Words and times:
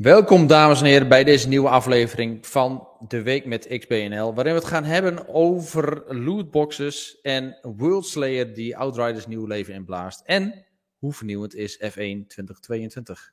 Welkom 0.00 0.46
dames 0.46 0.80
en 0.80 0.86
heren 0.86 1.08
bij 1.08 1.24
deze 1.24 1.48
nieuwe 1.48 1.68
aflevering 1.68 2.46
van 2.46 2.88
De 3.08 3.22
Week 3.22 3.44
met 3.44 3.78
XBNL, 3.78 4.34
waarin 4.34 4.52
we 4.52 4.58
het 4.58 4.68
gaan 4.68 4.84
hebben 4.84 5.28
over 5.28 6.14
lootboxes 6.14 7.20
en 7.22 7.58
World 7.62 8.06
Slayer 8.06 8.54
die 8.54 8.76
Outriders 8.76 9.26
nieuw 9.26 9.46
leven 9.46 9.74
inblaast 9.74 10.22
en 10.24 10.64
hoe 10.98 11.12
vernieuwend 11.12 11.54
is 11.54 11.76
F1 11.76 12.26
2022. 12.26 13.32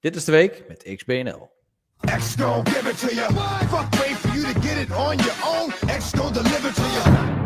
Dit 0.00 0.16
is 0.16 0.24
De 0.24 0.32
Week 0.32 0.64
met 0.68 0.94
XBNL. 0.96 1.50
X 2.00 2.34
give 2.64 2.88
it 2.90 2.98
to 2.98 3.14
you. 3.14 3.32
Fuck 3.68 4.00
wait 4.00 4.16
for 4.16 4.38
you 4.38 4.52
to 4.52 4.60
get 4.60 4.78
it 4.78 4.96
on 4.96 5.16
your 5.16 5.36
own. 5.44 5.70
X 5.98 6.10
deliver 6.10 6.74
to 6.74 6.82
you. 6.82 7.36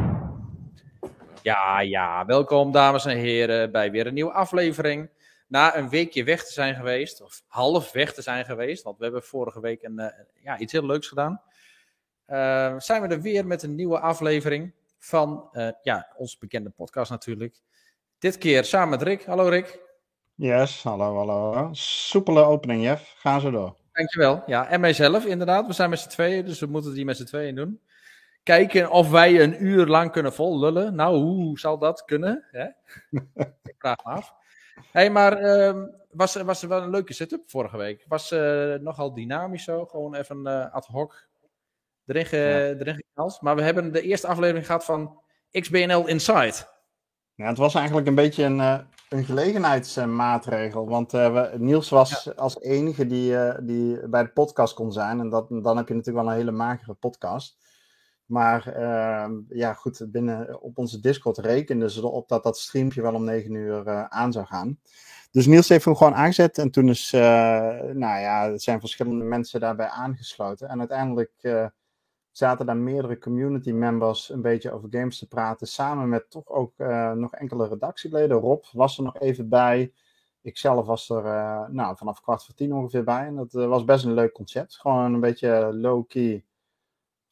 Ja, 1.43 1.81
ja, 1.81 2.25
welkom 2.27 2.73
dames 2.73 3.05
en 3.05 3.17
heren 3.17 3.73
bij 3.73 3.91
weer 3.91 4.07
een 4.07 4.15
nieuwe 4.15 4.33
aflevering 4.33 5.11
na 5.53 5.77
een 5.77 5.89
weekje 5.89 6.25
weg 6.25 6.45
te 6.45 6.53
zijn 6.53 6.75
geweest, 6.75 7.23
of 7.23 7.43
half 7.47 7.93
weg 7.93 8.15
te 8.15 8.23
zijn 8.23 8.45
geweest, 8.45 8.83
want 8.83 8.99
we 8.99 9.05
hebben 9.05 9.23
vorige 9.23 9.61
week 9.61 9.83
een, 9.83 10.01
uh, 10.01 10.07
ja, 10.43 10.59
iets 10.59 10.73
heel 10.73 10.87
leuks 10.87 11.09
gedaan, 11.09 11.43
uh, 12.29 12.79
zijn 12.79 13.03
we 13.03 13.09
er 13.09 13.21
weer 13.21 13.47
met 13.47 13.63
een 13.63 13.75
nieuwe 13.75 13.99
aflevering 13.99 14.73
van 14.99 15.49
uh, 15.53 15.69
ja, 15.83 16.13
onze 16.17 16.37
bekende 16.39 16.71
podcast 16.71 17.11
natuurlijk. 17.11 17.61
Dit 18.19 18.39
keer 18.39 18.65
samen 18.65 18.89
met 18.89 19.03
Rick. 19.03 19.25
Hallo 19.25 19.49
Rick. 19.49 19.81
Yes, 20.35 20.83
hallo, 20.83 21.17
hallo. 21.17 21.69
Soepele 21.73 22.43
opening, 22.43 22.83
Jeff. 22.83 23.15
Gaan 23.17 23.41
ze 23.41 23.51
door. 23.51 23.77
Dankjewel. 23.93 24.43
Ja, 24.47 24.69
en 24.69 24.81
mijzelf 24.81 25.25
inderdaad. 25.27 25.67
We 25.67 25.73
zijn 25.73 25.91
met 25.91 25.99
z'n 25.99 26.09
tweeën, 26.09 26.45
dus 26.45 26.61
we 26.61 26.67
moeten 26.67 26.95
die 26.95 27.05
met 27.05 27.17
z'n 27.17 27.25
tweeën 27.25 27.55
doen. 27.55 27.81
Kijken 28.43 28.91
of 28.91 29.11
wij 29.11 29.43
een 29.43 29.65
uur 29.65 29.87
lang 29.87 30.13
kunnen 30.13 30.33
vol 30.33 30.59
lullen. 30.59 30.95
Nou, 30.95 31.17
hoe 31.17 31.59
zal 31.59 31.79
dat 31.79 32.05
kunnen? 32.05 32.45
Hè? 32.51 32.65
Ik 33.63 33.75
vraag 33.79 34.05
me 34.05 34.11
af 34.11 34.41
hey, 34.91 35.11
maar 35.11 35.43
uh, 35.43 35.83
was, 36.11 36.35
was 36.35 36.63
er 36.63 36.69
wel 36.69 36.83
een 36.83 36.91
leuke 36.91 37.13
setup 37.13 37.43
vorige 37.47 37.77
week? 37.77 38.05
Was 38.09 38.33
uh, 38.33 38.75
nogal 38.75 39.15
dynamisch 39.15 39.65
zo, 39.65 39.85
gewoon 39.85 40.15
even 40.15 40.41
uh, 40.47 40.73
ad 40.73 40.87
hoc 40.87 41.29
erin, 42.07 42.27
ge, 42.27 42.37
ja. 42.37 42.85
erin 42.85 42.95
geknald. 42.95 43.41
Maar 43.41 43.57
we 43.57 43.63
hebben 43.63 43.93
de 43.93 44.03
eerste 44.03 44.27
aflevering 44.27 44.67
gehad 44.67 44.85
van 44.85 45.21
XBNL 45.51 46.07
Inside. 46.07 46.55
Ja, 47.35 47.47
het 47.47 47.59
was 47.59 47.75
eigenlijk 47.75 48.07
een 48.07 48.15
beetje 48.15 48.45
een, 48.45 48.59
uh, 48.59 48.79
een 49.09 49.25
gelegenheidsmaatregel. 49.25 50.89
Want 50.89 51.13
we, 51.13 51.51
Niels 51.59 51.89
was 51.89 52.25
ja. 52.25 52.33
als 52.33 52.61
enige 52.61 53.07
die, 53.07 53.37
die 53.63 54.09
bij 54.09 54.23
de 54.23 54.33
podcast 54.33 54.75
kon 54.75 54.93
zijn. 54.93 55.21
En 55.21 55.29
dat, 55.29 55.49
dan 55.49 55.77
heb 55.77 55.89
je 55.89 55.95
natuurlijk 55.95 56.25
wel 56.25 56.35
een 56.35 56.39
hele 56.39 56.51
magere 56.51 56.95
podcast. 56.95 57.62
Maar 58.33 58.77
uh, 58.77 59.31
ja, 59.49 59.73
goed, 59.73 60.07
binnen 60.09 60.63
op 60.63 60.79
onze 60.79 61.01
Discord 61.01 61.39
rekenden 61.39 61.91
ze 61.91 62.01
erop 62.01 62.29
dat 62.29 62.43
dat 62.43 62.59
streampje 62.59 63.03
wel 63.03 63.15
om 63.15 63.25
9 63.25 63.55
uur 63.55 63.87
uh, 63.87 64.05
aan 64.05 64.33
zou 64.33 64.47
gaan. 64.47 64.79
Dus 65.31 65.47
Niels 65.47 65.69
heeft 65.69 65.85
hem 65.85 65.97
gewoon 65.97 66.15
aangezet 66.15 66.59
en 66.59 66.71
toen 66.71 66.89
is, 66.89 67.13
uh, 67.13 67.21
nou 67.93 68.21
ja, 68.21 68.59
zijn 68.59 68.81
verschillende 68.81 69.25
mensen 69.25 69.61
daarbij 69.61 69.87
aangesloten. 69.87 70.69
En 70.69 70.79
uiteindelijk 70.79 71.33
uh, 71.41 71.67
zaten 72.31 72.67
daar 72.67 72.77
meerdere 72.77 73.19
community 73.19 73.73
members 73.73 74.31
een 74.31 74.43
beetje 74.43 74.73
over 74.73 74.89
games 74.91 75.19
te 75.19 75.29
praten, 75.29 75.67
samen 75.67 76.09
met 76.09 76.31
toch 76.31 76.49
ook 76.49 76.73
nog 77.15 77.35
enkele 77.35 77.69
redactieleden. 77.69 78.39
Rob 78.39 78.65
was 78.73 78.99
er 78.99 79.05
nog 79.05 79.19
even 79.19 79.49
bij. 79.49 79.93
Ikzelf 80.43 80.87
was 80.87 81.09
er 81.11 81.23
nou, 81.71 81.97
vanaf 81.97 82.21
kwart 82.21 82.45
voor 82.45 82.55
tien 82.55 82.75
ongeveer 82.75 83.05
bij. 83.05 83.27
En 83.27 83.37
dat 83.37 83.53
was 83.53 83.85
best 83.85 84.05
een 84.05 84.15
leuk 84.15 84.33
concept. 84.33 84.77
Gewoon 84.77 85.15
een 85.15 85.21
beetje 85.21 85.73
low-key 85.73 86.45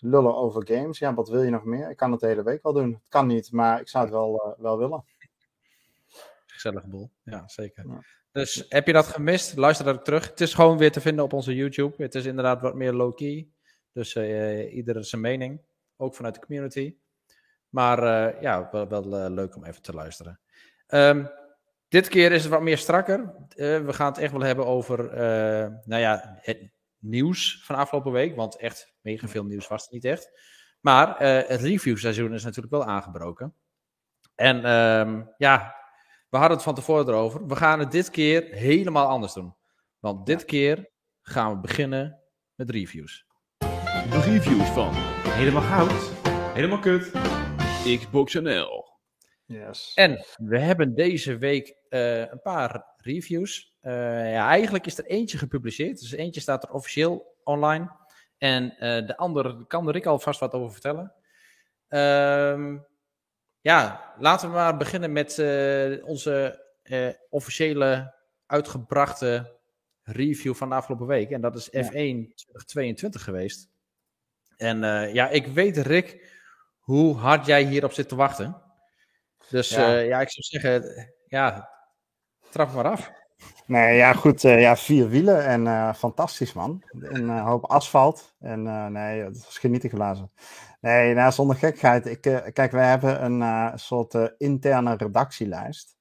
lullen 0.01 0.37
over 0.37 0.67
games. 0.67 0.99
Ja, 0.99 1.15
wat 1.15 1.29
wil 1.29 1.43
je 1.43 1.51
nog 1.51 1.65
meer? 1.65 1.91
Ik 1.91 1.97
kan 1.97 2.11
het 2.11 2.21
de 2.21 2.27
hele 2.27 2.43
week 2.43 2.63
wel 2.63 2.73
doen. 2.73 2.93
Het 2.93 3.03
kan 3.09 3.27
niet, 3.27 3.53
maar 3.53 3.81
ik 3.81 3.89
zou 3.89 4.05
het 4.05 4.13
wel, 4.13 4.55
uh, 4.59 4.63
wel 4.63 4.79
willen. 4.79 5.05
Gezellige 6.47 6.89
boel, 6.89 7.11
ja, 7.23 7.49
zeker. 7.49 7.89
Ja. 7.89 8.03
Dus 8.33 8.65
heb 8.69 8.87
je 8.87 8.93
dat 8.93 9.07
gemist? 9.07 9.57
Luister 9.57 9.85
dat 9.85 10.05
terug. 10.05 10.29
Het 10.29 10.41
is 10.41 10.55
gewoon 10.55 10.79
weer 10.79 10.93
te 10.93 11.01
vinden 11.01 11.25
op 11.25 11.33
onze 11.33 11.55
YouTube. 11.55 12.03
Het 12.03 12.15
is 12.15 12.25
inderdaad 12.25 12.61
wat 12.61 12.75
meer 12.75 12.93
low-key. 12.93 13.49
Dus 13.93 14.15
uh, 14.15 14.75
ieder 14.75 15.05
zijn 15.05 15.21
mening. 15.21 15.61
Ook 15.97 16.15
vanuit 16.15 16.35
de 16.35 16.41
community. 16.41 16.97
Maar 17.69 18.03
uh, 18.03 18.43
ja, 18.43 18.69
wel, 18.73 18.89
wel 18.89 19.31
leuk 19.31 19.57
om 19.57 19.65
even 19.65 19.83
te 19.83 19.95
luisteren. 19.95 20.41
Um, 20.89 21.31
dit 21.89 22.09
keer 22.09 22.33
is 22.33 22.43
het 22.43 22.53
wat 22.53 22.63
meer 22.63 22.79
strakker. 22.79 23.35
we 23.57 23.93
gaan 23.93 24.13
het 24.13 24.19
echt 24.19 24.33
wel 24.33 24.41
hebben 24.41 24.67
over, 24.67 25.17
nou 25.85 26.01
ja, 26.01 26.39
het, 26.41 26.71
nieuws 27.01 27.63
van 27.65 27.77
afgelopen 27.77 28.13
week. 28.13 28.37
Want 28.37 28.57
echt 28.57 28.93
mega 29.01 29.29
veel 29.29 29.45
nieuws 29.45 29.69
was 29.69 29.83
het 29.83 29.93
niet 29.93 30.05
echt. 30.05 30.31
Maar 30.81 31.09
uh, 31.09 31.49
het 31.49 31.61
reviewseizoen 31.61 32.35
is 32.35 32.45
natuurlijk 32.45 32.75
wel 32.75 32.85
aangebroken. 32.85 33.55
En 34.35 34.57
um, 34.71 35.35
ja, 35.37 35.75
we 36.29 36.37
hadden 36.37 36.57
het 36.57 36.67
van 36.67 36.75
tevoren 36.75 37.09
erover. 37.09 37.47
We 37.47 37.57
gaan 37.57 37.79
het 37.79 37.91
dit 37.91 38.11
keer 38.11 38.45
helemaal 38.45 39.07
anders 39.07 39.33
doen. 39.33 39.57
Want 39.99 40.27
dit 40.27 40.45
keer 40.45 40.91
gaan 41.23 41.53
we 41.55 41.61
beginnen 41.61 42.21
met 42.55 42.71
reviews. 42.71 43.27
De 43.59 44.21
reviews 44.25 44.69
van 44.69 44.95
Helemaal 45.29 45.63
Goud, 45.63 46.13
Helemaal 46.55 46.79
Kut, 46.79 47.11
Xbox 47.99 48.35
NL. 48.35 48.89
Yes. 49.45 49.93
En 49.95 50.25
we 50.37 50.59
hebben 50.59 50.95
deze 50.95 51.39
week 51.39 51.77
uh, 51.89 52.19
een 52.19 52.43
paar 52.43 52.95
reviews. 52.97 53.70
Uh, 53.83 54.33
ja, 54.33 54.49
eigenlijk 54.49 54.87
is 54.87 54.99
er 54.99 55.05
eentje 55.05 55.39
gepubliceerd. 55.39 56.01
Dus 56.01 56.13
eentje 56.13 56.41
staat 56.41 56.63
er 56.63 56.73
officieel 56.73 57.37
online. 57.45 57.91
En 58.39 58.65
uh, 58.65 59.07
de 59.07 59.17
andere 59.17 59.67
kan 59.67 59.89
er 59.89 59.97
ik 59.97 60.07
alvast 60.07 60.41
wat 60.41 60.53
over 60.53 60.73
vertellen. 60.73 61.13
Uh, 61.89 62.77
ja, 63.61 64.13
laten 64.19 64.49
we 64.49 64.55
maar 64.55 64.77
beginnen 64.77 65.13
met 65.13 65.39
uh, 65.39 66.05
onze 66.05 66.65
officiële 67.31 68.15
uitgebrachte 68.47 69.59
review 70.03 70.55
van 70.55 70.69
de 70.69 70.75
afgelopen 70.75 71.07
week. 71.07 71.31
En 71.31 71.41
dat 71.41 71.57
is 71.57 71.69
F1 71.69 71.71
2022 71.71 73.25
geweest. 73.25 73.69
En 74.57 74.79
ja, 75.13 75.29
ik 75.29 75.47
weet, 75.47 75.77
Rick, 75.77 76.35
hoe 76.79 77.17
hard 77.17 77.47
jij 77.47 77.65
hierop 77.65 77.93
zit 77.93 78.09
te 78.09 78.17
wachten. 78.17 78.63
Dus 79.49 79.69
ja, 79.69 79.99
ja 79.99 80.21
ik 80.21 80.31
zou 80.31 80.63
zeggen, 80.63 81.13
ja, 81.27 81.71
trap 82.51 82.73
maar 82.73 82.85
af. 82.85 83.20
Nee, 83.71 83.97
ja, 83.97 84.13
goed. 84.13 84.45
Uh, 84.45 84.61
ja, 84.61 84.77
vier 84.77 85.09
wielen 85.09 85.45
en 85.45 85.67
uh, 85.67 85.95
fantastisch, 85.95 86.53
man. 86.53 86.83
Een 87.01 87.25
uh, 87.25 87.45
hoop 87.45 87.65
asfalt. 87.65 88.35
En 88.41 88.63
nee, 88.93 89.23
het 89.23 89.45
was 89.45 89.59
genieten 89.59 89.91
glazen. 89.91 90.31
Nee, 90.81 91.15
nou, 91.15 91.33
zonder 91.33 91.57
gekheid. 91.57 92.07
Ik, 92.07 92.21
kijk, 92.53 92.71
wij 92.71 92.89
hebben 92.89 93.25
een 93.25 93.79
soort 93.79 94.35
interne 94.39 94.97
redactielijst. 94.97 95.97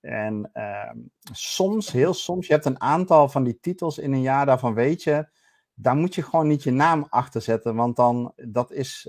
En 0.00 0.50
ehm, 0.52 0.96
soms, 1.32 1.92
heel 1.92 2.14
soms, 2.14 2.46
je 2.46 2.52
hebt 2.52 2.64
een 2.64 2.80
aantal 2.80 3.28
van 3.28 3.44
die 3.44 3.58
titels 3.60 3.98
in 3.98 4.12
een 4.12 4.22
jaar, 4.22 4.46
daarvan 4.46 4.74
weet 4.74 5.02
je, 5.02 5.28
daar 5.74 5.96
moet 5.96 6.14
je 6.14 6.22
gewoon 6.22 6.46
niet 6.46 6.62
je 6.62 6.70
naam 6.70 7.06
achter 7.08 7.42
zetten, 7.42 7.74
want 7.74 7.96
dan, 7.96 8.32
dat 8.36 8.72
is, 8.72 9.08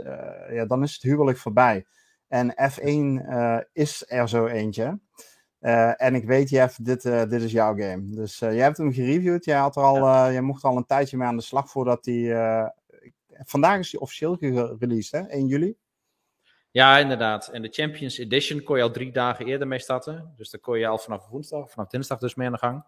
ja, 0.50 0.66
dan 0.66 0.84
is 0.84 0.94
het 0.94 1.02
huwelijk 1.02 1.38
voorbij. 1.38 1.86
En 2.28 2.54
F1 2.72 3.26
is 3.74 4.04
er 4.08 4.30
zo 4.30 4.46
eentje. 4.46 5.00
Uh, 5.62 6.02
en 6.02 6.16
ik 6.16 6.26
weet, 6.26 6.50
Jeff, 6.50 6.78
dit, 6.82 7.06
uh, 7.06 7.24
dit 7.24 7.42
is 7.42 7.52
jouw 7.52 7.76
game. 7.76 8.04
Dus 8.06 8.42
uh, 8.42 8.54
jij 8.54 8.64
hebt 8.64 8.78
hem 8.78 8.94
gereviewd. 8.94 9.46
Jij, 9.46 9.58
had 9.58 9.76
er 9.76 9.84
al, 9.84 9.96
ja. 9.96 10.32
jij 10.32 10.42
mocht 10.42 10.64
er 10.64 10.70
al 10.70 10.78
een 10.78 10.86
tijdje 10.86 11.18
mee 11.18 11.28
aan 11.28 11.38
de 11.38 11.44
slag 11.44 11.70
voordat 11.70 12.06
hij. 12.06 12.72
vandaag 13.28 13.80
is 13.80 13.92
hij 13.92 14.02
officieel 14.02 14.36
gereleased, 14.36 15.22
hè? 15.22 15.28
1 15.28 15.48
juli. 15.48 15.76
Ja, 16.72 16.98
inderdaad. 16.98 17.48
En 17.48 17.62
de 17.62 17.70
Champions 17.72 18.18
Edition 18.18 18.64
kon 18.64 18.78
je 18.78 18.84
al 18.84 18.92
drie 18.92 19.12
dagen 19.12 19.46
eerder 19.46 19.68
mee 19.68 19.80
starten. 19.80 20.34
Dus 20.38 20.50
daar 20.50 20.62
kon 20.62 20.80
je 20.80 20.88
al 20.88 20.98
vanaf 20.98 21.28
woensdag, 21.28 21.72
vanaf 21.72 21.90
dinsdag 21.90 22.20
dus 22.20 22.36
mee 22.36 22.48
aan 22.48 22.54
de 22.54 22.60
gang. 22.60 22.84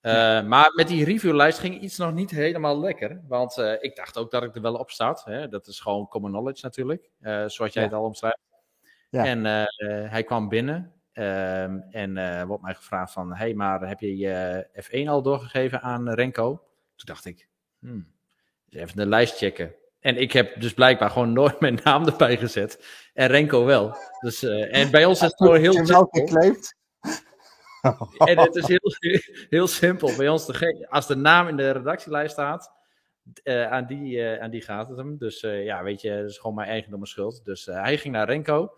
Ja. 0.00 0.42
Maar 0.42 0.72
met 0.74 0.88
die 0.88 1.04
reviewlijst 1.04 1.58
ging 1.58 1.80
iets 1.80 1.96
nog 1.96 2.12
niet 2.12 2.30
helemaal 2.30 2.80
lekker. 2.80 3.22
Want 3.28 3.58
ik 3.80 3.96
dacht 3.96 4.18
ook 4.18 4.30
dat 4.30 4.42
ik 4.42 4.54
er 4.54 4.62
wel 4.62 4.74
op 4.74 4.90
staat. 4.90 5.24
Hè? 5.24 5.48
Dat 5.48 5.66
is 5.66 5.80
gewoon 5.80 6.08
common 6.08 6.30
knowledge 6.30 6.60
natuurlijk. 6.62 7.10
zoals 7.46 7.56
jij 7.56 7.70
ja. 7.72 7.82
het 7.82 7.92
al 7.92 8.04
omschrijft. 8.04 8.40
Ja. 9.10 9.24
En 9.24 9.44
hij 10.10 10.24
kwam 10.24 10.48
binnen. 10.48 11.01
Um, 11.14 11.84
en 11.90 12.16
uh, 12.16 12.42
wordt 12.42 12.62
mij 12.62 12.74
gevraagd 12.74 13.12
van, 13.12 13.34
hey, 13.34 13.54
maar 13.54 13.88
heb 13.88 14.00
je 14.00 14.16
je 14.16 14.66
F1 14.82 15.08
al 15.08 15.22
doorgegeven 15.22 15.80
aan 15.80 16.10
Renko? 16.10 16.48
Toen 16.96 17.06
dacht 17.06 17.24
ik, 17.24 17.48
hmm, 17.78 18.12
even 18.70 18.96
de 18.96 19.06
lijst 19.06 19.36
checken. 19.36 19.74
En 20.00 20.16
ik 20.16 20.32
heb 20.32 20.60
dus 20.60 20.74
blijkbaar 20.74 21.10
gewoon 21.10 21.32
nooit 21.32 21.60
mijn 21.60 21.80
naam 21.84 22.06
erbij 22.06 22.36
gezet. 22.36 22.84
En 23.14 23.26
Renko 23.26 23.64
wel. 23.64 23.96
Dus, 24.20 24.42
uh, 24.42 24.76
en 24.76 24.90
bij 24.90 25.04
ons 25.04 25.20
is 25.20 25.26
het 25.26 25.36
gewoon 25.36 25.60
heel 25.60 25.72
simpel. 25.72 26.08
gekleefd? 26.10 26.74
En 28.18 28.38
het 28.38 28.54
is 28.54 28.66
heel, 28.66 29.20
heel 29.48 29.66
simpel. 29.66 30.16
Bij 30.16 30.28
ons, 30.28 30.46
de, 30.46 30.86
als 30.90 31.06
de 31.06 31.16
naam 31.16 31.48
in 31.48 31.56
de 31.56 31.70
redactielijst 31.70 32.32
staat, 32.32 32.72
uh, 33.44 33.70
aan, 33.70 33.86
die, 33.86 34.16
uh, 34.16 34.42
aan 34.42 34.50
die 34.50 34.62
gaat 34.62 34.88
het 34.88 34.98
hem. 34.98 35.18
Dus 35.18 35.40
ja, 35.40 35.82
weet 35.82 36.00
je, 36.00 36.16
dat 36.16 36.30
is 36.30 36.38
gewoon 36.38 36.54
mijn 36.54 36.68
eigendom 36.68 37.06
schuld. 37.06 37.44
Dus 37.44 37.66
hij 37.66 37.98
ging 37.98 38.14
naar 38.14 38.26
Renko. 38.26 38.76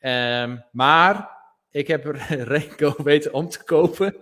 Um, 0.00 0.64
maar 0.72 1.35
ik 1.76 1.86
heb 1.86 2.04
Renko 2.54 3.02
weten 3.02 3.32
om 3.32 3.48
te 3.48 3.64
kopen. 3.64 4.16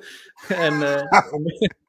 en 0.49 0.73
uh, 0.73 1.03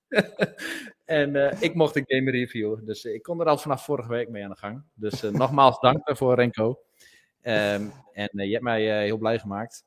en 1.22 1.36
uh, 1.36 1.62
ik 1.62 1.76
mocht 1.76 1.94
de 1.94 2.04
game 2.06 2.32
reviewen. 2.32 2.86
Dus 2.86 3.06
ik 3.06 3.24
kon 3.24 3.40
er 3.40 3.48
al 3.48 3.58
vanaf 3.58 3.86
vorige 3.86 4.10
week 4.10 4.30
mee 4.30 4.44
aan 4.44 4.50
de 4.50 4.56
gang. 4.56 4.84
Dus 4.94 5.24
uh, 5.24 5.32
nogmaals 5.32 5.80
dank 5.80 6.18
voor 6.18 6.36
Renko. 6.36 6.70
Um, 7.42 7.94
en 8.14 8.30
je 8.32 8.52
hebt 8.52 8.64
mij 8.64 9.04
heel 9.04 9.18
blij 9.18 9.40
gemaakt. 9.40 9.84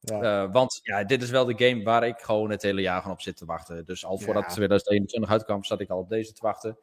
Ja. 0.00 0.50
want 0.50 0.78
ja, 0.82 1.04
dit 1.04 1.22
is 1.22 1.30
wel 1.30 1.44
de 1.44 1.66
game 1.66 1.82
waar 1.82 2.06
ik 2.06 2.18
gewoon 2.18 2.50
het 2.50 2.62
hele 2.62 2.80
jaar 2.80 3.00
gewoon 3.00 3.12
op 3.12 3.20
zit 3.20 3.36
te 3.36 3.44
wachten. 3.44 3.84
Dus 3.84 4.04
al 4.04 4.18
voordat 4.18 4.42
Ja. 4.42 4.48
2021 4.48 5.30
uitkwam, 5.30 5.64
zat 5.64 5.80
ik 5.80 5.90
al 5.90 5.98
op 5.98 6.08
deze 6.08 6.32
te 6.32 6.42
wachten. 6.42 6.78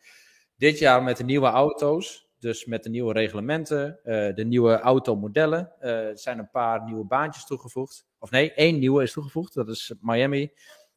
Dit 0.55 0.79
jaar 0.79 1.03
met 1.03 1.17
de 1.17 1.23
nieuwe 1.23 1.47
auto's, 1.47 2.29
dus 2.43 2.65
met 2.65 2.83
de 2.83 2.89
nieuwe 2.89 3.13
reglementen, 3.13 3.99
eh, 4.03 4.35
de 4.35 4.45
nieuwe 4.45 4.79
automodellen, 4.79 5.71
er 5.79 6.17
zijn 6.17 6.39
een 6.39 6.49
paar 6.49 6.83
nieuwe 6.83 7.05
baantjes 7.05 7.45
toegevoegd. 7.45 8.05
Of 8.19 8.31
nee, 8.31 8.53
één 8.53 8.79
nieuwe 8.79 9.03
is 9.03 9.11
toegevoegd, 9.11 9.53
dat 9.53 9.69
is 9.69 9.93
Miami. 10.01 10.51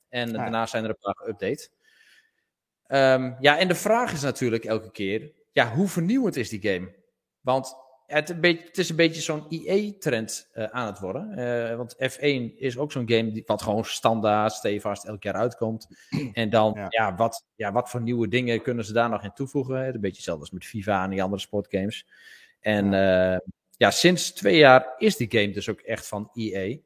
En 0.09 0.33
daarna 0.33 0.67
zijn 0.67 0.85
er 0.85 0.91
een 0.91 0.97
paar 1.01 1.17
geüpdate. 1.17 1.69
Ehm, 2.87 3.33
ja, 3.41 3.59
en 3.59 3.69
de 3.69 3.75
vraag 3.75 4.13
is 4.13 4.23
natuurlijk 4.23 4.65
elke 4.65 4.91
keer, 4.91 5.33
ja, 5.53 5.75
hoe 5.75 5.89
vernieuwend 5.89 6.37
is 6.37 6.49
die 6.49 6.61
game? 6.61 6.95
Want 7.41 7.75
het, 8.07 8.31
een 8.31 8.41
beetje, 8.41 8.65
het 8.65 8.79
is 8.79 8.89
een 8.89 8.97
beetje 8.97 9.21
zo'n 9.21 9.47
EA-trend 9.49 10.49
eh, 10.53 10.65
aan 10.65 10.87
het 10.87 10.99
worden. 10.99 11.33
Eh, 11.33 11.77
want 11.77 11.95
F1 11.95 12.57
is 12.57 12.79
ook 12.79 12.93
zo'n 12.93 13.09
game 13.11 13.33
die, 13.33 13.43
wat 13.47 13.63
gewoon 13.63 13.85
standaard, 13.85 14.53
stevast 14.53 15.05
elk 15.05 15.23
jaar 15.23 15.35
uitkomt. 15.35 15.89
En 16.33 16.51
dan, 16.51 16.73
Ja. 16.75 16.87
ja. 16.89 17.15
wat, 17.15 17.47
ja, 17.55 17.73
wat 17.73 17.91
voor 17.91 18.03
nieuwe 18.03 18.29
dingen 18.29 18.63
kunnen 18.63 18.85
ze 18.85 18.93
daar 18.93 19.09
nog 19.09 19.25
in 19.25 19.33
toevoegen? 19.33 19.77
Een 19.77 20.01
beetje 20.01 20.17
hetzelfde 20.17 20.43
als 20.43 20.51
met 20.51 20.65
FIFA 20.65 21.05
en 21.05 21.11
die 21.11 21.23
andere 21.23 21.43
sportgames. 21.43 22.07
En 22.61 22.91
ja. 22.91 23.41
ja, 23.71 23.91
sinds 23.91 24.33
twee 24.33 24.57
jaar 24.57 24.95
is 24.99 25.17
die 25.17 25.31
game 25.31 25.51
dus 25.51 25.69
ook 25.69 25.81
echt 25.81 26.07
van 26.07 26.31
EA. 26.33 26.77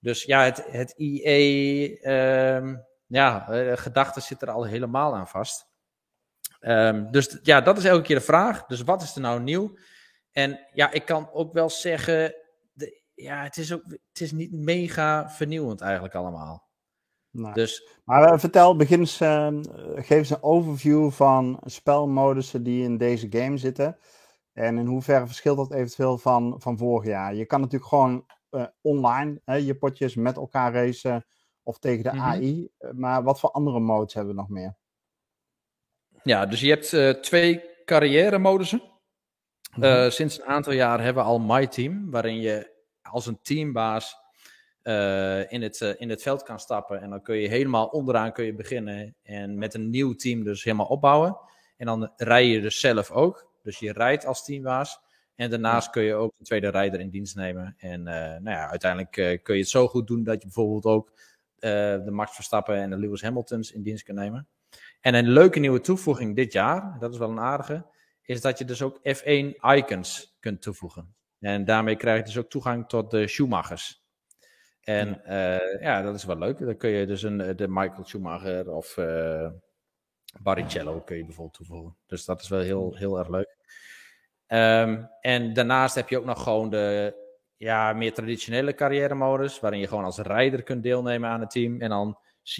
Dus 0.00 0.24
ja, 0.24 0.44
het, 0.44 0.64
het 0.70 0.94
EA, 0.96 1.96
ehm, 2.02 2.76
ja, 3.06 3.46
uh, 3.50 3.76
gedachte 3.76 4.20
zit 4.20 4.42
er 4.42 4.50
al 4.50 4.64
helemaal 4.64 5.14
aan 5.14 5.28
vast. 5.28 5.66
Um, 6.60 7.10
dus 7.10 7.38
ja, 7.42 7.60
dat 7.60 7.78
is 7.78 7.84
elke 7.84 8.02
keer 8.02 8.16
de 8.16 8.22
vraag. 8.22 8.66
Dus 8.66 8.82
wat 8.82 9.02
is 9.02 9.14
er 9.14 9.20
nou 9.20 9.40
nieuw? 9.40 9.76
En 10.36 10.66
ja, 10.72 10.92
ik 10.92 11.04
kan 11.04 11.30
ook 11.32 11.52
wel 11.52 11.70
zeggen, 11.70 12.34
de, 12.72 13.02
ja, 13.14 13.42
het 13.42 13.56
is, 13.56 13.72
ook, 13.72 13.82
het 13.86 14.20
is 14.20 14.32
niet 14.32 14.52
mega 14.52 15.30
vernieuwend 15.30 15.80
eigenlijk 15.80 16.14
allemaal. 16.14 16.68
Nee. 17.30 17.52
Dus, 17.52 18.00
maar 18.04 18.32
uh, 18.32 18.38
vertel, 18.38 18.76
begin 18.76 18.98
eens, 18.98 19.20
uh, 19.20 19.48
geef 19.94 20.08
eens 20.08 20.30
een 20.30 20.42
overview 20.42 21.10
van 21.10 21.60
spelmodussen 21.64 22.62
die 22.62 22.82
in 22.82 22.96
deze 22.96 23.26
game 23.30 23.56
zitten. 23.56 23.98
En 24.52 24.78
in 24.78 24.86
hoeverre 24.86 25.26
verschilt 25.26 25.56
dat 25.56 25.72
eventueel 25.72 26.18
van, 26.18 26.54
van 26.58 26.78
vorig 26.78 27.06
jaar? 27.06 27.34
Je 27.34 27.46
kan 27.46 27.60
natuurlijk 27.60 27.90
gewoon 27.90 28.26
uh, 28.50 28.66
online 28.80 29.40
hè, 29.44 29.54
je 29.54 29.74
potjes 29.74 30.14
met 30.14 30.36
elkaar 30.36 30.72
racen 30.72 31.26
of 31.62 31.78
tegen 31.78 32.02
de 32.02 32.12
mm 32.12 32.18
-hmm. 32.18 32.26
AI. 32.26 32.68
Maar 32.92 33.22
wat 33.22 33.40
voor 33.40 33.50
andere 33.50 33.80
modes 33.80 34.14
hebben 34.14 34.34
we 34.34 34.40
nog 34.40 34.48
meer? 34.48 34.76
Ja, 36.22 36.46
dus 36.46 36.60
je 36.60 36.68
hebt 36.68 36.92
uh, 36.92 37.10
twee 37.10 37.64
carrière 37.84 38.38
modussen. 38.38 38.94
-hmm. 39.82 40.04
uh, 40.04 40.10
sinds 40.10 40.38
een 40.40 40.46
aantal 40.46 40.72
jaar 40.72 41.02
hebben 41.02 41.22
we 41.22 41.28
al 41.28 41.40
My 41.40 41.66
Team, 41.66 42.10
waarin 42.10 42.40
je 42.40 42.70
als 43.02 43.26
een 43.26 43.38
teambaas 43.42 44.16
uh, 44.82 45.52
in, 45.52 45.62
het, 45.62 45.80
in 45.98 46.10
het 46.10 46.22
veld 46.22 46.42
kan 46.42 46.60
stappen. 46.60 47.00
En 47.00 47.10
dan 47.10 47.22
kun 47.22 47.36
je 47.36 47.48
helemaal 47.48 47.86
onderaan 47.86 48.32
kun 48.32 48.44
je 48.44 48.54
beginnen 48.54 49.16
en 49.22 49.58
met 49.58 49.74
een 49.74 49.90
nieuw 49.90 50.14
team 50.14 50.44
dus 50.44 50.64
helemaal 50.64 50.86
opbouwen. 50.86 51.38
En 51.76 51.86
dan 51.86 52.12
rij 52.16 52.46
je 52.46 52.60
dus 52.60 52.80
zelf 52.80 53.10
ook. 53.10 53.50
Dus 53.62 53.78
je 53.78 53.92
rijdt 53.92 54.26
als 54.26 54.44
teambaas. 54.44 55.00
En 55.34 55.50
daarnaast 55.50 55.90
kun 55.90 56.02
je 56.02 56.14
ook 56.14 56.34
een 56.38 56.44
tweede 56.44 56.68
rijder 56.68 57.00
in 57.00 57.10
dienst 57.10 57.36
nemen. 57.36 57.74
En 57.78 58.02
nou 58.02 58.50
ja, 58.50 58.68
uiteindelijk 58.70 59.42
kun 59.42 59.54
je 59.54 59.60
het 59.60 59.68
zo 59.68 59.88
goed 59.88 60.06
doen 60.06 60.24
dat 60.24 60.42
je 60.42 60.46
bijvoorbeeld 60.46 60.84
ook 60.84 61.12
de 61.58 62.10
Max 62.10 62.34
Verstappen 62.34 62.76
en 62.76 62.90
de 62.90 62.96
Lewis 62.96 63.22
Hamiltons 63.22 63.72
in 63.72 63.82
dienst 63.82 64.04
kunt 64.04 64.18
nemen. 64.18 64.48
En 65.00 65.14
een 65.14 65.28
leuke 65.28 65.58
nieuwe 65.58 65.80
toevoeging 65.80 66.36
dit 66.36 66.52
jaar, 66.52 66.96
dat 66.98 67.12
is 67.12 67.18
wel 67.18 67.30
een 67.30 67.40
aardige, 67.40 67.86
is 68.26 68.40
dat 68.40 68.58
je 68.58 68.64
dus 68.64 68.82
ook 68.82 68.98
F1 68.98 69.60
icons 69.76 70.36
kunt 70.40 70.62
toevoegen. 70.62 71.14
En 71.40 71.64
daarmee 71.64 71.96
krijg 71.96 72.18
je 72.18 72.24
dus 72.24 72.38
ook 72.38 72.50
toegang 72.50 72.88
tot 72.88 73.10
de 73.10 73.28
Schumachers. 73.28 74.04
En 74.80 75.22
ja, 75.24 75.60
uh, 75.60 75.80
ja 75.80 76.02
dat 76.02 76.14
is 76.14 76.24
wel 76.24 76.38
leuk. 76.38 76.58
Dan 76.58 76.76
kun 76.76 76.90
je 76.90 77.06
dus 77.06 77.22
een, 77.22 77.56
de 77.56 77.68
Michael 77.68 78.04
Schumacher 78.04 78.70
of 78.70 78.96
uh, 78.96 79.50
Barrichello 80.40 81.00
kun 81.00 81.16
je 81.16 81.24
bijvoorbeeld 81.24 81.56
toevoegen. 81.56 81.96
Dus 82.06 82.24
dat 82.24 82.40
is 82.40 82.48
wel 82.48 82.60
heel, 82.60 82.96
heel 82.96 83.18
erg 83.18 83.28
leuk. 83.28 83.56
Um, 84.48 85.08
en 85.20 85.52
daarnaast 85.52 85.94
heb 85.94 86.08
je 86.08 86.18
ook 86.18 86.24
nog 86.24 86.42
gewoon 86.42 86.70
de 86.70 87.14
ja, 87.56 87.92
meer 87.92 88.14
traditionele 88.14 88.74
carrière 88.74 89.14
modus, 89.14 89.60
waarin 89.60 89.80
je 89.80 89.88
gewoon 89.88 90.04
als 90.04 90.18
rijder 90.18 90.62
kunt 90.62 90.82
deelnemen 90.82 91.30
aan 91.30 91.40
het 91.40 91.50
team. 91.50 91.80
En 91.80 91.88
dan 91.88 92.18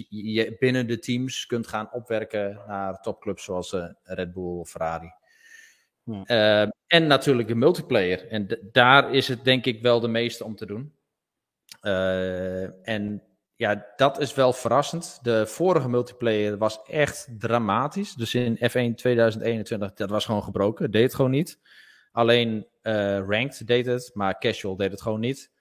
je 0.09 0.55
binnen 0.59 0.87
de 0.87 0.99
teams 0.99 1.45
kunt 1.45 1.67
gaan 1.67 1.91
opwerken 1.91 2.63
naar 2.67 3.01
topclubs 3.01 3.43
zoals 3.43 3.73
uh, 3.73 3.89
Red 4.03 4.33
Bull 4.33 4.59
of 4.59 4.69
Ferrari. 4.69 5.11
Ja. 6.07 6.63
Uh, 6.63 6.69
en 6.87 7.07
natuurlijk 7.07 7.47
de 7.47 7.55
multiplayer. 7.55 8.27
En 8.27 8.69
daar 8.71 9.13
is 9.13 9.27
het 9.27 9.43
denk 9.43 9.65
ik 9.65 9.81
wel 9.81 9.99
de 9.99 10.07
meeste 10.07 10.43
om 10.43 10.55
te 10.55 10.65
doen. 10.65 10.93
Uh, 11.81 12.87
en 12.87 13.23
ja, 13.55 13.85
dat 13.95 14.19
is 14.19 14.33
wel 14.33 14.53
verrassend. 14.53 15.19
De 15.21 15.47
vorige 15.47 15.89
multiplayer 15.89 16.57
was 16.57 16.81
echt 16.83 17.27
dramatisch. 17.39 18.13
Dus 18.13 18.35
in 18.35 18.55
F1 18.55 18.95
2021, 18.95 19.93
dat 19.93 20.09
was 20.09 20.25
gewoon 20.25 20.43
gebroken. 20.43 20.91
Deed 20.91 21.03
het 21.03 21.15
gewoon 21.15 21.31
niet. 21.31 21.59
Alleen 22.11 22.67
ranked 23.27 23.67
deed 23.67 23.85
het, 23.85 24.11
maar 24.13 24.39
casual 24.39 24.75
deed 24.75 24.91
het 24.91 25.01
gewoon 25.01 25.19
niet. 25.19 25.51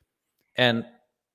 En 0.53 0.87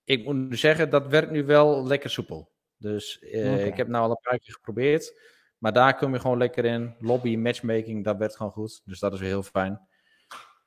ik 0.04 0.26
moet 0.26 0.60
zeggen, 0.60 0.90
dat 0.90 1.08
werkt 1.08 1.32
nu 1.32 1.46
wel 1.46 1.88
lekker 1.88 2.10
soepel. 2.10 2.52
Dus 2.78 3.24
okay. 3.26 3.64
ik 3.64 3.78
heb 3.78 3.88
nou 3.88 4.04
al 4.04 4.10
een 4.10 4.22
paar 4.22 4.40
keer 4.40 4.54
geprobeerd. 4.54 5.14
Maar 5.62 5.74
daar 5.74 5.98
kom 5.98 6.14
je 6.14 6.20
gewoon 6.20 6.38
lekker 6.38 6.66
in. 6.66 6.96
Lobby, 7.00 7.36
matchmaking, 7.36 8.04
dat 8.04 8.18
werkt 8.18 8.36
gewoon 8.36 8.52
goed. 8.52 8.82
Dus 8.86 9.00
dat 9.00 9.14
is 9.14 9.20
weer 9.20 9.30
heel 9.30 9.44
fijn. 9.44 9.80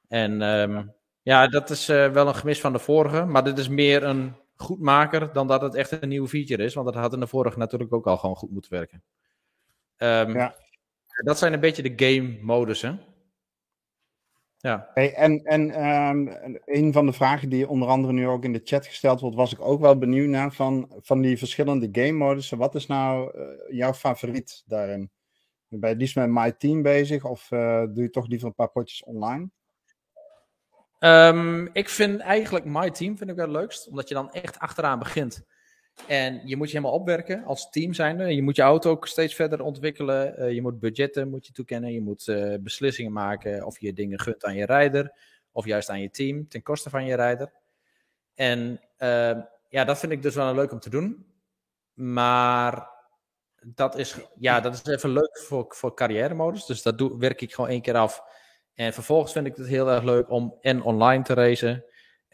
En 0.09 0.43
um, 0.43 0.95
ja, 1.23 1.47
dat 1.47 1.71
is 1.71 1.89
uh, 1.89 2.13
wel 2.13 2.29
een 2.29 2.35
gemis 2.35 2.61
van 2.61 2.73
de 2.73 2.79
vorige. 2.79 3.25
Maar 3.25 3.45
dit 3.45 3.59
is 3.59 3.69
meer 3.69 4.03
een 4.03 4.37
goedmaker 4.57 5.33
dan 5.33 5.47
dat 5.47 5.61
het 5.61 5.75
echt 5.75 6.03
een 6.03 6.09
nieuwe 6.09 6.29
feature 6.29 6.65
is. 6.65 6.75
Want 6.75 6.87
dat 6.87 6.95
had 6.95 7.13
in 7.13 7.21
de 7.21 7.27
vorige 7.27 7.59
natuurlijk 7.59 7.93
ook 7.93 8.07
al 8.07 8.17
gewoon 8.17 8.37
goed 8.37 8.51
moeten 8.51 8.73
werken. 8.73 9.03
Um, 9.97 10.37
ja. 10.37 10.55
Dat 11.25 11.39
zijn 11.39 11.53
een 11.53 11.61
beetje 11.61 11.95
de 11.95 12.07
game 12.07 12.39
modussen. 12.41 13.01
Ja. 14.65 14.91
Hey, 14.95 15.15
en 15.15 15.45
en 15.45 15.87
um, 15.87 16.59
een 16.65 16.93
van 16.93 17.07
de 17.07 17.13
vragen 17.13 17.49
die 17.49 17.69
onder 17.69 17.89
andere 17.89 18.13
nu 18.13 18.29
ook 18.29 18.45
in 18.45 18.53
de 18.53 18.61
chat 18.65 18.87
gesteld 18.87 19.21
wordt, 19.21 19.37
was 19.37 19.53
ik 19.53 19.61
ook 19.61 19.81
wel 19.81 19.99
benieuwd 19.99 20.29
naar 20.29 20.53
van, 20.53 20.93
van 21.01 21.21
die 21.21 21.39
verschillende 21.39 21.89
game 21.93 22.13
modussen. 22.13 22.59
Wat 22.59 22.75
is 22.75 22.87
nou 22.87 23.39
uh, 23.39 23.47
jouw 23.69 23.93
favoriet 23.93 24.63
daarin? 24.67 25.11
Ben 25.69 25.91
je 25.91 25.97
liefst 25.97 26.17
met 26.17 26.29
My 26.29 26.53
Team 26.53 26.83
bezig 26.83 27.25
of 27.25 27.51
uh, 27.51 27.83
doe 27.93 28.03
je 28.03 28.11
toch 28.11 28.27
liever 28.27 28.47
een 28.47 28.55
paar 28.55 28.71
potjes 28.71 29.05
online? 29.05 29.51
Um, 30.99 31.69
ik 31.73 31.89
vind 31.89 32.21
eigenlijk 32.21 32.65
My 32.65 32.91
Team 32.91 33.17
vind 33.19 33.31
ik 33.31 33.37
wel 33.37 33.47
het 33.47 33.57
leukst, 33.57 33.89
omdat 33.89 34.09
je 34.09 34.15
dan 34.15 34.33
echt 34.33 34.59
achteraan 34.59 34.99
begint. 34.99 35.45
En 36.07 36.41
je 36.45 36.57
moet 36.57 36.71
je 36.71 36.77
helemaal 36.77 36.99
opwerken 36.99 37.45
als 37.45 37.71
team 37.71 37.93
zijnde. 37.93 38.35
Je 38.35 38.43
moet 38.43 38.57
je 38.57 38.63
auto 38.63 38.91
ook 38.91 39.07
steeds 39.07 39.35
verder 39.35 39.63
ontwikkelen. 39.63 40.35
Uh, 40.39 40.53
je 40.53 40.63
moet 40.63 40.81
budgetten 40.81 41.29
moet 41.29 41.47
je 41.47 41.53
toekennen. 41.53 41.93
Je 41.93 42.01
moet 42.01 42.27
uh, 42.27 42.55
beslissingen 42.61 43.13
maken 43.13 43.67
of 43.67 43.81
je 43.81 43.93
dingen 43.93 44.21
gunt 44.21 44.45
aan 44.45 44.55
je 44.55 44.67
rijder. 44.67 45.13
Of 45.53 45.65
juist 45.65 45.91
aan 45.91 46.01
je 46.01 46.11
team 46.11 46.49
ten 46.49 46.63
koste 46.63 46.91
van 46.91 47.05
je 47.05 47.15
rijder. 47.15 47.53
En 48.35 48.81
uh, 48.99 49.39
ja, 49.69 49.85
dat 49.85 49.99
vind 49.99 50.13
ik 50.13 50.23
dus 50.23 50.35
wel 50.35 50.55
leuk 50.55 50.73
om 50.73 50.81
te 50.81 50.91
doen. 50.91 51.27
Maar 51.95 52.89
dat 53.67 53.99
is, 53.99 54.17
ja, 54.39 54.61
dat 54.61 54.75
is 54.75 54.85
even 54.85 55.11
leuk 55.11 55.39
voor, 55.39 55.65
voor 55.69 55.95
carrière 55.95 56.35
modus. 56.35 56.67
Dus 56.67 56.83
dat 56.83 56.99
doe, 56.99 57.19
werk 57.19 57.41
ik 57.41 57.55
gewoon 57.55 57.71
één 57.71 57.83
keer 57.83 57.97
af. 57.97 58.23
En 58.75 58.93
vervolgens 58.93 59.33
vind 59.33 59.47
ik 59.47 59.57
het 59.57 59.67
heel 59.67 59.91
erg 59.91 60.03
leuk 60.03 60.31
om 60.31 60.59
en 60.61 60.83
online 60.83 61.23
te 61.23 61.35
racen. 61.35 61.85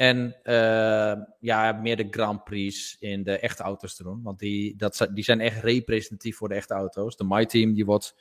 En 0.00 0.36
uh, 0.44 1.24
ja, 1.38 1.72
meer 1.72 1.96
de 1.96 2.06
Grand 2.10 2.44
Prix 2.44 2.96
in 2.98 3.22
de 3.22 3.38
echte 3.38 3.62
auto's 3.62 3.96
te 3.96 4.02
doen. 4.02 4.22
Want 4.22 4.38
die, 4.38 4.76
dat, 4.76 5.08
die 5.14 5.24
zijn 5.24 5.40
echt 5.40 5.62
representatief 5.62 6.36
voor 6.36 6.48
de 6.48 6.54
echte 6.54 6.74
auto's. 6.74 7.16
De 7.16 7.24
My 7.24 7.46
Team 7.46 7.72
die 7.72 7.84
wordt 7.84 8.14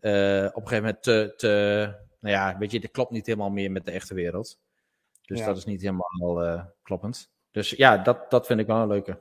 uh, 0.00 0.44
op 0.52 0.62
een 0.62 0.68
gegeven 0.68 0.76
moment 0.76 1.02
te, 1.02 1.32
te... 1.36 1.94
Nou 2.20 2.34
ja, 2.34 2.58
weet 2.58 2.70
je, 2.70 2.80
dat 2.80 2.90
klopt 2.90 3.10
niet 3.10 3.26
helemaal 3.26 3.50
meer 3.50 3.70
met 3.70 3.84
de 3.84 3.90
echte 3.90 4.14
wereld. 4.14 4.60
Dus 5.22 5.38
ja. 5.38 5.46
dat 5.46 5.56
is 5.56 5.64
niet 5.64 5.80
helemaal 5.80 6.44
uh, 6.44 6.64
kloppend. 6.82 7.32
Dus 7.50 7.70
ja, 7.70 7.96
dat, 7.98 8.30
dat 8.30 8.46
vind 8.46 8.60
ik 8.60 8.66
wel 8.66 8.80
een 8.80 8.88
leuke. 8.88 9.20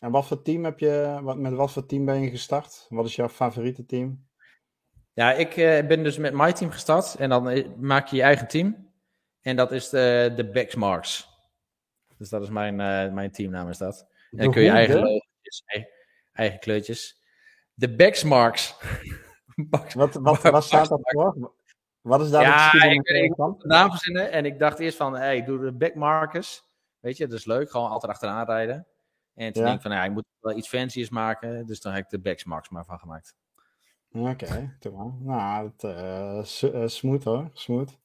En 0.00 0.10
wat 0.10 0.26
voor 0.26 0.42
team 0.42 0.64
heb 0.64 0.78
je... 0.78 1.18
Wat, 1.22 1.36
met 1.36 1.52
wat 1.52 1.72
voor 1.72 1.86
team 1.86 2.04
ben 2.04 2.20
je 2.20 2.30
gestart? 2.30 2.86
Wat 2.88 3.06
is 3.06 3.16
jouw 3.16 3.28
favoriete 3.28 3.86
team? 3.86 4.26
Ja, 5.12 5.32
ik 5.32 5.54
ben 5.88 6.02
dus 6.02 6.18
met 6.18 6.34
My 6.34 6.52
Team 6.52 6.70
gestart. 6.70 7.14
En 7.14 7.28
dan 7.28 7.74
maak 7.80 8.06
je 8.06 8.16
je 8.16 8.22
eigen 8.22 8.48
team. 8.48 8.86
En 9.42 9.56
dat 9.56 9.72
is 9.72 9.88
de, 9.88 10.32
de 10.36 10.50
Backsmarks. 10.50 11.28
Dus 12.16 12.28
dat 12.28 12.42
is 12.42 12.48
mijn, 12.48 12.72
uh, 12.72 13.14
mijn 13.14 13.30
teamnaam 13.30 13.68
is 13.68 13.78
dat. 13.78 14.06
En 14.30 14.36
dan 14.36 14.52
kun 14.52 14.62
je 14.62 14.70
eigen, 14.70 15.00
logo's, 15.00 15.62
eigen 16.32 16.58
kleurtjes. 16.58 17.22
De 17.74 17.94
Backsmarks. 17.94 18.74
wat, 19.94 20.14
wat, 20.14 20.42
wat 20.42 20.64
staat 20.64 20.88
dat 20.88 21.00
voor? 21.02 21.52
Wat 22.00 22.20
is 22.20 22.30
daar 22.30 22.42
ja, 22.42 22.70
de 22.70 22.78
ik, 22.78 23.06
ik 23.06 23.36
de 23.36 23.54
naam 23.66 23.90
verzinnen 23.90 24.32
en 24.32 24.44
ik 24.44 24.58
dacht 24.58 24.78
eerst 24.78 24.96
van, 24.96 25.16
hey, 25.16 25.44
doe 25.44 25.58
de 25.58 25.72
backmarkers. 25.72 26.62
Weet 27.00 27.16
je, 27.16 27.26
dat 27.26 27.38
is 27.38 27.44
leuk, 27.44 27.70
gewoon 27.70 27.90
altijd 27.90 28.12
achteraan 28.12 28.46
rijden. 28.46 28.86
En 29.34 29.52
toen 29.52 29.62
ja. 29.62 29.68
denk 29.68 29.80
ik 29.80 29.86
van, 29.86 29.96
ja, 29.96 30.04
ik 30.04 30.12
moet 30.12 30.24
wel 30.40 30.56
iets 30.56 30.68
fancy's 30.68 31.08
maken. 31.08 31.66
Dus 31.66 31.80
dan 31.80 31.92
heb 31.92 32.04
ik 32.04 32.10
de 32.10 32.18
backsmarks 32.18 32.68
maar 32.68 32.84
van 32.84 32.98
gemaakt. 32.98 33.34
Oké, 34.12 34.28
okay, 34.28 34.76
nou, 35.20 35.72
het, 35.76 35.82
uh, 36.74 36.86
smooth 36.86 37.24
hoor, 37.24 37.50
smooth. 37.52 37.98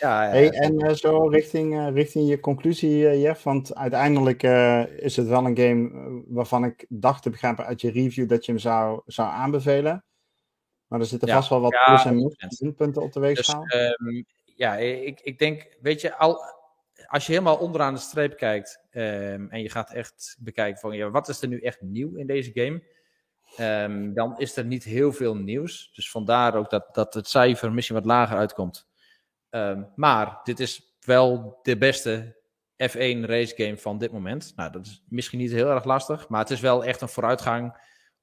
Ja, 0.00 0.24
ja, 0.24 0.30
Hey, 0.30 0.42
zeker. 0.44 0.60
en 0.60 0.78
eh, 0.78 0.94
zo 0.94 1.26
richting, 1.26 1.74
eh, 1.78 1.88
richting 1.92 2.28
je 2.28 2.40
conclusie, 2.40 3.08
eh, 3.08 3.22
Jeff. 3.22 3.42
Want 3.42 3.74
uiteindelijk 3.74 4.42
eh, 4.42 4.86
is 4.98 5.16
het 5.16 5.26
wel 5.26 5.46
een 5.46 5.56
game 5.58 6.22
waarvan 6.26 6.64
ik 6.64 6.86
dacht 6.88 7.22
te 7.22 7.30
begrijpen 7.30 7.64
uit 7.66 7.80
je 7.80 7.90
review 7.90 8.28
dat 8.28 8.44
je 8.44 8.52
hem 8.52 8.60
zou, 8.60 9.00
zou 9.06 9.28
aanbevelen. 9.28 10.04
Maar 10.86 11.00
er 11.00 11.06
zitten 11.06 11.28
Ja. 11.28 11.34
vast 11.34 11.48
wel 11.48 11.60
wat 11.60 11.72
Ja, 11.72 11.84
plus 11.84 12.04
en 12.04 12.14
100%. 12.16 12.60
minpunten 12.60 13.02
op 13.02 13.12
de 13.12 13.20
Dus 13.20 13.28
weegschaal. 13.28 13.64
ehm, 13.66 14.22
ja, 14.44 14.76
ik, 14.76 15.20
ik 15.20 15.38
denk, 15.38 15.76
weet 15.80 16.00
je, 16.00 16.16
al, 16.16 16.38
als 17.06 17.26
je 17.26 17.32
helemaal 17.32 17.56
onderaan 17.56 17.94
de 17.94 18.00
streep 18.00 18.36
kijkt 18.36 18.80
ehm, 18.90 19.46
en 19.48 19.62
je 19.62 19.70
gaat 19.70 19.92
echt 19.92 20.36
bekijken 20.40 20.80
van, 20.80 20.96
ja, 20.96 21.10
wat 21.10 21.28
is 21.28 21.42
er 21.42 21.48
nu 21.48 21.60
echt 21.60 21.80
nieuw 21.80 22.14
in 22.16 22.26
deze 22.26 22.50
game? 22.54 22.82
Ehm, 23.56 24.12
dan 24.12 24.38
is 24.38 24.56
er 24.56 24.64
niet 24.64 24.84
heel 24.84 25.12
veel 25.12 25.36
nieuws. 25.36 25.90
Dus 25.94 26.10
vandaar 26.10 26.54
ook 26.54 26.70
dat, 26.70 26.88
dat 26.94 27.14
het 27.14 27.28
cijfer 27.28 27.72
misschien 27.72 27.96
wat 27.96 28.04
lager 28.04 28.36
uitkomt. 28.36 28.86
Ehm, 29.54 29.82
maar 29.94 30.40
dit 30.42 30.60
is 30.60 30.96
wel 31.00 31.58
de 31.62 31.76
beste 31.76 32.36
F1 32.76 33.24
race 33.24 33.54
game 33.56 33.76
van 33.76 33.98
dit 33.98 34.12
moment. 34.12 34.52
Nou, 34.56 34.72
dat 34.72 34.86
is 34.86 35.02
misschien 35.08 35.38
niet 35.38 35.52
heel 35.52 35.70
erg 35.70 35.84
lastig, 35.84 36.28
maar 36.28 36.40
het 36.40 36.50
is 36.50 36.60
wel 36.60 36.84
echt 36.84 37.00
een 37.00 37.08
vooruitgang 37.08 37.76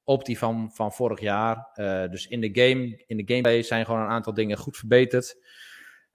op 0.04 0.24
die 0.24 0.38
van, 0.38 0.70
van 0.72 0.92
vorig 0.92 1.20
jaar. 1.20 1.68
Eh, 1.74 2.10
dus 2.10 2.26
in 2.26 2.40
de 2.40 2.50
game, 2.52 3.02
in 3.06 3.16
de 3.16 3.22
gameplay 3.26 3.62
zijn 3.62 3.84
gewoon 3.84 4.00
een 4.00 4.08
aantal 4.08 4.34
dingen 4.34 4.56
goed 4.56 4.76
verbeterd. 4.76 5.36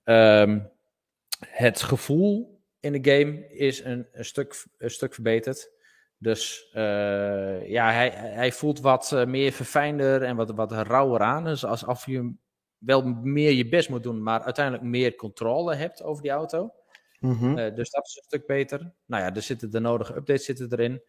Ehm, 0.04 0.60
het 1.48 1.82
gevoel 1.82 2.62
in 2.80 3.02
de 3.02 3.12
game 3.12 3.48
is 3.50 3.84
een, 3.84 4.08
een, 4.12 4.26
stuk, 4.26 4.66
een 4.78 4.92
stuk 4.92 5.14
verbeterd. 5.14 5.72
Dus 6.18 6.70
eh, 6.74 7.70
ja, 7.70 7.92
hij, 7.92 8.10
hij 8.16 8.52
voelt 8.52 8.80
wat 8.80 9.12
eh, 9.12 9.26
meer 9.26 9.52
verfijnder 9.52 10.24
en 10.24 10.36
wat, 10.36 10.52
wat 10.52 10.72
rauwer 10.72 11.22
aan. 11.22 11.44
Dus 11.44 11.66
alsof 11.66 12.06
je 12.06 12.36
wel 12.78 13.04
meer 13.04 13.52
je 13.52 13.68
best 13.68 13.90
moet 13.90 14.04
doen, 14.04 14.24
maar 14.24 14.42
uiteindelijk 14.42 14.86
meer 14.86 15.16
controle 15.16 15.76
hebt 15.76 16.04
over 16.04 16.22
die 16.22 16.32
auto. 16.32 16.74
Mhm. 17.20 17.58
Eh, 17.58 17.76
dus 17.76 17.90
dat 17.90 18.06
is 18.06 18.16
een 18.16 18.24
stuk 18.24 18.46
beter. 18.46 18.94
Nou 19.06 19.24
ja, 19.24 19.36
er 19.36 19.42
zitten 19.42 19.72
de 19.72 19.80
nodige 19.80 20.16
updates 20.16 20.46
zitten 20.46 20.72
erin. 20.72 21.02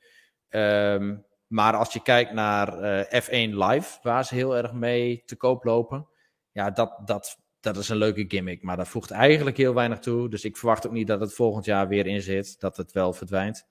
Ehm, 0.48 1.16
maar 1.46 1.76
als 1.76 1.92
je 1.92 2.02
kijkt 2.02 2.32
naar 2.32 2.80
eh, 2.80 3.22
F1 3.22 3.58
Live, 3.58 3.98
waar 4.02 4.24
ze 4.24 4.34
heel 4.34 4.56
erg 4.56 4.72
mee 4.72 5.22
te 5.24 5.36
koop 5.36 5.64
lopen. 5.64 6.08
Ja, 6.52 6.70
dat, 6.70 7.00
dat, 7.04 7.38
dat 7.60 7.76
is 7.76 7.88
een 7.88 7.96
leuke 7.96 8.24
gimmick. 8.28 8.62
Maar 8.62 8.76
dat 8.76 8.88
voegt 8.88 9.10
eigenlijk 9.10 9.56
heel 9.56 9.74
weinig 9.74 9.98
toe. 9.98 10.28
Dus 10.28 10.44
ik 10.44 10.56
verwacht 10.56 10.86
ook 10.86 10.92
niet 10.92 11.06
dat 11.06 11.20
het 11.20 11.34
volgend 11.34 11.64
jaar 11.64 11.88
weer 11.88 12.06
in 12.06 12.22
zit. 12.22 12.60
Dat 12.60 12.76
het 12.76 12.92
wel 12.92 13.12
verdwijnt. 13.12 13.66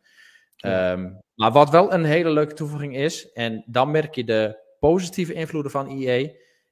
Ja. 0.55 0.91
Ehm, 0.91 1.11
maar 1.35 1.51
wat 1.51 1.69
wel 1.69 1.93
een 1.93 2.05
hele 2.05 2.29
leuke 2.29 2.53
toevoeging 2.53 2.95
is. 2.95 3.31
En 3.31 3.63
dan 3.67 3.91
merk 3.91 4.15
je 4.15 4.23
de 4.23 4.59
positieve 4.79 5.33
invloeden 5.33 5.71
van 5.71 5.89
EA. 5.89 6.29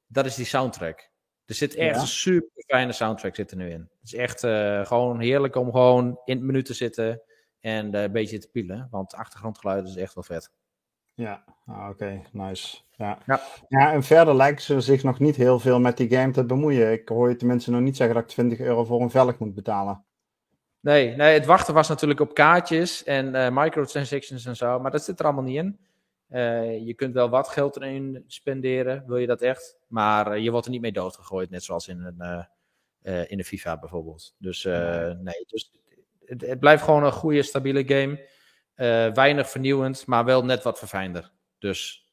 Dat 0.08 0.25
is 0.25 0.36
die 0.36 0.46
soundtrack. 0.46 1.13
Er 1.46 1.56
zit 1.56 1.75
echt 1.75 1.96
Ja. 1.96 2.02
een 2.02 2.08
super 2.08 2.64
fijne 2.68 2.92
soundtrack 2.92 3.36
zit 3.36 3.52
er 3.52 3.58
nu 3.58 3.70
in. 3.70 3.80
Het 3.80 4.04
is 4.04 4.14
echt 4.14 4.44
eh, 4.44 4.86
gewoon 4.86 5.20
heerlijk 5.20 5.56
om 5.56 5.72
gewoon 5.72 6.20
in 6.25 6.36
het 6.38 6.46
menu 6.46 6.64
te 6.64 6.74
zitten 6.74 7.22
en 7.60 7.94
eh, 7.96 8.02
een 8.02 8.12
beetje 8.12 8.38
te 8.38 8.50
pielen. 8.50 8.88
Want 8.92 9.14
achtergrondgeluid 9.14 9.88
is 9.88 9.96
echt 9.96 10.14
wel 10.14 10.24
vet. 10.24 10.52
Ja, 11.14 11.44
ah, 11.66 11.90
oké, 11.90 12.22
nice. 12.32 12.78
Ja. 12.92 13.18
Ja. 13.25 13.42
Ja. 13.68 13.92
en 13.94 14.04
verder 14.04 14.36
lijken 14.36 14.62
ze 14.64 14.82
zich 14.82 15.04
nog 15.04 15.20
niet 15.20 15.36
heel 15.36 15.60
veel 15.60 15.80
met 15.80 15.98
die 15.98 16.10
game 16.10 16.32
te 16.32 16.46
bemoeien. 16.46 16.92
Ik 16.92 17.10
hoor 17.10 17.30
je 17.30 17.36
tenminste 17.36 17.72
nog 17.72 17.82
niet 17.82 17.96
zeggen 17.98 18.16
dat 18.16 18.24
ik 18.24 18.30
20 18.30 18.60
euro 18.60 18.84
voor 18.84 19.02
een 19.02 19.10
velg 19.10 19.38
moet 19.40 19.54
betalen. 19.54 20.04
Nee, 20.80 21.16
nee, 21.16 21.34
het 21.34 21.46
wachten 21.46 21.74
was 21.74 21.88
natuurlijk 21.88 22.20
op 22.20 22.34
kaartjes 22.34 23.04
en 23.04 23.36
eh, 23.36 23.50
microtransactions 23.52 24.46
en 24.46 24.56
zo, 24.56 24.80
maar 24.80 24.92
dat 24.92 25.04
zit 25.04 25.20
er 25.20 25.25
allemaal 25.25 25.44
niet 25.44 25.58
in. 25.58 25.80
Eh, 26.36 26.86
je 26.86 26.94
kunt 26.94 27.13
wel 27.13 27.30
wat 27.30 27.48
geld 27.48 27.75
erin 27.75 28.24
spenderen, 28.27 29.04
wil 29.08 29.18
je 29.18 29.27
dat 29.27 29.42
echt. 29.42 29.77
Maar 29.88 30.32
eh, 30.32 30.44
je 30.44 30.51
wordt 30.51 30.65
er 30.65 30.72
niet 30.72 30.82
mee 30.82 30.92
doodgegooid, 30.92 31.50
net 31.50 31.63
zoals 31.63 31.88
in, 31.88 32.01
een, 32.18 32.48
eh, 33.01 33.32
in 33.32 33.38
de 33.38 33.44
FIFA 33.44 33.80
bijvoorbeeld. 33.80 34.36
Dus 34.38 34.63
nee, 34.63 35.46
dus 35.48 35.72
het, 36.25 36.42
het 36.42 36.60
blijft 36.60 36.84
gewoon 36.84 37.04
een 37.04 37.12
goede, 37.12 37.44
stabiele 37.44 37.88
game. 37.88 38.27
Weinig 39.13 39.50
vernieuwend, 39.50 40.06
maar 40.06 40.25
wel 40.25 40.46
net 40.46 40.63
wat 40.63 40.80
verfijnder. 40.80 41.32
Dus 41.58 42.10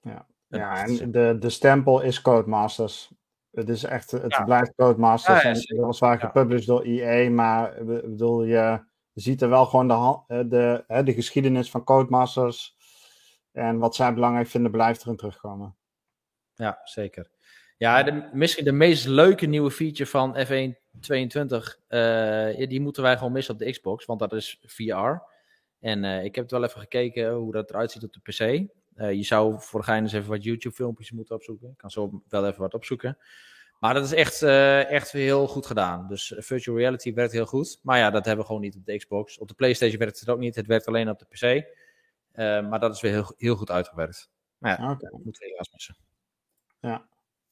Ja. 0.00 0.26
Ja, 0.48 0.84
en 0.86 1.10
de, 1.10 1.36
de 1.38 1.50
stempel 1.50 2.00
is 2.00 2.22
Codemasters. 2.22 3.10
Het 3.50 3.68
is 3.68 3.84
echt, 3.84 4.10
het 4.10 4.32
Ja. 4.32 4.44
blijft 4.44 4.72
Codemasters. 4.76 5.42
Ja, 5.42 5.48
ja, 5.48 5.54
en 5.54 5.60
zeker. 5.60 5.80
weliswaar 5.82 6.18
Ja. 6.20 6.26
gepublished 6.26 6.66
door 6.66 6.82
EA, 6.82 7.30
maar 7.30 7.84
bedoel, 7.84 8.44
je 8.44 8.84
ziet 9.14 9.42
er 9.42 9.48
wel 9.48 9.66
gewoon 9.66 9.88
de, 9.88 10.48
de, 10.48 10.84
hè, 10.86 11.02
de 11.02 11.14
geschiedenis 11.14 11.70
van 11.70 11.84
Codemasters 11.84 12.73
en 13.54 13.78
wat 13.78 13.94
zij 13.94 14.14
belangrijk 14.14 14.46
vinden, 14.46 14.70
blijft 14.70 15.02
erin 15.02 15.16
terugkomen. 15.16 15.76
Ja, 16.54 16.80
zeker. 16.84 17.30
Ja, 17.76 18.02
de, 18.02 18.28
misschien 18.32 18.64
de 18.64 18.72
meest 18.72 19.06
leuke 19.06 19.46
nieuwe 19.46 19.70
feature 19.70 20.10
van 20.10 20.36
F1 20.46 20.84
22, 21.00 21.78
eh, 21.88 22.68
die 22.68 22.80
moeten 22.80 23.02
wij 23.02 23.16
gewoon 23.16 23.32
missen 23.32 23.54
op 23.54 23.60
de 23.60 23.70
Xbox, 23.70 24.04
want 24.04 24.20
dat 24.20 24.32
is 24.32 24.60
VR. 24.66 25.22
En 25.80 26.04
eh, 26.04 26.24
ik 26.24 26.34
heb 26.34 26.44
het 26.44 26.52
wel 26.52 26.64
even 26.64 26.80
gekeken 26.80 27.32
hoe 27.32 27.52
dat 27.52 27.70
eruit 27.70 27.90
ziet 27.90 28.04
op 28.04 28.12
de 28.12 28.20
PC. 28.20 28.38
Eh, 28.94 29.12
je 29.12 29.22
zou 29.22 29.60
voor 29.60 29.84
de 29.84 29.92
eens 29.92 30.12
even 30.12 30.30
wat 30.30 30.44
YouTube-filmpjes 30.44 31.10
moeten 31.10 31.34
opzoeken. 31.34 31.70
Ik 31.70 31.76
kan 31.76 31.90
zo 31.90 32.22
wel 32.28 32.46
even 32.46 32.60
wat 32.60 32.74
opzoeken. 32.74 33.18
Maar 33.80 33.94
dat 33.94 34.04
is 34.04 34.12
echt, 34.12 34.42
echt 34.88 35.12
heel 35.12 35.46
goed 35.46 35.66
gedaan. 35.66 36.08
Dus 36.08 36.34
virtual 36.36 36.76
reality 36.76 37.14
werkt 37.14 37.32
heel 37.32 37.46
goed. 37.46 37.80
Maar 37.82 37.98
ja, 37.98 38.10
dat 38.10 38.24
hebben 38.24 38.42
we 38.42 38.46
gewoon 38.46 38.62
niet 38.62 38.76
op 38.76 38.84
de 38.84 38.96
Xbox. 38.96 39.38
Op 39.38 39.48
de 39.48 39.54
PlayStation 39.54 39.98
werkt 39.98 40.20
het 40.20 40.28
ook 40.28 40.38
niet. 40.38 40.54
Het 40.54 40.66
werkt 40.66 40.86
alleen 40.86 41.10
op 41.10 41.18
de 41.18 41.24
PC. 41.24 41.66
Eh, 42.34 42.68
maar 42.68 42.80
dat 42.80 42.94
is 42.94 43.00
weer 43.00 43.12
heel, 43.12 43.34
heel 43.36 43.56
goed 43.56 43.70
uitgewerkt. 43.70 44.30
Maar 44.58 44.80
ja, 44.80 44.94
dat 44.94 45.12
moeten 45.24 45.42
we 45.42 45.48
helaas 45.48 45.70
missen. 45.72 45.96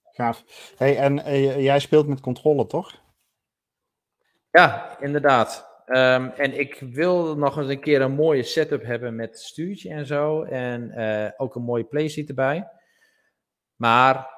gaaf. 0.03 0.45
Hey, 0.77 0.99
en 0.99 1.19
eh, 1.25 1.61
jij 1.62 1.79
speelt 1.79 2.07
met 2.07 2.21
controle, 2.21 2.67
toch? 2.67 3.01
Ja, 4.51 4.99
inderdaad. 5.01 5.71
Ehm, 5.87 6.27
en 6.27 6.59
ik 6.59 6.79
wil 6.81 7.37
nog 7.37 7.57
eens 7.59 7.69
een 7.69 7.81
keer 7.81 8.01
een 8.01 8.12
mooie 8.15 8.43
setup 8.43 8.83
hebben 8.83 9.17
met 9.17 9.41
stuurtje 9.41 9.91
en 9.91 10.07
zo. 10.07 10.43
En 10.43 10.91
eh, 10.91 11.31
ook 11.37 11.55
een 11.55 11.62
mooie 11.62 11.85
playseat 11.85 12.29
erbij. 12.29 12.69
Maar 13.77 14.31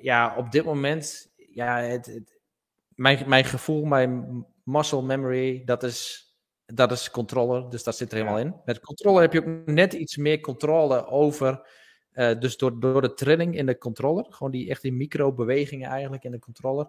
ja, 0.00 0.34
op 0.36 0.50
dit 0.50 0.64
moment, 0.64 1.32
ja, 1.36 1.76
het, 1.80 2.06
het- 2.06 2.36
mijn, 2.88 3.28
mijn 3.28 3.44
gevoel, 3.44 3.84
mijn 3.84 4.46
muscle 4.64 5.02
memory, 5.02 5.64
dat 5.64 5.82
is, 5.82 6.27
dat 6.74 6.92
is 6.92 7.10
controller. 7.10 7.70
Dus 7.70 7.82
dat 7.82 7.96
zit 7.96 8.10
er 8.12 8.16
helemaal 8.18 8.38
in. 8.38 8.54
Met 8.64 8.80
controller 8.80 9.20
heb 9.20 9.32
je 9.32 9.40
ook 9.40 9.66
net 9.66 9.92
iets 9.92 10.16
meer 10.16 10.40
controle 10.40 11.06
over. 11.06 11.68
eh, 12.12 12.38
dus 12.38 12.56
door, 12.56 12.80
door 12.80 13.00
de 13.02 13.14
trilling 13.14 13.56
in 13.56 13.66
de 13.66 13.78
controller, 13.78 14.26
gewoon 14.28 14.52
die 14.52 14.70
echt 14.70 14.82
die 14.82 14.92
micro-bewegingen 14.92 15.90
eigenlijk 15.90 16.24
in 16.24 16.30
de 16.30 16.38
controller 16.38 16.88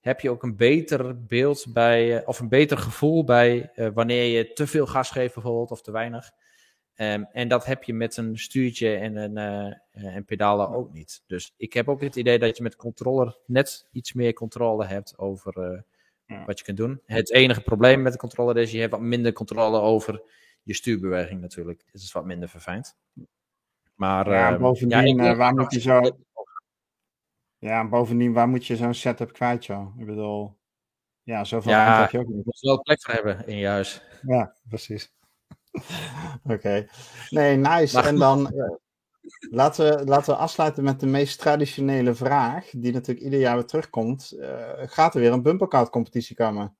heb 0.00 0.20
je 0.20 0.30
ook 0.30 0.42
een 0.42 0.56
beter 0.56 1.24
beeld 1.24 1.66
bij, 1.72 2.16
eh, 2.18 2.28
of 2.28 2.40
een 2.40 2.48
beter 2.48 2.78
gevoel 2.78 3.24
bij 3.24 3.70
eh, 3.74 3.88
wanneer 3.94 4.24
je 4.24 4.52
te 4.52 4.66
veel 4.66 4.86
gas 4.86 5.10
geeft 5.10 5.34
bijvoorbeeld, 5.34 5.70
of 5.70 5.82
te 5.82 5.90
weinig. 5.90 6.30
Ehm, 6.94 7.22
en 7.32 7.48
dat 7.48 7.64
heb 7.64 7.82
je 7.84 7.94
met 7.94 8.16
een 8.16 8.38
stuurtje 8.38 8.94
en 8.94 9.16
een 9.16 9.36
en 9.92 10.24
pedalen 10.24 10.68
ook 10.68 10.92
niet. 10.92 11.22
Dus 11.26 11.54
ik 11.56 11.72
heb 11.72 11.88
ook 11.88 12.00
het 12.00 12.16
idee 12.16 12.38
dat 12.38 12.56
je 12.56 12.62
met 12.62 12.76
controller 12.76 13.38
net 13.46 13.88
iets 13.92 14.12
meer 14.12 14.32
controle 14.32 14.84
hebt 14.84 15.18
over 15.18 15.84
Ja. 16.28 16.44
wat 16.44 16.58
je 16.58 16.64
kunt 16.64 16.76
doen. 16.76 17.00
Het 17.04 17.30
enige 17.32 17.60
probleem 17.60 18.02
met 18.02 18.12
de 18.12 18.18
controller 18.18 18.56
is, 18.56 18.70
je 18.72 18.78
hebt 18.78 18.92
wat 18.92 19.00
minder 19.00 19.32
controle 19.32 19.80
over 19.80 20.22
je 20.62 20.74
stuurbeweging 20.74 21.40
natuurlijk. 21.40 21.82
Het 21.92 22.02
is 22.02 22.12
wat 22.12 22.24
minder 22.24 22.48
verfijnd. 22.48 22.96
Maar 23.94 24.30
Ja, 24.30 24.50
ehm, 24.50 24.60
bovendien, 24.60 25.06
ik- 25.06 25.18
eh, 25.18 25.36
waar 25.36 25.54
moet 25.54 25.72
je 25.72 25.80
zo- 25.80 26.16
Ja, 27.58 27.80
en 27.80 27.88
bovendien, 27.88 28.32
waar 28.32 28.48
moet 28.48 28.66
je 28.66 28.76
zo'n 28.76 28.94
setup 28.94 29.32
kwijt, 29.32 29.66
joh? 29.66 29.98
Ik 29.98 30.06
bedoel, 30.06 30.56
ja, 31.22 31.44
zoveel 31.44 31.72
Ja. 31.72 32.00
heb 32.00 32.10
je 32.10 32.18
ook 32.18 32.26
niet. 32.26 32.36
Je 32.36 32.42
moet 32.44 32.62
er 32.62 32.68
wel 32.68 32.82
plek 32.82 33.02
voor 33.02 33.14
hebben 33.14 33.46
in 33.46 33.56
je 33.56 33.66
huis. 33.66 34.02
Ja, 34.22 34.54
precies. 34.68 35.12
Oké. 36.54 36.86
Nee, 37.28 37.56
nice. 37.56 38.00
En 38.00 38.16
dan 38.16 38.52
laten, 39.50 39.96
we, 39.98 40.04
laten 40.04 40.32
we 40.34 40.38
afsluiten 40.40 40.84
met 40.84 41.00
de 41.00 41.06
meest 41.06 41.38
traditionele 41.38 42.14
vraag, 42.14 42.70
die 42.70 42.92
natuurlijk 42.92 43.24
ieder 43.24 43.40
jaar 43.40 43.54
weer 43.54 43.64
terugkomt. 43.64 44.32
Eh, 44.32 44.72
gaat 44.76 45.14
er 45.14 45.20
weer 45.20 45.32
een 45.32 45.42
bumpercard 45.42 45.90
competitie 45.90 46.36
komen? 46.36 46.76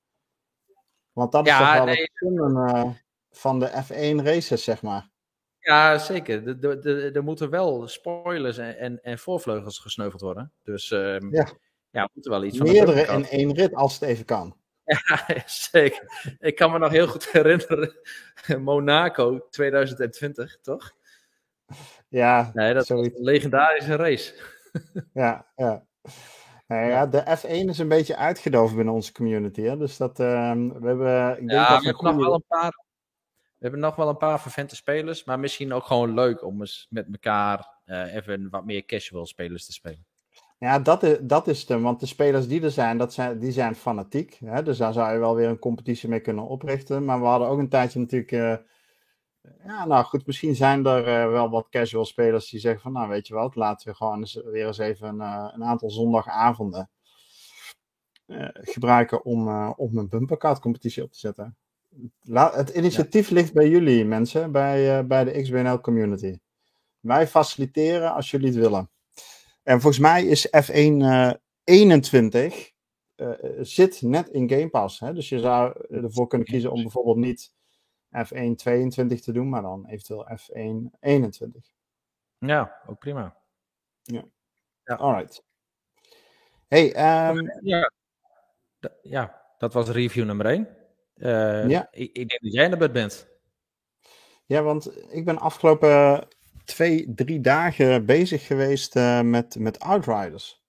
Want 1.12 1.32
dat 1.32 1.46
is 1.46 1.52
Ja, 1.52 1.58
toch 1.58 1.74
wel 1.76 1.84
nee. 1.94 2.02
het 2.02 2.10
fun, 2.14 2.56
eh, 2.56 2.90
van 3.30 3.58
de 3.58 3.66
F1 3.68 4.24
races, 4.24 4.64
zeg 4.64 4.82
maar. 4.82 5.10
Ja, 5.58 5.98
zeker. 5.98 6.46
Er- 6.48 6.64
Er 6.70 6.86
er- 6.86 7.16
er 7.16 7.24
moeten 7.24 7.50
wel 7.50 7.88
spoilers 7.88 8.58
en, 8.58 8.78
en, 8.78 9.02
en 9.02 9.18
voorvleugels 9.18 9.78
gesneuveld 9.78 10.20
worden. 10.20 10.52
Dus 10.62 10.90
ehm, 10.90 11.34
Ja. 11.34 11.48
ja, 11.90 12.04
we 12.04 12.10
moeten 12.12 12.32
wel 12.32 12.44
iets 12.44 12.56
van 12.56 12.66
de 12.66 12.72
Meerdere 12.72 13.00
in 13.12 13.24
één 13.26 13.54
rit, 13.54 13.74
als 13.74 13.94
het 13.94 14.02
even 14.02 14.24
kan. 14.24 14.56
Ja, 15.28 15.42
zeker. 15.46 16.36
Ik 16.38 16.56
kan 16.56 16.70
me 16.72 16.78
nog 16.78 16.90
heel 16.90 17.06
goed 17.08 17.28
herinneren. 17.32 17.94
Monaco 18.58 19.46
2020, 19.50 20.58
toch? 20.60 20.92
Ja, 22.08 22.50
Nee, 22.54 22.74
dat 22.74 22.86
zoiets. 22.86 23.08
was 23.08 23.18
een 23.18 23.24
legendarische 23.24 23.96
race. 23.96 24.34
Ja, 25.12 25.46
ja. 25.56 25.86
Nou 26.66 26.86
ja, 26.88 27.06
de 27.06 27.36
F1 27.38 27.68
is 27.68 27.78
een 27.78 27.88
beetje 27.88 28.16
uitgedoofd 28.16 28.74
binnen 28.76 28.94
onze 28.94 29.12
community. 29.12 29.62
Hè? 29.62 29.76
Dus 29.76 29.96
dat, 29.96 30.20
ehm, 30.20 30.68
we 30.68 30.86
hebben, 30.86 31.30
ik 31.30 31.36
denk 31.38 31.50
Ja, 31.50 31.68
dat 31.68 31.80
we 31.80 31.86
hebben, 31.86 32.04
nog 32.04 32.16
wel 32.24 32.34
een 32.34 32.44
paar, 32.48 32.84
we 33.30 33.58
hebben 33.58 33.80
nog 33.80 33.96
wel 33.96 34.08
een 34.08 34.16
paar 34.16 34.40
vervente 34.40 34.76
spelers. 34.76 35.24
Maar 35.24 35.38
misschien 35.38 35.72
ook 35.72 35.84
gewoon 35.84 36.14
leuk 36.14 36.44
om 36.44 36.60
eens 36.60 36.86
met 36.90 37.06
elkaar 37.12 37.78
eh, 37.84 38.14
even 38.14 38.48
wat 38.50 38.64
meer 38.64 38.84
casual 38.84 39.26
spelers 39.26 39.66
te 39.66 39.72
spelen. 39.72 40.06
Ja, 40.58 40.78
dat 40.78 41.02
is, 41.02 41.16
dat 41.20 41.46
is 41.48 41.68
het. 41.68 41.80
Want 41.80 42.00
de 42.00 42.06
spelers 42.06 42.48
die 42.48 42.62
er 42.62 42.70
zijn, 42.70 42.98
dat 42.98 43.12
zijn 43.12 43.38
die 43.38 43.52
zijn 43.52 43.74
fanatiek. 43.74 44.38
Hè? 44.44 44.62
Dus 44.62 44.78
daar 44.78 44.92
zou 44.92 45.12
je 45.12 45.18
wel 45.18 45.34
weer 45.34 45.48
een 45.48 45.58
competitie 45.58 46.08
mee 46.08 46.20
kunnen 46.20 46.44
oprichten. 46.46 47.04
Maar 47.04 47.20
we 47.20 47.26
hadden 47.26 47.48
ook 47.48 47.58
een 47.58 47.68
tijdje 47.68 47.98
natuurlijk... 48.00 48.32
Uh, 48.32 48.54
ja, 49.64 49.86
nou 49.86 50.04
goed, 50.04 50.26
misschien 50.26 50.54
zijn 50.54 50.86
er 50.86 51.00
uh, 51.00 51.30
wel 51.30 51.50
wat 51.50 51.68
casual 51.68 52.04
spelers 52.04 52.50
die 52.50 52.60
zeggen 52.60 52.80
van... 52.80 52.92
Nou, 52.92 53.08
weet 53.08 53.26
je 53.26 53.34
wat, 53.34 53.54
laten 53.54 53.88
we 53.88 53.94
gewoon 53.94 54.18
eens, 54.18 54.34
weer 54.44 54.66
eens 54.66 54.78
even 54.78 55.08
een, 55.08 55.20
uh, 55.20 55.52
een 55.54 55.64
aantal 55.64 55.90
zondagavonden 55.90 56.90
gebruiken 58.52 59.24
om, 59.24 59.68
om 59.68 59.98
een 59.98 60.08
bumpercard 60.08 60.58
competitie 60.58 61.02
op 61.02 61.12
te 61.12 61.18
zetten. 61.18 61.56
La 62.20 62.52
het 62.54 62.68
initiatief 62.68 63.28
ja. 63.28 63.34
ligt 63.34 63.52
bij 63.52 63.68
jullie 63.68 64.04
mensen, 64.04 64.52
bij, 64.52 65.06
bij 65.06 65.24
de 65.24 65.42
XBNL 65.42 65.80
community. 65.80 66.38
Wij 67.00 67.26
faciliteren 67.26 68.14
als 68.14 68.30
jullie 68.30 68.46
het 68.46 68.56
willen. 68.56 68.90
En 69.62 69.80
volgens 69.80 70.02
mij 70.02 70.24
is 70.24 70.48
F1 70.48 70.74
uh, 70.74 71.32
21 71.64 72.72
uh, 73.16 73.30
zit 73.60 74.02
net 74.02 74.28
in 74.28 74.50
Game 74.50 74.68
Pass. 74.68 75.00
Hè? 75.00 75.12
Dus 75.12 75.28
je 75.28 75.38
zou 75.38 75.86
ervoor 75.88 76.26
kunnen 76.26 76.46
kiezen 76.46 76.72
om 76.72 76.82
bijvoorbeeld 76.82 77.16
niet 77.16 77.52
F1 78.16 78.54
22 78.56 79.20
te 79.20 79.32
doen, 79.32 79.48
maar 79.48 79.62
dan 79.62 79.86
eventueel 79.86 80.26
F1 80.38 80.98
21. 81.00 81.64
Ja, 82.38 82.82
ook 82.86 82.98
prima. 82.98 83.36
Ja. 84.02 84.24
ja. 84.84 84.94
Alright. 84.94 85.44
Hey, 86.68 86.86
um... 87.28 87.50
ja. 87.60 87.90
ja, 89.02 89.42
dat 89.58 89.72
was 89.72 89.88
review 89.88 90.24
nummer 90.24 90.46
1. 90.46 90.68
Uh, 91.14 91.68
ja. 91.68 91.88
Ik, 91.90 92.12
ik, 92.12 92.28
denk 92.28 92.40
dat 92.42 92.52
jij 92.52 92.76
beurt 92.78 92.92
bent. 92.92 93.28
Ja, 94.46 94.62
want 94.62 95.12
ik 95.12 95.24
ben 95.24 95.38
afgelopen 95.38 96.26
twee, 96.64 97.14
drie 97.14 97.40
dagen 97.40 98.06
bezig 98.06 98.46
geweest 98.46 98.96
uh, 98.96 99.20
met, 99.20 99.58
met 99.58 99.78
Outriders. 99.80 100.62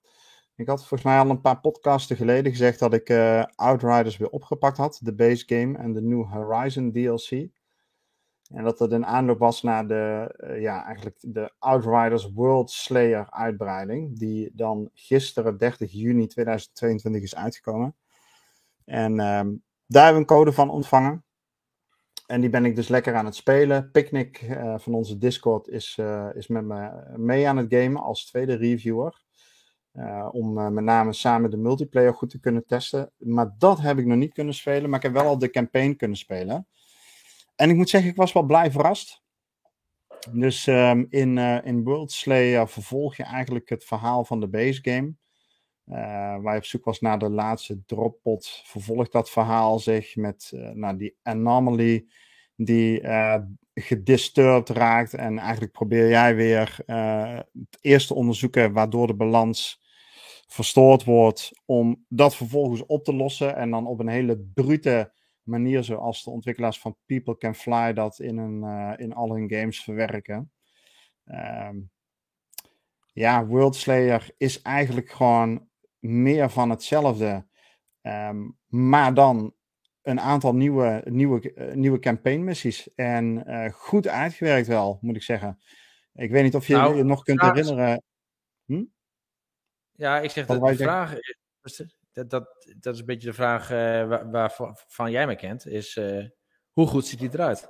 Ik 0.60 0.68
had 0.68 0.80
volgens 0.80 1.04
mij 1.04 1.20
al 1.20 1.30
een 1.30 1.42
paar 1.42 1.60
podcasten 1.60 2.16
geleden 2.16 2.52
gezegd 2.52 2.80
dat 2.80 2.94
ik 2.94 3.10
uh, 3.10 3.44
Outriders 3.56 4.18
weer 4.18 4.30
opgepakt 4.30 4.78
had, 4.78 5.00
de 5.04 5.14
base 5.14 5.44
game 5.46 5.78
en 5.78 5.94
de 5.94 6.02
New 6.02 6.26
Horizon 6.26 6.92
DLC. 6.92 7.30
En 8.54 8.64
dat 8.64 8.80
het 8.80 8.92
een 8.92 9.06
aanloop 9.06 9.40
was 9.40 9.62
naar 9.62 9.88
de, 9.88 10.36
uh, 10.44 10.62
ja, 10.62 10.86
eigenlijk 10.86 11.18
de 11.22 11.52
Outriders 11.60 12.32
World 12.32 12.72
Slayer 12.72 13.32
uitbreiding, 13.32 14.20
die 14.20 14.52
dan 14.54 14.90
gisteren 14.94 15.58
30 15.58 15.92
juni 15.92 16.28
2022 16.28 17.22
is 17.22 17.36
uitgekomen. 17.36 17.96
En 18.86 19.12
um, 19.12 19.64
daar 19.86 20.04
hebben 20.04 20.14
we 20.14 20.34
een 20.34 20.38
code 20.38 20.54
van 20.54 20.70
ontvangen. 20.70 21.24
En 22.28 22.42
die 22.42 22.50
ben 22.50 22.66
ik 22.66 22.76
dus 22.76 22.88
lekker 22.88 23.16
aan 23.16 23.26
het 23.26 23.36
spelen. 23.36 23.92
Picnic 23.92 24.42
uh, 24.42 24.78
van 24.78 24.94
onze 24.94 25.18
Discord 25.18 25.68
is, 25.68 26.00
is 26.34 26.48
met 26.48 26.64
me 26.64 26.92
mee 27.16 27.48
aan 27.48 27.58
het 27.58 27.74
gamen 27.74 28.02
als 28.02 28.26
tweede 28.26 28.56
reviewer. 28.56 29.28
Uh, 29.94 30.28
om 30.32 30.74
met 30.74 30.84
name 30.84 31.14
samen 31.14 31.52
de 31.52 31.58
multiplayer 31.58 32.14
goed 32.14 32.30
te 32.30 32.40
kunnen 32.40 32.66
testen. 32.66 33.12
Maar 33.18 33.56
dat 33.58 33.80
heb 33.80 33.98
ik 33.98 34.06
nog 34.06 34.18
niet 34.18 34.34
kunnen 34.34 34.54
spelen. 34.54 34.90
Maar 34.90 35.00
ik 35.00 35.06
heb 35.06 35.14
wel 35.14 35.26
al 35.26 35.38
de 35.38 35.50
campaign 35.50 35.96
kunnen 35.96 36.18
spelen. 36.18 36.68
En 37.56 37.70
ik 37.70 37.76
moet 37.76 37.90
zeggen, 37.90 38.10
ik 38.10 38.16
was 38.16 38.34
wel 38.34 38.44
blij 38.44 38.72
verrast. 38.72 39.22
Dus 40.32 40.68
um, 40.68 41.08
in, 41.10 41.38
in 41.38 41.84
World 41.84 42.12
Slayer 42.12 42.70
vervolg 42.70 43.16
je 43.16 43.24
eigenlijk 43.24 43.70
het 43.70 43.86
verhaal 43.86 44.26
van 44.26 44.40
de 44.40 44.48
base 44.48 44.80
game. 44.82 45.14
waar 46.42 46.54
je 46.54 46.58
op 46.60 46.66
zoek 46.66 46.86
was 46.86 47.00
naar 47.00 47.20
de 47.20 47.30
laatste 47.30 47.86
droppot, 47.86 48.62
vervolgt 48.66 49.12
dat 49.12 49.30
verhaal 49.30 49.80
zich 49.80 50.16
met 50.16 50.52
nou, 50.74 50.98
die 50.98 51.18
anomaly 51.22 52.08
die 52.62 53.02
uh, 53.02 53.36
gedisturbed 53.74 54.70
raakt. 54.70 55.14
En 55.14 55.38
eigenlijk 55.38 55.72
probeer 55.72 56.10
jij 56.10 56.36
weer 56.36 56.78
uh, 56.86 57.36
het 57.36 57.78
eerste 57.82 58.14
onderzoeken 58.14 58.74
waardoor 58.74 59.08
de 59.08 59.16
balans 59.16 59.82
verstoord 60.48 61.04
wordt, 61.04 61.52
om 61.66 62.06
dat 62.08 62.36
vervolgens 62.36 62.86
op 62.86 63.04
te 63.04 63.14
lossen. 63.14 63.56
En 63.56 63.72
dan 63.72 63.88
op 63.88 64.00
een 64.00 64.08
hele 64.08 64.40
brute 64.54 65.14
manier, 65.44 65.84
zoals 65.84 66.24
de 66.24 66.30
ontwikkelaars 66.30 66.80
van 66.80 66.98
People 67.06 67.38
Can 67.38 67.56
Fly 67.56 67.94
dat 67.94 68.20
in, 68.20 68.38
een, 68.38 68.64
uh, 68.64 68.94
in 68.98 69.14
al 69.14 69.34
hun 69.34 69.50
games 69.50 69.84
verwerken. 69.84 70.52
Um, 71.26 71.92
ja, 73.14 73.46
World 73.46 73.76
Slayer 73.76 74.30
is 74.38 74.62
eigenlijk 74.62 75.10
gewoon 75.10 75.68
meer 76.00 76.50
van 76.50 76.70
hetzelfde. 76.70 77.48
Um, 78.02 78.58
maar 78.68 79.14
dan 79.14 79.54
een 80.10 80.20
aantal 80.20 80.56
nieuwe, 80.56 81.02
nieuwe, 81.06 81.54
uh, 81.56 81.74
nieuwe 81.74 82.00
campaign 82.00 82.44
missies. 82.44 82.94
En 82.96 83.44
uh, 83.48 83.70
goed 83.72 84.08
uitgewerkt 84.08 84.68
wel, 84.68 84.98
moet 85.02 85.16
ik 85.16 85.24
zeggen. 85.24 85.60
Ik 86.14 86.32
weet 86.32 86.44
niet 86.44 86.56
of 86.56 86.68
je 86.68 86.74
nou, 86.74 86.96
je 86.96 87.04
nog 87.04 87.24
kunt 87.24 87.42
herinneren. 87.42 88.04
Hm? 88.66 88.84
Ja, 89.92 90.20
ik 90.20 90.30
zeg 90.30 90.46
dat 90.46 90.68
de 90.68 90.76
vraag. 90.76 91.16
Dat, 92.12 92.30
dat, 92.30 92.68
dat 92.80 92.94
is 92.94 93.00
een 93.00 93.06
beetje 93.06 93.28
de 93.28 93.34
vraag 93.34 93.72
uh, 93.72 93.78
waar, 94.08 94.30
waarvan 94.58 95.12
jij 95.12 95.28
me 95.28 95.36
kent. 95.36 95.68
Is 95.68 96.00
hoe 96.72 96.88
goed 96.88 97.06
ziet 97.06 97.20
hij 97.20 97.30
eruit? 97.30 97.70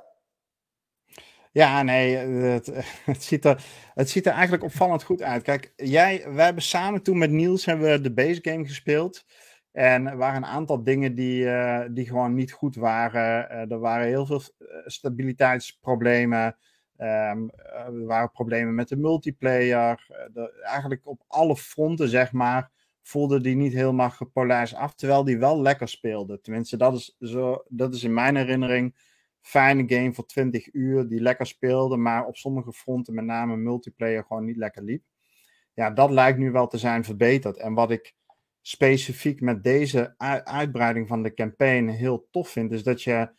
Ja, 1.51 1.83
nee, 1.83 2.15
het, 2.15 2.71
het, 3.05 3.23
ziet 3.23 3.45
er, 3.45 3.63
het 3.93 4.09
ziet 4.09 4.25
er 4.25 4.31
eigenlijk 4.31 4.63
opvallend 4.63 5.03
goed 5.03 5.21
uit. 5.21 5.43
Kijk, 5.43 5.73
jij, 5.75 6.25
wij 6.27 6.45
hebben 6.45 6.63
samen 6.63 7.03
toen 7.03 7.17
met 7.17 7.31
Niels 7.31 7.65
hebben 7.65 7.89
we 7.89 8.01
de 8.01 8.13
base 8.13 8.39
game 8.41 8.65
gespeeld. 8.65 9.25
En 9.71 10.07
er 10.07 10.17
waren 10.17 10.43
een 10.43 10.49
aantal 10.49 10.83
dingen 10.83 11.15
die, 11.15 11.43
uh, 11.43 11.81
die 11.91 12.05
gewoon 12.05 12.33
niet 12.33 12.51
goed 12.51 12.75
waren. 12.75 13.51
Uh, 13.51 13.71
er 13.71 13.79
waren 13.79 14.07
heel 14.07 14.25
veel 14.25 14.41
eh, 14.57 14.67
stabiliteitsproblemen. 14.85 16.57
Um, 16.97 17.49
er 17.51 18.05
waren 18.05 18.31
problemen 18.31 18.75
met 18.75 18.87
de 18.87 18.97
multiplayer. 18.97 20.07
Eigenlijk 20.61 21.07
op 21.07 21.23
alle 21.27 21.55
fronten, 21.55 22.09
zeg 22.09 22.31
maar, 22.31 22.71
voelde 23.01 23.41
die 23.41 23.55
niet 23.55 23.73
helemaal 23.73 24.09
gepolijst 24.09 24.73
af. 24.73 24.95
Terwijl 24.95 25.23
die 25.23 25.37
wel 25.37 25.61
lekker 25.61 25.87
speelde. 25.87 26.41
Tenminste, 26.41 26.77
dat 26.77 26.93
is, 26.93 27.15
zo, 27.19 27.63
dat 27.67 27.93
is 27.93 28.03
in 28.03 28.13
mijn 28.13 28.35
herinnering. 28.35 28.95
Fijne 29.41 29.83
game 29.87 30.13
voor 30.13 30.25
20 30.25 30.73
uur 30.73 31.07
die 31.07 31.21
lekker 31.21 31.45
speelde, 31.45 31.97
maar 31.97 32.25
op 32.25 32.35
sommige 32.35 32.73
fronten, 32.73 33.13
met 33.13 33.25
name 33.25 33.57
multiplayer, 33.57 34.23
gewoon 34.23 34.45
niet 34.45 34.57
lekker 34.57 34.83
liep. 34.83 35.03
Ja, 35.73 35.91
dat 35.91 36.11
lijkt 36.11 36.37
nu 36.39 36.51
wel 36.51 36.67
te 36.67 36.77
zijn 36.77 37.03
verbeterd. 37.03 37.57
En 37.57 37.73
wat 37.73 37.91
ik 37.91 38.15
specifiek 38.61 39.41
met 39.41 39.63
deze 39.63 40.13
uitbreiding 40.43 41.07
van 41.07 41.23
de 41.23 41.33
campaign 41.33 41.87
heel 41.87 42.27
tof 42.31 42.49
vind, 42.49 42.71
is 42.71 42.83
dat 42.83 43.03
je, 43.03 43.29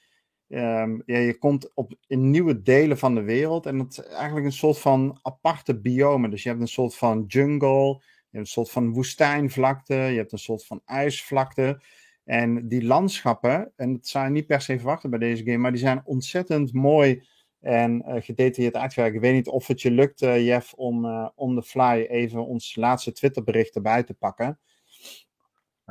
um, 0.49 1.03
ja, 1.07 1.19
je 1.19 1.39
komt 1.39 1.75
op, 1.75 1.95
in 2.07 2.31
nieuwe 2.31 2.63
delen 2.63 2.99
van 2.99 3.15
de 3.15 3.23
wereld 3.23 3.67
en 3.67 3.79
het 3.79 3.91
is 3.91 4.05
eigenlijk 4.05 4.47
een 4.47 4.53
soort 4.53 4.79
van 4.79 5.19
aparte 5.23 5.81
biome. 5.81 6.29
Dus 6.29 6.43
je 6.43 6.49
hebt 6.49 6.61
een 6.61 6.69
soort 6.69 6.97
van 6.97 7.25
jungle, 7.27 7.87
je 7.87 8.37
hebt 8.37 8.47
een 8.47 8.47
soort 8.47 8.71
van 8.71 8.93
woestijnvlakte, 8.93 9.95
je 9.95 10.17
hebt 10.17 10.33
een 10.33 10.39
soort 10.39 10.67
van 10.67 10.81
ijsvlakte. 10.85 11.83
En 12.25 12.69
die 12.69 12.85
landschappen, 12.85 13.73
en 13.77 13.93
dat 13.93 14.07
zou 14.07 14.25
je 14.25 14.31
niet 14.31 14.47
per 14.47 14.61
se 14.61 14.77
verwachten 14.77 15.11
bij 15.11 15.19
deze 15.19 15.45
game, 15.45 15.57
maar 15.57 15.71
die 15.71 15.81
zijn 15.81 16.03
ontzettend 16.05 16.73
mooi 16.73 17.23
en 17.61 18.05
uh, 18.07 18.15
gedetailleerd 18.23 18.77
uitgewerkt. 18.77 19.15
Ik 19.15 19.21
weet 19.21 19.35
niet 19.35 19.49
of 19.49 19.67
het 19.67 19.83
je 19.83 19.91
lukt, 19.91 20.23
uh, 20.23 20.47
Jeff, 20.47 20.73
om 20.73 21.05
uh, 21.05 21.29
on 21.35 21.55
the 21.55 21.63
fly 21.63 22.07
even 22.09 22.47
ons 22.47 22.77
laatste 22.77 23.13
Twitterbericht 23.13 23.75
erbij 23.75 24.03
te 24.03 24.15
pakken. 24.15 24.59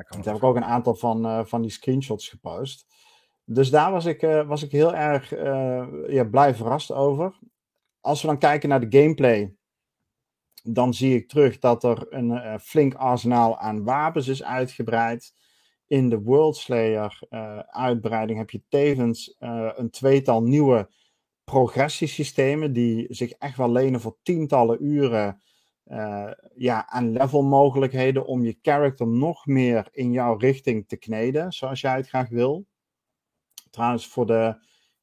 Daar 0.08 0.24
heb 0.24 0.36
ik 0.36 0.44
ook 0.44 0.56
een 0.56 0.64
aantal 0.64 0.96
van, 0.96 1.26
uh, 1.26 1.46
van 1.46 1.62
die 1.62 1.72
screenshots 1.72 2.30
gepost. 2.30 2.86
Dus 3.46 3.70
daar 3.70 3.92
was 3.92 4.06
ik, 4.06 4.22
uh, 4.22 4.48
was 4.48 4.64
ik 4.64 4.72
heel 4.72 4.96
erg 4.96 5.34
uh, 5.34 5.88
ja, 6.08 6.24
blij 6.24 6.56
verrast 6.56 6.92
over. 6.92 7.40
Als 8.02 8.22
we 8.22 8.28
dan 8.28 8.38
kijken 8.38 8.70
naar 8.70 8.90
de 8.90 9.00
gameplay, 9.00 9.56
dan 10.64 10.94
zie 10.94 11.16
ik 11.16 11.28
terug 11.28 11.60
dat 11.60 11.84
er 11.84 12.06
een 12.10 12.60
flink 12.60 12.94
arsenaal 12.94 13.58
aan 13.58 13.84
wapens 13.84 14.28
is 14.28 14.44
uitgebreid. 14.44 15.34
In 15.88 16.10
de 16.10 16.22
World 16.22 16.58
Slayer 16.58 17.20
uitbreiding 17.70 18.38
heb 18.38 18.50
je 18.50 18.64
tevens 18.68 19.36
een 19.76 19.90
tweetal 19.90 20.44
nieuwe 20.44 20.90
progressiesystemen 21.44 22.74
die 22.74 23.06
zich 23.10 23.32
echt 23.32 23.58
wel 23.58 23.72
lenen 23.72 24.02
voor 24.02 24.18
tientallen 24.24 24.86
uren 24.86 25.42
uh, 25.90 26.32
ja, 26.56 26.88
aan 26.88 27.12
levelmogelijkheden 27.12 28.26
om 28.26 28.44
je 28.44 28.58
character 28.62 29.08
nog 29.08 29.46
meer 29.46 29.88
in 29.92 30.12
jouw 30.12 30.36
richting 30.36 30.88
te 30.88 30.98
kneden, 30.98 31.52
zoals 31.52 31.82
jij 31.82 31.96
het 31.96 32.08
graag 32.08 32.30
wil. 32.30 32.68
Trouwens, 33.70 34.08
voor 34.08 34.26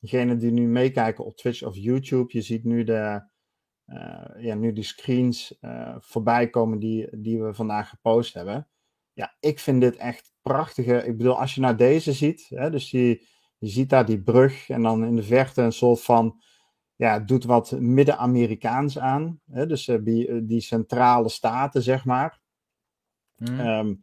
degenen 0.01 0.39
die 0.39 0.51
nu 0.51 0.67
meekijken 0.67 1.25
op 1.25 1.37
Twitch 1.37 1.63
of 1.63 1.77
YouTube, 1.77 2.33
je 2.33 2.41
ziet 2.41 2.65
nu, 2.65 2.85
de, 2.85 3.29
uh, 3.87 4.45
ja, 4.45 4.55
nu 4.55 4.73
die 4.73 4.85
screens 4.85 5.59
uh, 5.61 5.97
voorbij 5.99 6.51
komen 6.51 6.79
die, 6.79 7.21
die 7.21 7.43
we 7.43 7.55
vandaag 7.55 7.89
gepost 7.89 8.35
hebben. 8.35 8.69
Ja, 9.13 9.37
ik 9.41 9.59
vind 9.59 9.81
dit 9.81 9.97
echt 9.97 10.33
prachtige. 10.43 11.05
Ik 11.07 11.17
bedoel, 11.17 11.39
als 11.39 11.55
je 11.55 11.61
naar 11.61 11.77
deze 11.77 12.13
ziet, 12.13 12.47
hè, 12.49 12.71
dus 12.71 12.91
je 12.91 13.27
ziet 13.59 13.91
daar 13.91 14.07
die 14.07 14.23
brug 14.23 14.69
en 14.69 14.83
dan 14.83 15.05
in 15.05 15.17
de 15.17 15.23
verte 15.23 15.63
een 15.63 15.73
soort 15.73 16.03
van 16.03 16.41
ja, 16.97 17.19
doet 17.19 17.45
wat 17.45 17.71
Midden-Amerikaans 17.71 18.99
aan. 18.99 19.41
Hè? 19.51 19.67
Dus 19.67 19.87
uh, 19.87 19.99
die, 20.01 20.47
die, 20.47 20.61
centrale 20.61 21.29
staten, 21.29 21.83
zeg 21.83 22.05
maar. 22.05 22.41
Mm. 23.37 23.61
Um, 23.61 24.01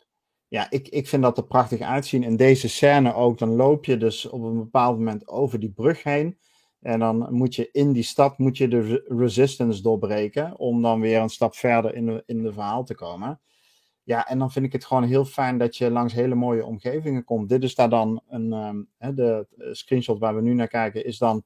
ja, 0.47 0.69
ik, 0.69 0.87
ik 0.87 1.07
vind 1.07 1.23
dat 1.23 1.37
er 1.37 1.45
prachtig 1.45 1.79
uitzien. 1.79 2.23
In 2.23 2.35
deze 2.35 2.69
scène 2.69 3.13
ook, 3.13 3.37
dan 3.37 3.55
loop 3.55 3.85
je 3.85 3.97
dus 3.97 4.29
op 4.29 4.41
een 4.43 4.57
bepaald 4.57 4.97
moment 4.97 5.27
over 5.27 5.59
die 5.59 5.71
brug 5.71 6.03
heen. 6.03 6.37
En 6.79 6.99
dan 6.99 7.27
moet 7.33 7.55
je 7.55 7.69
in 7.71 7.91
die 7.91 8.03
stad 8.03 8.37
moet 8.37 8.57
je 8.57 8.67
de 8.67 9.05
resistance 9.07 9.81
doorbreken. 9.81 10.57
Om 10.59 10.81
dan 10.81 10.99
weer 10.99 11.19
een 11.19 11.29
stap 11.29 11.55
verder 11.55 11.95
in 11.95 12.05
de, 12.05 12.23
in 12.25 12.43
de 12.43 12.53
verhaal 12.53 12.83
te 12.83 12.95
komen. 12.95 13.41
Ja, 14.03 14.27
en 14.27 14.39
dan 14.39 14.51
vind 14.51 14.65
ik 14.65 14.71
het 14.71 14.85
gewoon 14.85 15.03
heel 15.03 15.25
fijn 15.25 15.57
dat 15.57 15.77
je 15.77 15.91
langs 15.91 16.13
hele 16.13 16.35
mooie 16.35 16.65
omgevingen 16.65 17.23
komt. 17.23 17.49
Dit 17.49 17.63
is 17.63 17.75
daar 17.75 17.89
dan 17.89 18.21
een, 18.27 18.53
um, 18.53 18.89
hè, 18.97 19.13
de 19.13 19.47
screenshot 19.71 20.19
waar 20.19 20.35
we 20.35 20.41
nu 20.41 20.53
naar 20.53 20.67
kijken, 20.67 21.05
is 21.05 21.17
dan 21.17 21.43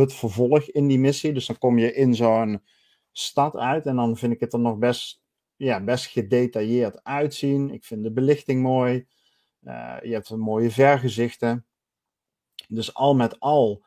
het 0.00 0.14
vervolg 0.14 0.62
in 0.62 0.86
die 0.86 0.98
missie. 0.98 1.32
Dus 1.32 1.46
dan 1.46 1.58
kom 1.58 1.78
je 1.78 1.94
in 1.94 2.14
zo'n 2.14 2.62
stad 3.12 3.56
uit 3.56 3.86
en 3.86 3.96
dan 3.96 4.16
vind 4.16 4.32
ik 4.32 4.40
het 4.40 4.52
er 4.52 4.60
nog 4.60 4.78
best, 4.78 5.22
ja, 5.56 5.80
best 5.80 6.06
gedetailleerd 6.06 7.04
uitzien. 7.04 7.70
Ik 7.70 7.84
vind 7.84 8.02
de 8.02 8.12
belichting 8.12 8.62
mooi. 8.62 9.06
Uh, 9.62 9.96
je 10.02 10.12
hebt 10.12 10.30
een 10.30 10.40
mooie 10.40 10.70
vergezichten. 10.70 11.66
Dus 12.68 12.94
al 12.94 13.14
met 13.14 13.40
al 13.40 13.84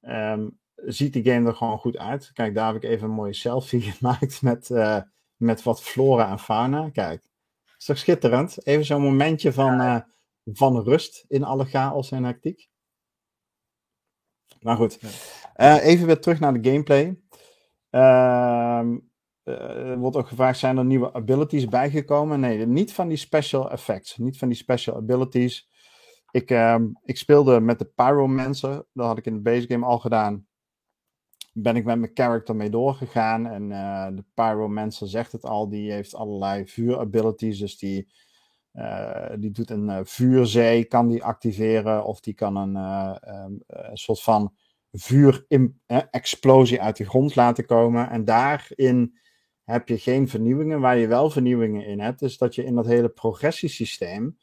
um, 0.00 0.58
ziet 0.74 1.12
die 1.12 1.24
game 1.24 1.48
er 1.48 1.54
gewoon 1.54 1.78
goed 1.78 1.96
uit. 1.96 2.30
Kijk, 2.32 2.54
daar 2.54 2.72
heb 2.72 2.82
ik 2.82 2.90
even 2.90 3.08
een 3.08 3.14
mooie 3.14 3.34
selfie 3.34 3.80
gemaakt 3.92 4.42
met, 4.42 4.68
uh, 4.68 5.00
met 5.36 5.62
wat 5.62 5.82
flora 5.82 6.30
en 6.30 6.38
fauna. 6.38 6.90
Kijk, 6.90 7.30
is 7.78 7.84
toch 7.84 7.98
schitterend? 7.98 8.66
Even 8.66 8.84
zo'n 8.84 9.02
momentje 9.02 9.52
van, 9.52 9.80
uh, 9.80 10.00
van 10.44 10.82
rust 10.82 11.24
in 11.28 11.44
alle 11.44 11.64
chaos 11.64 12.10
en 12.10 12.24
hectiek. 12.24 12.70
Maar 14.62 14.76
goed, 14.76 14.98
uh, 15.56 15.86
even 15.86 16.06
weer 16.06 16.20
terug 16.20 16.40
naar 16.40 16.62
de 16.62 16.70
gameplay. 16.70 17.20
Uh, 17.90 18.82
er 19.44 19.98
wordt 19.98 20.16
ook 20.16 20.28
gevraagd, 20.28 20.58
zijn 20.58 20.76
er 20.76 20.84
nieuwe 20.84 21.12
abilities 21.12 21.68
bijgekomen? 21.68 22.40
Nee, 22.40 22.66
niet 22.66 22.92
van 22.92 23.08
die 23.08 23.16
special 23.16 23.70
effects. 23.70 24.16
Niet 24.16 24.38
van 24.38 24.48
die 24.48 24.56
special 24.56 24.96
abilities. 24.96 25.68
Ik, 26.30 26.50
uh, 26.50 26.76
ik 27.04 27.16
speelde 27.16 27.60
met 27.60 27.78
de 27.78 27.84
Pyromancer. 27.84 28.84
Dat 28.92 29.06
had 29.06 29.18
ik 29.18 29.26
in 29.26 29.34
de 29.34 29.40
base 29.40 29.66
game 29.66 29.86
al 29.86 29.98
gedaan. 29.98 30.46
Ben 31.52 31.76
ik 31.76 31.84
met 31.84 31.98
mijn 31.98 32.10
character 32.14 32.56
mee 32.56 32.70
doorgegaan. 32.70 33.46
En 33.46 33.70
uh, 33.70 34.06
de 34.16 34.24
Pyromancer 34.34 35.08
zegt 35.08 35.32
het 35.32 35.44
al. 35.44 35.68
Die 35.68 35.92
heeft 35.92 36.14
allerlei 36.14 36.66
vuur 36.66 36.98
abilities. 36.98 37.58
Dus 37.58 37.78
die, 37.78 38.08
uh, 38.74 39.30
die 39.38 39.50
doet 39.50 39.70
een 39.70 40.06
vuurzee. 40.06 40.84
Kan 40.84 41.08
die 41.08 41.24
activeren. 41.24 42.04
Of 42.04 42.20
die 42.20 42.34
kan 42.34 42.56
een, 42.56 42.76
um, 42.76 43.62
een 43.66 43.96
soort 43.96 44.22
van 44.22 44.54
vuur-explosie 44.92 46.82
uit 46.82 46.96
de 46.96 47.08
grond 47.08 47.34
laten 47.34 47.66
komen. 47.66 48.10
En 48.10 48.24
daarin 48.24 49.18
heb 49.64 49.88
je 49.88 49.98
geen 49.98 50.28
vernieuwingen. 50.28 50.80
Waar 50.80 50.96
je 50.96 51.06
wel 51.06 51.30
vernieuwingen 51.30 51.86
in 51.86 52.00
hebt, 52.00 52.22
is 52.22 52.38
dat 52.38 52.54
je 52.54 52.64
in 52.64 52.74
dat 52.74 52.86
hele 52.86 53.08
progressiesysteem 53.08 54.38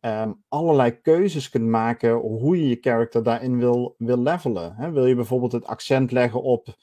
um, 0.00 0.44
allerlei 0.48 1.00
keuzes 1.00 1.48
kunt 1.48 1.66
maken 1.66 2.12
hoe 2.12 2.58
je 2.58 2.68
je 2.68 2.78
character 2.80 3.22
daarin 3.22 3.58
wil, 3.58 3.94
wil 3.98 4.18
levelen. 4.18 4.92
Wil 4.92 5.06
je 5.06 5.14
bijvoorbeeld 5.14 5.52
het 5.52 5.64
accent 5.64 6.12
leggen 6.12 6.42
op 6.42 6.76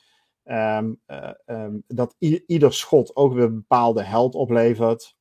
um, 0.43 1.01
dat 1.87 2.15
ieder 2.45 2.73
schot 2.73 3.15
ook 3.15 3.33
weer 3.33 3.43
een 3.43 3.53
bepaalde 3.53 4.03
held 4.03 4.35
oplevert. 4.35 5.15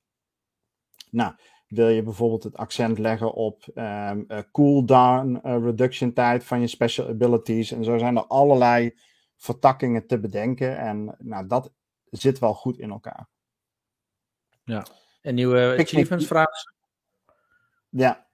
Nou, 1.11 1.35
wil 1.69 1.89
je 1.89 2.03
bijvoorbeeld 2.03 2.43
het 2.43 2.57
accent 2.57 2.99
leggen 2.99 3.33
op 3.33 3.65
um, 3.75 4.25
uh, 4.29 4.39
cooldown 4.53 5.41
uh, 5.45 5.59
reduction 5.63 6.13
tijd 6.13 6.45
van 6.45 6.61
je 6.61 6.67
special 6.67 7.09
abilities. 7.09 7.73
En 7.73 7.85
zo 7.85 7.99
zijn 7.99 8.17
er 8.17 8.27
allerlei 8.27 8.99
vertakkingen 9.37 10.07
te 10.07 10.19
bedenken. 10.19 10.79
En 10.79 11.17
nou, 11.19 11.47
dat 11.47 11.73
zit 12.11 12.39
wel 12.39 12.55
goed 12.55 12.79
in 12.79 12.91
elkaar. 12.91 13.29
Ja, 14.65 14.87
en 15.23 15.35
nieuwe 15.35 15.77
achievements 15.79 16.27
vragen 16.27 16.75
Ja. 17.89 18.25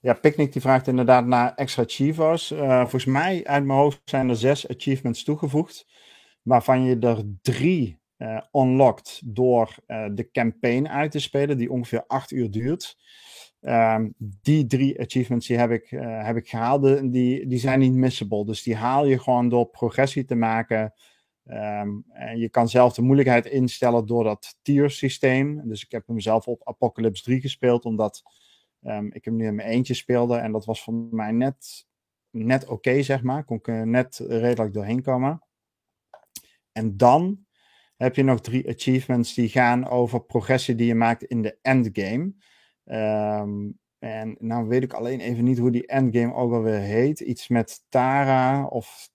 Ja, 0.00 0.14
Picnic 0.14 0.52
die 0.52 0.62
vraagt 0.62 0.86
inderdaad 0.86 1.26
naar 1.26 1.54
extra 1.54 1.82
achievers. 1.82 2.52
Uh, 2.52 2.80
volgens 2.80 3.04
mij 3.04 3.46
uit 3.46 3.64
mijn 3.64 3.78
hoofd 3.78 4.00
zijn 4.04 4.28
er 4.28 4.36
zes 4.36 4.68
achievements 4.68 5.24
toegevoegd. 5.24 5.86
Waarvan 6.42 6.82
je 6.82 6.98
er 6.98 7.22
drie 7.42 7.97
uh, 8.18 8.40
unlocked 8.52 9.20
door 9.24 9.74
uh, 9.86 10.06
de 10.12 10.30
campaign 10.30 10.86
uit 10.86 11.10
te 11.10 11.20
spelen, 11.20 11.58
die 11.58 11.72
ongeveer 11.72 12.06
acht 12.06 12.30
uur 12.30 12.50
duurt. 12.50 12.96
Um, 13.60 14.14
die 14.18 14.66
drie 14.66 15.00
achievements 15.00 15.46
die 15.46 15.58
heb, 15.58 15.70
ik, 15.70 15.90
uh, 15.90 16.24
heb 16.26 16.36
ik 16.36 16.48
gehaald. 16.48 17.12
Die, 17.12 17.46
die 17.46 17.58
zijn 17.58 17.78
niet 17.78 17.92
missable. 17.92 18.44
Dus 18.44 18.62
die 18.62 18.76
haal 18.76 19.06
je 19.06 19.18
gewoon 19.18 19.48
door 19.48 19.66
progressie 19.66 20.24
te 20.24 20.34
maken. 20.34 20.94
Um, 21.44 22.04
en 22.08 22.38
je 22.38 22.48
kan 22.48 22.68
zelf 22.68 22.94
de 22.94 23.02
moeilijkheid 23.02 23.46
instellen 23.46 24.06
door 24.06 24.24
dat 24.24 24.58
tier 24.62 24.90
systeem. 24.90 25.68
Dus 25.68 25.84
ik 25.84 25.90
heb 25.90 26.06
hem 26.06 26.20
zelf 26.20 26.46
op 26.46 26.68
Apocalypse 26.68 27.22
3 27.22 27.40
gespeeld, 27.40 27.84
omdat 27.84 28.22
um, 28.82 29.12
ik 29.12 29.24
hem 29.24 29.36
nu 29.36 29.46
in 29.46 29.54
mijn 29.54 29.68
eentje 29.68 29.94
speelde. 29.94 30.36
En 30.36 30.52
dat 30.52 30.64
was 30.64 30.82
voor 30.82 30.94
mij 30.94 31.32
net, 31.32 31.86
net 32.30 32.66
oké, 32.66 33.02
zeg 33.02 33.22
maar. 33.22 33.44
Kon 33.44 33.56
ik 33.56 33.84
net 33.84 34.24
redelijk 34.28 34.74
doorheen 34.74 35.02
komen. 35.02 35.42
En 36.72 36.96
dan 36.96 37.46
heb 37.98 38.14
je 38.14 38.22
nog 38.22 38.40
drie 38.40 38.68
achievements 38.68 39.34
die 39.34 39.48
gaan 39.48 39.88
over 39.88 40.20
progressie 40.24 40.74
die 40.74 40.86
je 40.86 40.94
maakt 40.94 41.24
in 41.24 41.42
de 41.42 41.58
endgame. 41.62 42.32
Um, 42.84 43.78
en 43.98 44.36
nou 44.38 44.68
weet 44.68 44.82
ik 44.82 44.92
alleen 44.92 45.20
even 45.20 45.44
niet 45.44 45.58
hoe 45.58 45.70
die 45.70 45.86
endgame 45.86 46.34
ook 46.34 46.52
alweer 46.52 46.80
heet. 46.80 47.20
Iets 47.20 47.48
met 47.48 47.84
Tara 47.88 48.66
of 48.66 49.08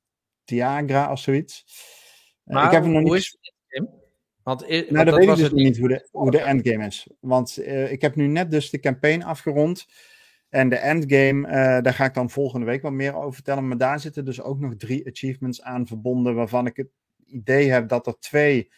Tiagra 0.43 1.11
of 1.11 1.19
zoiets. 1.19 1.65
Maar 2.43 2.65
ik 2.65 2.71
heb 2.71 2.83
nog 2.83 2.91
hoe 2.91 3.01
niet... 3.01 3.13
is 3.13 3.37
het? 3.67 3.89
Want, 4.43 4.67
nou, 4.67 4.85
dat, 4.87 5.05
dat 5.05 5.15
weet 5.15 5.29
ik 5.29 5.35
dus 5.35 5.43
het... 5.43 5.53
niet 5.53 5.77
hoe 5.77 5.87
de, 5.87 6.07
hoe 6.11 6.31
de 6.31 6.41
endgame 6.41 6.85
is. 6.85 7.07
Want 7.19 7.57
uh, 7.59 7.91
ik 7.91 8.01
heb 8.01 8.15
nu 8.15 8.27
net 8.27 8.51
dus 8.51 8.69
de 8.69 8.79
campaign 8.79 9.21
afgerond. 9.21 9.85
En 10.49 10.69
de 10.69 10.75
endgame, 10.75 11.47
uh, 11.47 11.53
daar 11.81 11.93
ga 11.93 12.05
ik 12.05 12.13
dan 12.13 12.29
volgende 12.29 12.65
week 12.65 12.81
wat 12.81 12.91
meer 12.91 13.15
over 13.15 13.33
vertellen. 13.33 13.67
Maar 13.67 13.77
daar 13.77 13.99
zitten 13.99 14.25
dus 14.25 14.41
ook 14.41 14.59
nog 14.59 14.75
drie 14.75 15.07
achievements 15.07 15.61
aan 15.61 15.87
verbonden. 15.87 16.35
Waarvan 16.35 16.65
ik 16.65 16.77
het 16.77 16.89
idee 17.33 17.71
heb 17.71 17.87
dat 17.87 18.07
er 18.07 18.19
twee 18.19 18.71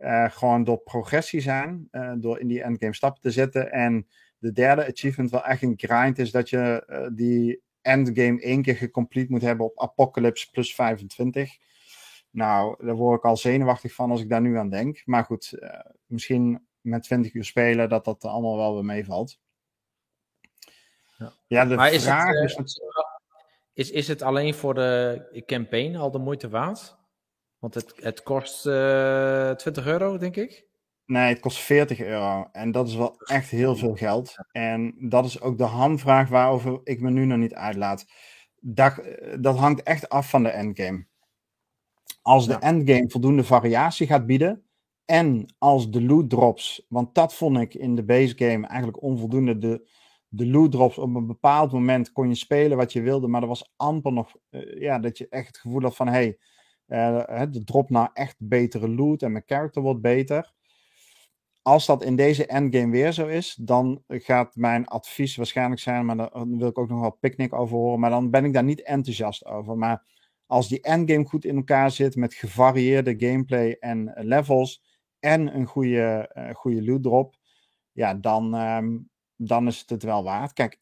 uh, 0.00 0.30
gewoon 0.30 0.64
door 0.64 0.78
progressie 0.78 1.40
zijn. 1.40 1.88
Uh, 1.92 2.12
door 2.16 2.40
in 2.40 2.46
die 2.46 2.62
endgame 2.62 2.94
stappen 2.94 3.22
te 3.22 3.30
zetten. 3.30 3.72
En 3.72 4.08
de 4.38 4.52
derde 4.52 4.86
achievement 4.86 5.30
wel 5.30 5.44
echt 5.44 5.62
een 5.62 5.74
grind 5.76 6.18
is 6.18 6.30
dat 6.30 6.48
je 6.50 6.84
uh, 6.88 7.06
die 7.12 7.62
endgame 7.82 8.40
één 8.40 8.62
keer 8.62 8.76
gecomplete 8.76 9.30
moet 9.30 9.42
hebben 9.42 9.66
op 9.66 9.80
Apocalypse 9.80 10.50
plus 10.50 10.74
25. 10.74 11.56
Nou, 12.30 12.86
daar 12.86 12.94
word 12.94 13.18
ik 13.18 13.24
al 13.24 13.36
zenuwachtig 13.36 13.92
van 13.94 14.10
als 14.10 14.20
ik 14.20 14.28
daar 14.28 14.40
nu 14.40 14.58
aan 14.58 14.70
denk. 14.70 15.02
Maar 15.04 15.24
goed, 15.24 15.58
misschien 16.06 16.66
met 16.80 17.02
20 17.02 17.34
uur 17.34 17.44
spelen 17.44 17.88
dat 17.88 18.04
dat 18.04 18.24
allemaal 18.24 18.56
wel 18.56 18.74
weer 18.74 18.84
meevalt. 18.84 19.38
Ja. 21.18 21.32
ja, 21.46 21.64
de 21.64 21.74
maar 21.74 21.92
vraag 21.92 22.42
is, 22.42 22.56
het, 22.56 22.66
is, 22.66 22.80
is, 23.72 23.90
is 23.90 24.08
het 24.08 24.22
alleen 24.22 24.54
voor 24.54 24.74
de 24.74 25.42
campaign 25.46 25.96
al 25.96 26.10
de 26.10 26.18
moeite 26.18 26.48
waard? 26.48 26.99
Want 27.60 27.74
het, 27.74 27.92
het 27.96 28.22
kost 28.22 28.66
uh, 28.66 29.50
20 29.50 29.86
euro, 29.86 30.18
denk 30.18 30.36
ik. 30.36 30.68
Nee, 31.06 31.28
het 31.28 31.40
kost 31.40 31.58
40 31.58 32.00
euro. 32.00 32.48
En 32.52 32.72
dat 32.72 32.88
is 32.88 32.94
wel 32.94 33.20
echt 33.20 33.50
heel 33.50 33.76
veel 33.76 33.94
geld. 33.94 34.34
En 34.52 34.94
dat 34.98 35.24
is 35.24 35.40
ook 35.40 35.58
de 35.58 35.64
hamvraag 35.64 36.28
waarover 36.28 36.80
ik 36.84 37.00
me 37.00 37.10
nu 37.10 37.24
nog 37.24 37.38
niet 37.38 37.54
uitlaat. 37.54 38.06
Dat, 38.60 39.02
dat 39.40 39.56
hangt 39.56 39.82
echt 39.82 40.08
af 40.08 40.30
van 40.30 40.42
de 40.42 40.48
endgame. 40.48 41.06
Als 42.22 42.46
de 42.46 42.52
ja. 42.52 42.60
endgame 42.60 43.10
voldoende 43.10 43.44
variatie 43.44 44.06
gaat 44.06 44.26
bieden. 44.26 44.64
En 45.04 45.54
als 45.58 45.90
de 45.90 46.02
loot 46.02 46.30
drops. 46.30 46.86
Want 46.88 47.14
dat 47.14 47.34
vond 47.34 47.58
ik 47.58 47.74
in 47.74 47.94
de 47.94 48.04
base 48.04 48.34
game 48.36 48.66
eigenlijk 48.66 49.02
onvoldoende. 49.02 49.58
De, 49.58 49.88
de 50.28 50.46
loot 50.46 50.72
drops 50.72 50.98
op 50.98 51.14
een 51.14 51.26
bepaald 51.26 51.72
moment 51.72 52.12
kon 52.12 52.28
je 52.28 52.34
spelen 52.34 52.76
wat 52.76 52.92
je 52.92 53.00
wilde. 53.00 53.28
Maar 53.28 53.42
er 53.42 53.48
was 53.48 53.72
amper 53.76 54.12
nog. 54.12 54.36
Uh, 54.50 54.80
ja, 54.80 54.98
dat 54.98 55.18
je 55.18 55.26
echt 55.28 55.46
het 55.46 55.58
gevoel 55.58 55.82
had 55.82 55.96
van. 55.96 56.08
Hey, 56.08 56.38
de 57.50 57.62
drop 57.64 57.90
naar 57.90 58.10
echt 58.12 58.36
betere 58.38 58.88
loot 58.88 59.22
en 59.22 59.32
mijn 59.32 59.44
character 59.46 59.82
wordt 59.82 60.00
beter. 60.00 60.52
Als 61.62 61.86
dat 61.86 62.04
in 62.04 62.16
deze 62.16 62.46
endgame 62.46 62.90
weer 62.90 63.12
zo 63.12 63.26
is, 63.26 63.54
dan 63.60 64.02
gaat 64.08 64.56
mijn 64.56 64.86
advies 64.86 65.36
waarschijnlijk 65.36 65.80
zijn, 65.80 66.06
maar 66.06 66.16
daar 66.16 66.30
wil 66.32 66.68
ik 66.68 66.78
ook 66.78 66.88
nog 66.88 67.00
wel 67.00 67.10
Picnic 67.20 67.52
over 67.52 67.76
horen, 67.76 68.00
maar 68.00 68.10
dan 68.10 68.30
ben 68.30 68.44
ik 68.44 68.52
daar 68.52 68.64
niet 68.64 68.82
enthousiast 68.82 69.44
over. 69.44 69.78
Maar 69.78 70.04
als 70.46 70.68
die 70.68 70.80
endgame 70.80 71.24
goed 71.24 71.44
in 71.44 71.56
elkaar 71.56 71.90
zit 71.90 72.16
met 72.16 72.34
gevarieerde 72.34 73.14
gameplay 73.18 73.76
en 73.80 74.12
levels 74.16 74.82
en 75.18 75.54
een 75.54 75.66
goede, 75.66 76.30
uh, 76.34 76.54
goede 76.54 76.84
loot 76.84 77.02
drop, 77.02 77.36
ja, 77.92 78.14
dan, 78.14 78.54
um, 78.54 79.10
dan 79.36 79.66
is 79.66 79.80
het 79.80 79.90
het 79.90 80.02
wel 80.02 80.24
waard. 80.24 80.52
Kijk, 80.52 80.78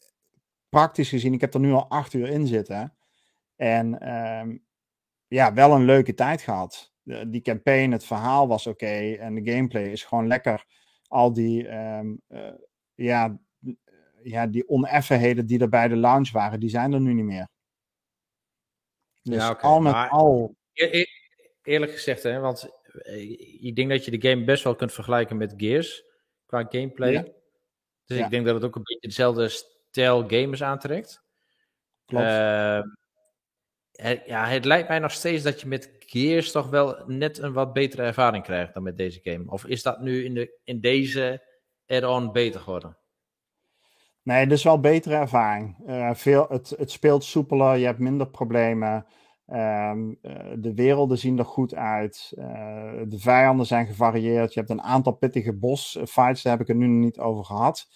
praktisch 0.69 1.09
gezien, 1.09 1.33
ik 1.33 1.41
heb 1.41 1.55
er 1.55 1.61
nu 1.61 1.73
al 1.73 1.89
acht 1.89 2.13
uur 2.13 2.29
in 2.29 2.47
zitten. 2.47 2.95
En 3.57 4.13
um, 4.39 4.67
ja, 5.29 5.53
wel 5.53 5.73
een 5.73 5.85
leuke 5.85 6.15
tijd 6.15 6.43
gehad. 6.43 6.93
De, 7.03 7.31
die 7.31 7.41
campaign, 7.41 7.91
het 7.91 8.05
verhaal 8.05 8.49
was 8.49 8.67
oké 8.67 8.85
okay, 8.85 9.17
en 9.17 9.35
de 9.35 9.53
gameplay 9.53 9.85
is 9.85 10.05
gewoon 10.05 10.27
lekker. 10.27 10.65
Al 11.09 11.33
die, 11.33 11.69
um, 11.69 12.21
uh, 12.29 12.51
ja, 12.95 13.39
ja, 14.23 14.47
die 14.47 14.69
oneffenheden 14.69 15.47
die 15.47 15.61
er 15.61 15.69
bij 15.69 15.89
de 15.89 15.97
launch 15.97 16.31
waren, 16.31 16.61
die 16.61 16.71
zijn 16.71 16.93
er 16.93 17.01
nu 17.01 17.13
niet 17.13 17.25
meer. 17.25 17.49
Dus 19.23 19.37
ja, 19.37 19.51
okay. 19.51 19.71
al 19.71 19.81
met 19.81 19.93
maar, 19.93 20.09
al. 20.09 20.57
Eerlijk 21.63 21.93
gezegd, 21.93 22.23
hè, 22.23 22.39
want 22.39 22.69
eh, 23.03 23.31
ik 23.65 23.77
denk 23.77 23.91
dat 23.91 24.05
je 24.05 24.19
de 24.19 24.29
game 24.29 24.45
best 24.45 24.65
wel 24.65 24.75
kunt 24.75 24.93
vergelijken 24.93 25.37
met 25.37 25.55
Gears 25.57 26.05
qua 26.47 26.67
gameplay. 26.69 27.13
Ja. 27.13 27.25
Dus 28.05 28.19
ja. 28.19 28.25
ik 28.25 28.31
denk 28.31 28.45
dat 28.45 28.55
het 28.55 28.65
ook 28.65 28.77
een 28.77 28.83
beetje 28.83 29.09
dezelfde 29.09 29.49
stijl 29.49 30.29
gamers 30.29 30.63
aantrekt. 30.63 31.23
Klopt. 32.05 32.25
Uh, 32.25 32.81
ja, 34.27 34.47
het 34.47 34.65
lijkt 34.65 34.89
mij 34.89 34.99
nog 34.99 35.13
steeds 35.13 35.43
dat 35.43 35.61
je 35.61 35.67
met 35.67 35.97
Gears 35.99 36.53
toch 36.53 36.69
wel 36.69 37.03
net 37.07 37.39
een 37.39 37.53
wat 37.53 37.73
betere 37.73 38.03
ervaring 38.03 38.45
krijgt 38.45 38.75
dan 38.75 38.83
met 38.83 38.97
deze 38.97 39.21
game. 39.23 39.45
Of 39.47 39.65
is 39.65 39.83
dat 39.83 40.01
nu 40.01 40.25
in, 40.25 40.35
de, 40.35 40.59
in 40.65 40.81
deze 40.81 41.45
add-on 41.87 42.33
beter 42.33 42.61
geworden? 42.61 42.99
Nee, 44.23 44.47
dus 44.47 44.63
wel 44.63 44.81
betere 44.81 45.15
ervaring. 45.15 45.77
Uh, 45.87 46.15
veel, 46.15 46.47
het, 46.49 46.75
het 46.79 46.91
speelt 46.91 47.25
soepeler, 47.25 47.77
je 47.77 47.85
hebt 47.85 47.99
minder 47.99 48.29
problemen. 48.29 49.07
Um, 49.47 50.19
uh, 50.23 50.37
de 50.57 50.75
werelden 50.75 51.19
zien 51.19 51.39
er 51.39 51.45
goed 51.45 51.75
uit. 51.75 52.33
Uh, 52.35 52.45
de 53.07 53.19
vijanden 53.19 53.67
zijn 53.67 53.87
gevarieerd. 53.87 54.53
Je 54.55 54.59
hebt 54.59 54.73
een 54.73 54.83
aantal 54.83 55.13
pittige 55.13 55.53
bossfights, 55.53 56.43
daar 56.43 56.53
heb 56.53 56.61
ik 56.61 56.69
het 56.69 56.77
nu 56.77 56.87
nog 56.87 57.05
niet 57.05 57.19
over 57.19 57.45
gehad. 57.45 57.89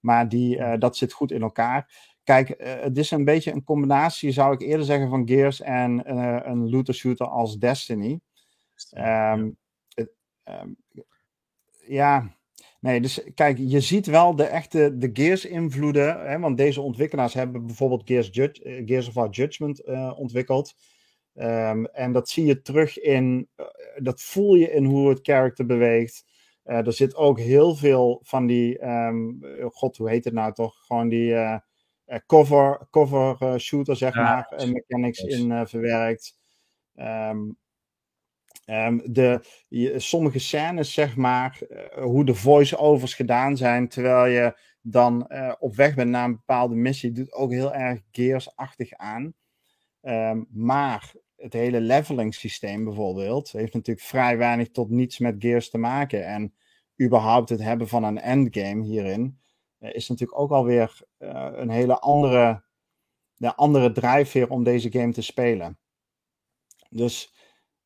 Maar 0.00 0.28
die, 0.28 0.78
dat 0.78 0.96
zit 0.96 1.12
goed 1.12 1.32
in 1.32 1.42
elkaar. 1.42 2.09
Kijk, 2.30 2.54
het 2.58 2.98
is 2.98 3.10
een 3.10 3.24
beetje 3.24 3.52
een 3.52 3.64
combinatie, 3.64 4.30
zou 4.30 4.54
ik 4.54 4.60
eerder 4.60 4.86
zeggen, 4.86 5.08
van 5.08 5.28
Gears 5.28 5.60
en 5.60 6.10
een 6.50 6.70
looter-shooter 6.70 7.26
als 7.26 7.58
Destiny. 7.58 8.20
Um, 8.96 9.56
um, 10.44 10.76
ja, 11.86 12.38
Nee, 12.80 13.00
dus 13.00 13.24
kijk, 13.34 13.58
je 13.58 13.80
ziet 13.80 14.06
wel 14.06 14.36
de 14.36 14.44
echte 14.44 14.96
de 14.96 15.10
Gears-invloeden. 15.12 16.28
Hè, 16.28 16.38
want 16.38 16.56
deze 16.56 16.80
ontwikkelaars 16.80 17.34
hebben 17.34 17.66
bijvoorbeeld 17.66 18.06
Gears, 18.06 18.28
Judge, 18.32 18.62
eh, 18.62 18.82
Gears 18.86 19.08
of 19.08 19.14
War 19.14 19.30
Judgment 19.30 19.88
uh, 19.88 20.12
ontwikkeld. 20.16 20.74
Um, 21.34 21.86
en 21.86 22.12
dat 22.12 22.28
zie 22.28 22.44
je 22.44 22.62
terug 22.62 22.98
in, 22.98 23.48
uh, 23.56 23.66
dat 23.96 24.22
voel 24.22 24.54
je 24.54 24.70
in 24.70 24.84
hoe 24.84 25.08
het 25.08 25.18
character 25.22 25.66
beweegt. 25.66 26.24
Er 26.62 26.92
zit 26.92 27.14
ook 27.14 27.38
heel 27.38 27.74
veel 27.74 28.20
van 28.22 28.46
die, 28.46 28.78
god, 29.70 29.96
hoe 29.96 30.10
heet 30.10 30.24
het 30.24 30.34
nou 30.34 30.52
toch? 30.52 30.86
Gewoon 30.86 31.08
die 31.08 31.34
cover, 32.26 32.86
cover 32.90 33.60
shooter, 33.60 33.96
zeg 33.96 34.14
ja, 34.14 34.22
maar, 34.22 34.68
mechanics 34.68 35.20
in 35.20 35.66
verwerkt. 35.66 36.38
Um, 36.94 37.58
Um, 38.66 39.02
de, 39.12 39.40
sommige 39.96 40.38
scènes, 40.38 40.92
zeg 40.92 41.16
maar, 41.16 41.58
hoe 42.00 42.24
de 42.24 42.34
voice-overs 42.34 43.14
gedaan 43.14 43.56
zijn, 43.56 43.88
terwijl 43.88 44.26
je 44.26 44.58
dan 44.80 45.30
op 45.58 45.74
weg 45.76 45.94
bent 45.94 46.10
naar 46.10 46.24
een 46.24 46.36
bepaalde 46.36 46.74
missie, 46.74 47.12
doet 47.12 47.32
ook 47.32 47.52
heel 47.52 47.74
erg 47.74 48.00
Gears-achtig 48.12 48.92
aan. 48.92 49.34
Um, 50.02 50.46
maar 50.50 51.12
het 51.36 51.52
hele 51.52 51.80
leveling 51.80 52.34
systeem 52.34 52.84
bijvoorbeeld, 52.84 53.52
heeft 53.52 53.74
natuurlijk 53.74 54.06
vrij 54.06 54.38
weinig 54.38 54.70
tot 54.70 54.90
niets 54.90 55.18
met 55.18 55.36
Gears 55.38 55.70
te 55.70 55.78
maken. 55.78 56.26
En 56.26 56.54
überhaupt 57.02 57.48
het 57.48 57.62
hebben 57.62 57.88
van 57.88 58.04
een 58.04 58.20
endgame 58.20 58.84
hierin, 58.84 59.39
is 59.80 60.08
natuurlijk 60.08 60.40
ook 60.40 60.50
alweer 60.50 61.00
een 61.18 61.70
hele 61.70 61.98
andere, 61.98 62.62
de 63.34 63.54
andere 63.54 63.92
drijfveer 63.92 64.50
om 64.50 64.64
deze 64.64 64.90
game 64.90 65.12
te 65.12 65.22
spelen. 65.22 65.78
Dus 66.90 67.32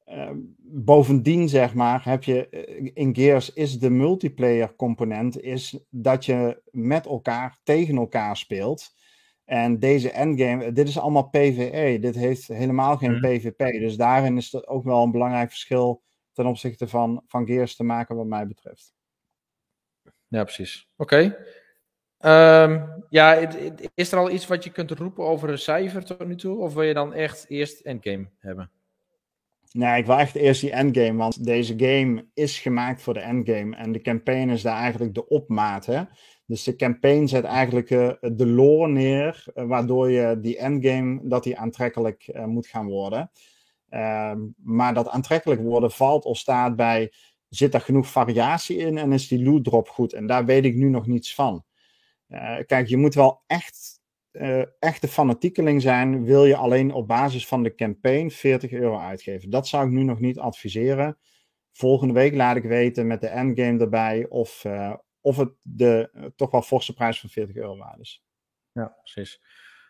Ehm, 0.04 0.38
bovendien, 0.58 1.48
zeg 1.48 1.74
maar, 1.74 2.04
heb 2.04 2.24
je 2.24 2.48
eh, 2.48 2.90
in 2.94 3.14
Gears 3.14 3.52
is 3.52 3.78
de 3.78 3.90
multiplayer 3.90 4.76
component 4.76 5.40
is 5.40 5.78
dat 5.90 6.24
je 6.24 6.62
met 6.70 7.06
elkaar 7.06 7.58
tegen 7.62 7.96
elkaar 7.96 8.36
speelt. 8.36 8.94
En 9.44 9.78
deze 9.78 10.10
endgame, 10.10 10.72
dit 10.72 10.88
is 10.88 10.98
allemaal 10.98 11.28
PvE. 11.28 11.98
Dit 12.00 12.14
heeft 12.14 12.48
helemaal 12.48 12.96
geen 12.96 13.20
PvP. 13.20 13.58
Mhm. 13.58 13.78
Dus 13.78 13.96
daarin 13.96 14.36
is 14.36 14.50
dat 14.50 14.66
ook 14.66 14.84
wel 14.84 15.02
een 15.02 15.10
belangrijk 15.10 15.50
verschil 15.50 16.02
ten 16.32 16.46
opzichte 16.46 16.88
van, 16.88 17.22
van 17.26 17.46
Gears 17.46 17.76
te 17.76 17.84
maken, 17.84 18.16
wat 18.16 18.26
mij 18.26 18.46
betreft. 18.46 18.94
Ja, 20.28 20.42
precies. 20.42 20.88
Oké. 20.96 21.14
Okay. 21.14 21.36
Ehm, 22.24 22.86
ja, 23.08 23.34
is 23.94 24.12
er 24.12 24.18
al 24.18 24.30
iets 24.30 24.46
wat 24.46 24.64
je 24.64 24.70
kunt 24.70 24.90
roepen 24.90 25.24
over 25.24 25.50
een 25.50 25.58
cijfer 25.58 26.04
tot 26.04 26.26
nu 26.26 26.36
toe? 26.36 26.58
Of 26.58 26.74
wil 26.74 26.82
je 26.82 26.94
dan 26.94 27.12
echt 27.12 27.44
eerst 27.48 27.80
endgame 27.80 28.28
hebben? 28.38 28.70
Nee, 29.72 29.98
ik 29.98 30.06
wil 30.06 30.18
echt 30.18 30.34
eerst 30.34 30.60
die 30.60 30.70
endgame, 30.70 31.18
want 31.18 31.44
deze 31.44 31.74
game 31.76 32.26
is 32.34 32.58
gemaakt 32.58 33.02
voor 33.02 33.14
de 33.14 33.20
endgame. 33.20 33.76
En 33.76 33.92
de 33.92 34.00
campaign 34.00 34.48
is 34.48 34.62
daar 34.62 34.76
eigenlijk 34.76 35.14
de 35.14 35.28
opmaat. 35.28 35.86
Hè? 35.86 36.02
Dus 36.46 36.64
de 36.64 36.76
campaign 36.76 37.26
zet 37.26 37.44
eigenlijk 37.44 37.90
uh, 37.90 38.12
de 38.20 38.46
lore 38.46 38.88
neer, 38.88 39.44
uh, 39.54 39.64
waardoor 39.64 40.10
je 40.10 40.40
die 40.40 40.58
endgame, 40.58 41.20
dat 41.22 41.42
die 41.42 41.58
aantrekkelijk 41.58 42.30
uh, 42.34 42.44
moet 42.44 42.66
gaan 42.66 42.86
worden. 42.86 43.30
Ehm, 43.88 44.40
maar 44.56 44.94
dat 44.94 45.08
aantrekkelijk 45.08 45.60
worden 45.60 45.90
valt 45.90 46.24
of 46.24 46.38
staat 46.38 46.76
bij, 46.76 47.12
zit 47.48 47.74
er 47.74 47.80
genoeg 47.80 48.06
variatie 48.06 48.76
in 48.76 48.98
en 48.98 49.12
is 49.12 49.28
die 49.28 49.44
loot 49.44 49.64
drop 49.64 49.88
goed? 49.88 50.12
En 50.12 50.26
daar 50.26 50.44
weet 50.44 50.64
ik 50.64 50.74
nu 50.74 50.88
nog 50.88 51.06
niets 51.06 51.34
van. 51.34 51.64
Kijk, 52.66 52.86
je 52.86 52.96
moet 52.96 53.14
wel 53.14 53.42
echt 53.46 54.02
uh, 54.32 54.62
echte 54.78 55.08
fanatiekeling 55.08 55.82
zijn, 55.82 56.24
wil 56.24 56.44
je 56.44 56.56
alleen 56.56 56.92
op 56.92 57.08
basis 57.08 57.46
van 57.46 57.62
de 57.62 57.74
campaign 57.74 58.30
40 58.30 58.72
euro 58.72 58.98
uitgeven. 58.98 59.50
Dat 59.50 59.68
zou 59.68 59.86
ik 59.86 59.92
nu 59.92 60.02
nog 60.02 60.20
niet 60.20 60.38
adviseren. 60.38 61.18
Volgende 61.72 62.14
week 62.14 62.34
laat 62.34 62.56
ik 62.56 62.62
weten 62.62 63.06
met 63.06 63.20
de 63.20 63.28
endgame 63.28 63.80
erbij 63.80 64.26
of, 64.28 64.64
uh, 64.64 64.94
of 65.20 65.36
het 65.36 65.50
de 65.62 66.32
toch 66.36 66.50
wel 66.50 66.62
forse 66.62 66.94
prijs 66.94 67.20
van 67.20 67.30
40 67.30 67.56
euro 67.56 67.76
waard 67.76 68.00
is. 68.00 68.24
Ja, 68.72 68.96
precies. 69.02 69.40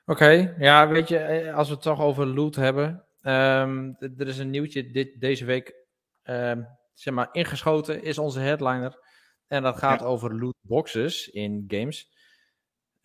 Oké, 0.07 0.25
okay. 0.25 0.55
ja, 0.59 0.89
weet 0.89 1.09
je, 1.09 1.53
als 1.53 1.69
we 1.69 1.75
het 1.75 1.83
toch 1.83 2.01
over 2.01 2.27
loot 2.27 2.55
hebben. 2.55 3.07
Um, 3.23 3.97
er 3.99 4.27
is 4.27 4.39
een 4.39 4.51
nieuwtje 4.51 4.91
dit, 4.91 5.21
deze 5.21 5.45
week, 5.45 5.87
um, 6.23 6.67
zeg 6.95 7.15
maar, 7.15 7.29
ingeschoten, 7.33 8.03
is 8.03 8.19
onze 8.19 8.41
headliner. 8.41 8.99
En 9.47 9.63
dat 9.63 9.77
gaat 9.77 10.01
ja. 10.01 10.07
over 10.07 10.39
loot 10.39 10.57
boxes 10.61 11.29
in 11.29 11.65
games. 11.69 12.14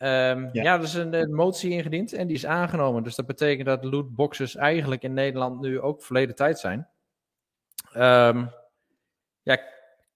Um, 0.02 0.50
ja. 0.52 0.64
ja, 0.64 0.76
er 0.76 0.84
is 0.84 0.94
een, 0.94 1.14
een, 1.14 1.34
motie 1.34 1.72
ingediend 1.72 2.14
en 2.14 2.28
die 2.28 2.36
is 2.36 2.46
aangenomen. 2.46 3.04
Dus 3.04 3.16
dat 3.16 3.26
betekent 3.26 3.68
dat 3.68 3.84
lootboxes 3.84 4.56
eigenlijk 4.56 5.04
in 5.04 5.14
Nederland 5.14 5.62
nu 5.62 5.82
ook 5.82 6.04
verleden 6.04 6.36
tijd 6.36 6.60
zijn. 6.60 6.88
Um, 7.96 8.52
ja, 9.42 9.60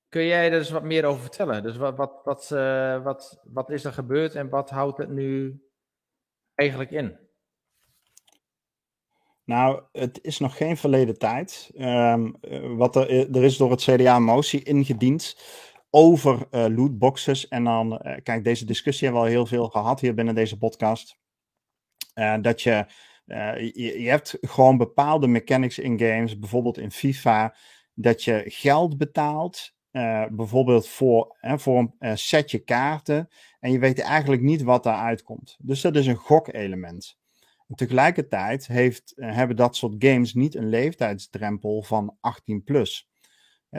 kun 0.09 0.25
jij 0.25 0.51
er 0.51 0.57
eens 0.57 0.69
wat 0.69 0.83
meer 0.83 1.05
over 1.05 1.21
vertellen? 1.21 1.63
Dus 1.63 1.77
wat, 1.77 1.95
wat, 1.95 2.21
wat, 2.23 2.49
uh, 2.53 3.03
wat, 3.03 3.41
wat 3.43 3.69
is 3.69 3.83
er 3.83 3.93
gebeurd 3.93 4.35
en 4.35 4.49
wat 4.49 4.69
houdt 4.69 4.97
het 4.97 5.09
nu 5.09 5.63
eigenlijk 6.55 6.91
in? 6.91 7.17
Nou, 9.43 9.81
het 9.91 10.19
is 10.21 10.39
nog 10.39 10.57
geen 10.57 10.77
verleden 10.77 11.17
tijd. 11.17 11.71
Um, 11.77 12.35
wat 12.77 12.95
er, 12.95 13.35
er 13.35 13.43
is 13.43 13.57
door 13.57 13.71
het 13.71 13.81
CDA 13.81 14.15
een 14.15 14.23
motie 14.23 14.63
ingediend 14.63 15.37
over 15.95 16.47
uh, 16.51 16.65
lootboxes. 16.75 17.47
En 17.47 17.63
dan, 17.63 17.93
uh, 17.93 18.15
kijk, 18.23 18.43
deze 18.43 18.65
discussie 18.65 19.07
hebben 19.07 19.23
we 19.23 19.29
al 19.29 19.35
heel 19.35 19.45
veel 19.45 19.69
gehad 19.69 19.99
hier 19.99 20.13
binnen 20.13 20.35
deze 20.35 20.57
podcast. 20.57 21.17
Uh, 22.15 22.35
dat 22.41 22.61
je, 22.61 22.85
je, 23.73 24.01
je, 24.01 24.09
hebt 24.09 24.37
gewoon 24.41 24.77
bepaalde 24.77 25.27
mechanics 25.27 25.79
in 25.79 25.99
games, 25.99 26.39
bijvoorbeeld 26.39 26.77
in 26.77 26.91
FIFA, 26.91 27.55
dat 27.93 28.23
je 28.23 28.43
geld 28.45 28.97
betaalt, 28.97 29.75
bijvoorbeeld 30.29 30.87
voor, 30.87 31.37
voor 31.41 31.93
een 31.99 32.17
setje 32.17 32.59
kaarten, 32.59 33.29
en 33.59 33.71
je 33.71 33.79
weet 33.79 33.99
eigenlijk 33.99 34.41
niet 34.41 34.61
wat 34.61 34.83
daaruit 34.83 35.23
komt. 35.23 35.57
Dus 35.59 35.81
dat 35.81 35.95
is 35.95 36.07
een 36.07 36.15
gokelement. 36.15 37.17
En 37.67 37.75
tegelijkertijd 37.75 38.67
heeft, 38.67 39.13
hebben 39.15 39.55
dat 39.55 39.75
soort 39.75 39.95
games 39.99 40.33
niet 40.33 40.55
een 40.55 40.69
leeftijdsdrempel 40.69 41.81
van 41.81 42.17
18 42.19 42.63
plus 42.63 43.07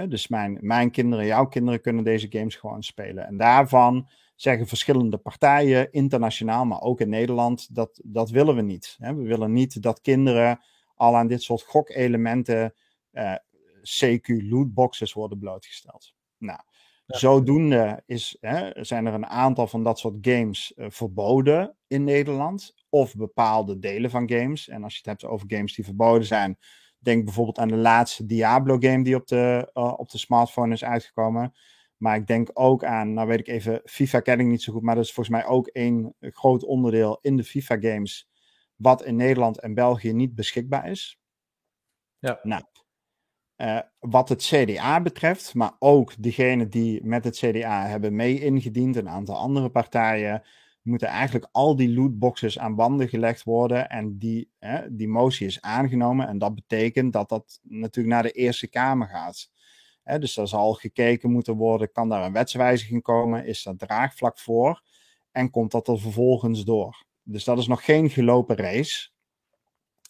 dus 0.09 0.28
mijn, 0.28 0.59
mijn 0.61 0.90
kinderen, 0.90 1.26
jouw 1.26 1.46
kinderen 1.46 1.80
kunnen 1.80 2.04
deze 2.04 2.26
games 2.30 2.57
gewoon 2.57 2.83
spelen. 2.83 3.26
En 3.26 3.37
daarvan 3.37 4.09
zeggen 4.35 4.66
verschillende 4.66 5.16
partijen, 5.16 5.92
internationaal, 5.92 6.64
maar 6.64 6.80
ook 6.80 7.00
in 7.00 7.09
Nederland, 7.09 7.74
dat, 7.74 8.00
dat 8.04 8.30
willen 8.30 8.57
we 8.57 8.62
niet. 8.62 8.96
we 8.98 9.14
willen 9.14 9.52
niet 9.52 9.83
dat 9.83 10.00
kinderen 10.00 10.61
al 10.94 11.16
aan 11.16 11.26
dit 11.26 11.42
soort 11.42 11.62
gokelementen, 11.62 12.74
uh, 13.12 13.35
CQ 13.83 14.48
lootboxes 14.48 15.12
worden 15.12 15.38
blootgesteld. 15.38 16.14
Nou, 16.38 16.61
zodoende 17.07 18.02
is, 18.07 18.37
hè, 18.40 18.85
zijn 18.85 19.07
er 19.07 19.14
een 19.14 19.26
aantal 19.26 19.66
van 19.66 19.83
dat 19.83 19.98
soort 19.98 20.16
games 20.20 20.72
uh, 20.76 20.87
verboden 20.88 21.76
in 21.87 22.04
Nederland. 22.04 22.74
Of 22.88 23.14
bepaalde 23.14 23.78
delen 23.78 24.11
van 24.11 24.30
games. 24.30 24.68
En 24.68 24.85
als 24.85 24.92
je 24.92 24.98
het 24.98 25.07
hebt 25.07 25.24
over 25.33 25.46
games 25.50 25.74
die 25.74 25.85
verboden 25.85 26.26
zijn, 26.26 26.59
Denk 27.05 27.25
bijvoorbeeld 27.25 27.59
aan 27.59 27.69
de 27.69 27.77
laatste 27.77 28.27
Diablo-game 28.27 29.05
die 29.05 29.17
op 29.17 29.27
de, 29.27 29.71
uh, 29.75 29.93
op 29.97 30.11
de 30.11 30.19
smartphone 30.19 30.73
is 30.73 30.85
uitgekomen. 30.85 31.55
Maar 31.97 32.17
ik 32.17 32.27
denk 32.27 32.51
ook 32.53 32.85
aan, 32.85 33.12
nou 33.12 33.29
weet 33.29 33.38
ik 33.38 33.49
even, 33.49 33.81
FIFA 33.85 34.21
ken 34.21 34.40
ik 34.40 34.47
niet 34.47 34.62
zo 34.62 34.73
goed, 34.73 34.83
maar 34.83 34.95
dat 34.95 35.05
is 35.05 35.12
volgens 35.12 35.37
mij 35.37 35.47
ook 35.47 35.71
een 35.73 36.14
groot 36.21 36.64
onderdeel 36.64 37.19
in 37.21 37.37
de 37.37 37.45
FIFA-games, 37.45 38.29
wat 38.77 39.05
in 39.05 39.17
Nederland 39.17 39.61
en 39.61 39.75
België 39.75 40.12
niet 40.12 40.35
beschikbaar 40.35 40.90
is. 40.90 41.19
Ja. 42.19 42.38
Nou, 42.43 42.62
uh, 43.57 43.81
wat 43.99 44.29
het 44.29 44.43
CDA 44.43 45.03
betreft, 45.03 45.55
maar 45.55 45.77
ook 45.79 46.12
diegenen 46.19 46.71
die 46.71 47.05
met 47.05 47.25
het 47.25 47.37
CDA 47.37 47.87
hebben 47.87 48.17
mee 48.17 48.40
ingediend, 48.40 48.97
een 48.97 49.09
aantal 49.09 49.37
andere 49.37 49.71
partijen, 49.71 50.43
moeten 50.85 51.09
eigenlijk 51.09 51.49
al 51.53 51.77
die 51.77 51.94
lootboxes 51.94 52.59
aan 52.59 52.75
banden 52.75 53.09
gelegd 53.09 53.42
worden. 53.42 53.88
En 53.88 54.18
die, 54.18 54.51
hè, 54.59 54.97
die 54.97 55.09
motie 55.09 55.47
is 55.47 55.61
aangenomen. 55.61 56.29
En 56.29 56.38
dat 56.38 56.55
betekent 56.55 57.12
dat 57.12 57.29
dat 57.29 57.61
natuurlijk 57.62 58.14
naar 58.14 58.23
de 58.23 58.31
Eerste 58.31 58.68
Kamer 58.68 59.09
gaat. 59.09 59.51
Hè, 60.03 60.18
dus 60.18 60.37
er 60.37 60.49
zal 60.49 60.73
gekeken 60.73 61.31
moeten 61.31 61.57
worden, 61.57 61.92
kan 61.92 62.09
daar 62.09 62.25
een 62.25 62.33
wetswijziging 62.33 63.03
komen? 63.03 63.47
Is 63.47 63.62
daar 63.62 63.77
draagvlak 63.77 64.38
voor? 64.38 64.83
En 65.33 65.51
komt 65.51 65.70
dat 65.70 65.88
er 65.88 65.99
vervolgens 65.99 66.64
door? 66.64 67.05
Dus 67.23 67.44
dat 67.44 67.59
is 67.59 67.66
nog 67.66 67.85
geen 67.85 68.11
gelopen 68.11 68.57
race. 68.57 69.09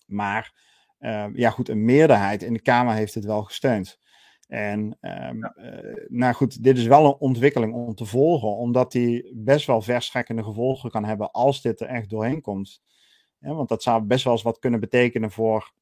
Maar 0.06 0.52
uh, 1.00 1.26
ja 1.34 1.50
goed, 1.50 1.68
een 1.68 1.84
meerderheid 1.84 2.42
in 2.42 2.52
de 2.52 2.62
Kamer 2.62 2.94
heeft 2.94 3.14
het 3.14 3.24
wel 3.24 3.42
gesteund. 3.42 3.98
En 4.54 4.98
um, 5.00 5.52
nou 6.08 6.34
goed, 6.34 6.62
dit 6.62 6.78
is 6.78 6.86
wel 6.86 7.06
een 7.06 7.16
ontwikkeling 7.18 7.74
om 7.74 7.94
te 7.94 8.04
volgen, 8.04 8.56
omdat 8.56 8.92
die 8.92 9.32
best 9.34 9.66
wel 9.66 9.82
verstrekkende 9.82 10.44
gevolgen 10.44 10.90
kan 10.90 11.04
hebben 11.04 11.30
als 11.30 11.62
dit 11.62 11.80
er 11.80 11.86
echt 11.86 12.10
doorheen 12.10 12.40
komt. 12.40 12.82
Ja, 13.38 13.54
want 13.54 13.68
dat 13.68 13.82
zou 13.82 14.02
best 14.02 14.24
wel 14.24 14.32
eens 14.32 14.42
wat 14.42 14.58
kunnen 14.58 14.80
betekenen 14.80 15.30
voor 15.30 15.72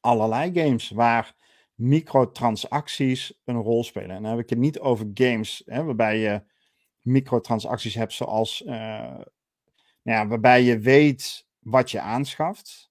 allerlei 0.00 0.60
games, 0.60 0.90
waar 0.90 1.34
microtransacties 1.74 3.40
een 3.44 3.62
rol 3.62 3.84
spelen. 3.84 4.16
En 4.16 4.22
dan 4.22 4.30
heb 4.30 4.40
ik 4.40 4.50
het 4.50 4.58
niet 4.58 4.80
over 4.80 5.10
games, 5.14 5.62
hè, 5.66 5.84
waarbij 5.84 6.18
je 6.18 6.42
microtransacties 7.00 7.94
hebt 7.94 8.12
zoals, 8.12 8.62
uh, 8.62 8.70
nou 8.70 9.24
ja, 10.02 10.26
waarbij 10.26 10.62
je 10.62 10.78
weet 10.78 11.46
wat 11.58 11.90
je 11.90 12.00
aanschaft. 12.00 12.90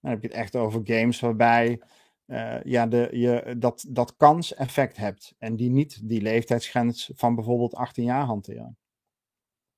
Dan 0.00 0.10
heb 0.10 0.24
ik 0.24 0.30
het 0.30 0.40
echt 0.40 0.56
over 0.56 0.80
games 0.84 1.20
waarbij 1.20 1.80
uh, 2.26 2.62
ja, 2.62 2.86
de, 2.86 3.08
je 3.12 3.54
dat, 3.58 3.84
dat 3.88 4.16
kans-effect 4.16 4.96
hebt. 4.96 5.34
En 5.38 5.56
die 5.56 5.70
niet 5.70 6.08
die 6.08 6.22
leeftijdsgrens 6.22 7.10
van 7.14 7.34
bijvoorbeeld 7.34 7.74
18 7.74 8.04
jaar 8.04 8.24
hanteren. 8.24 8.78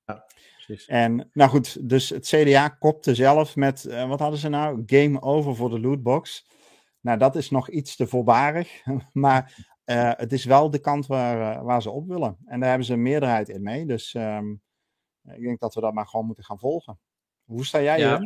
Ja, 0.05 0.25
precies. 0.55 0.87
En 0.87 1.31
nou 1.33 1.51
goed, 1.51 1.89
dus 1.89 2.09
het 2.09 2.27
CDA 2.27 2.69
kopte 2.69 3.15
zelf 3.15 3.57
met, 3.57 3.85
uh, 3.85 4.09
wat 4.09 4.21
hadden 4.21 4.39
ze 4.39 4.49
nou? 4.49 4.83
Game 4.87 5.23
over 5.23 5.57
voor 5.57 5.71
de 5.71 5.81
lootbox. 5.81 6.47
Nou, 7.01 7.19
dat 7.19 7.37
is 7.37 7.51
nog 7.51 7.71
iets 7.71 7.97
te 7.97 8.07
voorbarig. 8.07 8.85
maar 9.13 9.67
uh, 9.85 10.13
het 10.17 10.33
is 10.33 10.45
wel 10.45 10.71
de 10.71 10.79
kant 10.79 11.07
waar, 11.07 11.65
waar 11.65 11.83
ze 11.83 11.91
op 11.91 12.09
willen. 12.09 12.37
En 12.47 12.61
daar 12.61 12.69
hebben 12.69 12.87
ze 12.87 12.93
een 12.93 13.03
meerderheid 13.03 13.49
in 13.49 13.63
mee. 13.63 13.87
Dus 13.87 14.15
um, 14.15 14.63
ik 15.23 15.43
denk 15.43 15.61
dat 15.61 15.75
we 15.75 15.81
dat 15.81 15.95
maar 15.95 16.07
gewoon 16.07 16.27
moeten 16.27 16.45
gaan 16.45 16.59
volgen. 16.59 16.99
Hoe 17.45 17.65
sta 17.65 17.83
jij 17.83 17.99
ja? 17.99 18.21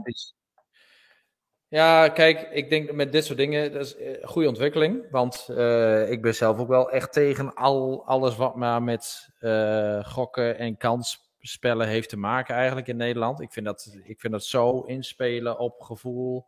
Ja, 1.70 2.08
kijk, 2.08 2.48
ik 2.52 2.70
denk 2.70 2.92
met 2.92 3.12
dit 3.12 3.24
soort 3.24 3.38
dingen, 3.38 3.72
dat 3.72 3.84
is 3.86 3.94
een 3.98 4.28
goede 4.28 4.48
ontwikkeling. 4.48 5.10
Want 5.10 5.48
uh, 5.50 6.10
ik 6.10 6.22
ben 6.22 6.34
zelf 6.34 6.58
ook 6.58 6.68
wel 6.68 6.90
echt 6.90 7.12
tegen 7.12 7.54
al, 7.54 8.06
alles 8.06 8.36
wat 8.36 8.56
maar 8.56 8.82
met 8.82 9.28
uh, 9.40 10.04
gokken 10.04 10.58
en 10.58 10.76
kansspellen 10.76 11.88
heeft 11.88 12.08
te 12.08 12.16
maken 12.16 12.54
eigenlijk 12.54 12.86
in 12.86 12.96
Nederland. 12.96 13.40
Ik 13.40 13.52
vind 13.52 13.66
dat, 13.66 13.96
ik 14.04 14.20
vind 14.20 14.32
dat 14.32 14.44
zo 14.44 14.80
inspelen 14.80 15.58
op 15.58 15.80
gevoel 15.80 16.46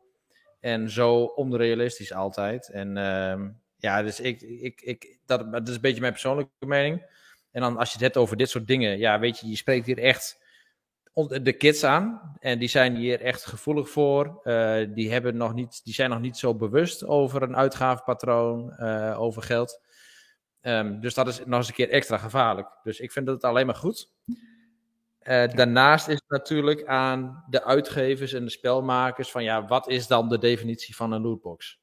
en 0.61 0.91
zo 0.91 1.23
onrealistisch 1.25 2.13
altijd. 2.13 2.69
En 2.69 2.97
uh, 2.97 3.49
ja, 3.77 4.03
dus 4.03 4.21
ik, 4.21 4.41
ik, 4.41 4.81
ik, 4.81 5.19
dat, 5.27 5.53
dat 5.53 5.69
is 5.69 5.75
een 5.75 5.81
beetje 5.81 6.01
mijn 6.01 6.13
persoonlijke 6.13 6.67
mening. 6.67 7.07
En 7.51 7.61
dan 7.61 7.77
als 7.77 7.89
je 7.89 7.95
het 7.95 8.05
hebt 8.05 8.17
over 8.17 8.37
dit 8.37 8.51
soort 8.51 8.67
dingen, 8.67 8.99
ja, 8.99 9.19
weet 9.19 9.39
je, 9.39 9.49
je 9.49 9.57
spreekt 9.57 9.87
hier 9.87 9.99
echt 9.99 10.42
de 11.15 11.53
kids 11.53 11.85
aan. 11.85 12.37
En 12.39 12.59
die 12.59 12.69
zijn 12.69 12.97
hier 12.97 13.21
echt 13.21 13.45
gevoelig 13.45 13.91
voor. 13.91 14.41
Uh, 14.45 14.87
die, 14.95 15.13
hebben 15.13 15.37
nog 15.37 15.55
niet, 15.55 15.81
die 15.85 15.95
zijn 15.95 16.11
nog 16.11 16.21
niet 16.21 16.37
zo 16.37 16.55
bewust 16.55 17.05
over 17.05 17.43
een 17.43 17.57
uitgavenpatroon, 17.57 18.75
uh, 18.79 19.21
over 19.21 19.43
geld. 19.43 19.81
Um, 20.63 21.01
dus 21.01 21.15
dat 21.15 21.29
is 21.29 21.39
nog 21.39 21.59
eens 21.59 21.69
een 21.69 21.75
keer 21.75 21.91
extra 21.91 22.19
gevaarlijk. 22.19 22.69
Dus 22.83 23.01
ik 23.01 23.13
vind 23.13 23.29
het 23.29 23.45
alleen 23.45 23.67
maar 23.67 23.75
goed. 23.75 24.11
Uh, 24.27 25.49
daarnaast 25.49 26.09
is 26.09 26.15
het 26.15 26.29
natuurlijk 26.29 26.87
aan 26.87 27.45
de 27.49 27.65
uitgevers 27.65 28.33
en 28.33 28.45
de 28.45 28.51
spelmakers 28.51 29.31
van 29.31 29.45
ja, 29.45 29.67
wat 29.67 29.89
is 29.89 30.07
dan 30.07 30.29
de 30.29 30.39
definitie 30.39 30.97
van 30.97 31.13
een 31.13 31.23
lootbox? 31.23 31.81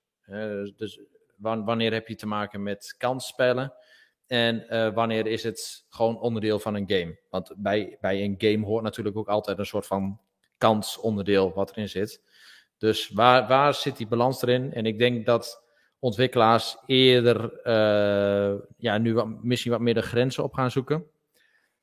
dus 0.75 0.99
wanneer 1.37 1.93
heb 1.93 2.07
je 2.07 2.15
te 2.15 2.27
maken 2.27 2.63
met 2.63 2.95
kansspellen? 2.97 3.73
En 4.29 4.65
uh, 4.69 4.93
wanneer 4.93 5.27
is 5.27 5.43
het 5.43 5.85
gewoon 5.89 6.19
onderdeel 6.19 6.59
van 6.59 6.75
een 6.75 6.89
game? 6.89 7.19
Want 7.29 7.53
bij, 7.57 7.97
bij 8.01 8.23
een 8.23 8.35
game 8.37 8.65
hoort 8.65 8.83
natuurlijk 8.83 9.17
ook 9.17 9.27
altijd 9.27 9.57
een 9.57 9.65
soort 9.65 9.87
van 9.87 10.19
kansonderdeel 10.57 11.53
wat 11.53 11.71
erin 11.71 11.89
zit. 11.89 12.21
Dus 12.77 13.09
waar, 13.09 13.47
waar 13.47 13.73
zit 13.73 13.97
die 13.97 14.07
balans 14.07 14.41
erin? 14.41 14.73
En 14.73 14.85
ik 14.85 14.99
denk 14.99 15.25
dat 15.25 15.63
ontwikkelaars 15.99 16.77
eerder 16.85 17.51
uh, 17.63 18.59
ja, 18.77 18.97
nu 18.97 19.23
misschien 19.41 19.71
wat 19.71 19.81
meer 19.81 19.93
de 19.93 20.01
grenzen 20.01 20.43
op 20.43 20.53
gaan 20.53 20.71
zoeken. 20.71 21.05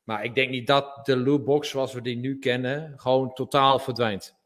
Maar 0.02 0.24
ik 0.24 0.34
denk 0.34 0.50
niet 0.50 0.66
dat 0.66 1.06
de 1.06 1.16
lootbox 1.16 1.68
zoals 1.68 1.92
we 1.92 2.00
die 2.00 2.16
nu 2.16 2.38
kennen 2.38 2.92
gewoon 2.96 3.32
totaal 3.34 3.78
verdwijnt. 3.78 4.36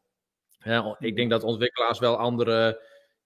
Ja, 0.63 0.95
ik 0.99 1.15
denk 1.15 1.29
dat 1.29 1.43
ontwikkelaars 1.43 1.99
wel 1.99 2.17
andere 2.17 2.81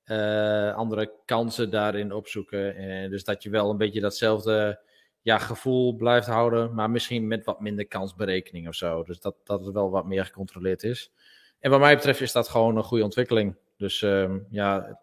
uh, 0.05 0.75
andere 0.75 1.11
kansen 1.25 1.69
daarin 1.69 2.13
opzoeken. 2.13 2.75
En 2.75 3.09
dus 3.09 3.23
dat 3.23 3.43
je 3.43 3.49
wel 3.49 3.69
een 3.69 3.77
beetje 3.77 4.01
datzelfde 4.01 4.79
ja, 5.21 5.37
gevoel 5.37 5.95
blijft 5.95 6.27
houden, 6.27 6.73
maar 6.73 6.89
misschien 6.89 7.27
met 7.27 7.45
wat 7.45 7.59
minder 7.59 7.87
kansberekening 7.87 8.67
of 8.67 8.75
zo. 8.75 9.03
Dus 9.03 9.19
dat, 9.19 9.35
dat 9.43 9.65
het 9.65 9.73
wel 9.73 9.89
wat 9.89 10.05
meer 10.05 10.25
gecontroleerd 10.25 10.83
is. 10.83 11.13
En 11.59 11.71
wat 11.71 11.79
mij 11.79 11.95
betreft 11.95 12.21
is 12.21 12.31
dat 12.31 12.47
gewoon 12.47 12.77
een 12.77 12.83
goede 12.83 13.03
ontwikkeling. 13.03 13.55
Dus 13.77 14.01
uh, 14.01 14.35
ja, 14.49 14.99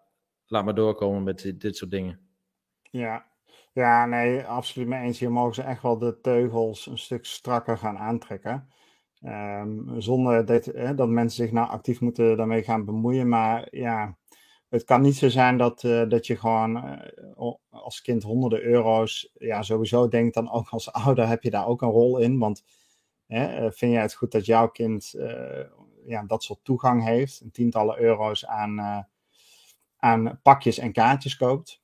laat 0.47 0.65
maar 0.65 0.75
doorkomen 0.75 1.23
met 1.23 1.53
dit, 1.57 1.77
soort 1.77 1.91
dingen. 1.91 2.19
Ja. 2.81 3.25
ja, 3.73 4.05
nee, 4.05 4.43
absoluut 4.43 4.87
mee 4.87 5.01
eens. 5.01 5.19
Hier 5.19 5.31
mogen 5.31 5.55
ze 5.55 5.61
echt 5.61 5.81
wel 5.81 5.97
de 5.97 6.19
teugels 6.21 6.85
een 6.87 6.97
stuk 6.97 7.25
strakker 7.25 7.77
gaan 7.77 7.97
aantrekken. 7.97 8.69
Um, 9.25 10.01
zonder 10.01 10.45
dat, 10.45 10.71
dat 10.95 11.07
mensen 11.07 11.43
zich 11.43 11.53
nou 11.53 11.69
actief 11.69 12.01
moeten 12.01 12.37
daarmee 12.37 12.63
gaan 12.63 12.85
bemoeien. 12.85 13.29
Maar 13.29 13.67
ja, 13.71 14.17
het 14.73 14.83
kan 14.83 15.01
niet 15.01 15.15
zo 15.15 15.29
zijn 15.29 15.57
dat, 15.57 15.83
uh, 15.83 16.09
dat 16.09 16.27
je 16.27 16.37
gewoon 16.37 16.77
uh, 17.37 17.53
als 17.69 18.01
kind 18.01 18.23
honderden 18.23 18.63
euro's, 18.63 19.31
ja, 19.33 19.61
sowieso 19.61 20.07
denkt 20.07 20.33
dan 20.33 20.51
ook 20.51 20.69
als 20.69 20.91
ouder 20.91 21.27
heb 21.27 21.43
je 21.43 21.49
daar 21.49 21.67
ook 21.67 21.81
een 21.81 21.89
rol 21.89 22.17
in. 22.17 22.39
Want 22.39 22.63
hè, 23.27 23.65
uh, 23.65 23.71
vind 23.71 23.91
jij 23.91 24.01
het 24.01 24.13
goed 24.13 24.31
dat 24.31 24.45
jouw 24.45 24.67
kind 24.67 25.13
ja, 26.05 26.23
dat 26.23 26.43
soort 26.43 26.59
toegang 26.63 27.03
heeft, 27.03 27.41
een 27.41 27.51
tientallen 27.51 27.99
euro's 27.99 28.45
aan, 28.45 29.05
aan 29.97 30.39
pakjes 30.41 30.77
en 30.77 30.91
kaartjes 30.91 31.37
koopt. 31.37 31.81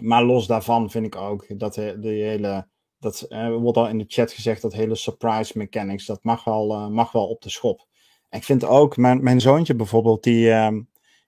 Maar 0.00 0.24
los 0.24 0.46
daarvan 0.46 0.90
vind 0.90 1.06
ik 1.06 1.16
ook 1.16 1.58
dat 1.58 1.74
de, 1.74 1.98
hele, 2.00 2.68
dat 2.98 3.26
wordt 3.58 3.76
al 3.76 3.88
in 3.88 3.98
de 3.98 4.04
chat 4.08 4.32
gezegd, 4.32 4.62
dat 4.62 4.72
hele 4.72 4.94
surprise 4.94 5.58
mechanics, 5.58 6.06
dat 6.06 6.24
mag 6.24 6.44
wel, 6.44 6.90
mag 6.90 7.12
wel 7.12 7.28
op 7.28 7.42
de 7.42 7.50
schop. 7.50 7.86
Ik 8.30 8.44
vind 8.44 8.64
ook, 8.64 8.96
mijn, 8.96 9.22
mijn 9.22 9.40
zoontje 9.40 9.74
bijvoorbeeld, 9.74 10.22
die 10.22 10.50
ehm, 10.50 10.80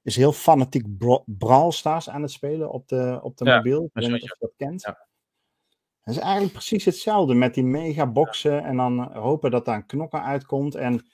is 0.06 0.16
heel 0.16 0.32
fanatiek 0.32 0.84
Brawl 1.24 1.70
Stars 1.70 2.08
aan 2.08 2.22
het 2.22 2.30
spelen 2.30 2.70
op 2.70 2.88
de, 2.88 3.18
op 3.22 3.36
de 3.36 3.44
mobiel. 3.44 3.84
Ik 3.84 3.90
weet 3.92 4.10
niet 4.10 4.22
of 4.22 4.28
je 4.28 4.36
dat 4.38 4.52
kent. 4.56 4.82
Ja. 4.82 5.06
Dat 6.02 6.14
is 6.14 6.20
eigenlijk 6.20 6.52
precies 6.52 6.84
hetzelfde 6.84 7.34
met 7.34 7.54
die 7.54 7.64
mega 7.64 8.06
boxen 8.06 8.64
en 8.64 8.76
dan 8.76 9.12
hopen 9.12 9.50
dat 9.50 9.64
daar 9.64 9.76
een 9.76 9.86
knokken 9.86 10.22
uitkomt. 10.22 10.74
En 10.74 11.06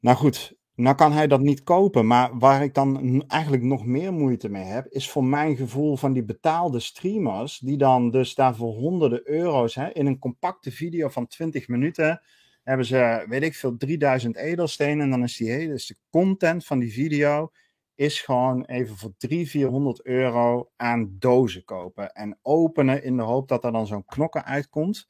nou 0.00 0.16
goed, 0.16 0.56
nou 0.74 0.96
kan 0.96 1.12
hij 1.12 1.26
dat 1.26 1.40
niet 1.40 1.62
kopen, 1.62 2.06
maar 2.06 2.38
waar 2.38 2.62
ik 2.62 2.74
dan 2.74 3.24
eigenlijk 3.26 3.62
nog 3.62 3.84
meer 3.84 4.12
moeite 4.12 4.48
mee 4.48 4.64
heb, 4.64 4.86
is 4.86 5.10
voor 5.10 5.24
mijn 5.24 5.56
gevoel 5.56 5.96
van 5.96 6.12
die 6.12 6.24
betaalde 6.24 6.80
streamers, 6.80 7.58
die 7.58 7.76
dan 7.76 8.10
dus 8.10 8.34
daar 8.34 8.56
voor 8.56 8.74
honderden 8.74 9.28
euro's 9.28 9.74
hè, 9.74 9.92
in 9.92 10.06
een 10.06 10.18
compacte 10.18 10.70
video 10.70 11.08
van 11.08 11.26
20 11.26 11.68
minuten 11.68 12.22
hebben 12.64 12.86
ze, 12.86 13.24
weet 13.28 13.42
ik 13.42 13.54
veel, 13.54 13.76
3000 13.76 14.36
edelstenen. 14.36 15.00
En 15.00 15.10
dan 15.10 15.22
is 15.22 15.36
die 15.36 15.50
hele, 15.50 15.72
dus 15.72 15.86
de 15.86 15.96
content 16.10 16.66
van 16.66 16.78
die 16.78 16.92
video 16.92 17.50
is 17.94 18.20
gewoon 18.20 18.64
even 18.64 18.96
voor 18.96 19.12
300, 19.16 19.50
400 19.50 20.04
euro 20.04 20.70
aan 20.76 21.16
dozen 21.18 21.64
kopen. 21.64 22.12
En 22.12 22.38
openen 22.42 23.02
in 23.02 23.16
de 23.16 23.22
hoop 23.22 23.48
dat 23.48 23.64
er 23.64 23.72
dan 23.72 23.86
zo'n 23.86 24.04
knokken 24.04 24.44
uitkomt. 24.44 25.08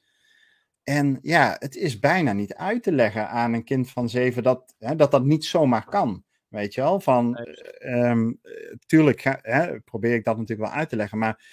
En 0.82 1.18
ja, 1.22 1.56
het 1.58 1.76
is 1.76 1.98
bijna 1.98 2.32
niet 2.32 2.54
uit 2.54 2.82
te 2.82 2.92
leggen 2.92 3.28
aan 3.28 3.52
een 3.52 3.64
kind 3.64 3.90
van 3.90 4.08
zeven 4.08 4.42
dat 4.42 4.74
hè, 4.78 4.96
dat, 4.96 5.10
dat 5.10 5.24
niet 5.24 5.44
zomaar 5.44 5.84
kan. 5.84 6.24
Weet 6.48 6.74
je 6.74 6.80
wel? 6.80 7.00
Van, 7.00 7.38
um, 7.84 8.40
tuurlijk 8.86 9.38
hè, 9.42 9.80
probeer 9.80 10.14
ik 10.14 10.24
dat 10.24 10.38
natuurlijk 10.38 10.68
wel 10.68 10.78
uit 10.78 10.88
te 10.88 10.96
leggen. 10.96 11.18
Maar 11.18 11.44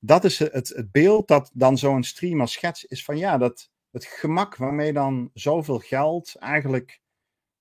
dat 0.00 0.24
is 0.24 0.38
het, 0.38 0.68
het 0.68 0.92
beeld 0.92 1.28
dat 1.28 1.50
dan 1.54 1.78
zo'n 1.78 2.02
streamer 2.02 2.48
schets 2.48 2.84
is 2.84 3.04
van 3.04 3.18
ja, 3.18 3.38
dat, 3.38 3.70
het 3.96 4.04
gemak 4.04 4.56
waarmee 4.56 4.92
dan 4.92 5.30
zoveel 5.34 5.78
geld 5.78 6.34
eigenlijk 6.38 7.00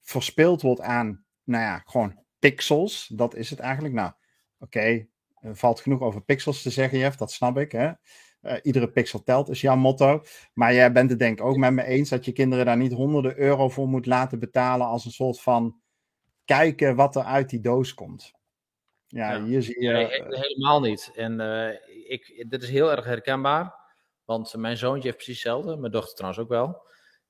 verspild 0.02 0.62
wordt 0.62 0.82
aan, 0.82 1.26
nou 1.44 1.64
ja, 1.64 1.78
gewoon 1.86 2.24
pixels. 2.40 3.08
Dat 3.08 3.36
is 3.36 3.50
het 3.50 3.60
eigenlijk. 3.60 3.94
Nou, 3.94 4.12
oké, 4.60 5.08
er 5.40 5.56
valt 5.56 5.80
genoeg 5.80 6.02
over 6.02 6.22
pixels 6.22 6.62
te 6.62 6.70
zeggen, 6.70 6.98
Jeff, 6.98 7.18
dat 7.18 7.32
snap 7.32 7.58
ik. 7.58 7.72
Hè? 7.72 7.92
Uh, 8.42 8.54
iedere 8.62 8.92
pixel 8.92 9.24
telt, 9.24 9.50
is 9.50 9.62
jouw 9.62 9.76
motto. 9.76 10.24
Maar 10.54 10.74
jij 10.74 10.92
bent 10.92 11.10
het 11.10 11.20
denk 11.20 11.40
ik 11.40 11.46
ook 11.46 11.58
met 11.58 11.74
me 11.74 11.84
eens 11.84 12.10
dat 12.10 12.26
je 12.26 12.32
kinderen 12.32 12.66
daar 12.66 12.78
niet 12.78 12.94
honderden 12.94 13.38
euro 13.38 13.70
voor 13.70 13.88
moet 13.88 14.06
laten 14.06 14.40
betalen 14.40 14.88
als 14.88 15.06
een 15.06 15.12
soort 15.12 15.42
van 15.42 15.80
kijken 16.46 16.96
wat 16.96 17.16
er 17.16 17.24
uit 17.24 17.50
die 17.50 17.60
doos 17.60 17.94
komt. 17.94 18.34
Ja, 19.08 19.44
hier 19.44 19.62
zie 19.62 19.82
je... 19.82 19.92
Nee, 19.92 20.24
helemaal 20.28 20.82
niet. 20.82 21.12
En 21.16 21.40
uh, 21.40 21.70
ik, 22.12 22.46
dit 22.50 22.64
is 22.64 22.70
heel 22.70 22.92
erg 22.92 23.06
herkenbaar. 23.06 23.85
Want 24.26 24.56
mijn 24.56 24.78
zoontje 24.78 25.04
heeft 25.04 25.16
precies 25.16 25.44
hetzelfde. 25.44 25.78
Mijn 25.78 25.92
dochter 25.92 26.16
trouwens 26.16 26.42
ook 26.42 26.50
wel. 26.50 26.84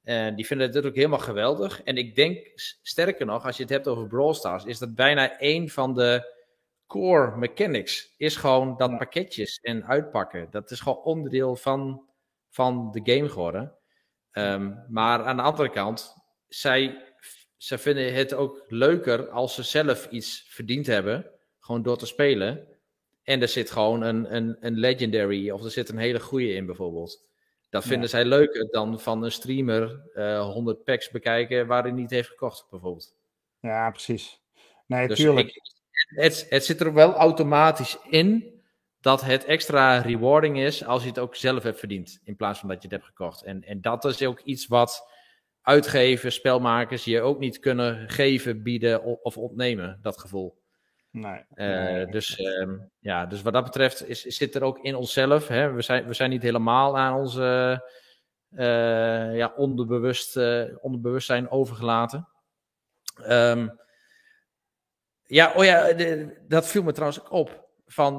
En 0.04 0.36
die 0.36 0.46
vinden 0.46 0.72
het 0.72 0.86
ook 0.86 0.96
helemaal 0.96 1.20
geweldig. 1.20 1.84
En 1.84 1.98
ik 1.98 2.16
denk, 2.16 2.52
sterker 2.82 3.26
nog, 3.26 3.46
als 3.46 3.58
je 3.58 3.64
het 3.64 3.72
hebt 3.72 3.88
over 3.88 4.08
Brawl 4.08 4.34
Stars, 4.34 4.66
is 4.66 4.80
dat 4.80 4.96
bijna 4.96 5.40
één 5.40 5.70
van 5.70 5.94
de 5.94 6.34
core 6.88 7.38
mechanics. 7.38 8.14
Is 8.18 8.36
gewoon 8.36 8.78
dat 8.78 8.98
pakketjes 8.98 9.60
en 9.60 9.86
uitpakken. 9.86 10.48
Dat 10.52 10.72
is 10.72 10.80
gewoon 10.80 11.04
onderdeel 11.04 11.56
van, 11.56 12.10
van 12.50 12.92
de 12.92 13.14
game 13.14 13.30
geworden. 13.30 13.78
Um, 14.32 14.86
maar 14.90 15.24
aan 15.24 15.36
de 15.36 15.42
andere 15.42 15.70
kant, 15.70 16.14
zij, 16.48 17.14
zij 17.58 17.78
vinden 17.78 18.14
het 18.14 18.34
ook 18.34 18.64
leuker 18.68 19.30
als 19.30 19.56
ze 19.56 19.64
zelf 19.64 20.08
iets 20.10 20.46
verdiend 20.50 20.88
hebben. 20.88 21.32
Gewoon 21.60 21.84
door 21.84 21.98
te 21.98 22.06
spelen. 22.06 22.68
En 23.26 23.42
er 23.42 23.48
zit 23.48 23.72
gewoon 23.72 24.02
een, 24.02 24.36
een, 24.36 24.58
een 24.60 24.78
legendary 24.78 25.50
of 25.50 25.64
er 25.64 25.72
zit 25.72 25.90
een 25.90 25.98
hele 25.98 26.20
goede 26.20 26.54
in 26.54 26.66
bijvoorbeeld. 26.66 27.24
Dat 27.70 27.86
vinden 27.86 28.10
zij 28.10 28.26
leuker 28.26 28.68
dan 28.72 29.00
van 29.00 29.24
een 29.24 29.32
streamer 29.32 30.02
uh, 30.14 30.50
100 30.52 30.84
packs 30.84 31.10
bekijken 31.10 31.68
waar 31.68 31.84
hij 31.84 31.92
niet 31.92 32.10
heeft 32.10 32.30
gekocht 32.30 32.68
bijvoorbeeld. 32.70 33.16
Ja, 33.60 33.90
precies. 33.90 34.42
Nee, 34.86 35.08
dus 35.08 35.20
tuurlijk. 35.20 35.62
het, 36.16 36.46
het 36.50 36.66
zit 36.66 36.80
er 36.80 36.94
wel 36.94 37.14
automatisch 37.14 37.98
in 38.10 38.54
dat 39.02 39.22
het 39.22 39.46
extra 39.46 39.98
rewarding 39.98 40.60
is 40.60 40.86
als 40.86 41.02
je 41.04 41.10
het 41.10 41.20
ook 41.20 41.36
zelf 41.36 41.64
hebt 41.64 41.80
verdiend, 41.80 42.20
in 42.24 42.36
plaats 42.36 42.60
van 42.60 42.70
dat 42.70 42.78
je 42.78 42.88
het 42.88 42.98
hebt 42.98 43.06
gekocht. 43.06 43.44
En, 43.44 43.64
en 43.64 43.82
dat 43.82 44.06
is 44.06 44.24
ook 44.24 44.40
iets 44.40 44.68
wat 44.68 45.12
uitgevers, 45.62 46.36
spelmakers 46.36 47.04
je 47.04 47.22
ook 47.22 47.40
niet 47.40 47.60
kunnen 47.60 48.10
geven, 48.10 48.64
bieden 48.64 49.24
of 49.24 49.38
ontnemen, 49.38 50.00
dat 50.02 50.20
gevoel. 50.20 50.58
Nee. 51.16 51.46
Uh, 51.56 52.12
dus, 52.12 52.40
uh, 52.40 52.80
ja, 53.00 53.26
dus 53.26 53.42
wat 53.42 53.54
dat 53.54 53.64
betreft 53.64 54.08
is, 54.08 54.22
zit 54.22 54.56
er 54.56 54.64
ook 54.64 54.80
in 54.80 54.96
onszelf. 54.96 55.48
Hè? 55.48 55.72
We, 55.72 55.82
zijn, 55.82 56.08
we 56.08 56.14
zijn 56.14 56.30
niet 56.30 56.42
helemaal 56.42 56.98
aan 56.98 57.16
onze 57.16 57.82
uh, 58.52 59.36
ja, 59.36 59.54
onderbewust, 59.56 60.38
onderbewustzijn 60.82 61.50
overgelaten. 61.50 62.28
Um, 63.28 63.80
ja, 65.24 65.54
oh 65.56 65.64
ja, 65.64 65.94
de, 65.94 66.38
dat 66.48 66.68
viel 66.68 66.84
me 66.84 66.92
trouwens 66.92 67.22
ook 67.22 67.32
op. 67.32 67.68
Van 67.86 68.14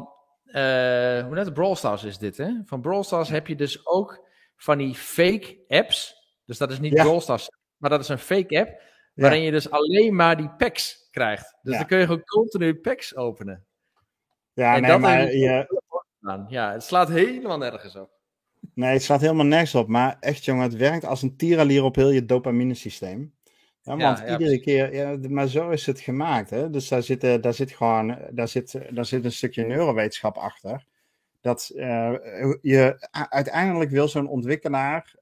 hoe 0.52 1.30
net 1.30 1.54
Brawl 1.54 1.74
Stars 1.74 2.04
is 2.04 2.18
dit, 2.18 2.36
hè? 2.36 2.50
Van 2.64 2.80
Brawl 2.80 3.02
Stars 3.02 3.28
heb 3.28 3.46
je 3.46 3.56
dus 3.56 3.86
ook 3.86 4.28
van 4.56 4.78
die 4.78 4.94
fake 4.94 5.64
apps. 5.68 6.14
Dus 6.44 6.58
dat 6.58 6.70
is 6.70 6.78
niet 6.78 6.92
ja. 6.92 7.02
Brawl 7.02 7.20
Stars, 7.20 7.48
maar 7.76 7.90
dat 7.90 8.00
is 8.00 8.08
een 8.08 8.18
fake 8.18 8.60
app. 8.60 8.82
Waarin 9.14 9.42
je 9.42 9.50
dus 9.50 9.70
alleen 9.70 10.14
maar 10.14 10.36
die 10.36 10.50
packs 10.50 11.05
krijgt. 11.16 11.56
Dus 11.62 11.76
dan 11.76 11.86
kun 11.86 11.98
je 11.98 12.04
gewoon 12.04 12.24
continu 12.24 12.74
packs 12.74 13.16
openen. 13.16 13.64
Ja, 14.52 14.74
en 14.74 14.80
nee, 14.80 14.90
dat 14.90 15.00
maar 15.00 15.32
je... 15.32 15.84
Ja, 16.48 16.72
het 16.72 16.82
slaat 16.82 17.08
helemaal 17.08 17.58
nergens 17.58 17.96
op. 17.96 18.10
Nee, 18.74 18.92
het 18.92 19.02
slaat 19.02 19.20
helemaal 19.20 19.46
nergens 19.46 19.74
op. 19.74 19.88
Maar 19.88 20.16
echt, 20.20 20.44
jongen, 20.44 20.62
het 20.62 20.76
werkt 20.76 21.04
als 21.04 21.22
een 21.22 21.36
tieralier 21.36 21.82
op 21.82 21.94
heel 21.94 22.10
je 22.10 22.24
dopamine 22.24 22.74
systeem. 22.74 23.34
Ja, 23.82 23.96
want 23.96 24.18
iedere 24.18 24.60
keer, 24.60 24.94
ja, 24.94 25.18
maar 25.28 25.46
zo 25.46 25.70
is 25.70 25.86
het 25.86 26.00
gemaakt. 26.00 26.50
Hè? 26.50 26.70
Dus 26.70 26.88
daar 26.88 27.02
zit, 27.02 27.20
daar 27.20 27.54
zit 27.54 27.70
gewoon 27.70 28.18
daar 28.30 28.48
zit, 28.48 28.80
daar 28.90 29.04
zit 29.04 29.24
een 29.24 29.32
stukje 29.32 29.66
neurowetenschap 29.66 30.36
achter. 30.36 30.86
Dat 31.40 31.70
uh, 31.74 32.14
je 32.60 33.08
uiteindelijk 33.28 33.90
wil 33.90 34.08
zo'n 34.08 34.28
ontwikkelaar 34.28 35.14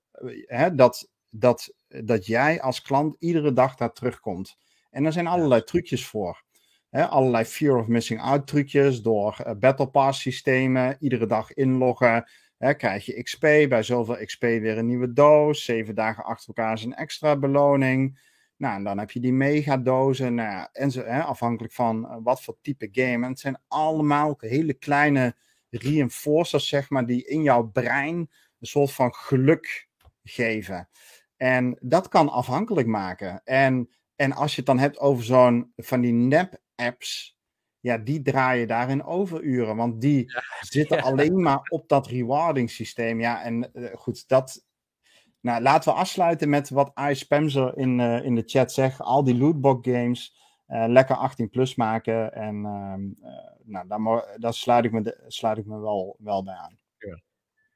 hè, 0.47 0.75
dat, 0.75 1.11
dat, 1.29 1.75
dat 1.89 2.27
jij 2.27 2.61
als 2.61 2.83
klant 2.83 3.17
iedere 3.19 3.53
dag 3.53 3.75
daar 3.75 3.93
terugkomt. 3.93 4.57
En 4.95 5.05
er 5.05 5.13
zijn 5.13 5.27
allerlei 5.27 5.65
trucjes 5.65 6.07
voor. 6.07 6.43
Hè, 6.91 7.07
allerlei 7.07 7.45
fear 7.45 7.79
of 7.79 7.87
missing 7.87 8.21
out 8.21 8.47
trucjes 8.47 9.03
door 9.03 9.37
uh, 9.47 9.53
battle 9.59 9.87
pass 9.87 10.21
systemen, 10.21 10.97
iedere 11.01 11.27
dag 11.27 11.55
inloggen. 11.55 12.31
Hè, 12.59 12.75
krijg 12.75 13.07
je 13.07 13.23
XP, 13.23 13.41
bij 13.41 13.83
zoveel 13.83 14.25
XP 14.25 14.41
weer 14.41 14.79
een 14.79 14.87
nieuwe 14.87 15.13
doos. 15.13 15.65
Zeven 15.65 15.95
dagen 15.95 16.25
achter 16.25 16.49
elkaar 16.49 16.73
is 16.73 16.85
een 16.85 16.95
extra 16.95 17.37
beloning. 17.37 18.21
Nou, 18.57 18.77
en 18.77 18.85
dan 18.85 18.99
heb 18.99 19.11
je 19.11 19.21
die 19.21 19.33
megadozen. 19.33 20.35
Nou 20.35 20.51
ja, 20.51 20.69
en 20.73 20.91
zo, 20.91 21.01
afhankelijk 21.03 21.73
van 21.73 22.05
uh, 22.05 22.17
wat 22.23 22.43
voor 22.43 22.57
type 22.63 22.89
game. 22.93 23.25
En 23.25 23.31
het 23.31 23.41
zijn 23.41 23.61
allemaal 23.69 24.37
hele 24.39 24.75
kleine 24.75 25.37
reinforcers, 25.71 26.69
zeg 26.69 26.91
maar, 26.91 27.07
die 27.07 27.27
in 27.27 27.43
jouw 27.43 27.63
brein 27.63 28.17
een 28.61 28.67
soort 28.67 28.93
van 28.93 29.15
geluk 29.15 29.89
geven. 30.23 30.89
En 31.37 31.79
dat 31.81 32.09
kan 32.09 32.29
afhankelijk 32.29 32.87
maken. 32.87 33.41
En, 33.45 33.89
en 34.17 34.33
als 34.33 34.51
je 34.51 34.57
het 34.57 34.67
dan 34.67 34.79
hebt 34.79 34.99
over 34.99 35.25
zo'n 35.25 35.73
van 35.77 36.01
die 36.01 36.12
nep-apps, 36.12 37.39
ja, 37.81 37.99
die 37.99 38.23
draaien 38.23 38.69
daarin 38.69 39.05
overuren. 39.05 39.77
Want 39.77 40.01
die 40.01 40.33
zitten 40.61 41.03
alleen 41.03 41.43
maar 41.43 41.61
op 41.69 41.89
dat 41.89 42.07
rewarding 42.07 42.71
systeem. 42.71 43.21
Ja, 43.21 43.43
en 43.43 43.71
uh, 43.73 43.95
goed, 43.95 44.29
dat, 44.29 44.65
nou, 45.41 45.62
laten 45.62 45.93
we 45.93 45.99
afsluiten 45.99 46.49
met 46.49 46.71
wat 46.71 46.93
I 47.11 47.15
Spamser 47.15 47.77
in, 47.77 47.99
uh, 47.99 48.25
in 48.25 48.35
de 48.35 48.43
chat 48.47 48.73
zegt. 48.73 49.01
Al 49.01 49.25
die 49.25 49.37
lootbox 49.37 49.89
games 49.91 50.37
uh, 50.69 50.85
lekker 50.89 51.17
18 51.17 51.51
plus 51.51 51.75
maken. 51.75 52.33
En 52.33 52.57
uh, 52.57 53.29
nou, 53.62 53.89
daar, 53.89 54.37
daar 54.39 54.55
sluit 54.55 54.85
ik 54.85 54.93
me, 54.93 55.03
de, 55.03 55.25
sluit 55.27 55.59
ik 55.59 55.67
me 55.67 55.79
wel, 55.81 56.17
wel 56.19 56.45
bij 56.45 56.55
aan. 56.55 56.79
Ja. 56.99 57.23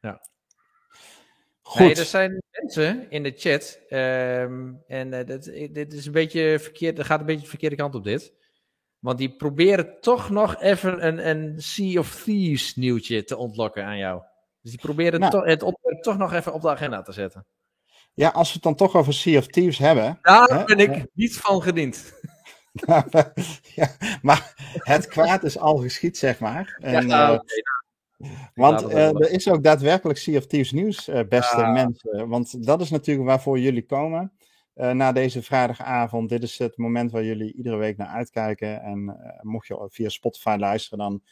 ja. 0.00 0.20
Goed. 1.68 1.80
Nee, 1.80 1.94
er 1.94 2.04
zijn 2.04 2.42
mensen 2.50 3.10
in 3.10 3.22
de 3.22 3.32
chat. 3.36 3.80
Um, 3.88 4.82
en 4.86 5.12
uh, 5.12 5.26
dit, 5.26 5.74
dit 5.74 5.92
is 5.92 6.06
een 6.06 6.12
beetje 6.12 6.58
verkeerd. 6.60 6.98
Er 6.98 7.04
gaat 7.04 7.20
een 7.20 7.26
beetje 7.26 7.42
de 7.42 7.48
verkeerde 7.48 7.76
kant 7.76 7.94
op 7.94 8.04
dit. 8.04 8.32
Want 8.98 9.18
die 9.18 9.36
proberen 9.36 10.00
toch 10.00 10.30
nog 10.30 10.60
even 10.60 11.06
een, 11.06 11.28
een 11.28 11.62
Sea 11.62 11.98
of 11.98 12.22
Thieves 12.24 12.76
nieuwtje 12.76 13.24
te 13.24 13.36
ontlokken 13.36 13.84
aan 13.84 13.98
jou. 13.98 14.22
Dus 14.60 14.70
die 14.70 14.80
proberen 14.80 15.20
nou. 15.20 15.32
to 15.32 15.42
het 15.44 16.02
toch 16.02 16.18
nog 16.18 16.32
even 16.32 16.52
op 16.52 16.62
de 16.62 16.70
agenda 16.70 17.02
te 17.02 17.12
zetten. 17.12 17.46
Ja, 18.14 18.28
als 18.28 18.48
we 18.48 18.54
het 18.54 18.62
dan 18.62 18.74
toch 18.74 18.96
over 18.96 19.14
Sea 19.14 19.38
of 19.38 19.46
Thieves 19.46 19.78
hebben. 19.78 20.18
Daar 20.22 20.48
hè, 20.48 20.64
ben 20.64 20.78
ik 20.78 21.06
niet 21.12 21.36
van 21.36 21.62
gediend. 21.62 22.12
ja, 23.74 23.96
maar 24.22 24.52
het 24.72 25.06
kwaad 25.06 25.44
is 25.44 25.58
al 25.58 25.76
geschied, 25.76 26.18
zeg 26.18 26.38
maar. 26.38 26.78
En, 26.80 27.08
ja, 27.08 27.32
uh, 27.32 27.38
want 28.54 28.82
uh, 28.82 29.06
er 29.06 29.30
is 29.30 29.48
ook 29.48 29.62
daadwerkelijk 29.62 30.18
Sea 30.18 30.38
of 30.38 30.46
Thieves 30.46 30.72
nieuws, 30.72 31.08
uh, 31.08 31.20
beste 31.28 31.66
mensen. 31.66 32.28
Want 32.28 32.66
dat 32.66 32.80
is 32.80 32.90
natuurlijk 32.90 33.28
waarvoor 33.28 33.58
jullie 33.58 33.86
komen. 33.86 34.32
na 34.74 35.12
deze 35.12 35.42
vrijdagavond, 35.42 36.28
dit 36.28 36.42
is 36.42 36.58
het 36.58 36.76
moment 36.76 37.10
waar 37.10 37.24
jullie 37.24 37.54
iedere 37.54 37.76
week 37.76 37.96
naar 37.96 38.08
uitkijken. 38.08 38.82
En 38.82 39.18
mocht 39.40 39.66
je 39.66 39.86
via 39.90 40.08
Spotify 40.08 40.56
luisteren, 40.58 40.98
dan 40.98 41.22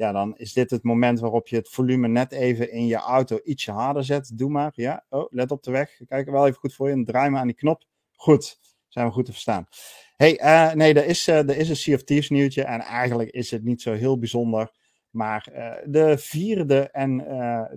ja, 0.00 0.12
dan 0.12 0.36
is 0.36 0.52
dit 0.52 0.70
het 0.70 0.82
moment 0.82 1.20
waarop 1.20 1.48
je 1.48 1.56
het 1.56 1.68
volume 1.68 2.08
net 2.08 2.32
even 2.32 2.72
in 2.72 2.86
je 2.86 2.96
auto 2.96 3.40
ietsje 3.44 3.72
harder 3.72 4.04
zet. 4.04 4.38
Doe 4.38 4.50
maar, 4.50 4.72
ja. 4.74 5.04
Oh, 5.08 5.26
let 5.30 5.50
op 5.50 5.62
de 5.62 5.70
weg. 5.70 6.00
Kijk 6.06 6.26
er 6.26 6.32
wel 6.32 6.46
even 6.46 6.58
goed 6.58 6.74
voor 6.74 6.88
je 6.88 6.92
en 6.92 7.04
draai 7.04 7.30
maar 7.30 7.40
aan 7.40 7.46
die 7.46 7.56
knop. 7.56 7.84
Goed, 8.12 8.58
zijn 8.88 9.06
we 9.06 9.12
goed 9.12 9.24
te 9.24 9.32
verstaan. 9.32 9.66
hey, 10.16 10.72
nee, 10.74 10.94
er 10.94 11.04
is, 11.04 11.26
er 11.26 11.56
is 11.56 11.68
een 11.68 11.76
Sea 11.76 11.94
of 11.94 12.02
Thieves 12.02 12.28
nieuwtje 12.30 12.62
en 12.62 12.80
eigenlijk 12.80 13.30
is 13.30 13.50
het 13.50 13.64
niet 13.64 13.82
zo 13.82 13.92
heel 13.92 14.18
bijzonder. 14.18 14.72
Maar 15.10 15.48
uh, 15.52 15.72
de 15.84 16.18
vierde 16.18 16.90
en 16.90 17.24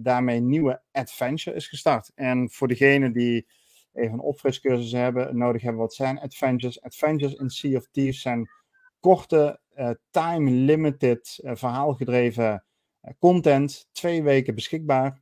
daarmee 0.02 0.40
nieuwe 0.40 0.82
adventure 0.92 1.56
is 1.56 1.68
gestart. 1.68 2.12
En 2.16 2.50
voor 2.52 2.68
degenen 2.68 3.14
die 3.14 3.48
even 3.94 4.14
een 4.14 4.20
opfriscursus 4.20 4.92
hebben, 4.92 5.38
nodig 5.38 5.62
hebben 5.62 5.82
wat 5.82 5.94
zijn 5.94 6.20
adventures. 6.20 6.82
Adventures 6.82 7.34
in 7.34 7.50
Sea 7.50 7.78
of 7.78 7.88
Thieves 7.92 8.22
zijn 8.22 8.50
korte 9.00 9.60
uh, 9.76 9.90
time-limited, 10.10 11.40
verhaalgedreven 11.44 12.64
content. 13.20 13.90
Twee 13.92 14.24
weken 14.24 14.56
beschikbaar. 14.56 15.22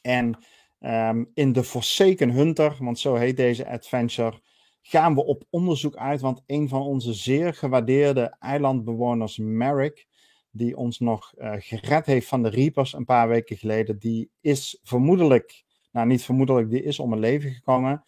En 0.00 0.38
um, 0.80 1.30
in 1.34 1.52
de 1.52 1.64
Forsaken 1.64 2.30
Hunter, 2.30 2.76
want 2.78 2.98
zo 2.98 3.14
heet 3.14 3.36
deze 3.36 3.68
adventure, 3.68 4.40
gaan 4.82 5.14
we 5.14 5.24
op 5.24 5.44
onderzoek 5.50 5.96
uit. 5.96 6.20
Want 6.20 6.42
een 6.46 6.68
van 6.68 6.82
onze 6.82 7.12
zeer 7.12 7.54
gewaardeerde 7.54 8.36
eilandbewoners, 8.38 9.38
Merrick, 9.38 10.06
die 10.52 10.76
ons 10.76 10.98
nog 10.98 11.32
gered 11.36 12.06
heeft 12.06 12.28
van 12.28 12.42
de 12.42 12.48
Reapers 12.48 12.92
een 12.92 13.04
paar 13.04 13.28
weken 13.28 13.56
geleden, 13.56 13.98
die 13.98 14.30
is 14.40 14.78
vermoedelijk, 14.82 15.64
nou 15.90 16.06
niet 16.06 16.24
vermoedelijk, 16.24 16.70
die 16.70 16.82
is 16.82 16.98
om 16.98 17.10
het 17.10 17.20
leven 17.20 17.50
gekomen. 17.50 18.04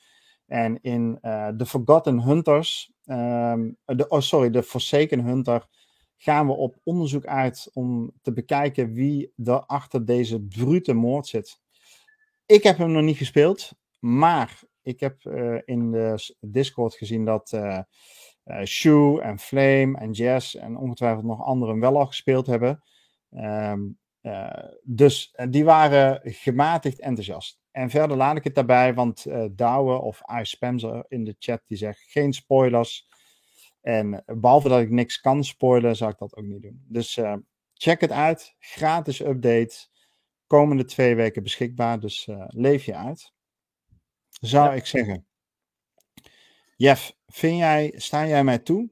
En 0.47 0.81
in 0.81 1.19
The 1.57 1.67
Forgotten 1.67 2.23
Hunters, 2.23 2.93
um, 3.07 3.77
de, 3.85 4.09
oh 4.09 4.21
sorry, 4.21 4.51
de 4.51 4.63
Forsaken 4.63 5.25
Hunter, 5.25 5.67
gaan 6.17 6.47
we 6.47 6.53
op 6.53 6.81
onderzoek 6.83 7.27
uit 7.27 7.71
om 7.73 8.13
te 8.23 8.33
bekijken 8.33 8.93
wie 8.93 9.33
er 9.45 9.67
achter 9.67 10.05
deze 10.05 10.41
brute 10.41 10.93
moord 10.93 11.27
zit. 11.27 11.61
Ik 12.47 12.63
heb 12.63 12.79
hem 12.79 12.93
nog 12.93 13.03
niet 13.03 13.17
gespeeld, 13.17 13.73
maar 13.99 14.61
ik 14.83 15.01
heb 15.01 15.25
uh, 15.25 15.59
in 15.65 15.91
de 15.91 16.35
Discord 16.41 16.95
gezien 16.95 17.25
dat 17.25 17.53
uh, 18.45 18.65
Shu 18.65 19.19
en 19.19 19.39
Flame 19.39 19.99
en 19.99 20.11
Jess 20.13 20.57
en 20.57 20.77
ongetwijfeld 20.77 21.25
nog 21.25 21.45
anderen 21.45 21.81
wel 21.81 21.99
al 21.99 22.07
gespeeld 22.07 22.47
hebben. 22.47 22.83
Um, 23.31 23.99
dus 24.83 25.35
die 25.49 25.65
waren 25.65 26.21
gematigd 26.25 27.01
enthousiast. 27.01 27.59
En 27.71 27.91
verder 27.91 28.17
laat 28.17 28.37
ik 28.37 28.45
het 28.45 28.55
daarbij, 28.55 28.95
want 28.95 29.27
uh, 29.27 29.45
Douwe 29.51 29.99
of 29.99 30.23
iSpamser 30.41 31.05
in 31.09 31.25
de 31.25 31.37
chat 31.39 31.63
die 31.67 31.77
zegt 31.77 32.01
geen 32.01 32.33
spoilers. 32.33 33.09
En 33.81 34.23
behalve 34.27 34.69
dat 34.69 34.81
ik 34.81 34.91
niks 34.91 35.21
kan 35.21 35.45
spoilen, 35.45 35.97
zou 35.97 36.11
ik 36.11 36.19
dat 36.19 36.37
ook 36.37 36.45
niet 36.45 36.63
doen. 36.63 36.85
Dus 36.89 37.17
uh, 37.17 37.35
check 37.75 38.01
het 38.01 38.13
uit. 38.13 38.55
Gratis 38.59 39.21
update. 39.21 39.89
Komende 40.47 40.85
twee 40.85 41.15
weken 41.15 41.43
beschikbaar. 41.43 42.01
Dus 42.01 42.27
uh, 42.27 42.45
leef 42.49 42.85
je 42.85 42.95
uit. 42.95 43.33
Zou 44.29 44.69
ja. 44.69 44.75
ik 44.75 44.87
zeggen. 44.87 45.27
Jeff, 46.77 47.17
vind 47.27 47.59
jij, 47.59 47.93
sta 47.97 48.27
jij 48.27 48.45
mij 48.45 48.59
toe 48.59 48.91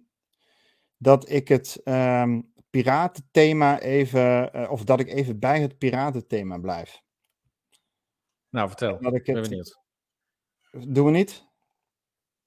dat 0.96 1.30
ik 1.30 1.48
het 1.48 1.80
um, 1.84 2.52
piratenthema 2.70 3.80
even, 3.80 4.70
of 4.70 4.84
dat 4.84 5.00
ik 5.00 5.08
even 5.08 5.38
bij 5.38 5.60
het 5.60 5.78
piratenthema 5.78 6.58
blijf? 6.58 7.02
Nou, 8.48 8.68
vertel. 8.68 9.00
Dat 9.00 9.14
ik 9.14 9.24
ben 9.24 9.42
benieuwd. 9.42 9.80
Doen 10.70 11.04
we 11.04 11.10
niet? 11.10 11.50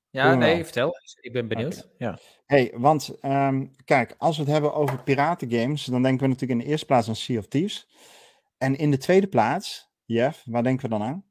Ja, 0.09 0.29
we 0.29 0.35
nee, 0.35 0.55
wel. 0.55 0.63
vertel. 0.63 0.93
Ik 1.21 1.33
ben 1.33 1.47
benieuwd. 1.47 1.89
Ja. 1.97 2.19
Hey, 2.45 2.73
want 2.75 3.19
ehm, 3.19 3.67
kijk, 3.85 4.15
als 4.17 4.37
we 4.37 4.43
het 4.43 4.51
hebben 4.51 4.73
over 4.73 5.03
piratengames, 5.03 5.85
dan 5.85 6.01
denken 6.01 6.21
we 6.21 6.27
natuurlijk 6.27 6.59
in 6.59 6.65
de 6.65 6.71
eerste 6.71 6.85
plaats 6.85 7.07
aan 7.07 7.15
Sea 7.15 7.39
of 7.39 7.47
Thieves. 7.47 7.89
En 8.57 8.75
in 8.75 8.91
de 8.91 8.97
tweede 8.97 9.27
plaats, 9.27 9.91
Jeff, 10.05 10.43
waar 10.45 10.63
denken 10.63 10.89
we 10.89 10.97
dan 10.97 11.07
aan? 11.07 11.25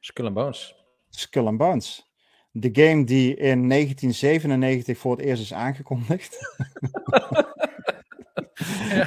Skull 0.00 0.26
and 0.26 0.34
Bones. 0.34 0.74
Skull 1.08 1.46
and 1.46 1.58
Bones. 1.58 2.13
De 2.56 2.68
game 2.72 3.04
die 3.04 3.36
in 3.36 3.68
1997 3.68 4.98
voor 4.98 5.16
het 5.16 5.26
eerst 5.26 5.42
is 5.42 5.54
aangekondigd. 5.54 6.38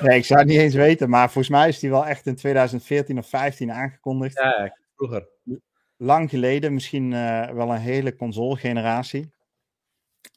nee, 0.03 0.17
ik 0.17 0.25
zou 0.25 0.39
het 0.39 0.49
niet 0.49 0.59
eens 0.59 0.73
weten, 0.73 1.09
maar 1.09 1.31
volgens 1.31 1.49
mij 1.49 1.67
is 1.67 1.79
die 1.79 1.89
wel 1.89 2.05
echt 2.05 2.25
in 2.25 2.35
2014 2.35 3.17
of 3.17 3.29
15 3.29 3.71
aangekondigd. 3.71 4.37
Ja, 4.37 4.77
vroeger. 4.95 5.29
Lang 5.97 6.29
geleden, 6.29 6.73
misschien 6.73 7.13
eh, 7.13 7.49
wel 7.49 7.73
een 7.73 7.79
hele 7.79 8.15
console-generatie. 8.15 9.33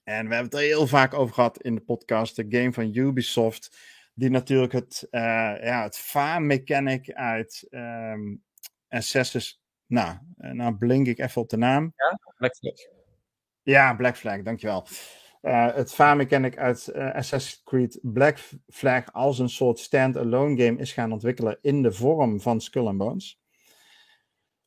En 0.04 0.28
we 0.28 0.34
hebben 0.34 0.52
het 0.52 0.54
er 0.54 0.60
heel 0.60 0.86
vaak 0.86 1.14
over 1.14 1.34
gehad 1.34 1.62
in 1.62 1.74
de 1.74 1.80
podcast. 1.80 2.36
De 2.36 2.46
game 2.48 2.72
van 2.72 2.96
Ubisoft, 2.96 3.78
die 4.14 4.30
natuurlijk 4.30 4.72
het, 4.72 5.06
eh 5.10 5.20
ja, 5.62 5.82
het 5.82 5.98
vaarmechanic 5.98 7.12
uit 7.12 7.66
ehm 7.70 8.36
Assassin's... 8.88 9.60
Nou, 9.86 10.18
eh, 10.36 10.50
nou 10.50 10.74
blink 10.74 11.06
ik 11.06 11.18
even 11.18 11.42
op 11.42 11.48
de 11.48 11.56
naam. 11.56 11.94
Black 12.36 12.56
Flag. 12.56 12.99
Ja, 13.70 13.94
Black 13.94 14.16
Flag, 14.16 14.42
dankjewel. 14.42 14.86
Eh 15.40 15.74
het 15.74 15.94
vaarmechanic 15.94 16.58
uit 16.58 16.88
eh, 16.88 17.14
Assassin's 17.14 17.62
Creed 17.64 17.98
Black 18.02 18.38
Flag 18.68 19.12
als 19.12 19.38
een 19.38 19.48
soort 19.48 19.78
stand-alone 19.78 20.64
game 20.64 20.78
is 20.78 20.92
gaan 20.92 21.12
ontwikkelen 21.12 21.58
in 21.62 21.82
de 21.82 21.92
vorm 21.92 22.40
van 22.40 22.60
Skull 22.60 22.86
and 22.86 22.98
Bones. 22.98 23.40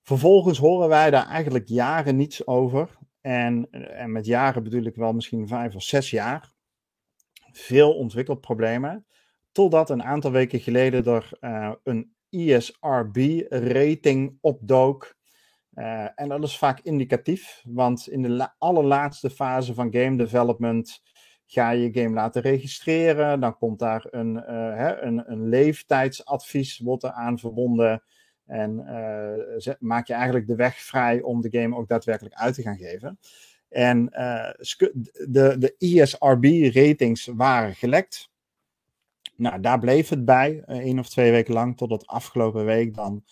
Vervolgens 0.02 0.58
horen 0.58 0.90
wij 0.90 1.10
daar 1.10 1.28
eigenlijk 1.28 1.68
jaren 1.68 2.16
niets 2.16 2.48
over. 2.48 2.90
En, 3.22 3.70
en 3.72 4.12
met 4.12 4.26
jaren 4.26 4.64
bedoel 4.64 4.84
ik 4.84 4.96
wel 4.96 5.14
misschien 5.14 5.48
vijf 5.48 5.76
of 5.76 5.84
zes 5.84 6.10
jaar. 6.10 6.52
Veel 7.52 7.94
ontwikkelproblemen. 7.94 9.06
Totdat 9.52 9.90
een 9.90 10.04
aantal 10.04 10.32
weken 10.32 10.60
geleden 10.60 11.06
er 11.06 11.30
eh, 11.40 11.72
een 11.84 12.16
ESRB-rating 12.30 13.58
opdook. 14.42 15.16
Eh, 15.74 16.08
en 16.16 16.30
dat 16.30 16.44
is 16.44 16.58
vaak 16.58 16.80
indicatief, 16.80 17.64
want 17.68 18.08
in 18.08 18.22
de 18.22 18.30
la- 18.30 18.56
allerlaatste 18.58 19.30
fase 19.30 19.74
van 19.74 19.94
game 19.94 20.18
development 20.18 21.02
ga 21.46 21.70
je 21.70 21.84
je 21.84 22.02
game 22.02 22.16
laten 22.16 22.42
registreren. 22.42 23.40
Dan 23.40 23.58
komt 23.58 23.80
daar 23.80 24.06
een, 24.10 24.44
eh, 24.44 24.76
hè, 24.76 25.02
een, 25.02 25.32
een 25.32 25.50
leeftijdsadvies 25.50 26.80
wordt 26.80 27.06
aan 27.06 27.40
verbonden. 27.40 28.04
En 28.46 28.88
eh, 28.88 29.74
maak 29.80 30.08
je 30.08 30.14
eigenlijk 30.14 30.48
de 30.48 30.56
weg 30.56 30.76
vrij 30.76 31.22
om 31.22 31.42
de 31.42 31.60
game 31.60 31.76
ook 31.76 31.88
daadwerkelijk 31.88 32.36
uit 32.36 32.56
te 32.56 32.62
gaan 32.62 32.78
geven. 32.78 33.20
En 33.70 34.06
de, 35.30 35.56
de 35.60 35.76
ESRB-ratings 35.78 37.26
waren 37.26 37.76
gelekt. 37.76 38.32
Nou, 39.36 39.60
daar 39.60 39.80
bleef 39.80 40.10
het 40.10 40.26
bij, 40.26 40.64
één 40.66 41.00
of 41.00 41.10
twee 41.10 41.32
weken 41.32 41.54
lang, 41.54 41.78
totdat 41.78 42.08
afgelopen 42.08 42.66
week 42.66 42.96
dan 42.96 43.24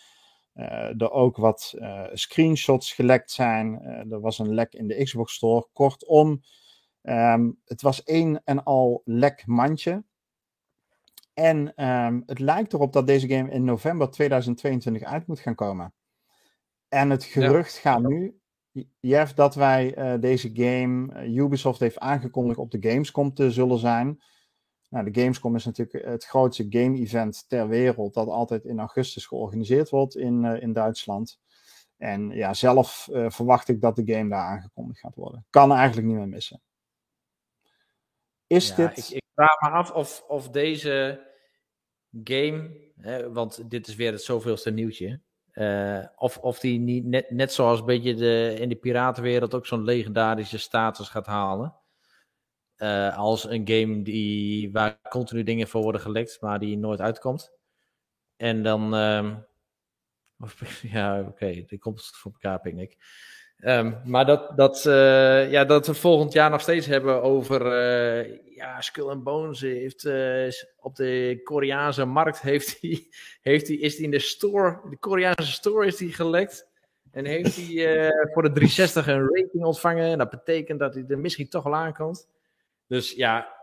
er 0.53 1.11
ook 1.11 1.37
wat 1.37 1.73
eh, 1.77 2.03
screenshots 2.13 2.93
gelekt 2.93 3.31
zijn. 3.31 3.79
Eh, 3.81 4.11
er 4.11 4.19
was 4.19 4.39
een 4.39 4.53
lek 4.53 4.73
in 4.73 4.87
de 4.87 5.03
Xbox 5.03 5.33
Store. 5.33 5.67
Kortom, 5.73 6.41
ehm, 7.01 7.51
het 7.65 7.81
was 7.81 8.03
één 8.03 8.41
en 8.43 8.63
al 8.63 9.01
lek 9.05 9.45
mandje. 9.45 10.03
En 11.33 11.75
ehm, 11.75 12.21
het 12.25 12.39
lijkt 12.39 12.73
erop 12.73 12.93
dat 12.93 13.07
deze 13.07 13.27
game 13.27 13.51
in 13.51 13.63
november 13.63 14.09
2022 14.09 15.03
uit 15.03 15.27
moet 15.27 15.39
gaan 15.39 15.55
komen. 15.55 15.93
En 16.89 17.09
het 17.09 17.23
gerucht 17.23 17.77
gaat 17.77 18.01
nu, 18.01 18.41
Jeff, 18.99 19.33
dat 19.33 19.55
wij 19.55 19.93
eh, 19.93 20.19
deze 20.19 20.49
game, 20.53 21.13
eh, 21.13 21.35
Ubisoft 21.35 21.79
heeft 21.79 21.99
aangekondigd 21.99 22.59
op 22.59 22.71
de 22.71 22.89
Gamescom 22.89 23.33
te 23.33 23.51
zullen 23.51 23.77
zijn. 23.77 24.21
Nou, 24.91 25.11
de 25.11 25.21
Gamescom 25.21 25.55
is 25.55 25.65
natuurlijk 25.65 26.05
het 26.05 26.25
grootste 26.25 26.65
game-event 26.69 27.45
ter 27.49 27.67
wereld 27.67 28.13
dat 28.13 28.27
altijd 28.27 28.65
in 28.65 28.79
augustus 28.79 29.25
georganiseerd 29.25 29.89
wordt 29.89 30.15
in, 30.15 30.45
eh, 30.45 30.61
in 30.61 30.73
Duitsland. 30.73 31.39
En 31.97 32.29
ja, 32.29 32.53
zelf 32.53 33.09
eh, 33.13 33.29
verwacht 33.29 33.67
ik 33.67 33.81
dat 33.81 33.95
de 33.95 34.13
game 34.13 34.29
daar 34.29 34.45
aangekondigd 34.45 34.99
gaat 34.99 35.15
worden. 35.15 35.45
Kan 35.49 35.71
eigenlijk 35.71 36.07
niet 36.07 36.17
meer 36.17 36.27
missen. 36.27 36.61
Is 38.47 38.67
Ja, 38.67 38.75
dit... 38.75 38.97
ik, 38.97 39.15
ik 39.15 39.23
vraag 39.33 39.61
me 39.61 39.69
af 39.69 39.91
of, 39.91 40.23
of 40.27 40.49
deze 40.49 41.27
game, 42.23 42.91
hè, 42.95 43.31
want 43.31 43.69
dit 43.69 43.87
is 43.87 43.95
weer 43.95 44.11
het 44.11 44.23
zoveelste 44.23 44.71
nieuwtje, 44.71 45.21
eh, 45.51 46.05
of, 46.15 46.37
of 46.37 46.59
die 46.59 46.79
niet 46.79 47.05
net, 47.05 47.29
net 47.29 47.53
zoals 47.53 47.79
een 47.79 47.85
beetje 47.85 48.15
de, 48.15 48.55
in 48.59 48.69
de 48.69 48.75
piratenwereld 48.75 49.53
ook 49.53 49.65
zo'n 49.65 49.83
legendarische 49.83 50.59
status 50.59 51.09
gaat 51.09 51.25
halen. 51.25 51.75
Eh, 52.81 53.17
als 53.17 53.49
een 53.49 53.67
game 53.67 54.01
die, 54.01 54.71
waar 54.71 54.99
continu 55.09 55.43
dingen 55.43 55.67
voor 55.67 55.81
worden 55.81 56.01
gelekt, 56.01 56.37
maar 56.41 56.59
die 56.59 56.77
nooit 56.77 57.01
uitkomt. 57.01 57.51
En 58.35 58.63
dan, 58.63 58.95
ehm, 58.95 59.35
ja, 60.95 61.19
oké, 61.19 61.63
die 61.67 61.79
komt 61.79 62.05
voor 62.05 62.31
elkaar, 62.31 62.59
pik 62.59 62.77
ik. 62.77 62.97
Ehm, 63.57 63.93
maar 64.05 64.25
dat, 64.25 64.57
dat, 64.57 64.85
eh, 64.85 65.51
ja, 65.51 65.65
dat 65.65 65.87
we 65.87 65.93
volgend 65.93 66.33
jaar 66.33 66.49
nog 66.49 66.61
steeds 66.61 66.85
hebben 66.85 67.21
over. 67.21 67.65
eh, 67.65 68.55
ja, 68.55 68.81
Skull 68.81 69.09
and 69.09 69.23
Bones 69.23 69.61
heeft. 69.61 70.05
op 70.77 70.95
de 70.95 71.41
Koreaanse 71.43 72.05
markt 72.05 72.41
heeft 72.41 72.81
hij, 72.81 73.07
heeft 73.51 73.67
hij, 73.67 73.77
is 73.77 73.95
hij 73.95 74.03
in 74.03 74.11
de 74.11 74.19
store. 74.19 74.81
De 74.89 74.97
Koreaanse 74.97 75.51
store 75.51 75.85
is 75.85 75.99
hij 75.99 76.09
gelekt. 76.09 76.67
En 77.11 77.25
heeft 77.25 77.55
hij 77.55 78.11
voor 78.33 78.41
de 78.43 78.51
360 78.51 79.07
een 79.07 79.27
rating 79.27 79.63
ontvangen. 79.63 80.11
En 80.11 80.17
dat 80.17 80.29
betekent 80.29 80.79
dat 80.79 80.93
hij 80.93 81.03
er 81.07 81.19
misschien 81.19 81.49
toch 81.49 81.63
wel 81.63 81.75
aankomt. 81.75 82.29
Dus 82.91 83.11
ja, 83.11 83.53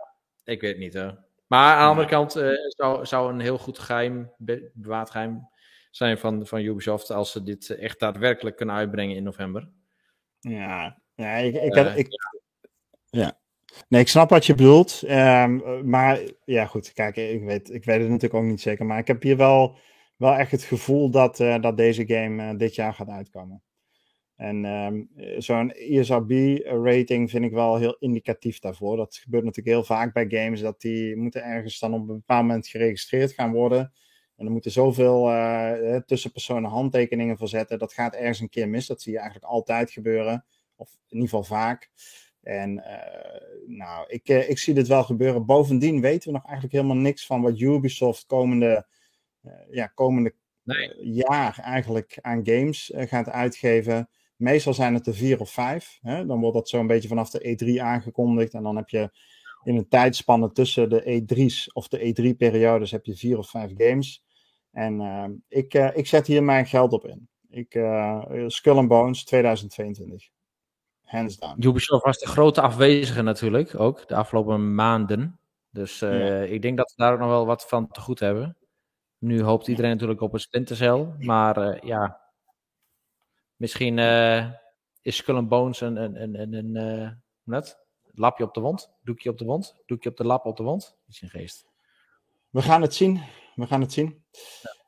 ik 0.45 0.61
weet 0.61 0.71
het 0.71 0.81
niet 0.81 0.95
hoor. 0.95 1.19
Maar 1.47 1.75
aan 1.75 1.83
de 1.83 1.89
andere 1.89 2.09
kant 2.09 2.37
eh, 2.37 2.51
zou, 2.69 3.07
zou 3.07 3.33
een 3.33 3.41
heel 3.41 3.59
goed 3.59 3.79
geheim, 3.79 4.33
be- 4.37 4.71
bewaard 4.75 5.11
geheim 5.11 5.49
zijn 5.91 6.19
van, 6.19 6.47
van 6.47 6.61
Ubisoft. 6.61 7.11
Als 7.11 7.31
ze 7.33 7.43
dit 7.43 7.71
echt 7.71 8.01
daadwerkelijk 8.01 8.57
kunnen 8.57 8.75
uitbrengen 8.75 9.17
in 9.17 9.23
november. 9.23 9.69
Ja, 10.41 11.01
ja 11.15 11.35
ik, 11.35 11.55
ik, 11.55 11.75
Eh, 11.75 11.97
ik, 11.97 12.09
ja. 13.11 13.39
Nee, 13.89 14.01
ik 14.01 14.09
snap 14.09 14.31
wat 14.31 14.47
je 14.47 14.55
bedoelt. 14.55 15.03
ehm, 15.07 15.89
maar 15.89 16.21
ja, 16.45 16.67
goed. 16.67 16.93
Kijk, 16.93 17.17
ik 17.17 17.45
weet, 17.45 17.71
ik 17.71 17.85
weet 17.85 18.01
het 18.01 18.09
natuurlijk 18.09 18.43
ook 18.43 18.51
niet 18.51 18.61
zeker. 18.61 18.87
Maar 18.87 18.99
ik 18.99 19.07
heb 19.07 19.23
hier 19.23 19.37
wel, 19.37 19.79
wel 20.17 20.35
echt 20.35 20.51
het 20.51 20.63
gevoel 20.63 21.11
dat, 21.11 21.41
eh, 21.41 21.61
dat 21.61 21.77
deze 21.77 22.07
game 22.07 22.43
eh, 22.43 22.59
dit 22.59 22.75
jaar 22.75 22.95
gaat 22.95 23.09
uitkomen. 23.09 23.63
En 24.39 24.65
ehm, 24.65 25.03
eh, 25.17 25.41
zo'n 25.41 25.73
ESRB-rating 25.73 27.31
vind 27.31 27.45
ik 27.45 27.53
wel 27.53 27.77
heel 27.77 27.97
indicatief 27.99 28.59
daarvoor. 28.59 28.97
Dat 28.97 29.17
gebeurt 29.17 29.45
natuurlijk 29.45 29.77
heel 29.77 29.85
vaak 29.85 30.13
bij 30.13 30.27
games. 30.29 30.61
Dat 30.61 30.81
die 30.81 31.17
moeten 31.17 31.45
ergens 31.45 31.79
dan 31.79 31.95
op 31.95 32.01
een 32.01 32.07
bepaald 32.07 32.47
moment 32.47 32.67
geregistreerd 32.67 33.33
gaan 33.33 33.53
worden. 33.53 33.93
En 34.39 34.47
er 34.47 34.53
moeten 34.53 34.71
zoveel 34.71 35.31
eh, 35.31 35.97
tussenpersonen 35.97 36.71
handtekeningen 36.71 37.39
voor 37.39 37.49
zetten. 37.49 37.79
Dat 37.79 37.93
gaat 37.93 38.15
ergens 38.15 38.41
een 38.41 38.49
keer 38.49 38.69
mis. 38.69 38.87
Dat 38.87 39.03
zie 39.03 39.13
je 39.13 39.19
eigenlijk 39.19 39.51
altijd 39.51 39.91
gebeuren. 39.91 40.45
Of 40.77 40.91
in 40.93 41.15
ieder 41.15 41.29
geval 41.29 41.45
vaak. 41.45 41.91
En 42.43 42.85
eh, 42.85 43.41
nou, 43.67 44.05
ik, 44.09 44.29
eh, 44.29 44.51
ik 44.51 44.59
zie 44.59 44.75
dit 44.75 44.89
wel 44.89 45.05
gebeuren. 45.05 45.47
Bovendien 45.47 46.01
weten 46.01 46.29
we 46.29 46.35
nog 46.35 46.45
eigenlijk 46.45 46.75
helemaal 46.75 46.97
niks 46.97 47.27
van 47.27 47.43
wat 47.43 47.61
Ubisoft 47.61 48.27
komende, 48.27 48.87
ja, 49.71 49.87
komende 49.87 50.35
Nee. 50.63 51.13
jaar 51.13 51.59
eigenlijk 51.59 52.19
aan 52.21 52.47
games 52.47 52.93
gaat 52.95 53.29
uitgeven. 53.29 54.09
Meestal 54.39 54.75
zijn 54.75 54.95
het 54.95 55.07
er 55.07 55.15
vier 55.15 55.41
of 55.41 55.51
vijf. 55.51 55.99
Hè? 56.03 56.27
Dan 56.27 56.41
wordt 56.41 56.57
dat 56.57 56.69
zo'n 56.69 56.87
beetje 56.87 57.09
vanaf 57.09 57.31
de 57.31 57.57
E3 57.57 57.83
aangekondigd. 57.83 58.55
En 58.55 58.63
dan 58.63 58.77
heb 58.77 58.89
je 58.89 59.11
in 59.63 59.77
een 59.77 59.89
tijdspanne 59.89 60.53
tussen 60.53 60.89
de 60.91 61.23
E3's 61.23 61.71
of 61.73 61.89
de 61.89 61.99
E3-periodes 61.99 62.91
heb 62.91 63.05
je 63.05 63.17
vier 63.17 63.39
of 63.39 63.51
vijf 63.51 63.73
games. 63.77 64.25
En 64.71 65.01
eh, 65.01 65.25
ik, 65.49 65.75
eh, 65.75 65.97
ik 65.97 66.07
zet 66.07 66.27
hier 66.27 66.43
mijn 66.43 66.67
geld 66.67 66.93
op 66.93 67.07
in. 67.07 67.29
Ik, 67.49 67.75
eh, 67.75 68.23
Skull 68.47 68.77
and 68.77 68.89
Bones 68.89 69.25
2022. 69.25 70.29
Hands 71.05 71.37
down. 71.37 71.67
Ubisoft 71.67 72.05
was 72.05 72.19
de 72.19 72.27
grote 72.27 72.61
afwezige 72.61 73.23
natuurlijk, 73.23 73.81
ook 73.81 74.09
de 74.09 74.15
afgelopen 74.15 74.75
maanden. 74.75 75.41
Dus 75.71 75.99
Ja. 75.99 76.41
ik 76.43 76.63
denk 76.63 76.77
dat 76.77 76.93
we 76.97 77.03
daar 77.03 77.13
ook 77.13 77.19
nog 77.19 77.29
wel 77.29 77.47
wat 77.47 77.69
van 77.69 77.89
te 77.89 78.01
goed 78.01 78.21
hebben. 78.21 78.57
Nu 79.19 79.43
hoopt 79.43 79.69
iedereen 79.69 79.91
natuurlijk 79.91 80.21
op 80.21 80.33
een 80.33 80.41
Splinter 80.41 80.77
Cell, 80.77 81.07
maar 81.19 81.87
ja, 81.87 82.21
misschien 83.59 83.99
eh, 83.99 84.51
is 85.03 85.17
Skull 85.17 85.37
and 85.37 85.49
Bones 85.49 85.81
een, 85.81 85.97
een, 85.97 86.23
een, 86.23 86.41
een, 86.41 86.53
een 86.53 86.77
eh, 86.77 87.11
net? 87.43 87.87
lapje 88.13 88.45
op 88.45 88.55
de 88.55 88.61
wond, 88.61 88.91
doekje 89.03 89.31
op 89.31 89.39
de 89.39 89.45
wond, 89.45 89.83
doekje 89.87 90.11
op 90.11 90.17
de 90.17 90.25
lap 90.25 90.45
op 90.45 90.57
de 90.57 90.63
wond. 90.63 90.97
Iets 91.09 91.23
in 91.23 91.29
geest. 91.29 91.67
We 92.51 92.63
gaan 92.63 92.83
het 92.83 92.95
zien. 92.95 93.21
We 93.55 93.67
gaan 93.67 93.81
het 93.81 93.93
zien. 93.93 94.25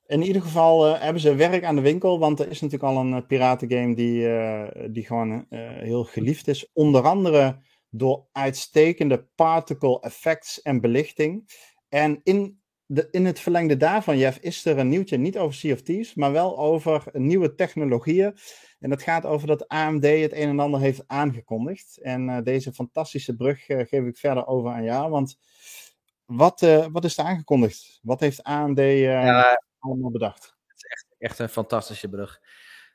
In 0.07 0.23
ieder 0.23 0.43
geval 0.43 0.87
eh, 0.87 1.01
hebben 1.01 1.23
ze 1.23 1.35
werk 1.35 1.65
aan 1.65 1.75
de 1.75 1.81
winkel, 1.81 2.19
want 2.19 2.41
er 2.41 2.49
is 2.49 2.61
natuurlijk 2.61 2.93
al 2.93 3.01
een 3.01 3.27
piratengame 3.27 3.95
die, 3.95 4.91
die 4.91 5.07
gewoon 5.07 5.47
heel 5.51 6.05
geliefd 6.05 6.49
is. 6.49 6.71
Onder 6.73 7.03
andere 7.03 7.63
door 7.91 8.27
uitstekende 8.33 9.29
particle 9.35 10.01
effects 10.01 10.63
en 10.63 10.81
belichting. 10.81 11.49
En 11.89 12.21
in 12.23 12.60
de, 12.93 13.09
in 13.11 13.25
het 13.25 13.41
verlengde 13.41 13.77
daarvan, 13.77 14.19
Jeff, 14.19 14.39
is 14.39 14.65
er 14.65 14.79
een 14.79 14.89
nieuwtje 14.89 15.17
niet 15.17 15.39
over 15.39 15.83
Thieves, 15.83 16.15
maar 16.15 16.33
wel 16.33 16.59
over 16.59 17.05
nieuwe 17.13 17.55
technologieën. 17.55 18.37
En 18.81 18.91
dat 18.91 19.03
gaat 19.03 19.27
over 19.27 19.47
dat 19.47 19.69
AMD 19.69 20.05
het 20.05 20.33
een 20.33 20.49
en 20.49 20.61
ander 20.61 20.81
heeft 20.81 21.03
aangekondigd. 21.07 21.99
En 22.03 22.29
uh, 22.29 22.39
deze 22.43 22.73
fantastische 22.73 23.37
brug 23.37 23.69
uh, 23.69 23.79
geef 23.87 24.07
ik 24.07 24.17
verder 24.17 24.47
over 24.47 24.71
aan 24.71 24.85
jou. 24.85 25.11
Want 25.11 25.39
wat, 26.25 26.63
uh, 26.63 26.87
wat 26.93 27.05
is 27.05 27.19
er 27.19 27.25
aangekondigd? 27.25 27.99
Wat 28.03 28.21
heeft 28.21 28.43
AMD 28.43 28.79
ja, 28.79 29.63
allemaal 29.79 30.11
bedacht? 30.11 30.57
Het 30.67 30.77
is 30.77 30.85
echt, 30.85 31.07
echt 31.19 31.39
een 31.39 31.49
fantastische 31.49 32.09
brug. 32.09 32.41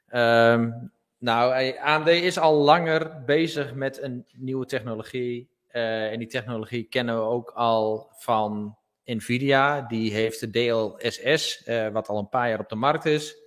Um, 0.09 0.91
nou, 1.17 1.75
AMD 1.77 2.07
is 2.07 2.37
al 2.37 2.53
langer 2.55 3.23
bezig 3.25 3.73
met 3.73 4.01
een 4.01 4.25
nieuwe 4.33 4.65
technologie. 4.65 5.49
en 5.71 6.19
die 6.19 6.27
technologie 6.27 6.83
kennen 6.83 7.15
we 7.15 7.21
ook 7.21 7.51
al 7.51 8.09
van 8.17 8.77
Nvidia. 9.05 9.81
Die 9.81 10.13
heeft 10.13 10.39
de 10.39 10.49
DLSS, 10.49 11.63
wat 11.91 12.07
al 12.07 12.19
een 12.19 12.29
paar 12.29 12.49
jaar 12.49 12.59
op 12.59 12.69
de 12.69 12.75
markt 12.75 13.05
is. 13.05 13.43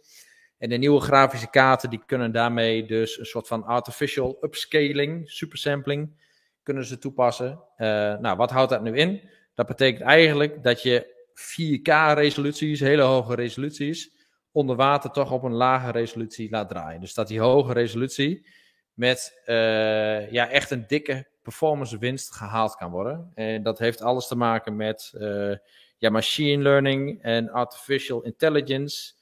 En 0.58 0.68
de 0.68 0.76
nieuwe 0.76 1.00
grafische 1.00 1.50
kaarten 1.50 1.90
die 1.90 2.02
kunnen 2.06 2.32
daarmee 2.32 2.86
dus 2.86 3.18
een 3.18 3.26
soort 3.26 3.46
van 3.46 3.64
artificial 3.64 4.38
upscaling, 4.40 5.30
supersampling, 5.30 6.16
kunnen 6.62 6.84
ze 6.84 6.98
toepassen. 6.98 7.50
Uh, 7.76 7.86
nou, 8.18 8.36
wat 8.36 8.50
houdt 8.50 8.70
dat 8.70 8.82
nu 8.82 8.96
in? 8.96 9.30
Dat 9.54 9.66
betekent 9.66 10.02
eigenlijk 10.02 10.62
dat 10.62 10.82
je 10.82 11.16
4K 11.34 12.14
resoluties, 12.14 12.80
hele 12.80 13.02
hoge 13.02 13.34
resoluties, 13.34 14.10
onder 14.52 14.76
water 14.76 15.10
toch 15.10 15.32
op 15.32 15.42
een 15.42 15.54
lage 15.54 15.90
resolutie 15.90 16.50
laat 16.50 16.68
draaien. 16.68 17.00
Dus 17.00 17.14
dat 17.14 17.28
die 17.28 17.40
hoge 17.40 17.72
resolutie 17.72 18.46
met 18.94 19.42
uh, 19.46 20.30
ja, 20.30 20.48
echt 20.50 20.70
een 20.70 20.84
dikke 20.86 21.26
performance 21.48 21.98
winst 21.98 22.34
gehaald 22.34 22.74
kan 22.74 22.90
worden. 22.90 23.30
En 23.34 23.62
dat 23.62 23.78
heeft 23.78 24.00
alles 24.02 24.26
te 24.26 24.36
maken 24.36 24.76
met 24.76 25.12
uh, 25.14 26.10
machine 26.10 26.62
learning 26.62 27.22
en 27.22 27.50
artificial 27.50 28.22
intelligence. 28.22 29.16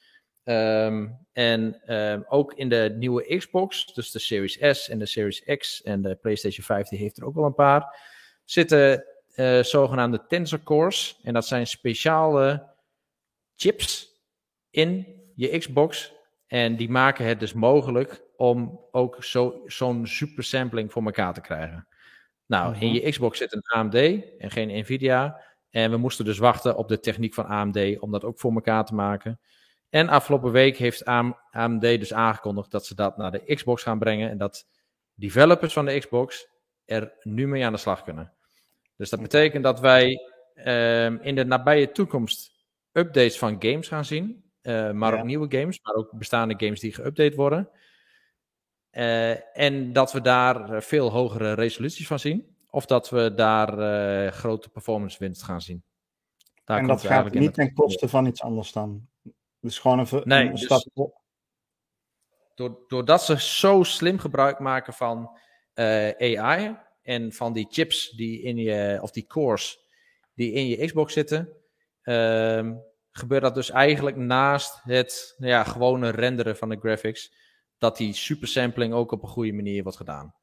Um, 0.44 1.18
en 1.32 1.94
um, 1.94 2.24
ook 2.28 2.54
in 2.54 2.68
de 2.68 2.94
nieuwe 2.96 3.36
Xbox, 3.36 3.94
dus 3.94 4.10
de 4.10 4.18
Series 4.18 4.58
S 4.60 4.88
en 4.88 4.98
de 4.98 5.06
Series 5.06 5.42
X 5.44 5.82
en 5.82 6.02
de 6.02 6.14
PlayStation 6.14 6.64
5, 6.64 6.88
die 6.88 6.98
heeft 6.98 7.16
er 7.16 7.24
ook 7.24 7.34
wel 7.34 7.44
een 7.44 7.54
paar, 7.54 7.98
zitten 8.44 9.04
uh, 9.34 9.62
zogenaamde 9.62 10.26
Tensor 10.26 10.62
Cores. 10.62 11.18
En 11.22 11.34
dat 11.34 11.46
zijn 11.46 11.66
speciale 11.66 12.74
chips 13.56 14.08
in 14.70 15.06
je 15.34 15.58
Xbox. 15.58 16.12
En 16.46 16.76
die 16.76 16.90
maken 16.90 17.26
het 17.26 17.40
dus 17.40 17.52
mogelijk 17.52 18.22
om 18.36 18.80
ook 18.90 19.24
zo'n 19.24 19.62
zo 19.66 20.00
supersampling 20.02 20.92
voor 20.92 21.04
elkaar 21.04 21.34
te 21.34 21.40
krijgen. 21.40 21.86
Nou, 22.46 22.76
in 22.78 22.92
je 22.92 23.10
Xbox 23.10 23.38
zit 23.38 23.52
een 23.52 23.62
AMD 23.62 23.94
en 24.38 24.50
geen 24.50 24.78
Nvidia. 24.80 25.44
En 25.70 25.90
we 25.90 25.96
moesten 25.96 26.24
dus 26.24 26.38
wachten 26.38 26.76
op 26.76 26.88
de 26.88 27.00
techniek 27.00 27.34
van 27.34 27.46
AMD 27.46 27.98
om 28.00 28.10
dat 28.10 28.24
ook 28.24 28.38
voor 28.38 28.52
elkaar 28.52 28.84
te 28.84 28.94
maken. 28.94 29.40
En 29.90 30.08
afgelopen 30.08 30.52
week 30.52 30.76
heeft 30.76 31.04
AMD 31.50 31.80
dus 31.80 32.12
aangekondigd 32.12 32.70
dat 32.70 32.86
ze 32.86 32.94
dat 32.94 33.16
naar 33.16 33.30
de 33.30 33.54
Xbox 33.54 33.82
gaan 33.82 33.98
brengen. 33.98 34.30
En 34.30 34.38
dat 34.38 34.66
developers 35.14 35.72
van 35.72 35.84
de 35.84 35.98
Xbox 35.98 36.48
er 36.84 37.12
nu 37.22 37.48
mee 37.48 37.64
aan 37.64 37.72
de 37.72 37.78
slag 37.78 38.02
kunnen. 38.02 38.32
Dus 38.96 39.10
dat 39.10 39.20
betekent 39.20 39.64
dat 39.64 39.80
wij 39.80 40.20
um, 40.54 41.18
in 41.22 41.34
de 41.34 41.44
nabije 41.44 41.92
toekomst 41.92 42.66
updates 42.92 43.38
van 43.38 43.56
games 43.58 43.88
gaan 43.88 44.04
zien. 44.04 44.44
Uh, 44.62 44.90
maar 44.90 45.12
ja. 45.12 45.18
ook 45.18 45.24
nieuwe 45.24 45.58
games, 45.58 45.80
maar 45.82 45.94
ook 45.94 46.10
bestaande 46.12 46.54
games 46.56 46.80
die 46.80 46.94
geüpdate 47.00 47.34
worden. 47.34 47.68
Uh, 48.96 49.58
en 49.58 49.92
dat 49.92 50.12
we 50.12 50.20
daar 50.20 50.82
veel 50.82 51.10
hogere 51.10 51.52
resoluties 51.52 52.06
van 52.06 52.18
zien. 52.18 52.56
Of 52.70 52.86
dat 52.86 53.10
we 53.10 53.34
daar 53.34 53.78
uh, 53.78 54.32
grote 54.32 54.68
performance 54.68 55.18
winst 55.18 55.42
gaan 55.42 55.60
zien. 55.60 55.84
Daar 56.64 56.78
en 56.78 56.86
dat 56.86 57.02
gaat 57.02 57.32
niet 57.32 57.54
ten 57.54 57.72
koste 57.72 58.08
van 58.08 58.26
iets 58.26 58.42
anders 58.42 58.72
dan. 58.72 59.08
Dus 59.60 59.78
gewoon 59.78 60.00
even 60.00 60.22
nee, 60.24 60.48
een 60.48 60.58
stap 60.58 60.84
dus, 62.54 62.70
Doordat 62.88 63.22
ze 63.22 63.40
zo 63.40 63.82
slim 63.82 64.18
gebruik 64.18 64.58
maken 64.58 64.92
van 64.92 65.38
uh, 65.74 66.38
AI 66.38 66.76
en 67.02 67.32
van 67.32 67.52
die 67.52 67.66
chips 67.70 68.10
die 68.10 68.42
in 68.42 68.56
je, 68.56 68.98
of 69.02 69.10
die 69.10 69.26
cores 69.26 69.84
die 70.34 70.52
in 70.52 70.66
je 70.66 70.86
Xbox 70.86 71.12
zitten, 71.12 71.48
uh, 72.02 72.70
gebeurt 73.10 73.42
dat 73.42 73.54
dus 73.54 73.70
eigenlijk 73.70 74.16
naast 74.16 74.80
het 74.82 75.34
ja, 75.38 75.64
gewone 75.64 76.10
renderen 76.10 76.56
van 76.56 76.68
de 76.68 76.78
graphics, 76.80 77.32
dat 77.78 77.96
die 77.96 78.12
supersampling 78.12 78.94
ook 78.94 79.12
op 79.12 79.22
een 79.22 79.28
goede 79.28 79.52
manier 79.52 79.82
wordt 79.82 79.98
gedaan. 79.98 80.34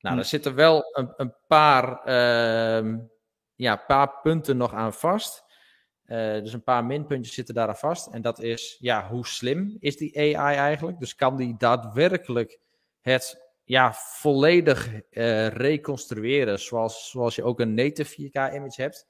Nou, 0.00 0.14
hm. 0.14 0.20
er 0.20 0.26
zitten 0.26 0.54
wel 0.54 0.84
een, 0.92 1.12
een 1.16 1.34
paar, 1.46 2.08
uh, 2.08 2.98
ja, 3.54 3.76
paar 3.76 4.20
punten 4.22 4.56
nog 4.56 4.74
aan 4.74 4.92
vast. 4.92 5.44
Uh, 6.06 6.32
dus 6.32 6.52
een 6.52 6.62
paar 6.62 6.84
minpuntjes 6.84 7.34
zitten 7.34 7.54
daar 7.54 7.68
aan 7.68 7.76
vast. 7.76 8.06
En 8.06 8.22
dat 8.22 8.40
is, 8.40 8.76
ja, 8.80 9.08
hoe 9.08 9.26
slim 9.26 9.76
is 9.78 9.96
die 9.96 10.38
AI 10.38 10.56
eigenlijk? 10.56 10.98
Dus 10.98 11.14
kan 11.14 11.36
die 11.36 11.54
daadwerkelijk 11.58 12.58
het 13.00 13.50
ja, 13.64 13.92
volledig 13.94 14.88
uh, 15.10 15.48
reconstrueren 15.48 16.58
zoals, 16.58 17.10
zoals 17.10 17.34
je 17.34 17.42
ook 17.42 17.60
een 17.60 17.74
native 17.74 18.22
4K 18.22 18.54
image 18.54 18.82
hebt? 18.82 19.06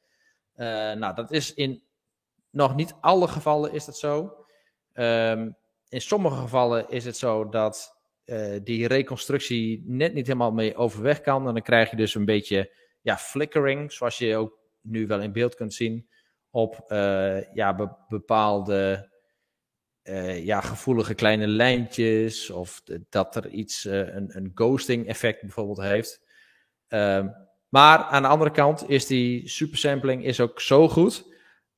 Uh, 0.57 0.66
nou, 0.93 1.14
dat 1.14 1.31
is 1.31 1.55
in 1.55 1.83
nog 2.51 2.75
niet 2.75 2.95
alle 3.01 3.29
gevallen 3.29 3.73
is 3.73 3.85
dat 3.85 3.99
zo. 3.99 4.45
Um, 4.93 5.57
in 5.91 6.01
sommige 6.01 6.36
gevallen 6.36 6.88
is 6.88 7.05
het 7.05 7.16
zo 7.16 7.49
dat 7.49 7.99
die 8.62 8.86
reconstructie 8.86 9.84
net 9.86 10.14
niet 10.14 10.26
helemaal 10.26 10.53
mee 10.53 10.76
overweg 10.76 11.20
kan. 11.20 11.47
En 11.47 11.53
dan 11.55 11.62
krijg 11.62 11.91
je 11.91 11.97
dus 11.97 12.14
een 12.14 12.24
beetje 12.24 12.76
ja, 13.01 13.16
flickering, 13.16 13.93
zoals 13.93 14.18
je 14.18 14.36
ook 14.36 14.59
nu 14.80 15.07
wel 15.07 15.20
in 15.20 15.32
beeld 15.32 15.55
kunt 15.55 15.74
zien 15.74 16.09
op 16.51 16.84
uh, 16.88 17.55
ja, 17.55 17.74
be 17.74 17.88
bepaalde 18.09 19.11
uh, 20.03 20.45
ja, 20.45 20.61
gevoelige 20.61 21.14
kleine 21.14 21.47
lijntjes 21.47 22.51
of 22.51 22.82
dat 23.09 23.36
er 23.36 23.49
iets, 23.49 23.84
een, 23.84 24.36
een 24.36 24.51
ghosting 24.55 25.07
effect 25.07 25.41
bijvoorbeeld 25.41 25.80
heeft. 25.80 26.20
Um, 26.88 27.32
maar 27.68 27.99
aan 27.99 28.22
de 28.22 28.28
andere 28.28 28.51
kant 28.51 28.88
is 28.88 29.07
die 29.07 29.49
supersampling 29.49 30.24
is 30.24 30.41
ook 30.41 30.61
zo 30.61 30.88
goed 30.88 31.24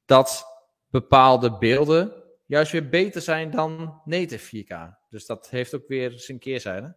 dat 0.04 0.46
bepaalde 0.90 1.58
beelden 1.58 2.21
juist 2.52 2.72
weer 2.72 2.88
beter 2.88 3.20
zijn 3.20 3.50
dan 3.50 4.00
native 4.04 4.64
4K. 4.64 4.98
Dus 5.08 5.26
dat 5.26 5.50
heeft 5.50 5.74
ook 5.74 5.88
weer 5.88 6.12
zijn 6.18 6.38
keerzijde. 6.38 6.96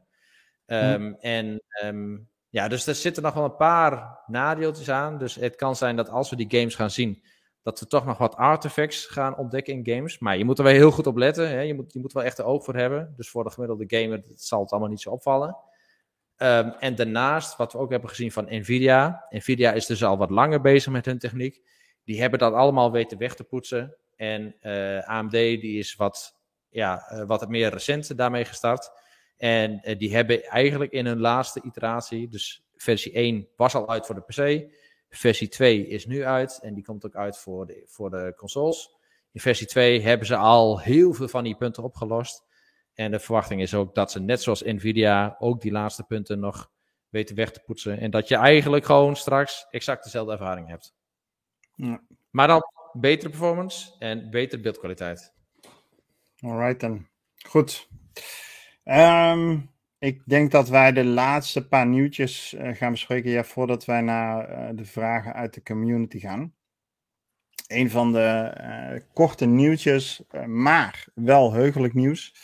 Um. 0.65 1.15
En 1.19 1.61
um, 1.83 2.29
ja, 2.49 2.67
dus 2.67 2.87
er 2.87 2.95
zitten 2.95 3.23
nog 3.23 3.33
wel 3.33 3.43
een 3.43 3.55
paar 3.55 4.19
nadeeltjes 4.27 4.89
aan. 4.89 5.17
Dus 5.17 5.35
het 5.35 5.55
kan 5.55 5.75
zijn 5.75 5.95
dat 5.95 6.09
als 6.09 6.29
we 6.29 6.35
die 6.35 6.59
games 6.59 6.75
gaan 6.75 6.89
zien, 6.89 7.23
dat 7.61 7.79
we 7.79 7.87
toch 7.87 8.05
nog 8.05 8.17
wat 8.17 8.35
artifacts 8.35 9.05
gaan 9.05 9.37
ontdekken 9.37 9.73
in 9.73 9.95
games. 9.95 10.19
Maar 10.19 10.37
je 10.37 10.45
moet 10.45 10.57
er 10.57 10.63
wel 10.63 10.73
heel 10.73 10.91
goed 10.91 11.07
op 11.07 11.17
letten. 11.17 11.49
Hè? 11.49 11.59
Je, 11.59 11.73
moet, 11.73 11.93
je 11.93 11.99
moet 11.99 12.13
wel 12.13 12.23
echt 12.23 12.37
de 12.37 12.43
oog 12.43 12.63
voor 12.63 12.75
hebben. 12.75 13.13
Dus 13.17 13.29
voor 13.29 13.43
de 13.43 13.51
gemiddelde 13.51 13.83
gamer 13.87 14.23
zal 14.33 14.61
het 14.61 14.71
allemaal 14.71 14.89
niet 14.89 15.01
zo 15.01 15.09
opvallen. 15.09 15.57
Um, 16.37 16.69
en 16.79 16.95
daarnaast, 16.95 17.57
wat 17.57 17.73
we 17.73 17.77
ook 17.77 17.91
hebben 17.91 18.09
gezien 18.09 18.31
van 18.31 18.45
Nvidia. 18.49 19.25
Nvidia 19.29 19.71
is 19.71 19.85
dus 19.85 20.03
al 20.03 20.17
wat 20.17 20.29
langer 20.29 20.61
bezig 20.61 20.91
met 20.91 21.05
hun 21.05 21.19
techniek. 21.19 21.61
Die 22.03 22.21
hebben 22.21 22.39
dat 22.39 22.53
allemaal 22.53 22.91
weten 22.91 23.17
weg 23.17 23.35
te 23.35 23.43
poetsen. 23.43 23.95
En 24.15 24.55
eh, 24.59 24.99
AMD 24.99 25.31
die 25.31 25.79
is 25.79 25.95
wat, 25.95 26.39
ja, 26.69 27.11
uh, 27.11 27.25
wat 27.25 27.49
meer 27.49 27.69
recent 27.69 28.17
daarmee 28.17 28.45
gestart. 28.45 28.91
En 29.37 29.81
uh, 29.83 29.97
die 29.97 30.15
hebben 30.15 30.43
eigenlijk 30.43 30.91
in 30.91 31.05
hun 31.05 31.19
laatste 31.19 31.61
iteratie, 31.61 32.27
dus 32.27 32.65
versie 32.75 33.11
1 33.13 33.47
was 33.55 33.75
al 33.75 33.89
uit 33.89 34.05
voor 34.05 34.15
de 34.15 34.21
PC. 34.21 34.73
Versie 35.09 35.47
2 35.47 35.87
is 35.87 36.05
nu 36.05 36.25
uit 36.25 36.59
en 36.61 36.73
die 36.73 36.83
komt 36.83 37.05
ook 37.05 37.15
uit 37.15 37.37
voor 37.37 37.65
de, 37.65 37.83
voor 37.85 38.09
de 38.09 38.33
consoles. 38.37 38.95
In 39.31 39.41
versie 39.41 39.67
2 39.67 40.01
hebben 40.01 40.27
ze 40.27 40.35
al 40.35 40.79
heel 40.79 41.13
veel 41.13 41.27
van 41.27 41.43
die 41.43 41.55
punten 41.55 41.83
opgelost. 41.83 42.43
En 42.93 43.11
de 43.11 43.19
verwachting 43.19 43.61
is 43.61 43.73
ook 43.73 43.95
dat 43.95 44.11
ze 44.11 44.19
net 44.19 44.41
zoals 44.41 44.61
Nvidia 44.63 45.35
ook 45.39 45.61
die 45.61 45.71
laatste 45.71 46.03
punten 46.03 46.39
nog 46.39 46.71
weten 47.09 47.35
weg 47.35 47.51
te 47.51 47.61
poetsen. 47.65 47.99
En 47.99 48.11
dat 48.11 48.27
je 48.27 48.35
eigenlijk 48.35 48.85
gewoon 48.85 49.15
straks 49.15 49.67
exact 49.69 50.03
dezelfde 50.03 50.31
ervaring 50.31 50.67
hebt. 50.67 50.95
Ja. 51.75 52.01
Maar 52.29 52.47
dan 52.47 52.61
betere 52.95 53.29
performance 53.29 53.95
en 53.99 54.29
betere 54.29 54.61
beeldkwaliteit. 54.61 55.33
Alright 56.39 56.79
dan. 56.79 57.07
Goed. 57.35 57.89
Um, 58.83 59.69
ik 59.99 60.21
denk 60.25 60.51
dat 60.51 60.69
wij 60.69 60.91
de 60.91 61.05
laatste 61.05 61.67
paar 61.67 61.87
nieuwtjes 61.87 62.53
uh, 62.53 62.75
gaan 62.75 62.91
bespreken, 62.91 63.31
ja, 63.31 63.43
voordat 63.43 63.85
wij 63.85 64.01
naar 64.01 64.49
uh, 64.49 64.77
de 64.77 64.85
vragen 64.85 65.33
uit 65.33 65.53
de 65.53 65.63
community 65.63 66.19
gaan. 66.19 66.53
Een 67.67 67.89
van 67.89 68.11
de 68.11 68.53
uh, 68.61 69.01
korte 69.13 69.45
nieuwtjes, 69.45 70.23
maar 70.45 71.07
wel 71.13 71.53
heugelijk 71.53 71.93
nieuws, 71.93 72.35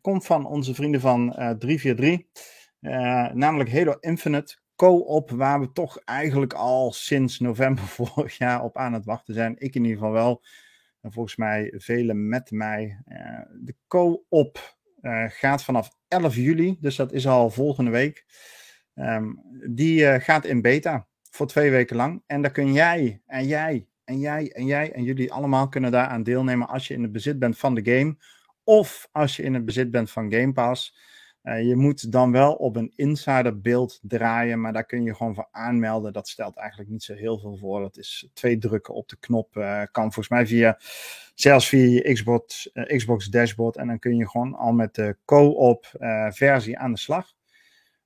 komt 0.00 0.26
van 0.26 0.46
onze 0.46 0.74
vrienden 0.74 1.00
van 1.00 1.34
343, 1.58 2.20
namelijk 3.34 3.72
Halo 3.72 3.96
Infinite 4.00 4.58
Co-op, 4.78 5.30
waar 5.30 5.60
we 5.60 5.72
toch 5.72 5.98
eigenlijk 6.04 6.52
al 6.52 6.92
sinds 6.92 7.38
november 7.38 7.84
vorig 7.98 8.38
jaar 8.38 8.62
op 8.62 8.76
aan 8.76 8.92
het 8.92 9.04
wachten 9.04 9.34
zijn. 9.34 9.54
Ik 9.58 9.74
in 9.74 9.82
ieder 9.82 9.98
geval 9.98 10.12
wel. 10.12 10.44
En 11.00 11.12
volgens 11.12 11.36
mij 11.36 11.72
velen 11.76 12.28
met 12.28 12.50
mij. 12.50 13.02
de 13.60 13.74
co-op 13.86 14.76
uh, 15.02 15.24
gaat 15.28 15.64
vanaf 15.64 15.90
11 16.08 16.34
juli, 16.34 16.76
dus 16.80 16.96
dat 16.96 17.12
is 17.12 17.26
al 17.26 17.50
volgende 17.50 17.90
week. 17.90 18.24
Um, 18.94 19.40
die 19.66 20.00
uh, 20.00 20.14
gaat 20.14 20.44
in 20.44 20.62
beta 20.62 21.06
voor 21.30 21.46
twee 21.46 21.70
weken 21.70 21.96
lang. 21.96 22.22
En 22.26 22.42
daar 22.42 22.50
kun 22.50 22.72
jij 22.72 23.22
en 23.26 23.46
jij 23.46 23.88
en 24.04 24.18
jij 24.18 24.52
en 24.52 24.66
jij 24.66 24.92
en 24.92 25.02
jullie 25.02 25.32
allemaal 25.32 25.68
kunnen 25.68 25.90
daaraan 25.90 26.22
deelnemen 26.22 26.68
als 26.68 26.88
je 26.88 26.94
in 26.94 27.02
het 27.02 27.12
bezit 27.12 27.38
bent 27.38 27.58
van 27.58 27.74
de 27.74 27.96
game. 27.96 28.16
Of 28.64 29.08
als 29.12 29.36
je 29.36 29.42
in 29.42 29.54
het 29.54 29.64
bezit 29.64 29.90
bent 29.90 30.10
van 30.10 30.32
Game 30.32 30.52
Pass. 30.52 30.96
Uh, 31.48 31.62
je 31.62 31.76
moet 31.76 32.12
dan 32.12 32.32
wel 32.32 32.52
op 32.52 32.76
een 32.76 32.92
insider 32.96 33.60
beeld 33.60 33.98
draaien, 34.02 34.60
maar 34.60 34.72
daar 34.72 34.84
kun 34.84 35.02
je 35.02 35.14
gewoon 35.14 35.34
voor 35.34 35.48
aanmelden. 35.50 36.12
Dat 36.12 36.28
stelt 36.28 36.56
eigenlijk 36.56 36.90
niet 36.90 37.02
zo 37.02 37.14
heel 37.14 37.38
veel 37.38 37.56
voor. 37.56 37.80
Dat 37.80 37.96
is 37.96 38.28
twee 38.32 38.58
drukken 38.58 38.94
op 38.94 39.08
de 39.08 39.16
knop. 39.16 39.56
Uh, 39.56 39.82
kan 39.90 40.02
volgens 40.02 40.28
mij 40.28 40.46
via, 40.46 40.78
zelfs 41.34 41.68
via 41.68 41.86
je 41.86 42.12
Xbox, 42.12 42.70
uh, 42.72 42.96
Xbox 42.96 43.26
dashboard. 43.26 43.76
En 43.76 43.86
dan 43.86 43.98
kun 43.98 44.16
je 44.16 44.28
gewoon 44.28 44.54
al 44.54 44.72
met 44.72 44.94
de 44.94 45.16
co-op 45.24 45.86
versie 46.28 46.78
aan 46.78 46.92
de 46.92 46.98
slag. 46.98 47.32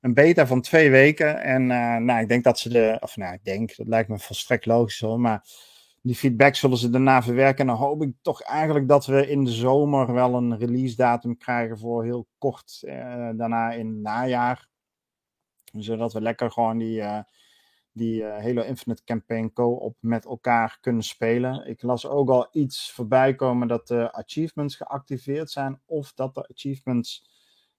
Een 0.00 0.14
beta 0.14 0.46
van 0.46 0.60
twee 0.60 0.90
weken. 0.90 1.42
En 1.42 1.66
nou, 2.04 2.20
ik 2.20 2.28
denk 2.28 2.44
dat 2.44 2.58
ze 2.58 2.68
de, 2.68 2.96
of 3.00 3.16
nou, 3.16 3.34
ik 3.34 3.44
denk, 3.44 3.76
dat 3.76 3.86
lijkt 3.88 4.08
me 4.08 4.18
volstrekt 4.18 4.66
logisch 4.66 5.00
hoor, 5.00 5.20
maar 5.20 5.44
die 6.02 6.14
feedback 6.14 6.54
zullen 6.54 6.76
ze 6.76 6.90
daarna 6.90 7.22
verwerken. 7.22 7.60
En 7.60 7.66
dan 7.66 7.76
hoop 7.76 8.02
ik 8.02 8.14
toch 8.22 8.42
eigenlijk 8.42 8.88
dat 8.88 9.06
we 9.06 9.28
in 9.28 9.44
de 9.44 9.50
zomer 9.50 10.12
wel 10.12 10.34
een 10.34 10.58
release 10.58 10.96
datum 10.96 11.36
krijgen 11.36 11.78
voor 11.78 12.04
heel 12.04 12.26
kort 12.38 12.82
eh, 12.82 13.30
daarna 13.34 13.72
in 13.72 13.88
het 13.88 13.96
najaar. 13.96 14.68
Zodat 15.72 16.12
we 16.12 16.20
lekker 16.20 16.50
gewoon 16.50 16.78
die, 16.78 17.00
uh, 17.00 17.18
die 17.92 18.22
uh, 18.22 18.38
Halo 18.38 18.62
Infinite 18.62 19.04
Campaign 19.04 19.50
co-op 19.52 19.96
met 20.00 20.24
elkaar 20.24 20.78
kunnen 20.80 21.02
spelen. 21.02 21.66
Ik 21.66 21.82
las 21.82 22.06
ook 22.06 22.28
al 22.28 22.48
iets 22.52 22.92
voorbij 22.92 23.34
komen 23.34 23.68
dat 23.68 23.88
de 23.88 24.12
achievements 24.12 24.76
geactiveerd 24.76 25.50
zijn. 25.50 25.80
Of 25.86 26.12
dat 26.12 26.34
de 26.34 26.48
achievements 26.48 27.30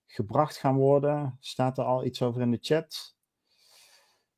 gebracht 0.06 0.58
gaan 0.58 0.76
worden. 0.76 1.38
Staat 1.40 1.78
er 1.78 1.84
al 1.84 2.06
iets 2.06 2.22
over 2.22 2.42
in 2.42 2.52
de 2.52 2.60
chat? 2.62 3.16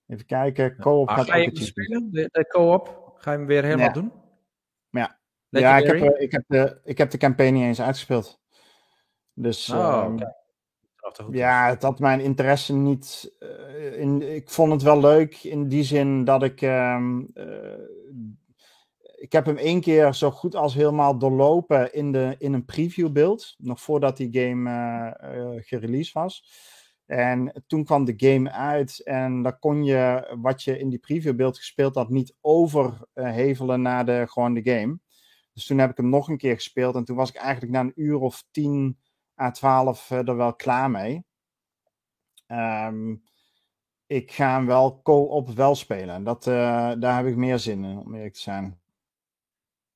Even 0.08 0.26
kijken. 0.26 0.78
Co-op 0.80 1.10
gaat 1.10 1.30
ga 1.30 1.36
je 1.36 1.52
spelen, 1.54 2.12
de, 2.12 2.30
de 2.32 2.48
co-op? 2.48 3.05
Ga 3.26 3.32
je 3.32 3.38
hem 3.38 3.48
weer 3.48 3.64
helemaal 3.64 3.86
ja. 3.86 3.94
doen? 3.94 4.12
Ja, 4.90 5.20
ja 5.50 5.78
ik, 5.78 5.86
heb, 5.86 5.96
uh, 5.96 6.22
ik, 6.22 6.32
heb 6.32 6.44
de, 6.48 6.80
ik 6.84 6.98
heb 6.98 7.10
de 7.10 7.18
campaign 7.18 7.54
niet 7.54 7.64
eens 7.64 7.82
uitgespeeld. 7.82 8.40
Dus 9.34 9.70
oh, 9.70 10.04
um, 10.06 10.14
okay. 10.14 11.28
ja, 11.32 11.70
het 11.70 11.82
had 11.82 12.00
mijn 12.00 12.20
interesse 12.20 12.74
niet. 12.74 13.36
Uh, 13.40 14.00
in, 14.00 14.36
ik 14.36 14.50
vond 14.50 14.72
het 14.72 14.82
wel 14.82 15.00
leuk 15.00 15.44
in 15.44 15.68
die 15.68 15.84
zin 15.84 16.24
dat 16.24 16.44
ik. 16.44 16.62
Um, 16.62 17.32
uh, 17.34 17.48
ik 19.16 19.32
heb 19.32 19.46
hem 19.46 19.58
één 19.58 19.82
keer 19.82 20.14
zo 20.14 20.32
goed 20.32 20.56
als 20.56 20.74
helemaal 20.74 21.18
doorlopen 21.18 21.94
in, 21.94 22.12
de, 22.12 22.36
in 22.40 22.54
een 22.54 22.66
previewbeeld. 22.66 23.56
Nog 23.58 23.82
voordat 23.82 24.18
die 24.18 24.40
game 24.40 24.70
uh, 24.70 25.62
gereleased 25.62 26.14
was. 26.14 26.46
En 27.06 27.64
toen 27.68 27.84
kwam 27.84 28.06
de 28.06 28.14
game 28.18 28.52
uit 28.52 29.04
en 29.04 29.42
dan 29.42 29.60
kon 29.60 29.84
je 29.84 30.36
wat 30.42 30.64
je 30.64 30.80
in 30.80 30.90
die 30.90 31.00
previewbeeld 31.00 31.58
gespeeld 31.58 31.96
had 31.96 32.10
niet 32.10 32.36
overhevelen 32.42 33.82
naar 33.82 34.06
de, 34.06 34.26
gewoon 34.28 34.54
de 34.54 34.72
game. 34.72 35.00
Dus 35.54 35.66
toen 35.66 35.78
heb 35.78 35.90
ik 35.90 35.98
hem 35.98 36.10
nog 36.10 36.28
een 36.28 36.38
keer 36.38 36.56
gespeeld 36.56 36.96
en 36.96 37.06
toen 37.06 37.16
was 37.16 37.30
ik 37.30 37.36
eigenlijk 37.36 37.74
na 37.74 37.80
een 37.80 37.94
uur 37.96 38.20
of 38.20 38.44
10 38.52 39.00
à 39.42 39.52
12 39.52 40.10
er 40.10 40.36
wel 40.36 40.56
klaar 40.56 40.92
mee. 40.92 41.24
Um, 42.48 43.24
ik 44.08 44.32
ga 44.32 44.56
hem 44.56 44.66
wel 44.66 45.02
co-op 45.02 45.50
wel 45.50 45.76
spelen. 45.76 46.24
Dat, 46.24 46.48
uh, 46.48 46.54
daar 47.00 47.18
heb 47.18 47.26
ik 47.26 47.36
meer 47.36 47.60
zin 47.60 47.84
in, 47.84 47.98
om 47.98 48.16
eerlijk 48.16 48.34
te 48.34 48.40
zijn. 48.40 48.80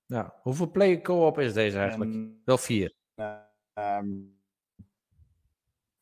Ja, 0.06 0.40
hoeveel 0.42 0.72
play 0.72 1.02
co-op 1.02 1.40
is 1.40 1.54
deze 1.54 1.78
eigenlijk? 1.78 2.14
En, 2.14 2.42
wel 2.46 2.58
vier. 2.58 2.96
Um, 3.74 4.40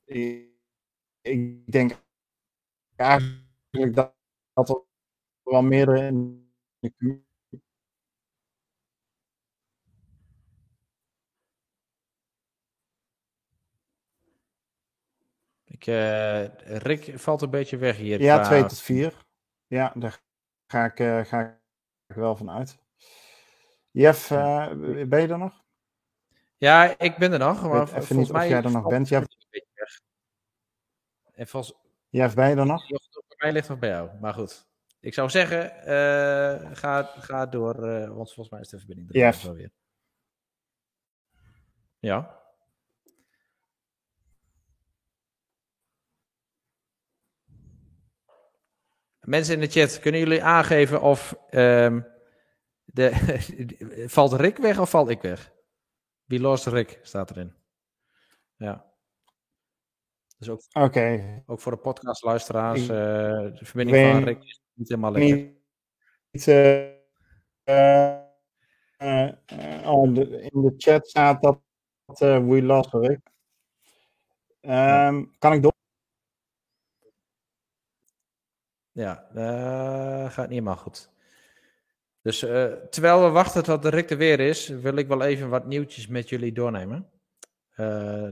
ik, 0.06 0.57
ik 1.28 1.72
denk 1.72 2.02
eigenlijk 2.96 3.96
dat, 3.96 4.16
dat 4.54 4.70
er 4.70 4.82
wel 5.44 5.62
meerdere 5.62 6.06
in 6.06 6.50
de 6.80 7.26
Ik, 15.66 15.88
uh, 15.88 16.46
Rick 16.78 17.20
valt 17.20 17.42
een 17.42 17.50
beetje 17.50 17.78
weg 17.78 17.98
hier. 17.98 18.22
Ja, 18.22 18.44
2 18.44 18.66
tot 18.66 18.82
4. 18.82 19.26
Ja, 19.68 19.92
daar 19.96 20.22
ga 20.68 20.86
ik, 20.86 21.00
uh, 21.00 21.26
ga 21.26 21.42
ik 22.08 22.16
wel 22.16 22.36
van 22.36 22.50
uit. 22.50 22.78
Jeff, 23.92 24.30
uh, 24.30 24.72
ben 25.08 25.22
je 25.22 25.28
er 25.28 25.38
nog? 25.38 25.66
Ja, 26.58 26.98
ik 26.98 27.18
ben 27.18 27.32
er 27.32 27.40
nog. 27.40 27.62
Maar 27.62 28.06
niet 28.10 28.32
of 28.32 28.48
jij 28.48 28.64
er 28.64 28.72
nog 28.72 28.88
bent. 28.88 29.08
Jeff. 29.08 29.27
En 31.38 31.48
volgens... 31.48 31.78
Jeff, 32.10 32.36
ben 32.36 32.50
je 32.50 32.56
er 32.56 32.66
nog? 32.66 32.88
Bij 32.88 33.36
mij 33.38 33.52
ligt 33.52 33.70
nog 33.70 33.80
bij 33.80 33.90
jou, 33.90 34.20
maar 34.20 34.34
goed. 34.34 34.68
Ik 35.00 35.14
zou 35.14 35.30
zeggen, 35.30 35.64
uh, 35.80 36.76
ga, 36.76 37.04
ga 37.04 37.46
door, 37.46 37.90
uh, 37.90 38.08
want 38.08 38.34
volgens 38.34 38.50
mij 38.50 38.60
is 38.60 38.70
de 38.70 38.78
verbinding 38.78 39.16
er 39.16 39.40
wel 39.44 39.54
weer. 39.54 39.72
Ja. 42.00 42.42
Mensen 49.20 49.54
in 49.54 49.60
de 49.60 49.68
chat, 49.68 50.00
kunnen 50.00 50.20
jullie 50.20 50.44
aangeven 50.44 51.02
of 51.02 51.36
um, 51.52 52.08
de, 52.86 53.12
valt 54.16 54.34
Rick 54.34 54.58
weg 54.58 54.80
of 54.80 54.90
val 54.90 55.10
ik 55.10 55.22
weg? 55.22 55.52
Wie 56.26 56.40
lost 56.40 56.68
Rick 56.68 57.00
staat 57.02 57.32
erin. 57.32 57.56
Ja. 58.56 58.87
Dus 60.38 60.50
ook, 60.50 60.62
okay. 60.72 61.44
ook 61.46 61.60
voor 61.60 61.72
de 61.72 61.78
podcastluisteraars, 61.78 62.82
uh, 62.82 62.88
de 62.88 63.60
verbinding 63.66 64.12
van 64.12 64.24
Rick 64.24 64.44
is 64.44 64.62
niet 64.74 64.90
helemaal 64.90 65.12
lekker. 65.12 65.56
Niet, 66.32 66.48
uh, 66.48 66.92
uh, 67.66 68.22
oh, 69.86 70.14
de, 70.14 70.42
in 70.52 70.62
de 70.62 70.74
chat 70.78 71.08
staat 71.08 71.42
dat 71.42 71.60
we 72.20 72.62
lost 72.62 72.94
Rick. 72.94 73.20
Um, 74.62 74.72
ja. 74.72 75.26
Kan 75.38 75.54
ik 75.54 75.62
door? 75.62 75.76
Ja, 78.92 79.28
gaat 80.30 80.38
niet 80.38 80.50
helemaal 80.50 80.76
goed. 80.76 81.10
Dus 82.22 82.40
terwijl 82.90 83.24
we 83.24 83.30
wachten 83.30 83.64
tot 83.64 83.86
Rick 83.86 84.10
er 84.10 84.18
weer 84.18 84.40
is, 84.40 84.68
wil 84.68 84.96
ik 84.96 85.08
wel 85.08 85.22
even 85.22 85.50
wat 85.50 85.66
nieuwtjes 85.66 86.08
met 86.08 86.30
jullie 86.30 86.52
doornemen. 86.52 87.10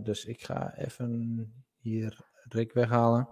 Dus 0.04 0.26
ik 0.26 0.44
ga 0.44 0.78
even 0.78 1.65
hier 1.86 2.20
Rick 2.50 2.74
weghalen. 2.74 3.30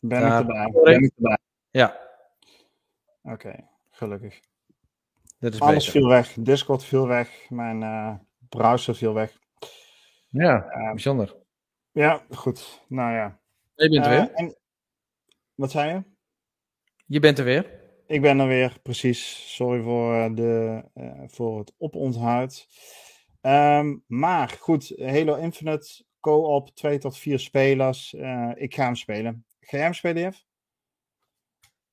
Ben 0.00 0.20
Daar, 0.20 0.40
ik 0.40 0.48
erbij? 0.48 0.70
Ben 0.82 1.02
ik 1.02 1.12
erbij? 1.16 1.38
Ja. 1.70 2.00
Oké, 3.22 3.32
okay, 3.32 3.68
gelukkig. 3.90 4.40
Dit 5.38 5.54
is 5.54 5.60
Alles 5.60 5.86
beter. 5.86 6.00
viel 6.00 6.08
weg. 6.08 6.32
Discord 6.32 6.84
viel 6.84 7.06
weg. 7.06 7.50
Mijn 7.50 7.82
uh, 7.82 8.14
browser 8.48 8.94
viel 8.94 9.14
weg. 9.14 9.38
Ja, 10.28 10.66
bijzonder. 10.92 11.36
Ja, 11.92 12.24
goed. 12.30 12.84
Nou 12.88 13.12
ja. 13.12 13.40
Je 13.74 13.88
bent 13.88 14.04
er 14.04 14.10
weer. 14.10 14.32
En, 14.32 14.56
wat 15.54 15.70
zei 15.70 15.92
je? 15.92 16.02
Je 17.06 17.20
bent 17.20 17.38
er 17.38 17.44
weer. 17.44 17.80
Ik 18.06 18.20
ben 18.20 18.38
er 18.38 18.46
weer, 18.46 18.78
precies. 18.82 19.54
Sorry 19.54 19.82
voor, 19.82 20.34
de, 20.34 20.84
uh, 20.94 21.22
voor 21.26 21.58
het 21.58 21.74
oponthoud. 21.78 22.68
Um, 23.40 24.04
maar 24.06 24.48
goed, 24.48 24.92
Halo 24.98 25.34
Infinite, 25.34 26.04
co-op, 26.20 26.74
2 26.74 26.98
tot 26.98 27.18
4 27.18 27.38
spelers. 27.38 28.12
Uh, 28.12 28.50
ik 28.54 28.74
ga 28.74 28.84
hem 28.84 28.94
spelen. 28.94 29.44
Ga 29.60 29.76
jij 29.76 29.86
hem 29.86 29.94
spelen, 29.94 30.22
Jeff? 30.22 30.44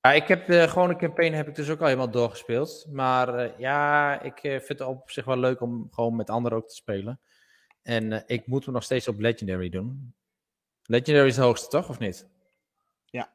Ja, 0.02 0.12
ik 0.12 0.28
heb 0.28 0.46
de 0.46 0.68
gewone 0.68 0.96
campaign 0.96 1.34
heb 1.34 1.48
ik 1.48 1.56
dus 1.56 1.70
ook 1.70 1.80
al 1.80 1.86
helemaal 1.86 2.12
doorgespeeld. 2.12 2.86
Maar 2.92 3.46
uh, 3.46 3.58
ja, 3.58 4.22
ik 4.22 4.40
vind 4.40 4.68
het 4.68 4.82
op 4.82 5.12
zich 5.12 5.26
wel 5.26 5.38
leuk 5.38 5.62
om 5.62 5.88
gewoon 5.92 6.16
met 6.16 6.30
anderen 6.30 6.58
ook 6.58 6.68
te 6.68 6.76
spelen. 6.76 7.20
En 7.82 8.24
ik 8.28 8.48
moet 8.48 8.66
me 8.66 8.72
nog 8.72 8.84
steeds 8.84 9.08
op 9.08 9.20
Legendary 9.20 9.70
doen. 9.70 10.16
Legendary 10.84 11.28
is 11.28 11.36
de 11.36 11.42
hoogste, 11.42 11.68
toch? 11.68 11.90
Of 11.90 12.00
niet? 12.00 12.28
Ja, 13.06 13.34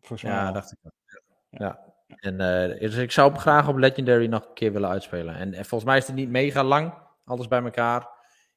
volgens 0.00 0.22
mij. 0.22 0.32
Ja, 0.32 0.52
dacht 0.52 0.72
ik. 0.72 0.78
Ja. 1.10 1.22
ja. 1.50 1.94
En, 2.06 2.32
uh, 2.32 2.80
dus 2.80 2.96
ik 2.96 3.10
zou 3.10 3.30
hem 3.30 3.40
graag 3.40 3.68
op 3.68 3.76
Legendary 3.76 4.26
nog 4.26 4.46
een 4.46 4.54
keer 4.54 4.72
willen 4.72 4.88
uitspelen. 4.88 5.34
En, 5.34 5.54
en, 5.54 5.64
volgens 5.64 5.90
mij 5.90 5.98
is 5.98 6.06
het 6.06 6.16
niet 6.16 6.28
mega 6.28 6.64
lang, 6.64 6.94
alles 7.24 7.48
bij 7.48 7.62
elkaar. 7.62 8.08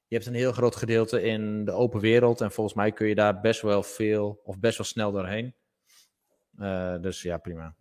Je 0.08 0.14
hebt 0.14 0.26
een 0.26 0.34
heel 0.34 0.52
groot 0.52 0.76
gedeelte 0.76 1.22
in 1.22 1.64
de 1.64 1.72
open 1.72 2.00
wereld. 2.00 2.40
En 2.40 2.52
volgens 2.52 2.76
mij 2.76 2.92
kun 2.92 3.08
je 3.08 3.14
daar 3.14 3.40
best 3.40 3.60
wel 3.60 3.82
veel, 3.82 4.40
of 4.44 4.58
best 4.58 4.78
wel 4.78 4.86
snel 4.86 5.12
doorheen. 5.12 5.54
Uh, 6.58 7.00
dus 7.00 7.22
ja, 7.22 7.38
prima. 7.38 7.74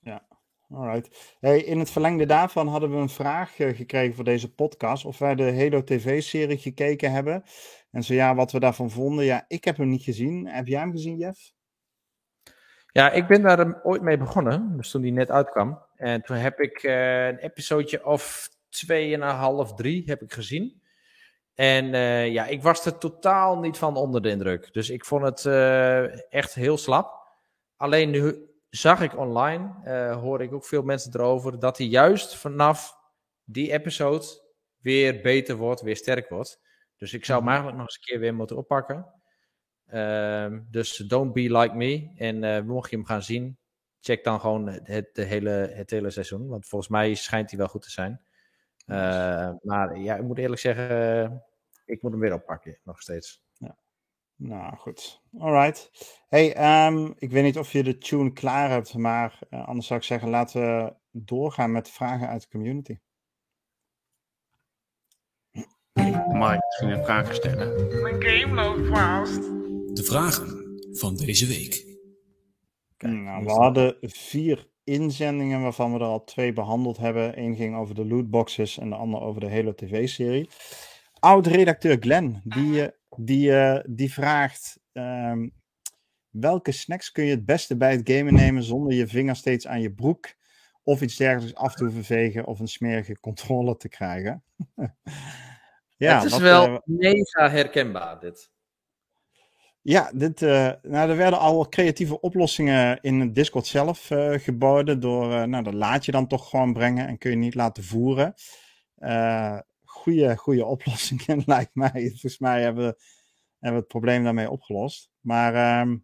Ja, 0.00 0.26
alright. 0.68 1.36
Hey, 1.40 1.58
in 1.62 1.78
het 1.78 1.90
verlengde 1.90 2.26
daarvan 2.26 2.68
hadden 2.68 2.90
we 2.90 2.96
een 2.96 3.08
vraag 3.08 3.58
uh, 3.58 3.76
gekregen 3.76 4.14
voor 4.14 4.24
deze 4.24 4.54
podcast. 4.54 5.04
Of 5.04 5.18
wij 5.18 5.34
de 5.34 5.56
Halo 5.56 5.84
TV-serie 5.84 6.58
gekeken 6.58 7.12
hebben. 7.12 7.42
En 7.90 8.02
zo 8.02 8.14
ja, 8.14 8.34
wat 8.34 8.52
we 8.52 8.60
daarvan 8.60 8.90
vonden. 8.90 9.24
Ja, 9.24 9.44
ik 9.48 9.64
heb 9.64 9.76
hem 9.76 9.88
niet 9.88 10.02
gezien. 10.02 10.46
Heb 10.46 10.66
jij 10.66 10.80
hem 10.80 10.90
gezien, 10.90 11.16
Jeff? 11.16 11.52
Ja, 12.92 13.10
ik 13.10 13.26
ben 13.26 13.42
daar 13.42 13.82
ooit 13.82 14.02
mee 14.02 14.18
begonnen, 14.18 14.76
dus 14.76 14.90
toen 14.90 15.02
die 15.02 15.12
net 15.12 15.30
uitkwam. 15.30 15.82
En 15.96 16.22
toen 16.22 16.36
heb 16.36 16.60
ik 16.60 16.82
uh, 16.82 17.26
een 17.26 17.38
episodeje 17.38 18.06
of 18.06 18.48
tweeënhalf, 18.68 19.74
drie 19.74 20.02
heb 20.06 20.22
ik 20.22 20.32
gezien. 20.32 20.82
En 21.54 21.84
uh, 21.84 22.32
ja, 22.32 22.46
ik 22.46 22.62
was 22.62 22.86
er 22.86 22.98
totaal 22.98 23.58
niet 23.58 23.78
van 23.78 23.96
onder 23.96 24.22
de 24.22 24.30
indruk. 24.30 24.72
Dus 24.72 24.90
ik 24.90 25.04
vond 25.04 25.22
het 25.24 25.44
uh, 25.44 26.32
echt 26.32 26.54
heel 26.54 26.76
slap. 26.78 27.22
Alleen 27.76 28.10
nu 28.10 28.48
zag 28.70 29.00
ik 29.00 29.16
online, 29.18 29.74
uh, 29.84 30.20
hoor 30.20 30.42
ik 30.42 30.52
ook 30.52 30.64
veel 30.64 30.82
mensen 30.82 31.14
erover, 31.14 31.58
dat 31.58 31.78
hij 31.78 31.86
juist 31.86 32.36
vanaf 32.36 32.96
die 33.44 33.72
episode 33.72 34.26
weer 34.76 35.20
beter 35.20 35.56
wordt, 35.56 35.80
weer 35.80 35.96
sterk 35.96 36.28
wordt. 36.28 36.60
Dus 36.96 37.12
ik 37.14 37.24
zou 37.24 37.38
hem 37.38 37.48
Mhm. 37.48 37.56
eigenlijk 37.56 37.76
nog 37.82 37.86
eens 37.86 37.96
een 37.96 38.12
keer 38.12 38.20
weer 38.20 38.34
moeten 38.34 38.56
oppakken. 38.56 39.06
Ehm, 39.86 40.60
dus 40.70 40.96
don't 40.96 41.32
be 41.32 41.58
like 41.58 41.74
me. 41.74 42.12
En 42.16 42.44
eh, 42.44 42.62
mocht 42.62 42.90
je 42.90 42.96
hem 42.96 43.04
gaan 43.04 43.22
zien, 43.22 43.58
check 44.00 44.24
dan 44.24 44.40
gewoon 44.40 44.68
het, 44.68 45.14
de 45.14 45.22
hele, 45.22 45.50
het 45.50 45.90
hele 45.90 46.10
seizoen. 46.10 46.48
Want 46.48 46.66
volgens 46.66 46.90
mij 46.90 47.14
schijnt 47.14 47.50
hij 47.50 47.58
wel 47.58 47.68
goed 47.68 47.82
te 47.82 47.90
zijn. 47.90 48.20
Eh, 48.84 49.50
maar 49.62 49.98
ja, 49.98 50.16
ik 50.16 50.22
moet 50.22 50.38
eerlijk 50.38 50.60
zeggen, 50.60 51.44
ik 51.84 52.02
moet 52.02 52.10
hem 52.10 52.20
weer 52.20 52.34
oppakken, 52.34 52.78
nog 52.82 53.00
steeds. 53.00 53.44
Nou, 54.36 54.76
goed. 54.76 55.22
Alright. 55.38 55.90
Hey, 56.28 56.54
ehm, 56.54 57.12
ik 57.18 57.30
weet 57.30 57.42
niet 57.42 57.58
of 57.58 57.72
je 57.72 57.82
de 57.82 57.98
tune 57.98 58.32
klaar 58.32 58.70
hebt, 58.70 58.94
maar 58.94 59.38
eh, 59.50 59.68
anders 59.68 59.86
zou 59.86 60.00
ik 60.00 60.06
zeggen, 60.06 60.28
laten 60.28 60.60
we 60.60 60.94
doorgaan 61.10 61.72
met 61.72 61.90
vragen 61.90 62.28
uit 62.28 62.42
de 62.42 62.48
community. 62.48 62.98
Mike, 66.26 66.64
misschien 66.66 66.88
een 66.88 67.04
vraag 67.04 67.34
stellen. 67.34 68.02
Mijn 68.02 68.22
game 68.22 68.54
loopt 68.54 68.88
vast. 68.88 69.42
De 69.96 70.02
vragen 70.04 70.78
van 70.92 71.16
deze 71.16 71.46
week. 71.46 71.98
nou, 72.98 73.44
we 73.44 73.50
hadden 73.50 73.96
vier 74.00 74.68
inzendingen 74.84 75.62
waarvan 75.62 75.92
we 75.92 75.98
er 75.98 76.04
al 76.04 76.24
twee 76.24 76.52
behandeld 76.52 76.96
hebben. 76.96 77.38
Eén 77.38 77.56
ging 77.56 77.76
over 77.76 77.94
de 77.94 78.06
lootboxes 78.06 78.78
en 78.78 78.88
de 78.88 78.96
ander 78.96 79.20
over 79.20 79.40
de 79.40 79.48
hele 79.48 79.74
tv-serie. 79.74 80.48
Oud-redacteur 81.18 81.96
Glenn, 82.00 82.40
die, 82.44 82.82
eh, 82.82 82.90
die, 83.16 83.82
die 83.94 84.12
vraagt... 84.12 84.80
ehm, 84.92 85.46
welke 86.40 86.72
snacks 86.72 87.12
kun 87.12 87.24
je 87.24 87.30
het 87.30 87.44
beste 87.44 87.76
bij 87.76 87.90
het 87.90 88.10
gamen 88.10 88.34
nemen 88.34 88.62
zonder 88.62 88.92
je 88.92 89.06
vinger 89.06 89.36
steeds 89.36 89.66
aan 89.66 89.80
je 89.80 89.92
broek 89.92 90.34
of 90.82 91.00
iets 91.00 91.16
dergelijks 91.16 91.54
af 91.54 91.74
te 91.74 91.84
hoeven 91.84 92.04
vegen 92.04 92.46
of 92.46 92.60
een 92.60 92.68
smerige 92.68 93.20
controle 93.20 93.76
te 93.76 93.88
krijgen? 93.88 94.44
ja, 95.96 96.14
het 96.14 96.24
is 96.24 96.30
wat, 96.30 96.40
wel 96.40 96.66
eh, 96.66 96.78
mega 96.84 97.50
herkenbaar, 97.50 98.20
dit. 98.20 98.50
Ja, 99.86 100.10
dit, 100.14 100.42
eh, 100.42 100.72
nou, 100.82 101.10
er 101.10 101.16
werden 101.16 101.38
al 101.38 101.68
creatieve 101.68 102.20
oplossingen 102.20 103.00
in 103.00 103.32
Discord 103.32 103.66
zelf 103.66 104.10
eh, 104.10 104.32
geboden. 104.32 105.00
Door, 105.00 105.32
eh, 105.32 105.42
nou, 105.42 105.64
dat 105.64 105.74
laat 105.74 106.04
je 106.04 106.12
dan 106.12 106.26
toch 106.26 106.48
gewoon 106.48 106.72
brengen 106.72 107.06
en 107.06 107.18
kun 107.18 107.30
je 107.30 107.36
niet 107.36 107.54
laten 107.54 107.84
voeren. 107.84 108.34
Goede, 109.84 110.36
goede 110.36 110.64
oplossingen, 110.74 111.42
lijkt 111.46 111.74
mij. 111.74 111.90
Volgens 111.92 112.38
mij 112.38 112.62
hebben 112.62 112.86
we, 112.86 112.96
hebben 113.58 113.80
het 113.80 113.88
probleem 113.88 114.24
daarmee 114.24 114.50
opgelost. 114.50 115.10
Maar 115.20 115.54
ehm, 115.54 115.96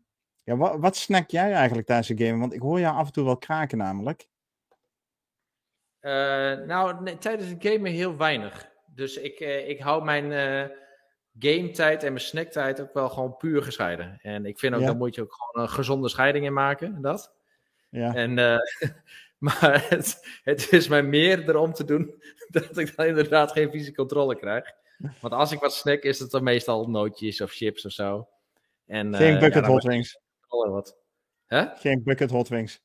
ja, 0.43 0.57
wat, 0.57 0.77
wat 0.79 0.97
snack 0.97 1.31
jij 1.31 1.53
eigenlijk 1.53 1.87
tijdens 1.87 2.09
de 2.09 2.27
game? 2.27 2.39
Want 2.39 2.53
ik 2.53 2.61
hoor 2.61 2.81
jou 2.81 2.97
af 2.97 3.07
en 3.07 3.13
toe 3.13 3.25
wel 3.25 3.39
kraken 3.39 3.79
namelijk. 3.79 4.29
Nou, 6.67 7.17
tijdens 7.19 7.49
het 7.49 7.67
gamen 7.67 7.93
heel 7.93 8.17
weinig. 8.17 8.71
Dus 8.95 9.17
ik, 9.17 9.41
ik 9.67 9.81
hou 9.81 10.05
mijn 10.05 10.33
eh 11.41 11.51
gametijd 11.51 12.03
en 12.03 12.13
mijn 12.13 12.25
snacktijd 12.25 12.81
ook 12.81 12.95
wel 12.95 13.09
gewoon 13.09 13.37
puur 13.37 13.63
gescheiden. 13.63 14.19
En 14.23 14.47
ik 14.47 14.59
vind 14.59 14.75
ook, 14.75 14.81
Ja. 14.81 14.87
daar 14.87 14.97
moet 14.97 15.15
je 15.15 15.23
ook 15.23 15.35
gewoon 15.35 15.65
een 15.67 15.73
gezonde 15.73 16.09
scheiding 16.09 16.45
in 16.45 16.53
maken. 16.53 16.95
en 16.95 17.03
Dat. 17.03 17.35
Ja, 17.89 18.15
En, 18.15 18.39
eh, 18.39 18.59
maar 19.39 19.87
het, 19.89 20.41
het 20.43 20.73
is 20.73 20.89
mij 20.89 21.03
meer 21.03 21.49
erom 21.49 21.73
te 21.73 21.85
doen 21.85 22.23
dat 22.49 22.77
ik 22.79 22.97
dan 22.97 23.07
inderdaad 23.07 23.53
geen 23.53 23.71
fysieke 23.71 23.95
controle 23.95 24.37
krijg. 24.37 24.73
Want 25.21 25.35
als 25.35 25.53
ik 25.53 25.61
wat 25.61 25.75
snack, 25.75 26.03
is 26.03 26.19
het 26.19 26.31
dan 26.31 26.43
meestal 26.43 26.91
nootjes 26.91 27.41
of 27.41 27.53
chips 27.53 27.87
of 27.87 27.93
zo. 27.93 28.29
En, 28.87 29.15
geen 29.15 29.35
eh, 29.35 29.41
bucket 29.41 29.55
ja, 29.55 29.61
dan 29.61 29.71
hot 29.71 29.83
wings. 29.83 30.19
wat. 30.49 30.97
Hè? 31.47 31.67
Geen 31.77 32.03
bucket 32.05 32.31
hot 32.31 32.49
wings. 32.49 32.81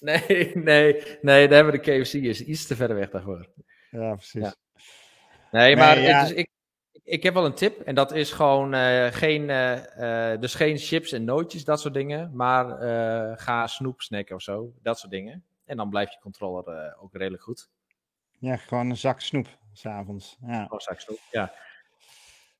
Nee, 0.00 0.50
nee, 0.54 1.02
nee, 1.20 1.48
daar 1.48 1.56
hebben 1.56 1.72
we 1.72 1.80
de 1.80 2.00
KFC 2.02 2.14
is 2.14 2.44
iets 2.44 2.66
te 2.66 2.76
ver 2.76 2.94
weg 2.94 3.10
daarvoor. 3.10 3.48
Ja, 3.90 4.14
precies. 4.14 4.40
Ja. 4.40 4.54
Nee, 5.50 5.76
maar 5.76 6.00
ja. 6.00 6.20
het 6.20 6.30
is, 6.30 6.36
ik, 6.36 6.48
ik 7.04 7.22
heb 7.22 7.34
wel 7.34 7.44
een 7.44 7.54
tip. 7.54 7.80
En 7.80 7.94
dat 7.94 8.12
is 8.12 8.32
gewoon 8.32 8.74
eh, 8.74 9.06
geen, 9.06 9.50
eh, 9.50 10.32
eh, 10.32 10.40
dus 10.40 10.54
geen 10.54 10.78
chips 10.78 11.12
en 11.12 11.24
nootjes, 11.24 11.64
dat 11.64 11.80
soort 11.80 11.94
dingen. 11.94 12.30
Maar 12.34 12.66
ga 13.38 13.66
snoep 13.66 14.00
snacken 14.00 14.34
of 14.34 14.42
zo. 14.42 14.72
Dat 14.82 14.98
soort 14.98 15.12
dingen. 15.12 15.44
En 15.64 15.76
dan 15.76 15.90
blijft 15.90 16.12
je 16.12 16.18
controller 16.20 16.96
ook 17.00 17.14
redelijk 17.14 17.42
goed. 17.42 17.70
Ja, 18.38 18.56
gewoon 18.56 18.90
een 18.90 18.96
zak 18.96 19.20
snoep 19.20 19.46
s'avonds. 19.72 20.36
Ja, 20.46 20.62
Gewoon 20.62 20.80
straks 20.80 21.04
snoep. 21.04 21.18
Ja, 21.30 21.52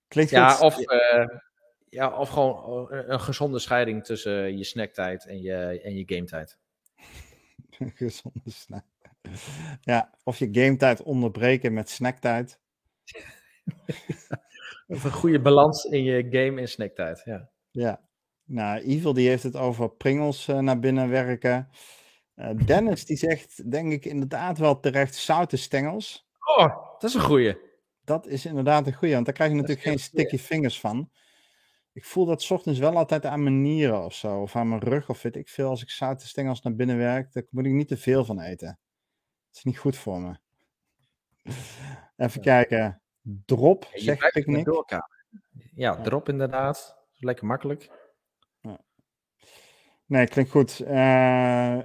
klinkt 0.09 0.30
ja 0.30 0.49
goed. 0.49 0.64
of, 0.64 0.76
ja, 1.88 2.18
of 2.18 2.28
gewoon 2.28 2.86
een 2.90 3.20
gezonde 3.20 3.59
scheiding 3.59 4.05
tussen 4.05 4.59
je 4.59 4.64
snacktijd 4.64 5.26
en 5.26 5.40
je, 5.40 5.80
en 5.82 5.95
je 5.95 6.03
gametijd. 6.07 6.59
Gezonde 7.95 8.51
snack. 8.51 8.84
Ja, 9.80 10.11
of 10.24 10.38
je 10.38 10.49
gametijd 10.53 11.03
onderbreken 11.03 11.72
met 11.72 11.90
snacktijd. 11.90 12.59
Of 14.86 15.04
een 15.04 15.12
goede 15.12 15.40
balans 15.40 15.84
in 15.84 16.02
je 16.02 16.26
game- 16.30 16.60
en 16.60 16.68
snacktijd. 16.68 17.22
Ja. 17.24 17.50
Ja. 17.70 18.00
Nou, 18.44 18.80
Evil 18.80 19.12
die 19.12 19.28
heeft 19.28 19.42
het 19.42 19.56
over 19.56 19.90
pringels 19.90 20.48
eh, 20.48 20.58
naar 20.58 20.78
binnen 20.78 21.08
werken. 21.08 21.68
Eh, 22.34 22.50
Dennis 22.66 23.04
die 23.04 23.16
zegt, 23.16 23.70
denk 23.70 23.92
ik 23.92 24.04
inderdaad 24.04 24.58
wel 24.58 24.80
terecht, 24.80 25.14
zoute 25.14 25.56
stengels. 25.56 26.28
Oh, 26.56 26.92
dat 26.98 27.10
is 27.10 27.14
een 27.14 27.20
goeie. 27.20 27.56
Dat 28.04 28.26
is 28.26 28.46
inderdaad 28.46 28.86
een 28.86 28.94
goeie, 28.94 29.14
want 29.14 29.26
daar 29.26 29.34
krijg 29.34 29.50
je 29.50 29.56
natuurlijk 29.56 29.86
een 29.86 29.92
geen 29.92 30.00
goeie. 30.08 30.26
sticky 30.28 30.44
fingers 30.44 30.80
van. 30.80 31.10
Ik 31.92 32.04
voel 32.04 32.24
dat 32.26 32.42
's 32.42 32.50
ochtends 32.50 32.78
wel 32.78 32.96
altijd 32.96 33.26
aan 33.26 33.42
mijn 33.42 33.62
nieren 33.62 34.04
of 34.04 34.14
zo, 34.14 34.40
of 34.40 34.56
aan 34.56 34.68
mijn 34.68 34.80
rug 34.80 35.08
of 35.08 35.22
weet 35.22 35.36
ik 35.36 35.48
veel. 35.48 35.68
Als 35.68 35.82
ik 35.82 35.90
zoute 35.90 36.28
stengels 36.28 36.62
naar 36.62 36.74
binnen 36.74 36.96
werk, 36.96 37.32
daar 37.32 37.46
moet 37.50 37.66
ik 37.66 37.72
niet 37.72 37.88
te 37.88 37.96
veel 37.96 38.24
van 38.24 38.40
eten. 38.40 38.78
Dat 39.46 39.56
is 39.56 39.62
niet 39.62 39.78
goed 39.78 39.96
voor 39.96 40.20
me. 40.20 40.36
Even 42.16 42.40
kijken. 42.40 43.01
Drop, 43.23 43.87
Je 43.95 44.16
Picnic. 44.16 44.47
maar 44.47 44.64
doorkamen. 44.64 45.11
Ja, 45.75 46.01
drop 46.01 46.29
inderdaad. 46.29 46.97
Lekker 47.18 47.47
makkelijk. 47.47 47.91
Nee, 50.07 50.27
klinkt 50.27 50.51
goed. 50.51 50.81
Eh 50.81 51.79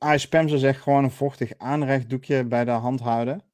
Ice 0.00 0.28
Pamser 0.28 0.58
zegt 0.58 0.80
gewoon 0.82 1.04
een 1.04 1.10
vochtig 1.10 1.52
aanrechtdoekje 1.58 2.44
bij 2.44 2.64
de 2.64 2.70
hand 2.70 3.00
houden. 3.00 3.34
Ja, 3.34 3.44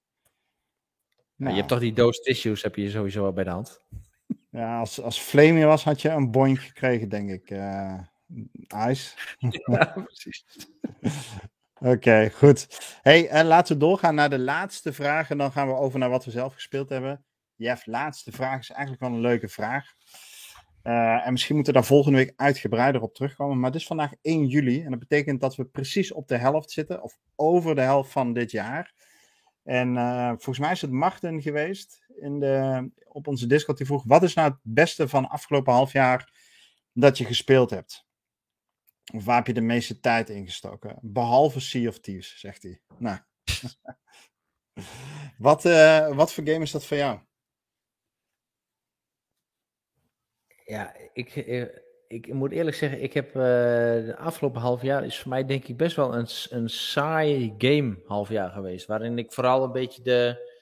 Nou, 1.36 1.50
je 1.50 1.56
hebt 1.56 1.68
toch 1.68 1.78
die 1.80 1.92
doos 1.92 2.20
tissues 2.20 2.62
heb 2.62 2.74
je 2.76 2.90
sowieso 2.90 3.22
wel 3.22 3.32
bij 3.32 3.44
de 3.44 3.50
hand. 3.50 3.84
ja, 4.50 4.78
als, 4.78 5.00
als 5.00 5.20
Flaming 5.20 5.64
was, 5.64 5.84
had 5.84 6.02
je 6.02 6.08
een 6.08 6.30
boink 6.30 6.58
gekregen, 6.58 7.08
denk 7.08 7.30
ik. 7.30 7.50
eh 7.50 7.98
Ice. 8.88 9.16
Ja, 9.66 9.84
precies. 9.84 10.44
Oké, 11.80 12.30
goed. 12.30 12.66
Hey, 13.02 13.28
eh, 13.28 13.46
laten 13.46 13.74
we 13.74 13.80
doorgaan 13.80 14.14
naar 14.14 14.30
de 14.30 14.38
laatste 14.38 14.92
vraag. 14.92 15.30
En 15.30 15.38
dan 15.38 15.52
gaan 15.52 15.66
we 15.66 15.74
over 15.74 15.98
naar 15.98 16.10
wat 16.10 16.24
we 16.24 16.30
zelf 16.30 16.54
gespeeld 16.54 16.88
hebben. 16.88 17.24
Jeff, 17.56 17.86
laatste 17.86 18.32
vraag 18.32 18.60
is 18.60 18.70
eigenlijk 18.70 19.00
wel 19.02 19.12
een 19.12 19.20
leuke 19.20 19.48
vraag. 19.48 19.92
Eh, 20.82 21.26
en 21.26 21.32
misschien 21.32 21.54
moeten 21.54 21.72
we 21.72 21.78
daar 21.78 21.88
volgende 21.88 22.18
week 22.18 22.32
uitgebreider 22.36 23.02
op 23.02 23.14
terugkomen. 23.14 23.60
Maar 23.60 23.70
het 23.70 23.80
is 23.80 23.86
vandaag 23.86 24.12
1 24.22 24.46
juli. 24.46 24.82
En 24.82 24.90
dat 24.90 24.98
betekent 24.98 25.40
dat 25.40 25.56
we 25.56 25.64
precies 25.64 26.12
op 26.12 26.28
de 26.28 26.36
helft 26.36 26.70
zitten. 26.70 27.02
Of 27.02 27.18
over 27.36 27.74
de 27.74 27.80
helft 27.80 28.12
van 28.12 28.32
dit 28.32 28.50
jaar. 28.50 28.94
En 29.62 29.96
eh, 29.96 30.28
volgens 30.28 30.58
mij 30.58 30.72
is 30.72 30.80
het 30.80 30.90
Martin 30.90 31.42
geweest 31.42 32.06
in 32.20 32.40
de, 32.40 32.90
op 33.08 33.26
onze 33.26 33.46
Discord. 33.46 33.76
Die 33.78 33.86
vroeg, 33.86 34.02
wat 34.06 34.22
is 34.22 34.34
nou 34.34 34.50
het 34.50 34.58
beste 34.62 35.08
van 35.08 35.28
afgelopen 35.28 35.72
half 35.72 35.92
jaar 35.92 36.32
dat 36.92 37.18
je 37.18 37.24
gespeeld 37.24 37.70
hebt? 37.70 38.03
Of 39.12 39.24
waar 39.24 39.36
heb 39.36 39.46
je 39.46 39.52
de 39.52 39.60
meeste 39.60 40.00
tijd 40.00 40.30
in 40.30 40.46
gestoken? 40.46 40.98
Behalve 41.02 41.60
Sea 41.60 41.88
of 41.88 42.00
Thieves, 42.00 42.38
zegt 42.38 42.62
hij. 42.62 42.80
Nou. 42.98 43.18
wat, 45.38 45.64
eh, 45.64 46.16
wat 46.16 46.32
voor 46.32 46.46
game 46.46 46.62
is 46.62 46.70
dat 46.70 46.84
voor 46.84 46.96
jou? 46.96 47.18
Ja, 50.64 50.94
ik, 51.12 51.36
eh, 51.36 51.66
ik 52.08 52.32
moet 52.32 52.52
eerlijk 52.52 52.76
zeggen, 52.76 53.02
ik 53.02 53.12
heb 53.12 53.28
eh, 53.28 53.34
de 53.34 54.14
afgelopen 54.18 54.60
half 54.60 54.82
jaar 54.82 55.04
is 55.04 55.18
voor 55.18 55.30
mij 55.30 55.44
denk 55.44 55.64
ik 55.68 55.76
best 55.76 55.96
wel 55.96 56.14
een, 56.14 56.28
een 56.50 56.68
saai 56.68 57.54
game 57.58 58.02
half 58.06 58.28
jaar 58.28 58.50
geweest. 58.50 58.86
Waarin 58.86 59.18
ik 59.18 59.32
vooral 59.32 59.64
een 59.64 59.72
beetje 59.72 60.02
de 60.02 60.52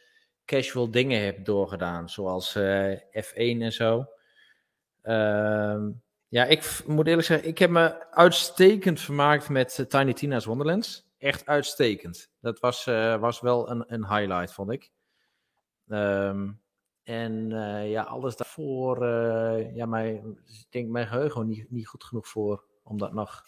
casual 0.44 0.90
dingen 0.90 1.24
heb 1.24 1.44
doorgedaan. 1.44 2.08
Zoals 2.08 2.54
eh, 2.54 2.96
F1 2.96 3.60
en 3.60 3.72
zo. 3.72 4.06
Ehm, 5.02 5.90
ja, 6.32 6.44
ik 6.44 6.82
moet 6.86 7.06
eerlijk 7.06 7.26
zeggen, 7.26 7.48
ik 7.48 7.58
heb 7.58 7.70
me 7.70 8.10
uitstekend 8.10 9.00
vermaakt 9.00 9.48
met 9.48 9.78
eh, 9.78 9.86
Tiny 9.86 10.12
Tina's 10.12 10.44
Wonderlands. 10.44 11.10
Echt 11.18 11.46
uitstekend. 11.46 12.30
Dat 12.40 12.60
was, 12.60 12.86
eh, 12.86 13.16
was 13.16 13.40
wel 13.40 13.70
een, 13.70 13.84
een 13.86 14.06
highlight, 14.06 14.52
vond 14.52 14.70
ik. 14.70 14.90
Ehm, 15.88 16.50
en 17.02 17.52
eh, 17.52 17.90
ja, 17.90 18.02
alles 18.02 18.36
daarvoor, 18.36 19.06
eh, 19.06 19.74
ja, 19.74 19.86
mijn, 19.86 20.38
ik 20.46 20.66
denk 20.70 20.88
mijn 20.88 21.06
geheugen 21.06 21.46
niet, 21.46 21.70
niet 21.70 21.86
goed 21.86 22.04
genoeg 22.04 22.28
voor 22.28 22.64
om 22.82 22.98
dat 22.98 23.12
nog 23.12 23.44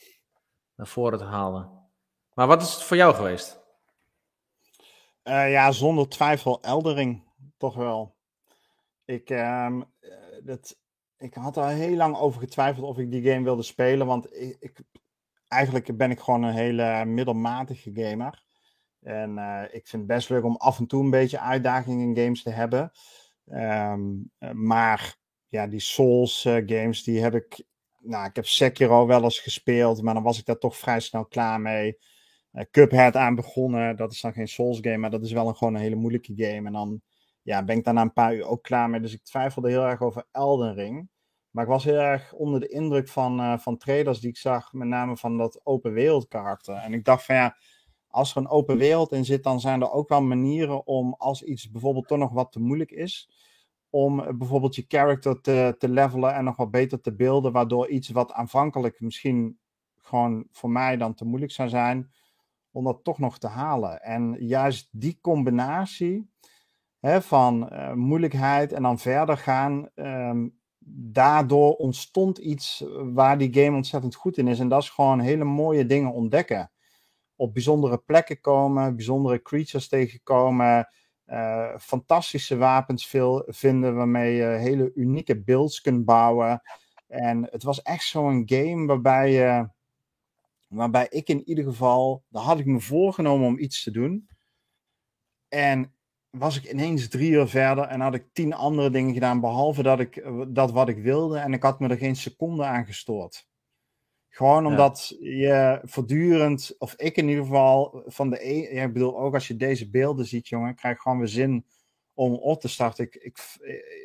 naar 0.75 0.87
voren 0.87 1.19
te 1.19 1.25
halen. 1.25 1.89
Maar 2.35 2.47
wat 2.47 2.63
is 2.63 2.75
het 2.75 2.83
voor 2.83 2.97
jou 2.97 3.15
geweest? 3.15 3.63
Ja, 5.23 5.73
zonder 5.73 6.09
twijfel 6.09 6.63
Eldering. 6.63 7.25
Toch 7.57 7.75
wel. 7.75 8.17
Ik, 9.05 9.31
ehm, 9.31 9.83
eh, 10.01 10.11
dat, 10.43 10.77
ik 11.25 11.35
had 11.35 11.57
er 11.57 11.67
heel 11.67 11.97
lang 11.97 12.17
over 12.17 12.41
getwijfeld 12.41 12.87
of 12.87 12.99
ik 12.99 13.11
die 13.11 13.31
game 13.31 13.45
wilde 13.45 13.63
spelen. 13.63 14.07
Want 14.07 14.37
ik, 14.61 14.81
eigenlijk 15.49 15.97
ben 15.97 16.11
ik 16.11 16.21
gewoon 16.21 16.43
een 16.43 16.55
hele 16.55 17.05
middelmatige 17.05 17.91
gamer. 17.95 18.43
En 19.01 19.39
eh, 19.39 19.63
ik 19.63 19.89
vind 19.89 20.03
het 20.03 20.07
best 20.07 20.29
leuk 20.29 20.45
om 20.45 20.57
af 20.57 20.79
en 20.79 20.87
toe 20.87 21.03
een 21.03 21.11
beetje 21.11 21.41
uitdaging 21.41 22.01
in 22.01 22.25
games 22.25 22.43
te 22.43 22.51
hebben. 22.51 22.93
Ehm, 23.47 24.03
eh, 24.39 24.51
maar 24.51 25.17
ja, 25.49 25.67
die 25.67 25.81
Souls 25.81 26.45
eh, 26.45 26.63
games, 26.67 27.03
die 27.03 27.21
heb 27.21 27.35
ik... 27.35 27.65
Nou, 27.99 28.27
ik 28.27 28.37
heb 28.37 28.47
Sekiro 28.47 29.07
wel 29.07 29.23
eens 29.23 29.39
gespeeld, 29.39 30.03
maar 30.03 30.15
dan 30.15 30.23
was 30.23 30.39
ik 30.39 30.45
daar 30.45 30.59
toch 30.59 30.77
vrij 30.77 31.01
snel 31.01 31.27
klaar 31.27 31.61
mee. 31.61 31.99
Cuphead 32.71 33.17
aan 33.17 33.35
begonnen, 33.35 33.97
dat 33.97 34.13
is 34.13 34.21
dan 34.21 34.33
geen 34.33 34.49
Souls 34.49 34.79
game, 34.81 34.97
maar 34.97 35.11
dat 35.11 35.23
is 35.23 35.33
wel 35.33 35.49
een, 35.49 35.57
gewoon 35.57 35.75
een 35.75 35.81
hele 35.81 35.95
moeilijke 35.95 36.33
game. 36.37 36.67
En 36.67 36.73
dan 36.73 37.03
ja, 37.43 37.65
ben 37.65 37.77
ik 37.77 37.85
daar 37.85 37.95
na 37.95 38.03
een 38.03 38.13
paar 38.13 38.35
uur 38.35 38.47
ook 38.47 38.63
klaar 38.63 38.91
mee. 38.91 39.01
Dus 39.01 39.13
ik 39.13 39.23
twijfelde 39.23 39.69
heel 39.69 39.85
erg 39.85 40.01
over 40.01 40.27
Elden 40.33 40.75
Ring. 40.75 41.09
Maar 41.55 41.65
ik 41.65 41.71
was 41.71 41.85
heel 41.85 41.99
erg 41.99 42.33
onder 42.33 42.61
de 42.61 42.69
indruk 42.69 43.09
van, 43.09 43.41
uh, 43.41 43.59
van 43.59 43.77
traders 43.77 44.21
die 44.21 44.31
ik 44.31 44.37
zag, 44.37 44.73
met 44.73 44.89
name 44.89 45.17
van 45.17 45.39
dat 45.39 45.61
open 45.63 45.93
wereld 45.93 46.29
karakter. 46.29 46.75
En 46.75 46.93
ik 46.93 47.05
dacht 47.05 47.25
van 47.25 47.35
ja, 47.35 47.57
als 48.09 48.31
er 48.31 48.37
een 48.37 48.49
open 48.49 48.79
wereld 48.79 49.13
in 49.13 49.25
zit, 49.25 49.43
dan 49.43 49.61
zijn 49.61 49.81
er 49.81 49.91
ook 49.91 50.09
wel 50.09 50.23
manieren 50.23 50.87
om, 50.87 51.15
als 51.19 51.43
iets 51.43 51.71
bijvoorbeeld 51.71 52.09
toch 52.09 52.19
nog 52.19 52.33
wat 52.33 52.53
te 52.53 52.61
moeilijk 52.61 52.91
is, 52.91 53.31
om 53.91 54.21
eh, 54.21 54.35
bijvoorbeeld 54.35 54.75
je 54.75 54.85
character 54.89 55.41
te, 55.41 55.75
te 55.79 55.89
levelen 55.89 56.35
en 56.35 56.45
nog 56.45 56.57
wat 56.57 56.71
beter 56.71 57.01
te 57.01 57.15
beelden, 57.15 57.53
waardoor 57.53 57.89
iets 57.89 58.09
wat 58.09 58.33
aanvankelijk 58.33 59.01
misschien 59.01 59.59
gewoon 59.97 60.47
voor 60.51 60.71
mij 60.71 60.97
dan 60.97 61.15
te 61.15 61.25
moeilijk 61.25 61.53
zou 61.53 61.69
zijn, 61.69 62.13
om 62.71 62.85
dat 62.85 63.05
toch 63.05 63.19
nog 63.19 63.39
te 63.39 63.49
halen. 63.49 64.03
En 64.03 64.37
juist 64.39 64.89
die 64.91 65.19
combinatie 65.21 66.31
hè, 67.01 67.23
van 67.23 67.69
uh, 67.73 67.93
moeilijkheid 67.93 68.73
en 68.73 68.83
dan 68.83 68.99
verder 68.99 69.37
gaan, 69.37 69.89
um, 69.95 70.63
daardoor 70.87 71.75
ontstond 71.75 72.39
iets 72.39 72.85
waar 73.13 73.39
die 73.39 73.55
game 73.55 73.77
ontzettend 73.77 74.15
goed 74.15 74.37
in 74.39 74.49
is. 74.49 74.59
En 74.59 74.69
dat 74.69 74.83
is 74.83 74.91
gewoon 74.91 75.21
hele 75.21 75.45
mooie 75.45 75.87
dingen 75.87 76.13
ontdekken. 76.13 76.71
Op 77.37 77.53
bijzondere 77.53 77.99
plekken 77.99 78.41
komen, 78.41 78.97
bijzondere 78.97 79.43
creatures 79.43 79.89
tegenkomen, 79.89 80.89
uh, 81.27 81.77
fantastische 81.79 82.57
wapens 82.57 83.07
veel 83.07 83.43
vinden 83.47 83.95
waarmee 83.95 84.35
je 84.35 84.45
hele 84.45 84.93
unieke 84.95 85.43
builds 85.43 85.81
kunt 85.81 86.05
bouwen. 86.05 86.63
En 87.07 87.49
het 87.51 87.63
was 87.63 87.83
echt 87.83 88.05
zo'n 88.05 88.43
game 88.47 88.87
waarbij, 88.87 89.33
je, 89.33 89.69
waarbij 90.69 91.07
ik 91.11 91.29
in 91.29 91.49
ieder 91.49 91.65
geval, 91.65 92.25
daar 92.29 92.43
had 92.43 92.59
ik 92.59 92.67
me 92.67 92.81
voorgenomen 92.81 93.47
om 93.47 93.59
iets 93.59 93.83
te 93.83 93.91
doen. 93.91 94.29
En 95.49 95.94
was 96.35 96.57
ik 96.57 96.73
ineens 96.73 97.09
drie 97.09 97.31
uur 97.31 97.49
verder 97.49 97.85
en 97.85 98.01
had 98.01 98.15
ik 98.15 98.25
tien 98.33 98.53
andere 98.53 98.91
dingen 98.91 99.15
gedaan, 99.15 99.41
behalve 99.41 99.83
dat 99.83 100.01
ik 100.01 100.25
dat 100.49 100.73
wat 100.73 100.89
ik 100.89 100.99
wilde. 100.99 101.39
En 101.39 101.53
ik 101.53 101.63
had 101.63 101.81
me 101.81 101.89
er 101.89 101.97
geen 101.97 102.17
seconde 102.17 102.65
aan 102.65 102.87
gestoord. 102.87 103.49
Gewoon 104.29 104.67
omdat 104.67 105.17
je 105.21 105.81
voortdurend, 105.83 106.75
of 106.79 106.95
ik 106.95 107.17
in 107.17 107.29
ieder 107.29 107.45
geval, 107.45 108.03
van 108.07 108.31
de 108.31 108.49
e 108.49 108.75
ja, 108.75 108.83
ik 108.83 108.93
bedoel, 108.93 109.19
ook 109.19 109.35
als 109.35 109.49
je 109.49 109.57
deze 109.57 109.91
beelden 109.91 110.27
ziet, 110.27 110.49
jongen, 110.49 110.75
krijg 110.75 111.01
gewoon 111.01 111.19
weer 111.19 111.29
zin 111.29 111.67
om 112.15 112.35
op 112.35 112.61
te 112.61 112.69
starten. 112.69 113.05
Ik, 113.05 113.15
ik, 113.15 113.39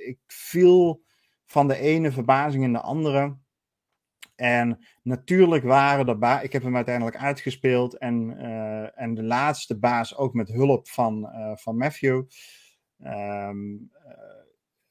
ik 0.05 0.19
viel 0.27 1.03
van 1.45 1.67
de 1.67 1.77
ene 1.77 2.11
verbazing 2.11 2.63
in 2.63 2.73
de 2.73 2.82
andere. 2.82 3.38
En 4.39 4.85
natuurlijk 5.03 5.63
waren 5.63 6.07
er 6.07 6.17
baas. 6.17 6.43
Ik 6.43 6.51
heb 6.51 6.63
hem 6.63 6.75
uiteindelijk 6.75 7.17
uitgespeeld. 7.17 7.97
En, 7.97 8.35
uh, 8.37 8.99
en 9.01 9.13
de 9.13 9.23
laatste 9.23 9.79
baas 9.79 10.17
ook 10.17 10.33
met 10.33 10.49
hulp 10.49 10.87
van, 10.87 11.23
uh, 11.23 11.55
van 11.55 11.77
Matthew. 11.77 12.23
Uh, 12.99 13.49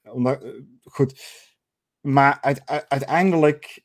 onder, 0.02 0.64
goed. 0.82 1.22
Maar 2.00 2.38
uit, 2.40 2.86
uiteindelijk 2.88 3.84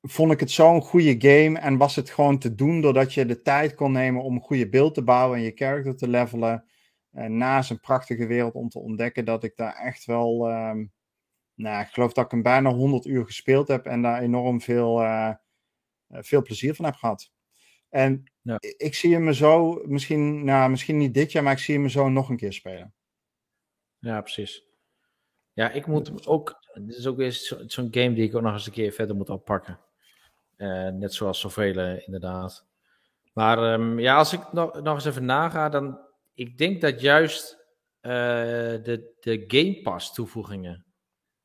vond 0.00 0.32
ik 0.32 0.40
het 0.40 0.50
zo'n 0.50 0.82
goede 0.82 1.14
game. 1.18 1.58
En 1.58 1.76
was 1.76 1.96
het 1.96 2.10
gewoon 2.10 2.38
te 2.38 2.54
doen 2.54 2.80
doordat 2.80 3.14
je 3.14 3.26
de 3.26 3.42
tijd 3.42 3.74
kon 3.74 3.92
nemen 3.92 4.22
om 4.22 4.34
een 4.34 4.40
goede 4.40 4.68
beeld 4.68 4.94
te 4.94 5.02
bouwen 5.02 5.38
en 5.38 5.44
je 5.44 5.52
character 5.54 5.96
te 5.96 6.08
levelen. 6.08 6.64
naast 7.10 7.70
een 7.70 7.80
prachtige 7.80 8.26
wereld 8.26 8.54
om 8.54 8.68
te 8.68 8.78
ontdekken 8.78 9.24
dat 9.24 9.44
ik 9.44 9.56
daar 9.56 9.74
echt 9.74 10.04
wel. 10.04 10.50
Um, 10.50 10.92
nou, 11.54 11.82
ik 11.82 11.88
geloof 11.92 12.12
dat 12.12 12.24
ik 12.24 12.30
hem 12.30 12.42
bijna 12.42 12.70
100 12.70 13.04
uur 13.04 13.24
gespeeld 13.24 13.68
heb 13.68 13.86
en 13.86 14.02
daar 14.02 14.20
enorm 14.22 14.60
veel, 14.60 15.02
uh, 15.02 15.34
veel 16.10 16.42
plezier 16.42 16.74
van 16.74 16.84
heb 16.84 16.94
gehad. 16.94 17.32
En 17.88 18.32
ja. 18.42 18.56
ik 18.60 18.94
zie 18.94 19.14
hem 19.14 19.32
zo, 19.32 19.82
misschien, 19.84 20.44
nou, 20.44 20.70
misschien 20.70 20.96
niet 20.96 21.14
dit 21.14 21.32
jaar, 21.32 21.42
maar 21.42 21.52
ik 21.52 21.58
zie 21.58 21.78
hem 21.78 21.88
zo 21.88 22.08
nog 22.08 22.28
een 22.28 22.36
keer 22.36 22.52
spelen. 22.52 22.94
Ja, 23.98 24.20
precies. 24.20 24.64
Ja, 25.52 25.70
ik 25.70 25.86
moet 25.86 26.26
ook, 26.26 26.60
dit 26.74 26.96
is 26.96 27.06
ook 27.06 27.16
weer 27.16 27.32
zo'n 27.32 27.70
zo 27.70 27.88
game 27.90 28.12
die 28.12 28.24
ik 28.28 28.34
ook 28.34 28.42
nog 28.42 28.52
eens 28.52 28.66
een 28.66 28.72
keer 28.72 28.92
verder 28.92 29.16
moet 29.16 29.30
oppakken. 29.30 29.80
Uh, 30.56 30.88
net 30.88 31.14
zoals 31.14 31.40
zoveel 31.40 31.78
inderdaad. 31.78 32.66
Maar 33.32 33.72
um, 33.72 33.98
ja, 33.98 34.16
als 34.16 34.32
ik 34.32 34.52
nog, 34.52 34.82
nog 34.82 34.94
eens 34.94 35.04
even 35.04 35.24
naga, 35.24 35.68
dan, 35.68 35.98
ik 36.34 36.58
denk 36.58 36.80
dat 36.80 37.00
juist 37.00 37.62
de, 38.00 39.14
de 39.20 39.44
Game 39.46 39.80
Pass 39.82 40.12
toevoegingen, 40.12 40.83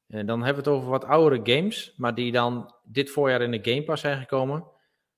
en 0.09 0.25
dan 0.25 0.43
hebben 0.43 0.63
we 0.63 0.69
het 0.69 0.79
over 0.79 0.89
wat 0.89 1.05
oudere 1.05 1.55
games, 1.55 1.93
maar 1.97 2.15
die 2.15 2.31
dan 2.31 2.75
dit 2.83 3.09
voorjaar 3.09 3.41
in 3.41 3.51
de 3.51 3.71
Game 3.71 3.83
Pass 3.83 4.01
zijn 4.01 4.19
gekomen. 4.19 4.67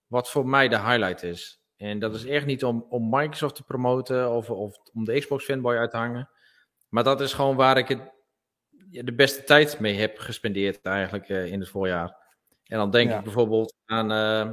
Wat 0.08 0.30
voor 0.30 0.48
mij 0.48 0.68
de 0.68 0.80
highlight 0.80 1.24
is. 1.24 1.64
En 1.78 2.00
dat 2.00 2.16
is 2.16 2.26
echt 2.26 2.46
niet 2.46 2.64
om, 2.64 2.86
om 2.90 3.10
Microsoft 3.10 3.56
te 3.56 3.64
promoten 3.64 4.32
of, 4.32 4.50
of 4.50 4.78
om 4.94 5.06
de 5.06 5.20
Xbox 5.20 5.46
fanboy 5.46 5.76
uit 5.76 5.92
te 5.92 5.98
hangen. 5.98 6.30
Maar 6.90 7.04
dat 7.04 7.22
is 7.22 7.34
gewoon 7.34 7.56
waar 7.56 7.78
ik 7.78 7.88
het, 7.88 8.12
de 8.90 9.14
beste 9.14 9.44
tijd 9.44 9.80
mee 9.80 10.00
heb 10.00 10.18
gespendeerd 10.18 10.82
eigenlijk 10.82 11.30
uh, 11.30 11.46
in 11.46 11.60
het 11.60 11.70
voorjaar. 11.70 12.18
En 12.64 12.78
dan 12.78 12.92
denk 12.92 13.10
ja. 13.10 13.18
ik 13.18 13.24
bijvoorbeeld 13.24 13.76
aan 13.86 14.12
uh, 14.12 14.52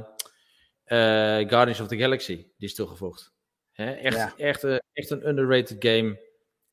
uh, 0.85 1.49
Guardians 1.49 1.79
of 1.79 1.87
the 1.87 1.97
Galaxy, 1.97 2.35
die 2.35 2.67
is 2.67 2.75
toegevoegd. 2.75 3.33
Hè? 3.71 3.91
Echt, 3.91 4.17
ja. 4.17 4.33
echt, 4.37 4.63
echt 4.93 5.09
een 5.09 5.27
underrated 5.27 5.75
game. 5.79 6.27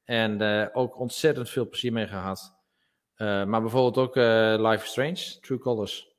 En 0.05 0.41
ook 0.75 0.99
ontzettend 0.99 1.51
veel 1.51 1.69
plezier 1.69 1.93
mee 1.93 2.07
gehad. 2.07 2.56
Uh, 3.17 3.45
maar 3.45 3.61
bijvoorbeeld 3.61 3.99
ook 3.99 4.17
uh, 4.17 4.71
Life 4.71 4.85
is 4.85 4.91
Strange, 4.91 5.41
True 5.41 5.59
Colors. 5.59 6.15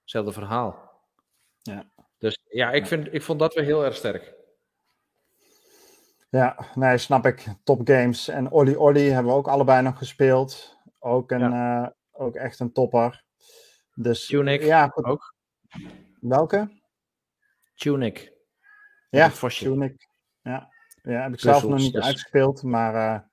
Hetzelfde 0.00 0.32
verhaal. 0.32 0.90
Ja. 1.62 1.90
Dus 2.18 2.38
ja, 2.48 2.70
ik, 2.70 2.86
vind, 2.86 3.14
ik 3.14 3.22
vond 3.22 3.38
dat 3.38 3.54
weer 3.54 3.64
heel 3.64 3.84
erg 3.84 3.96
sterk. 3.96 4.34
Ja, 6.30 6.66
nee, 6.74 6.98
snap 6.98 7.26
ik. 7.26 7.46
Top 7.64 7.80
games. 7.88 8.28
En 8.28 8.50
Olly 8.50 8.74
Olly 8.74 9.08
hebben 9.08 9.32
we 9.32 9.38
ook 9.38 9.48
allebei 9.48 9.82
nog 9.82 9.98
gespeeld. 9.98 10.76
Ook, 10.98 11.30
een, 11.30 11.50
ja. 11.50 11.82
uh, 11.82 11.88
ook 12.12 12.34
echt 12.34 12.60
een 12.60 12.72
topper. 12.72 13.24
Dus, 13.94 14.26
Tunic 14.26 14.62
ja, 14.62 14.88
goed. 14.88 15.04
ook. 15.04 15.34
Welke? 16.20 16.80
Tunic. 17.74 18.32
Ja, 19.10 19.28
Tunic. 19.28 20.08
Ja. 20.42 20.68
ja, 21.02 21.22
heb 21.22 21.32
ik 21.32 21.40
zelf 21.40 21.62
nog 21.62 21.78
niet 21.78 21.92
dus. 21.92 22.04
uitgespeeld, 22.04 22.62
maar 22.62 23.30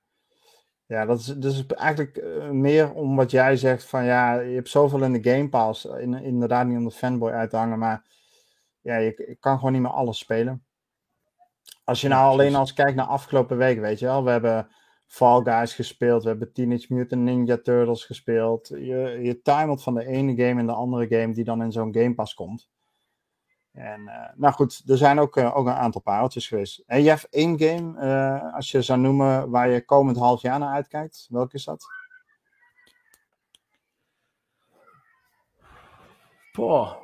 ja, 0.90 1.06
dat 1.06 1.18
is, 1.18 1.26
dus 1.26 1.66
eigenlijk 1.66 2.16
uh, 2.16 2.48
meer 2.48 2.92
om 2.92 3.16
wat 3.16 3.30
jij 3.30 3.56
zegt 3.56 3.84
van 3.84 4.04
ja, 4.04 4.40
je 4.40 4.54
hebt 4.54 4.68
zoveel 4.68 5.02
in 5.02 5.12
de 5.12 5.30
Game 5.30 5.48
Pass, 5.48 5.84
in, 5.84 6.14
inderdaad 6.14 6.66
niet 6.66 6.76
om 6.76 6.84
de 6.84 6.90
fanboy 6.90 7.30
uit 7.30 7.50
te 7.50 7.56
hangen, 7.56 7.78
maar 7.78 8.04
ja, 8.80 8.96
je, 8.96 9.36
kan 9.40 9.56
gewoon 9.56 9.72
niet 9.72 9.82
meer 9.82 9.90
alles 9.90 10.18
spelen. 10.18 10.64
Als 11.84 12.00
je 12.00 12.08
nou 12.08 12.30
alleen 12.30 12.54
als 12.54 12.72
kijkt 12.72 12.94
naar 12.94 13.06
afgelopen 13.06 13.56
week, 13.56 13.80
weet 13.80 13.98
je 13.98 14.06
wel, 14.06 14.24
we 14.24 14.30
hebben 14.30 14.68
Fall 15.06 15.42
Guys 15.42 15.74
gespeeld, 15.74 16.22
we 16.22 16.28
hebben 16.28 16.52
Teenage 16.52 16.94
Mutant 16.94 17.22
Ninja 17.22 17.58
Turtles 17.62 18.04
gespeeld. 18.04 18.68
Je, 18.68 19.18
je 19.22 19.40
timelt 19.42 19.82
van 19.82 19.94
de 19.94 20.06
ene 20.06 20.46
game 20.46 20.60
in 20.60 20.66
de 20.66 20.72
andere 20.72 21.20
game 21.20 21.34
die 21.34 21.44
dan 21.44 21.62
in 21.62 21.72
zo'n 21.72 21.94
Game 21.94 22.14
Pass 22.14 22.34
komt. 22.34 22.68
En 23.72 24.00
uh, 24.00 24.28
nou 24.34 24.54
goed, 24.54 24.82
er 24.86 24.96
zijn 24.96 25.18
ook, 25.18 25.36
uh, 25.36 25.56
ook 25.56 25.66
een 25.66 25.72
aantal 25.72 26.00
pareltjes 26.00 26.48
geweest. 26.48 26.82
En 26.86 27.02
je 27.02 27.08
hebt 27.08 27.28
één 27.28 27.58
game, 27.58 28.04
uh, 28.04 28.54
als 28.54 28.70
je 28.70 28.82
zou 28.82 29.00
noemen, 29.00 29.50
waar 29.50 29.68
je 29.68 29.84
komend 29.84 30.16
half 30.16 30.42
jaar 30.42 30.58
naar 30.58 30.74
uitkijkt. 30.74 31.26
Welke 31.30 31.54
is 31.54 31.64
dat? 31.64 31.84
Boah. 36.52 36.96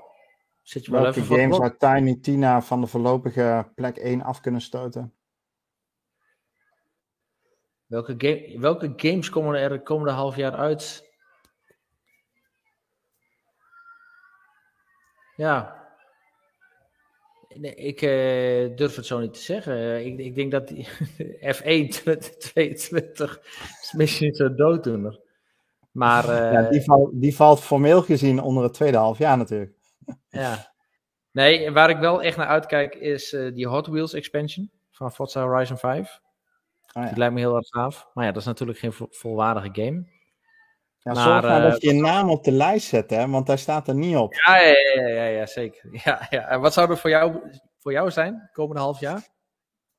Zit 0.62 0.84
je 0.84 0.90
wel 0.90 1.02
Welke 1.02 1.20
even 1.20 1.36
game 1.36 1.54
zou 1.54 1.76
Tiny 1.78 2.14
Tina 2.20 2.62
van 2.62 2.80
de 2.80 2.86
voorlopige 2.86 3.72
plek 3.74 3.96
1 3.96 4.22
af 4.22 4.40
kunnen 4.40 4.60
stoten? 4.60 5.14
Welke, 7.86 8.14
game, 8.18 8.60
welke 8.60 8.92
games 8.96 9.30
komen 9.30 9.60
er 9.60 9.68
de 9.68 9.82
komende 9.82 10.12
half 10.12 10.36
jaar 10.36 10.54
uit? 10.54 11.04
Ja, 15.36 15.85
Nee, 17.58 17.74
ik 17.74 18.02
uh, 18.02 18.76
durf 18.76 18.96
het 18.96 19.06
zo 19.06 19.18
niet 19.18 19.34
te 19.34 19.40
zeggen. 19.40 20.06
Ik, 20.06 20.18
ik 20.18 20.34
denk 20.34 20.50
dat 20.50 20.68
die 20.68 20.88
F1 21.54 21.88
2022 21.88 23.40
is 23.82 23.92
misschien 23.96 24.34
zo 24.34 24.54
dooddoener. 24.54 25.20
Maar, 25.92 26.24
uh, 26.24 26.52
ja, 26.52 26.62
die, 26.62 26.82
val, 26.84 27.10
die 27.12 27.36
valt 27.36 27.60
formeel 27.60 28.02
gezien 28.02 28.40
onder 28.40 28.62
het 28.62 28.74
tweede 28.74 28.96
half 28.96 29.18
jaar 29.18 29.36
natuurlijk. 29.36 29.72
Ja. 30.28 30.74
Nee, 31.30 31.70
waar 31.70 31.90
ik 31.90 31.98
wel 31.98 32.22
echt 32.22 32.36
naar 32.36 32.46
uitkijk 32.46 32.94
is 32.94 33.32
uh, 33.32 33.54
die 33.54 33.66
Hot 33.66 33.86
Wheels 33.86 34.12
expansion 34.12 34.70
van 34.90 35.12
Forza 35.12 35.42
Horizon 35.42 35.78
5. 35.78 36.20
Oh, 36.92 37.02
ja. 37.02 37.08
Die 37.08 37.18
lijkt 37.18 37.34
me 37.34 37.40
heel 37.40 37.56
erg 37.56 37.68
gaaf. 37.68 38.08
Maar 38.14 38.24
ja, 38.24 38.32
dat 38.32 38.40
is 38.40 38.46
natuurlijk 38.46 38.78
geen 38.78 38.92
vo 38.92 39.06
volwaardige 39.10 39.68
game. 39.72 40.06
Ja, 41.14 41.14
zorg 41.14 41.42
maar 41.42 41.64
eh, 41.64 41.70
dat 41.70 41.82
je 41.82 41.94
je 41.94 42.00
naam 42.00 42.30
op 42.30 42.44
de 42.44 42.52
lijst 42.52 42.88
zet, 42.88 43.10
hè, 43.10 43.28
want 43.28 43.46
hij 43.46 43.56
staat 43.56 43.88
er 43.88 43.94
niet 43.94 44.16
op. 44.16 44.34
Ja, 44.34 44.56
ja, 44.56 44.74
ja, 44.94 45.06
ja, 45.06 45.24
ja, 45.24 45.46
zeker. 45.46 45.88
Ja, 46.04 46.26
ja. 46.30 46.48
En 46.48 46.60
wat 46.60 46.72
zou 46.72 46.90
er 46.90 46.98
voor 46.98 47.10
jou, 47.10 47.40
voor 47.78 47.92
jou 47.92 48.10
zijn, 48.10 48.50
komende 48.52 48.80
half 48.80 49.00
jaar? 49.00 49.28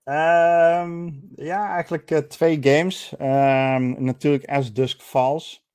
Ehm, 0.04 1.10
ja, 1.36 1.72
eigenlijk 1.74 2.12
eh, 2.12 2.18
twee 2.18 2.58
games. 2.62 3.16
Ehm, 3.18 4.04
natuurlijk 4.04 4.46
As 4.46 4.74
Dusk 4.74 5.02
Falls. 5.02 5.66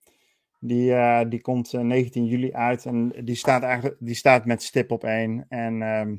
Die, 0.64 0.94
eh, 0.94 1.28
die 1.28 1.40
komt 1.40 1.74
eh, 1.74 1.80
19 1.80 2.24
juli 2.24 2.52
uit 2.52 2.86
en 2.86 3.12
die 3.24 3.36
staat, 3.36 3.62
eigenlijk, 3.62 3.96
die 3.98 4.14
staat 4.14 4.44
met 4.44 4.62
stip 4.62 4.90
op 4.90 5.04
één. 5.04 5.46
En 5.48 5.82
ehm, 5.82 6.16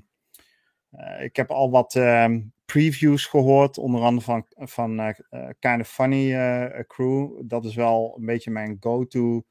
eh, 0.89 1.23
ik 1.23 1.35
heb 1.35 1.51
al 1.51 1.71
wat 1.71 1.93
previews 2.65 3.25
gehoord, 3.25 3.77
onder 3.77 4.01
andere 4.01 4.25
van, 4.25 4.45
van 4.49 4.99
eh, 4.99 5.09
eh, 5.29 5.49
Kind 5.59 5.81
of 5.81 5.89
Funny 5.89 6.33
eh, 6.33 6.79
Crew. 6.87 7.41
Dat 7.45 7.65
is 7.65 7.75
wel 7.75 8.15
een 8.17 8.25
beetje 8.25 8.51
mijn 8.51 8.77
go-to 8.79 9.43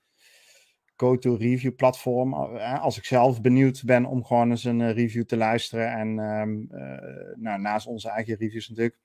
go-to 0.96 1.34
review 1.34 1.74
platform. 1.74 2.34
Als 2.34 2.98
ik 2.98 3.04
zelf 3.04 3.40
benieuwd 3.40 3.82
ben 3.84 4.04
om 4.04 4.24
gewoon 4.24 4.50
eens 4.50 4.64
een 4.64 4.92
review 4.92 5.24
te 5.24 5.36
luisteren. 5.36 5.92
En 5.92 6.18
ehm, 6.18 6.80
eh, 6.82 7.36
nou, 7.36 7.60
naast 7.60 7.86
onze 7.86 8.08
eigen 8.08 8.36
reviews 8.36 8.68
natuurlijk. 8.68 8.98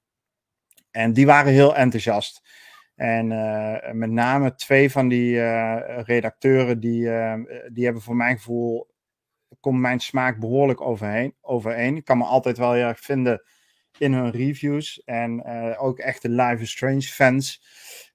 En 0.92 1.14
die 1.14 1.26
waren 1.26 1.52
heel 1.52 1.76
enthousiast. 1.76 2.42
En 2.96 3.28
met 3.98 4.10
name 4.10 4.56
twee 4.56 4.92
van 4.92 5.08
die 5.08 5.40
redacteuren, 6.02 6.80
die, 6.80 7.10
eh, 7.10 7.34
die 7.74 7.84
hebben 7.84 8.02
voor 8.02 8.16
mijn 8.16 8.38
gevoel, 8.38 8.88
komt 9.60 9.80
mijn 9.80 10.00
smaak 10.00 10.40
behoorlijk 10.40 10.82
overheen, 10.82 11.36
overeen. 11.42 11.96
Ik 11.96 12.06
kan 12.06 12.18
me 12.18 12.24
altijd 12.24 12.58
wel 12.58 12.74
heel 12.74 12.88
erg 12.88 13.00
vinden 13.00 13.42
in 13.98 14.14
hun 14.14 14.32
reviews. 14.32 15.02
En 15.06 15.44
eh, 15.44 15.84
ook 15.84 16.00
echte 16.00 16.30
Live 16.30 16.62
is 16.62 16.72
Strange 16.72 17.02
fans. 17.02 17.62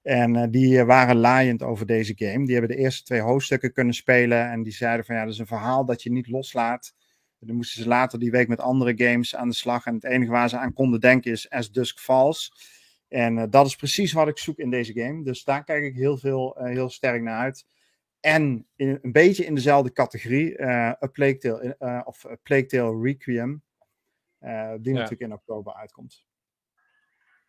En 0.02 0.36
eh, 0.36 0.50
die 0.50 0.78
eh, 0.78 0.86
waren 0.86 1.16
laaiend 1.16 1.62
over 1.62 1.86
deze 1.86 2.12
game. 2.16 2.44
Die 2.44 2.56
hebben 2.56 2.76
de 2.76 2.82
eerste 2.82 3.02
twee 3.02 3.20
hoofdstukken 3.20 3.72
kunnen 3.72 3.94
spelen. 3.94 4.50
En 4.50 4.62
die 4.62 4.72
zeiden 4.72 5.04
van 5.04 5.14
ja, 5.14 5.24
dat 5.24 5.32
is 5.32 5.38
een 5.38 5.46
verhaal 5.46 5.84
dat 5.84 6.02
je 6.02 6.12
niet 6.12 6.28
loslaat. 6.28 6.94
Dan 7.38 7.56
moesten 7.56 7.82
ze 7.82 7.88
later 7.88 8.18
die 8.18 8.30
week 8.30 8.48
met 8.48 8.60
andere 8.60 8.92
games 8.96 9.36
aan 9.36 9.48
de 9.48 9.54
slag. 9.54 9.86
En 9.86 9.94
het 9.94 10.04
enige 10.04 10.30
waar 10.30 10.48
ze 10.48 10.56
aan 10.56 10.72
konden 10.72 11.00
denken 11.00 11.30
is 11.32 11.50
As 11.50 11.70
Dusk 11.70 11.98
Falls. 11.98 12.52
En 13.08 13.50
dat 13.50 13.66
is 13.66 13.76
precies 13.76 14.12
wat 14.12 14.28
ik 14.28 14.38
zoek 14.38 14.58
in 14.58 14.70
deze 14.70 14.92
game. 14.92 15.24
Dus 15.24 15.44
daar 15.44 15.64
kijk 15.64 15.84
ik 15.84 15.94
heel, 15.94 16.16
veel, 16.16 16.56
heel 16.58 16.88
sterk 16.88 17.22
naar 17.22 17.38
uit. 17.38 17.66
En 18.20 18.66
een 18.76 19.12
beetje 19.12 19.44
in 19.44 19.54
dezelfde 19.54 19.92
categorie, 19.92 20.62
A 20.64 21.08
Plague 21.12 21.76
of 22.04 22.26
A 22.26 22.36
Plague 22.42 22.66
Tale 22.66 23.02
Requiem. 23.02 23.62
Eh, 24.42 24.72
die 24.80 24.92
Ja. 24.92 24.98
natuurlijk 24.98 25.20
in 25.20 25.32
oktober 25.32 25.74
uitkomt. 25.74 26.24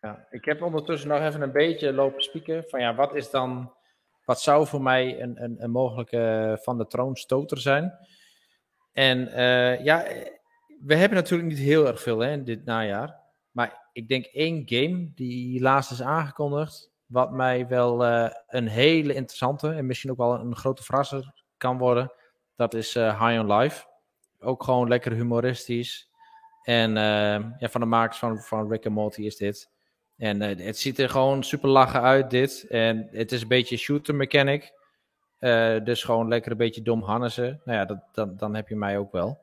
Ja, 0.00 0.26
ik 0.30 0.44
heb 0.44 0.62
ondertussen 0.62 1.08
nog 1.08 1.20
even 1.20 1.42
een 1.42 1.52
beetje 1.52 1.92
lopen 1.92 2.22
spieken 2.22 2.64
van 2.68 2.80
ja, 2.80 2.94
wat 2.94 3.14
is 3.14 3.30
dan, 3.30 3.72
wat 4.24 4.40
zou 4.40 4.66
voor 4.66 4.82
mij 4.82 5.20
een, 5.22 5.42
een, 5.42 5.62
een 5.62 5.70
mogelijke 5.70 6.58
van 6.62 6.78
de 6.78 6.86
troon 6.86 7.16
stoter 7.16 7.58
zijn? 7.58 7.92
En 8.92 9.28
eh, 9.28 9.84
ja, 9.84 10.04
we 10.80 10.94
hebben 10.94 11.18
natuurlijk 11.18 11.48
niet 11.48 11.58
heel 11.58 11.86
erg 11.86 12.00
veel 12.00 12.18
hè, 12.18 12.30
in 12.30 12.44
dit 12.44 12.64
najaar, 12.64 13.20
maar 13.50 13.88
ik 13.92 14.08
denk 14.08 14.24
één 14.24 14.62
game 14.66 15.10
die 15.14 15.60
laatst 15.60 15.90
is 15.90 16.02
aangekondigd, 16.02 16.92
wat 17.06 17.32
mij 17.32 17.66
wel 17.68 18.04
eh, 18.04 18.30
een 18.46 18.68
hele 18.68 19.14
interessante 19.14 19.72
en 19.72 19.86
misschien 19.86 20.10
ook 20.10 20.16
wel 20.16 20.34
een 20.34 20.56
grote 20.56 20.82
verrasser 20.82 21.32
kan 21.56 21.78
worden, 21.78 22.12
dat 22.56 22.74
is 22.74 22.94
eh, 22.96 23.26
High 23.26 23.40
on 23.40 23.56
Life. 23.56 23.86
Ook 24.38 24.62
gewoon 24.62 24.88
lekker 24.88 25.12
humoristisch. 25.12 26.12
En 26.64 26.96
eh, 26.96 27.44
ja, 27.58 27.68
van 27.68 27.80
de 27.80 27.86
makers 27.86 28.18
van, 28.18 28.38
van 28.38 28.70
Rick 28.70 28.84
en 28.84 28.92
Morty 28.92 29.22
is 29.22 29.36
dit. 29.36 29.70
En 30.16 30.42
eh, 30.42 30.66
het 30.66 30.78
ziet 30.78 30.98
er 30.98 31.10
gewoon 31.10 31.42
super 31.42 31.68
lachen 31.68 32.00
uit, 32.00 32.30
dit. 32.30 32.66
En 32.68 33.08
het 33.10 33.32
is 33.32 33.42
een 33.42 33.48
beetje 33.48 33.76
shooter 33.76 34.14
mechanic. 34.14 34.72
Eh, 35.38 35.84
dus 35.84 36.04
gewoon 36.04 36.28
lekker 36.28 36.50
een 36.50 36.56
beetje 36.56 36.82
dom 36.82 37.02
Hannessen. 37.02 37.60
Nou 37.64 37.78
ja, 37.78 37.84
dat, 37.84 37.98
dan, 38.12 38.36
dan 38.36 38.54
heb 38.54 38.68
je 38.68 38.76
mij 38.76 38.98
ook 38.98 39.12
wel. 39.12 39.42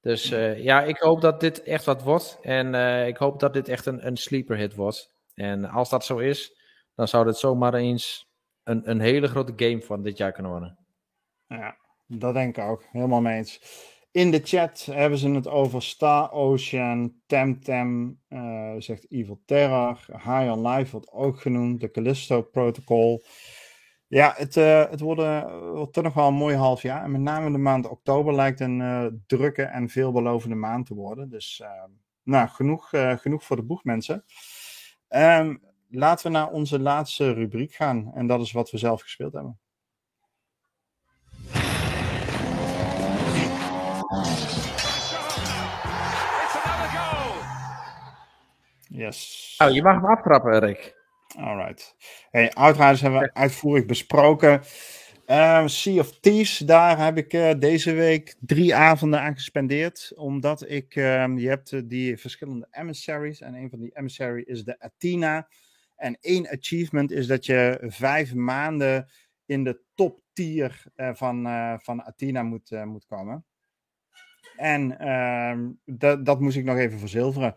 Dus 0.00 0.28
ja, 0.56 0.82
ik 0.82 0.98
hoop 0.98 1.20
dat 1.20 1.40
dit 1.40 1.62
echt 1.62 1.84
wat 1.84 2.02
wordt. 2.02 2.38
En 2.42 2.74
ik 3.06 3.16
hoop 3.16 3.40
dat 3.40 3.52
dit 3.52 3.68
echt 3.68 3.86
een, 3.86 4.06
een 4.06 4.16
sleeper 4.16 4.56
hit 4.56 4.74
wordt. 4.74 5.10
En 5.34 5.64
als 5.64 5.90
dat 5.90 6.04
zo 6.04 6.18
is, 6.18 6.60
dan 6.94 7.08
zou 7.08 7.24
dit 7.24 7.36
zomaar 7.36 7.74
eens 7.74 8.28
een, 8.64 8.90
een 8.90 9.00
hele 9.00 9.28
grote 9.28 9.52
game 9.56 9.82
van 9.82 10.02
dit 10.02 10.16
jaar 10.16 10.32
kunnen 10.32 10.52
worden. 10.52 10.78
Ja, 11.46 11.76
dat 12.06 12.34
denk 12.34 12.56
ik 12.56 12.64
ook. 12.64 12.84
Helemaal 12.90 13.20
mee 13.20 13.36
eens. 13.36 13.60
In 14.16 14.30
de 14.30 14.40
chat 14.44 14.88
hebben 14.90 15.18
ze 15.18 15.30
het 15.30 15.48
over 15.48 15.82
Star 15.82 16.32
Ocean, 16.32 17.14
Temtem, 17.26 18.20
eh 18.28 18.74
zegt 18.78 19.10
Evil 19.10 19.42
Terror, 19.44 20.04
High 20.06 20.52
on 20.52 20.68
Life 20.68 20.90
wordt 20.90 21.12
ook 21.12 21.40
genoemd, 21.40 21.80
de 21.80 21.90
Callisto 21.90 22.42
Protocol. 22.42 23.24
Ja, 24.06 24.34
het, 24.36 24.56
eh, 24.56 24.90
het 24.90 25.00
wordt, 25.00 25.20
eh, 25.20 25.60
wordt 25.72 25.92
toch 25.92 26.04
nog 26.04 26.14
wel 26.14 26.28
een 26.28 26.34
mooi 26.34 26.56
half 26.56 26.82
jaar. 26.82 27.02
En 27.02 27.10
met 27.10 27.20
name 27.20 27.52
de 27.52 27.58
maand 27.58 27.88
oktober 27.88 28.34
lijkt 28.34 28.60
een 28.60 29.22
drukke 29.26 29.62
en 29.62 29.88
veelbelovende 29.88 30.56
maand 30.56 30.86
te 30.86 30.94
worden. 30.94 31.30
Dus 31.30 31.60
eh, 31.60 31.84
nou, 32.22 32.48
genoeg, 32.48 32.88
genoeg 32.92 33.44
voor 33.44 33.56
de 33.56 33.64
boeg, 33.64 33.84
mensen. 33.84 34.24
Ehm, 35.08 35.56
laten 35.88 36.26
we 36.26 36.32
naar 36.32 36.50
onze 36.50 36.80
laatste 36.80 37.32
rubriek 37.32 37.74
gaan. 37.74 38.12
En 38.14 38.26
dat 38.26 38.40
is 38.40 38.52
wat 38.52 38.70
we 38.70 38.78
zelf 38.78 39.02
gespeeld 39.02 39.32
hebben. 39.32 39.58
Yes. 48.96 49.54
Nou, 49.58 49.72
je 49.72 49.82
mag 49.82 49.94
hem 49.94 50.04
aftrappen, 50.04 50.58
Rick. 50.58 50.94
Alright. 51.38 51.96
Hey, 52.30 52.52
Outriders 52.52 53.00
hebben 53.00 53.20
we 53.20 53.34
uitvoerig 53.34 53.86
besproken. 53.86 54.60
Eh, 55.26 55.66
sea 55.66 55.98
of 56.00 56.20
Thieves, 56.20 56.58
daar 56.58 57.04
heb 57.04 57.16
ik 57.16 57.32
eh, 57.32 57.50
deze 57.58 57.92
week 57.92 58.36
drie 58.40 58.74
avonden 58.74 59.20
aan 59.20 59.34
gespendeerd. 59.34 60.12
Omdat 60.14 60.70
ik, 60.70 60.96
ehm, 60.96 61.38
je 61.38 61.48
hebt 61.48 61.72
eh, 61.72 61.80
die 61.84 62.16
verschillende 62.16 62.68
emissaries. 62.70 63.40
En 63.40 63.54
een 63.54 63.70
van 63.70 63.78
die 63.78 63.96
emissary 63.96 64.42
is 64.42 64.64
de 64.64 64.80
Athena. 64.80 65.48
En 65.96 66.16
één 66.20 66.48
achievement 66.48 67.10
is 67.10 67.26
dat 67.26 67.46
je 67.46 67.78
vijf 67.82 68.34
maanden 68.34 69.10
in 69.46 69.64
de 69.64 69.80
top 69.94 70.20
tier 70.32 70.82
eh, 70.94 71.14
van, 71.14 71.42
van 71.82 72.02
Athena 72.02 72.42
moet, 72.42 72.70
moet 72.84 73.06
komen. 73.06 73.44
En 74.56 74.98
ehm, 74.98 75.70
dat, 75.84 76.26
dat 76.26 76.40
moest 76.40 76.56
ik 76.56 76.64
nog 76.64 76.76
even 76.76 76.98
verzilveren. 76.98 77.54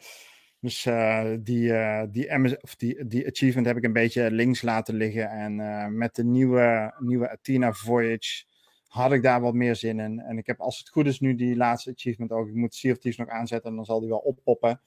Dus 0.61 0.85
eh, 0.85 1.33
die, 1.39 1.73
eh, 1.73 2.03
die, 2.11 2.61
of 2.61 2.75
die, 2.75 3.07
die 3.07 3.27
achievement 3.27 3.67
heb 3.67 3.77
ik 3.77 3.83
een 3.83 3.93
beetje 3.93 4.31
links 4.31 4.61
laten 4.61 4.95
liggen. 4.95 5.29
En 5.29 5.59
eh, 5.59 5.87
met 5.87 6.15
de 6.15 6.23
nieuwe, 6.23 6.95
nieuwe 6.99 7.29
Athena 7.29 7.73
Voyage 7.73 8.45
had 8.87 9.11
ik 9.11 9.23
daar 9.23 9.41
wat 9.41 9.53
meer 9.53 9.75
zin 9.75 9.99
in. 9.99 10.19
En 10.19 10.37
ik 10.37 10.47
heb 10.47 10.59
als 10.59 10.77
het 10.77 10.89
goed 10.89 11.05
is 11.05 11.19
nu 11.19 11.35
die 11.35 11.55
laatste 11.55 11.91
achievement 11.91 12.31
ook. 12.31 12.47
Ik 12.47 12.55
moet 12.55 12.75
Sea 12.75 12.95
nog 13.01 13.27
aanzetten 13.27 13.69
en 13.69 13.75
dan 13.75 13.85
zal 13.85 13.99
die 13.99 14.09
wel 14.09 14.17
oppoppen. 14.17 14.81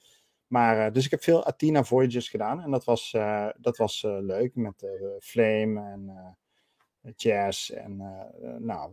Maar, 0.47 0.93
dus 0.93 1.05
ik 1.05 1.11
heb 1.11 1.23
veel 1.23 1.45
Athena 1.45 1.83
Voyages 1.83 2.29
gedaan. 2.29 2.61
En 2.61 2.71
dat 2.71 2.83
was, 2.83 3.11
dat 3.57 3.77
was 3.77 4.01
leuk 4.01 4.55
met 4.55 4.87
Flame 5.19 5.81
en 5.81 6.35
Jazz 7.15 7.69
en 7.69 7.97
nou, 8.59 8.91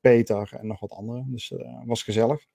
Peter 0.00 0.52
en 0.60 0.66
nog 0.66 0.80
wat 0.80 0.90
anderen. 0.90 1.26
Dus 1.30 1.48
dat 1.48 1.82
was 1.84 2.02
gezellig. 2.02 2.46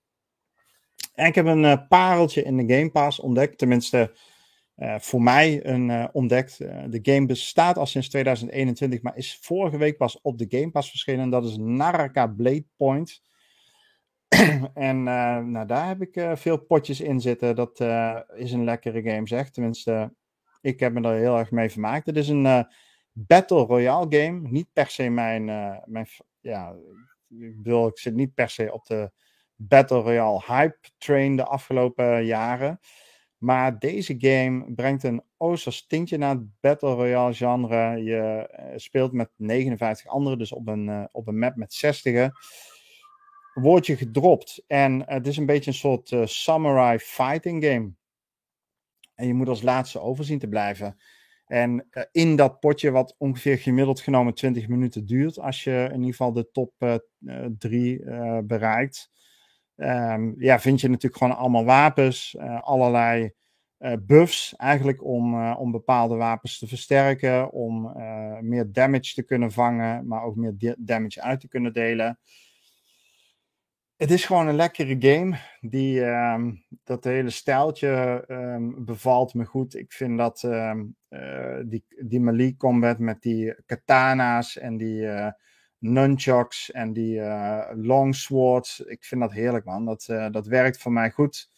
En 1.18 1.26
ik 1.26 1.36
heb 1.36 1.46
een 1.46 1.66
eh, 1.66 1.88
pareltje 1.88 2.44
in 2.44 2.58
de 2.58 2.76
Game 2.76 2.92
Pass 2.92 3.20
ontdekt. 3.20 3.58
Tenminste, 3.58 4.16
eh, 4.76 5.00
voor 5.00 5.22
mij 5.22 5.66
een, 5.66 5.90
eh, 5.90 6.08
ontdekt. 6.12 6.58
De 6.92 7.00
game 7.02 7.26
bestaat 7.26 7.78
al 7.78 7.86
sinds 7.86 8.10
2021, 8.10 9.02
maar 9.02 9.18
is 9.18 9.38
vorige 9.42 9.78
week 9.78 9.98
pas 9.98 10.22
op 10.22 10.38
de 10.38 10.46
Game 10.50 10.72
Pass 10.72 10.90
verschenen. 10.90 11.30
Dat 11.30 11.46
is 11.46 11.58
Naraka 11.58 12.28
Blade 12.28 12.66
Point. 12.76 13.22
en 14.74 15.04
nou, 15.04 15.66
daar 15.66 15.88
heb 15.88 16.02
ik 16.02 16.38
veel 16.38 16.58
potjes 16.58 17.02
in 17.02 17.22
zitten. 17.22 17.56
Dat 17.56 17.80
is 18.36 18.52
een 18.52 18.64
lekkere 18.64 19.02
game, 19.02 19.28
zeg. 19.28 19.50
Tenminste, 19.50 20.14
ik 20.62 20.80
heb 20.80 20.94
me 20.94 21.10
er 21.10 21.16
heel 21.16 21.38
erg 21.38 21.52
mee 21.52 21.70
vermaakt. 21.70 22.06
Het 22.06 22.18
is 22.18 22.28
een 22.28 22.68
Battle 23.12 23.66
Royale 23.66 24.06
game. 24.10 24.50
Niet 24.50 24.68
per 24.74 24.88
se 24.88 25.10
mijn. 25.10 25.46
mijn 25.86 26.08
ja, 26.40 26.76
ik 27.30 27.64
bedoel, 27.64 27.88
ik 27.88 28.00
zit 28.00 28.16
niet 28.16 28.34
per 28.34 28.50
se 28.50 28.74
op 28.74 28.86
de 28.86 29.12
Battle 29.58 30.02
Royale 30.02 30.42
hype 30.46 30.78
train 30.98 31.36
de 31.36 31.46
afgelopen 31.46 32.26
jaren. 32.26 32.80
Maar 33.38 33.80
deze 33.80 34.16
game 34.18 34.74
brengt 34.74 35.04
een 35.04 35.24
oosters 35.38 35.88
tintje 35.88 36.18
naar 36.18 36.36
het 36.36 36.60
Battle 36.60 36.94
Royale 36.94 37.34
genre. 37.34 38.04
Je 38.04 38.18
eh, 38.18 38.78
speelt 38.78 39.12
met 39.12 39.30
59 39.36 40.08
anderen, 40.08 40.38
dus 40.38 40.52
op 40.52 40.68
een, 40.68 40.90
eh, 40.90 41.04
op 41.12 41.28
een 41.28 41.40
map 41.40 41.56
met 41.56 41.74
60. 41.74 42.30
Word 43.54 43.86
je 43.86 43.98
gedropt. 43.98 44.64
En 44.68 45.04
het 45.06 45.28
is 45.28 45.38
een 45.38 45.46
beetje 45.46 45.72
een 45.72 45.78
soort 45.78 46.12
eh, 46.12 46.26
samurai 46.26 47.00
fighting 47.00 47.66
game. 47.66 47.92
En 49.16 49.28
je 49.28 49.34
moet 49.34 49.50
als 49.50 49.62
laatste 49.62 50.00
overzien 50.00 50.40
te 50.40 50.48
blijven. 50.48 50.98
En 51.46 51.88
in 52.12 52.36
dat 52.36 52.60
potje, 52.60 52.92
wat 52.92 53.16
ongeveer 53.18 53.58
gemiddeld 53.58 54.00
genomen 54.00 54.34
20 54.34 54.68
minuten 54.68 55.06
duurt, 55.06 55.40
als 55.40 55.64
je 55.64 55.88
in 55.92 56.00
ieder 56.00 56.10
geval 56.10 56.34
de 56.34 56.52
top 56.52 57.02
3 57.58 58.04
bereikt, 58.44 59.10
ehm, 59.78 60.34
ja, 60.38 60.60
vind 60.60 60.82
je 60.82 60.88
natuurlijk 60.88 61.22
gewoon 61.22 61.38
allemaal 61.38 61.66
wapens, 61.66 62.36
eh, 62.36 62.62
allerlei 62.62 63.32
eh, 63.78 63.94
buffs, 64.02 64.56
eigenlijk 64.56 65.04
om, 65.04 65.34
eh, 65.34 65.56
om 65.60 65.72
bepaalde 65.72 66.16
wapens 66.16 66.60
te 66.60 66.68
versterken, 66.68 67.52
om 67.52 67.92
meer 68.42 68.72
damage 68.72 69.14
te 69.14 69.24
kunnen 69.24 69.52
vangen, 69.52 70.08
maar 70.08 70.24
ook 70.24 70.36
meer 70.36 70.76
damage 70.78 71.22
uit 71.22 71.40
te 71.40 71.48
kunnen 71.48 71.74
delen. 71.74 72.20
Het 73.96 74.12
is 74.12 74.26
gewoon 74.26 74.48
een 74.48 74.56
lekkere 74.56 74.96
game. 75.00 75.38
Die, 75.62 76.04
ehm, 76.04 76.54
dat 76.84 77.04
hele 77.04 77.30
stijltje 77.30 78.24
ehm, 78.28 78.84
bevalt 78.86 79.34
me 79.34 79.46
goed. 79.46 79.76
Ik 79.76 79.92
vind 79.94 80.18
dat 80.18 80.48
die, 81.66 81.86
die 82.06 82.20
melee 82.20 82.56
combat 82.58 83.00
met 83.00 83.22
die 83.22 83.56
katana's 83.66 84.58
en 84.58 84.78
die 84.78 85.08
nunchucks 85.80 86.72
en 86.72 86.94
die 86.94 87.22
eh 87.22 87.70
longswords. 87.76 88.80
Ik 88.80 89.04
vind 89.04 89.22
dat 89.22 89.32
heerlijk, 89.32 89.66
man. 89.66 89.86
Dat, 89.86 90.06
eh, 90.08 90.30
dat 90.32 90.48
werkt 90.48 90.78
voor 90.78 90.92
mij 90.92 91.12
goed. 91.12 91.50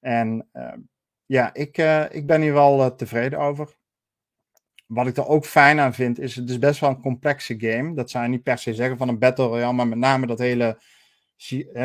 En 0.00 0.48
ehm, 0.52 0.80
ja, 1.26 1.54
ik, 1.54 1.78
eh, 1.78 2.04
ik 2.10 2.26
ben 2.26 2.40
hier 2.42 2.52
wel 2.52 2.94
tevreden 2.94 3.38
over. 3.38 3.76
Wat 4.86 5.06
ik 5.06 5.16
er 5.16 5.26
ook 5.26 5.46
fijn 5.46 5.80
aan 5.80 5.94
vind, 5.94 6.18
is 6.18 6.36
het 6.36 6.50
is 6.50 6.58
best 6.58 6.80
wel 6.80 6.90
een 6.90 7.00
complexe 7.00 7.60
game. 7.60 7.94
Dat 7.94 8.10
zou 8.10 8.24
je 8.24 8.30
niet 8.30 8.42
per 8.42 8.58
se 8.58 8.74
zeggen 8.74 8.96
van 8.98 9.08
een 9.08 9.18
Battle 9.18 9.46
Royale, 9.46 9.72
maar 9.72 9.88
met 9.88 9.98
name 9.98 10.26
dat 10.26 10.38
hele 10.38 10.78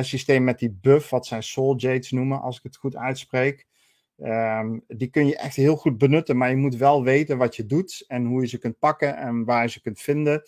systeem 0.01 0.43
met 0.43 0.59
die 0.59 0.71
buff, 0.81 1.09
wat 1.09 1.25
zij 1.25 1.41
Soul 1.41 1.75
Jades 1.75 2.11
noemen, 2.11 2.41
als 2.41 2.57
ik 2.57 2.63
het 2.63 2.75
goed 2.75 2.95
uitspreek. 2.95 3.67
Ehm, 4.17 4.79
die 4.87 5.09
kun 5.09 5.27
je 5.27 5.37
echt 5.37 5.55
heel 5.55 5.75
goed 5.75 5.97
benutten, 5.97 6.37
maar 6.37 6.49
je 6.49 6.55
moet 6.55 6.75
wel 6.75 7.03
weten 7.03 7.37
wat 7.37 7.55
je 7.55 7.65
doet 7.65 8.03
en 8.07 8.25
hoe 8.25 8.41
je 8.41 8.47
ze 8.47 8.57
kunt 8.57 8.79
pakken 8.79 9.17
en 9.17 9.45
waar 9.45 9.63
je 9.63 9.69
ze 9.69 9.81
kunt 9.81 9.99
vinden. 9.99 10.43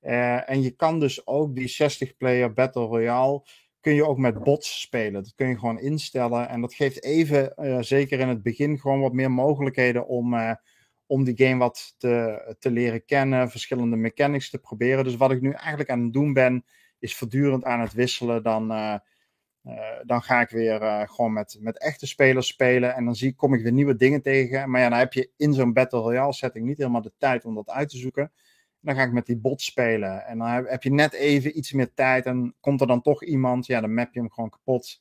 Eh, 0.00 0.50
en 0.50 0.62
je 0.62 0.70
kan 0.70 1.00
dus 1.00 1.26
ook 1.26 1.54
die 1.54 1.68
60-player 1.82 2.52
Battle 2.52 2.84
Royale, 2.84 3.42
kun 3.80 3.94
je 3.94 4.06
ook 4.06 4.18
met 4.18 4.42
bots 4.42 4.80
spelen. 4.80 5.12
Dat 5.22 5.34
kun 5.34 5.48
je 5.48 5.58
gewoon 5.58 5.80
instellen 5.80 6.48
en 6.48 6.60
dat 6.60 6.74
geeft 6.74 7.02
even, 7.02 7.56
eh, 7.56 7.78
zeker 7.80 8.20
in 8.20 8.28
het 8.28 8.42
begin, 8.42 8.78
gewoon 8.78 9.00
wat 9.00 9.12
meer 9.12 9.30
mogelijkheden 9.30 10.06
om, 10.06 10.34
eh, 10.34 10.54
om 11.06 11.24
die 11.24 11.46
game 11.46 11.58
wat 11.58 11.94
te, 11.98 12.56
te 12.58 12.70
leren 12.70 13.04
kennen, 13.04 13.50
verschillende 13.50 13.96
mechanics 13.96 14.50
te 14.50 14.58
proberen. 14.58 15.04
Dus 15.04 15.16
wat 15.16 15.30
ik 15.30 15.40
nu 15.40 15.50
eigenlijk 15.50 15.90
aan 15.90 16.02
het 16.02 16.12
doen 16.12 16.32
ben, 16.32 16.64
is 16.98 17.16
voortdurend 17.16 17.64
aan 17.64 17.80
het 17.80 17.92
wisselen. 17.92 18.42
Dan, 18.42 18.68
dan 20.04 20.22
ga 20.22 20.40
ik 20.40 20.48
weer 20.48 21.08
gewoon 21.08 21.32
met, 21.32 21.56
met 21.60 21.78
echte 21.78 22.06
spelers 22.06 22.46
spelen. 22.46 22.94
En 22.94 23.04
dan 23.04 23.14
zie, 23.14 23.34
kom 23.34 23.54
ik 23.54 23.62
weer 23.62 23.72
nieuwe 23.72 23.96
dingen 23.96 24.22
tegen. 24.22 24.70
Maar 24.70 24.80
ja, 24.80 24.88
dan 24.88 24.98
heb 24.98 25.12
je 25.12 25.30
in 25.36 25.52
zo'n 25.54 25.72
Battle 25.72 26.00
Royale 26.00 26.32
setting 26.32 26.66
niet 26.66 26.78
helemaal 26.78 27.02
de 27.02 27.12
tijd 27.18 27.44
om 27.44 27.54
dat 27.54 27.70
uit 27.70 27.88
te 27.88 27.98
zoeken. 27.98 28.32
Dan 28.80 28.94
ga 28.94 29.02
ik 29.02 29.12
met 29.12 29.26
die 29.26 29.36
bot 29.36 29.62
spelen. 29.62 30.26
En 30.26 30.38
dan 30.38 30.48
heb, 30.48 30.68
heb 30.68 30.82
je 30.82 30.92
net 30.92 31.12
even 31.12 31.58
iets 31.58 31.72
meer 31.72 31.94
tijd. 31.94 32.26
En 32.26 32.54
komt 32.60 32.80
er 32.80 32.86
dan 32.86 33.02
toch 33.02 33.24
iemand, 33.24 33.66
ja, 33.66 33.80
dan 33.80 33.94
map 33.94 34.14
je 34.14 34.20
hem 34.20 34.30
gewoon 34.30 34.50
kapot. 34.50 35.00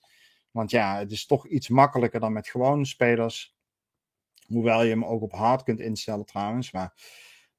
Want 0.58 0.72
ja, 0.72 0.98
het 0.98 1.12
is 1.12 1.26
toch 1.26 1.48
iets 1.48 1.70
makkelijker 1.70 2.20
dan 2.20 2.34
met 2.34 2.48
gewone 2.48 2.86
spelers. 2.86 3.56
Hoewel 4.48 4.84
je 4.84 4.90
hem 4.90 5.06
ook 5.06 5.22
op 5.22 5.32
hard 5.32 5.64
kunt 5.64 5.80
instellen 5.80 6.26
trouwens. 6.26 6.72
Maar, 6.72 6.94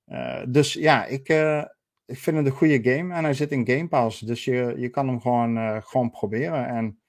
eh, 0.05 0.43
dus 0.49 0.73
ja, 0.73 1.05
ik, 1.05 1.29
eh, 1.29 1.65
ik 2.05 2.19
vind 2.19 2.37
het 2.37 2.47
een 2.47 2.53
goede 2.53 2.83
game. 2.83 3.15
En 3.15 3.25
hij 3.25 3.35
zit 3.35 3.53
in 3.53 3.67
Game 3.67 3.89
Pass. 3.89 4.21
Dus 4.21 4.45
je, 4.45 4.75
je 4.77 4.89
kan 4.89 5.09
hem 5.09 5.21
gewoon, 5.21 5.57
eh, 5.57 5.77
gewoon 5.83 6.11
proberen. 6.11 6.67
En 6.67 7.01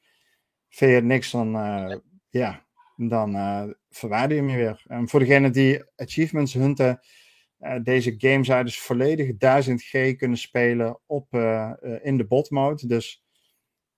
vind 0.70 0.92
je 0.92 0.96
het 0.96 1.06
niks, 1.06 1.32
dan, 1.32 1.52
ja, 2.30 2.66
dan 2.96 3.32
verwijder 3.90 4.38
je 4.38 4.44
hem 4.44 4.56
weer. 4.56 4.84
En 4.88 5.10
voor 5.10 5.20
degenen 5.20 5.52
die 5.52 5.84
achievements 5.96 6.54
hunten. 6.54 7.00
Eh, 7.60 7.76
deze 7.84 8.14
game 8.18 8.44
zou 8.44 8.58
je 8.58 8.64
dus 8.64 8.80
volledig 8.80 9.38
1000G 9.38 10.16
kunnen 10.16 10.38
spelen 10.38 11.00
op, 11.06 11.34
eh, 11.34 11.72
eh, 11.82 12.06
in 12.06 12.18
de 12.18 12.26
bot 12.26 12.50
mode. 12.50 12.88
Dus 12.88 13.24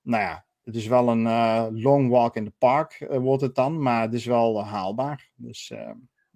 nou 0.01 0.23
ja, 0.23 0.45
het 0.63 0.75
is 0.75 0.87
wel 0.87 1.09
een 1.09 1.81
long 1.81 2.09
walk 2.09 2.35
in 2.35 2.45
the 2.45 2.53
park 2.57 3.05
wordt 3.09 3.41
het 3.41 3.55
dan. 3.55 3.81
Maar 3.81 4.01
het 4.01 4.13
is 4.13 4.25
wel 4.25 4.65
haalbaar. 4.65 5.29
Dus 5.35 5.73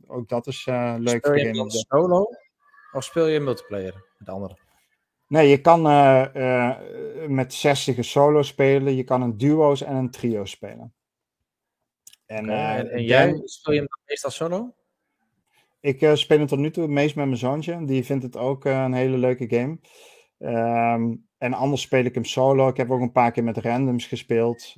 ook 0.07 0.29
dat 0.29 0.47
is 0.47 0.65
leuk. 0.97 1.25
Speel 1.25 1.35
je 1.35 1.45
hem 1.45 1.69
solo? 1.69 2.27
Of 2.91 3.03
speel 3.03 3.27
je 3.27 3.39
multiplayer 3.39 4.05
met 4.17 4.29
anderen? 4.29 4.57
Nee, 5.27 5.49
je 5.49 5.61
kan 5.61 5.81
met 7.27 7.53
60 7.53 8.05
solo 8.05 8.41
spelen. 8.41 8.95
Je 8.95 9.03
kan 9.03 9.21
een 9.21 9.37
duo's 9.37 9.81
en 9.81 9.95
een 9.95 10.11
trio 10.11 10.45
spelen. 10.45 10.93
En, 12.25 12.49
en, 12.49 12.89
en 12.89 13.03
jij, 13.03 13.41
speel 13.43 13.73
je 13.73 13.79
hem 13.79 13.89
meestal 14.05 14.31
solo? 14.31 14.73
Ik 15.85 16.01
eh, 16.01 16.15
speel 16.15 16.39
het 16.39 16.47
tot 16.47 16.59
nu 16.59 16.71
toe 16.71 16.83
het 16.83 16.91
meest 16.91 17.15
met 17.15 17.25
mijn 17.25 17.37
zoontje. 17.37 17.85
Die 17.85 18.05
vindt 18.05 18.23
het 18.23 18.37
ook 18.37 18.65
eh, 18.65 18.83
een 18.83 18.93
hele 18.93 19.17
leuke 19.17 19.49
game. 19.49 19.79
Ehm, 20.37 21.15
en 21.37 21.53
anders 21.53 21.81
speel 21.81 22.03
ik 22.03 22.13
hem 22.13 22.25
solo. 22.25 22.67
Ik 22.67 22.77
heb 22.77 22.91
ook 22.91 23.01
een 23.01 23.11
paar 23.11 23.31
keer 23.31 23.43
met 23.43 23.57
randoms 23.57 24.05
gespeeld. 24.05 24.75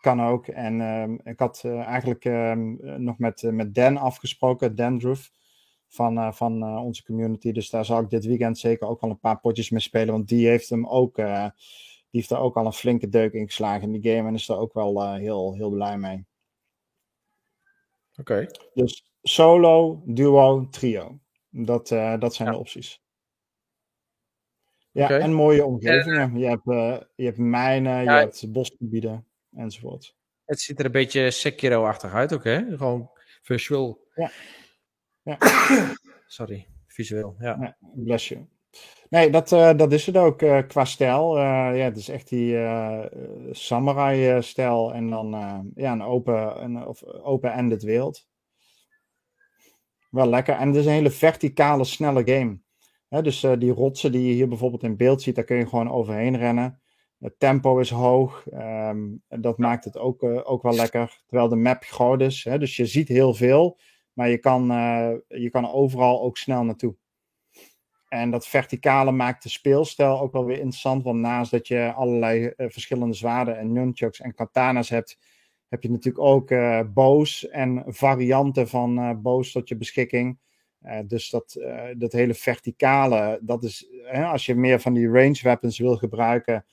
Kan 0.00 0.22
ook. 0.22 0.46
En 0.46 0.80
ehm, 0.80 1.14
ik 1.24 1.38
had 1.38 1.62
eh, 1.64 1.80
eigenlijk 1.80 2.24
ehm, 2.24 2.74
eh, 2.76 2.94
nog 2.94 3.18
met, 3.18 3.42
met 3.42 3.74
Dan 3.74 3.96
afgesproken, 3.96 4.76
Dan 4.76 4.98
Droof, 4.98 5.30
van, 5.88 6.34
van 6.34 6.78
onze 6.78 7.04
community. 7.04 7.52
Dus 7.52 7.70
daar 7.70 7.84
zal 7.84 8.00
ik 8.00 8.10
dit 8.10 8.24
weekend 8.24 8.58
zeker 8.58 8.88
ook 8.88 9.00
al 9.00 9.10
een 9.10 9.20
paar 9.20 9.40
potjes 9.40 9.70
mee 9.70 9.80
spelen. 9.80 10.14
Want 10.14 10.28
die 10.28 10.48
heeft 10.48 10.68
hem 10.68 10.86
ook, 10.86 11.16
die 11.16 11.24
heeft 12.10 12.30
er 12.30 12.38
ook 12.38 12.56
al 12.56 12.66
een 12.66 12.72
flinke 12.72 13.08
deuk 13.08 13.32
in 13.32 13.46
geslagen 13.46 13.82
in 13.82 14.00
die 14.00 14.12
game. 14.12 14.28
En 14.28 14.34
is 14.34 14.48
er 14.48 14.58
ook 14.58 14.72
wel 14.72 15.14
heel, 15.14 15.54
heel 15.54 15.70
blij 15.70 15.98
mee. 15.98 16.24
Oké. 18.16 18.46
Dus 18.74 19.11
solo, 19.22 20.02
duo, 20.06 20.68
trio. 20.68 21.18
Dat, 21.50 21.90
eh, 21.90 22.18
dat 22.18 22.34
zijn 22.34 22.48
Ja. 22.48 22.54
de 22.54 22.60
opties. 22.60 23.00
Ja, 24.90 25.08
en 25.18 25.32
mooie 25.32 25.64
omgevingen. 25.64 26.38
Je 26.38 26.46
hebt, 26.46 26.68
eh, 26.68 26.96
je 27.14 27.24
hebt 27.24 27.38
mijnen, 27.38 27.92
Ja. 28.04 28.18
je 28.18 28.24
hebt 28.24 28.52
bosgebieden 28.52 29.26
enzovoort. 29.56 30.16
Het 30.44 30.60
ziet 30.60 30.78
er 30.78 30.84
een 30.84 30.92
beetje 30.92 31.30
Sekiro-achtig 31.30 32.12
uit 32.12 32.34
ook, 32.34 32.44
hè? 32.44 32.76
Gewoon 32.76 33.10
visueel. 33.42 34.06
Ja. 34.14 34.30
Ja. 35.22 35.36
Sorry, 36.26 36.66
visueel, 36.86 37.36
ja. 37.38 37.56
Ja, 37.60 37.76
bless 37.94 38.28
you. 38.28 38.46
Nee, 39.08 39.30
dat, 39.30 39.52
eh, 39.52 39.76
dat 39.76 39.92
is 39.92 40.06
het 40.06 40.16
ook 40.16 40.42
eh, 40.42 40.58
qua 40.66 40.84
stijl. 40.84 41.36
Eh, 41.36 41.42
ja, 41.76 41.84
het 41.84 41.96
is 41.96 42.08
echt 42.08 42.28
die 42.28 42.56
eh, 42.58 43.04
samurai-stijl 43.50 44.92
en 44.94 45.10
dan 45.10 45.34
eh, 45.34 45.58
ja, 45.74 45.92
een 45.92 46.02
open, 46.02 46.62
een, 46.62 46.86
of 46.86 47.04
open-ended 47.04 47.82
wereld. 47.82 48.26
Wel 50.12 50.28
lekker. 50.28 50.54
En 50.54 50.66
het 50.68 50.76
is 50.76 50.86
een 50.86 50.92
hele 50.92 51.10
verticale, 51.10 51.84
snelle 51.84 52.22
game. 52.24 52.58
Dus 53.22 53.42
eh, 53.42 53.52
die 53.58 53.72
rotsen 53.72 54.12
die 54.12 54.26
je 54.26 54.32
hier 54.32 54.48
bijvoorbeeld 54.48 54.82
in 54.82 54.96
beeld 54.96 55.22
ziet, 55.22 55.34
daar 55.34 55.44
kun 55.44 55.56
je 55.56 55.68
gewoon 55.68 55.90
overheen 55.90 56.36
rennen. 56.36 56.80
Het 57.18 57.38
tempo 57.38 57.78
is 57.78 57.90
hoog. 57.90 58.46
en 58.48 59.22
dat 59.28 59.58
maakt 59.58 59.84
het 59.84 59.98
ook, 59.98 60.22
eh, 60.22 60.50
ook 60.50 60.62
wel 60.62 60.74
lekker. 60.74 61.22
Terwijl 61.26 61.48
de 61.48 61.56
map 61.56 61.82
groot 61.82 62.20
is. 62.20 62.42
Dus 62.42 62.76
je 62.76 62.86
ziet 62.86 63.08
heel 63.08 63.34
veel. 63.34 63.78
Maar 64.12 64.28
je 64.28 64.38
kan, 64.38 64.70
eh, 64.70 65.12
je 65.28 65.50
kan 65.50 65.70
overal 65.70 66.22
ook 66.22 66.36
snel 66.36 66.64
naartoe. 66.64 66.96
En 68.08 68.30
dat 68.30 68.46
verticale 68.46 69.12
maakt 69.12 69.42
de 69.42 69.48
speelstijl 69.48 70.20
ook 70.20 70.32
wel 70.32 70.44
weer 70.44 70.56
interessant. 70.56 71.02
Want 71.02 71.18
naast 71.18 71.50
dat 71.50 71.68
je 71.68 71.92
allerlei 71.92 72.52
verschillende 72.56 73.14
zwaarden 73.14 73.58
en 73.58 73.72
nunchucks 73.72 74.20
en 74.20 74.34
katana's 74.34 74.88
hebt, 74.88 75.18
heb 75.72 75.82
je 75.82 75.90
natuurlijk 75.90 76.24
ook 76.24 76.50
eh 76.50 76.80
bows 76.94 77.48
en 77.48 77.84
varianten 77.86 78.68
van 78.68 78.98
eh 78.98 79.14
bows 79.16 79.52
tot 79.52 79.68
je 79.68 79.76
beschikking. 79.76 80.38
Eh, 80.80 80.98
dus 81.06 81.30
dat, 81.30 81.56
dat 81.96 82.12
hele 82.12 82.34
verticale, 82.34 83.38
dat 83.42 83.64
is, 83.64 83.86
hè, 84.04 84.24
als 84.24 84.46
je 84.46 84.54
meer 84.54 84.80
van 84.80 84.92
die 84.94 85.06
range 85.08 85.38
weapons 85.42 85.78
wil 85.78 85.96
gebruiken, 85.96 86.64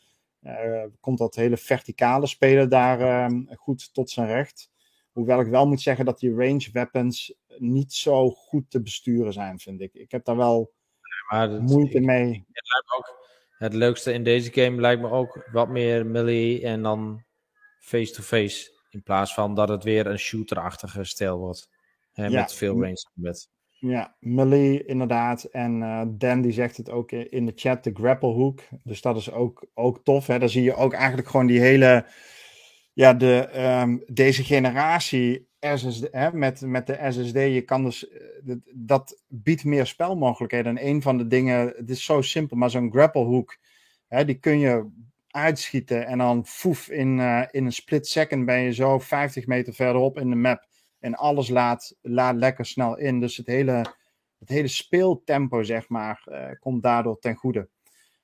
komt 1.00 1.18
dat 1.18 1.36
hele 1.36 1.58
verticale 1.58 2.28
spelen 2.28 2.70
daar 2.70 3.00
eh, 3.02 3.56
goed 3.58 3.94
tot 3.94 4.10
zijn 4.10 4.28
recht. 4.28 4.70
Hoewel 5.12 5.40
ik 5.40 5.48
wel 5.48 5.68
moet 5.68 5.82
zeggen 5.82 6.06
dat 6.06 6.20
die 6.20 6.36
range 6.36 6.70
weapons 6.74 7.34
niet 7.58 7.94
zo 7.94 8.30
goed 8.30 8.70
te 8.70 8.82
besturen 8.82 9.34
zijn, 9.34 9.60
vind 9.60 9.82
ik. 9.82 9.94
Ik 9.94 10.12
heb 10.12 10.26
daar 10.26 10.36
wel 10.38 10.72
moeite 11.60 11.98
ik- 11.98 12.06
mee. 12.06 12.28
het 12.52 12.68
lijkt 12.74 12.88
me 12.90 12.98
ook, 12.98 13.28
het 13.58 13.74
leukste 13.74 14.14
in 14.14 14.24
deze 14.24 14.52
game 14.54 14.82
lijkt 14.82 15.02
me 15.02 15.10
ook 15.10 15.48
wat 15.52 15.70
meer 15.70 16.06
melee 16.06 16.62
en 16.64 16.82
dan 16.82 17.24
face-to-face. 17.80 18.78
In 18.90 19.04
plaats 19.04 19.34
van 19.34 19.56
dat 19.56 19.70
het 19.70 19.84
weer 19.84 20.08
een 20.08 20.20
shooter-achtige 20.20 21.04
stijl 21.04 21.38
wordt. 21.38 21.70
Hè, 22.12 22.26
Ja. 22.26 22.40
Met 22.40 22.54
veel 22.54 22.82
range 22.82 23.08
combat. 23.14 23.50
Ja, 23.80 24.16
melee 24.20 24.86
inderdaad. 24.86 25.44
En 25.44 25.82
eh, 25.84 26.02
Dan 26.08 26.42
die 26.42 26.52
zegt 26.52 26.78
het 26.78 26.90
ook 26.90 27.12
in 27.12 27.46
de 27.46 27.52
chat, 27.56 27.84
de 27.84 27.92
grapple 27.94 28.30
hook. 28.34 28.62
Dus 28.84 29.02
dat 29.02 29.18
is 29.18 29.32
ook, 29.32 29.66
ook 29.74 30.04
tof. 30.04 30.28
Hè? 30.28 30.40
Daar 30.40 30.50
zie 30.50 30.64
je 30.64 30.76
ook 30.76 30.94
eigenlijk 30.94 31.28
gewoon 31.30 31.48
die 31.48 31.60
hele... 31.60 32.06
Ja, 32.94 33.14
de, 33.14 33.38
ehm, 33.40 33.98
deze 34.06 34.44
generatie 34.44 35.48
SSD, 35.60 36.08
hè, 36.12 36.34
met, 36.34 36.62
met 36.62 36.88
de 36.88 36.98
SSD, 37.10 37.34
je 37.34 37.62
kan 37.62 37.84
dus... 37.84 38.10
eh, 38.10 38.20
dat, 38.44 38.58
dat 38.74 39.24
biedt 39.28 39.64
meer 39.64 39.86
spelmogelijkheden. 39.86 40.78
En 40.78 40.88
een 40.88 41.02
van 41.02 41.18
de 41.18 41.28
dingen, 41.28 41.74
het 41.76 41.90
is 41.90 42.04
zo 42.04 42.22
simpel, 42.22 42.58
maar 42.58 42.70
zo'n 42.70 42.92
grapple 42.92 43.24
hook, 43.24 43.58
hè, 44.08 44.26
die 44.26 44.40
kun 44.40 44.60
je 44.60 44.90
uitschieten. 45.32 46.06
En 46.06 46.18
dan 46.18 46.46
foef, 46.46 46.90
in, 46.90 47.20
eh, 47.20 47.44
in 47.52 47.66
een 47.66 47.72
split 47.72 48.08
second 48.08 48.46
ben 48.46 48.60
je 48.60 48.74
zo 48.74 49.00
50 49.00 49.48
meter 49.48 49.74
verderop 49.74 50.18
in 50.18 50.30
de 50.30 50.36
map. 50.36 50.68
En 51.00 51.16
alles 51.16 51.50
laat, 51.50 51.96
laat 52.02 52.36
lekker 52.36 52.66
snel 52.66 52.98
in. 52.98 53.20
Dus 53.20 53.38
het 53.38 53.48
hele, 53.48 53.86
het 54.40 54.50
hele 54.50 54.68
speeltempo, 54.68 55.64
zeg 55.64 55.90
maar, 55.90 56.22
eh, 56.26 56.50
komt 56.60 56.84
daardoor 56.84 57.20
ten 57.20 57.36
goede. 57.36 57.70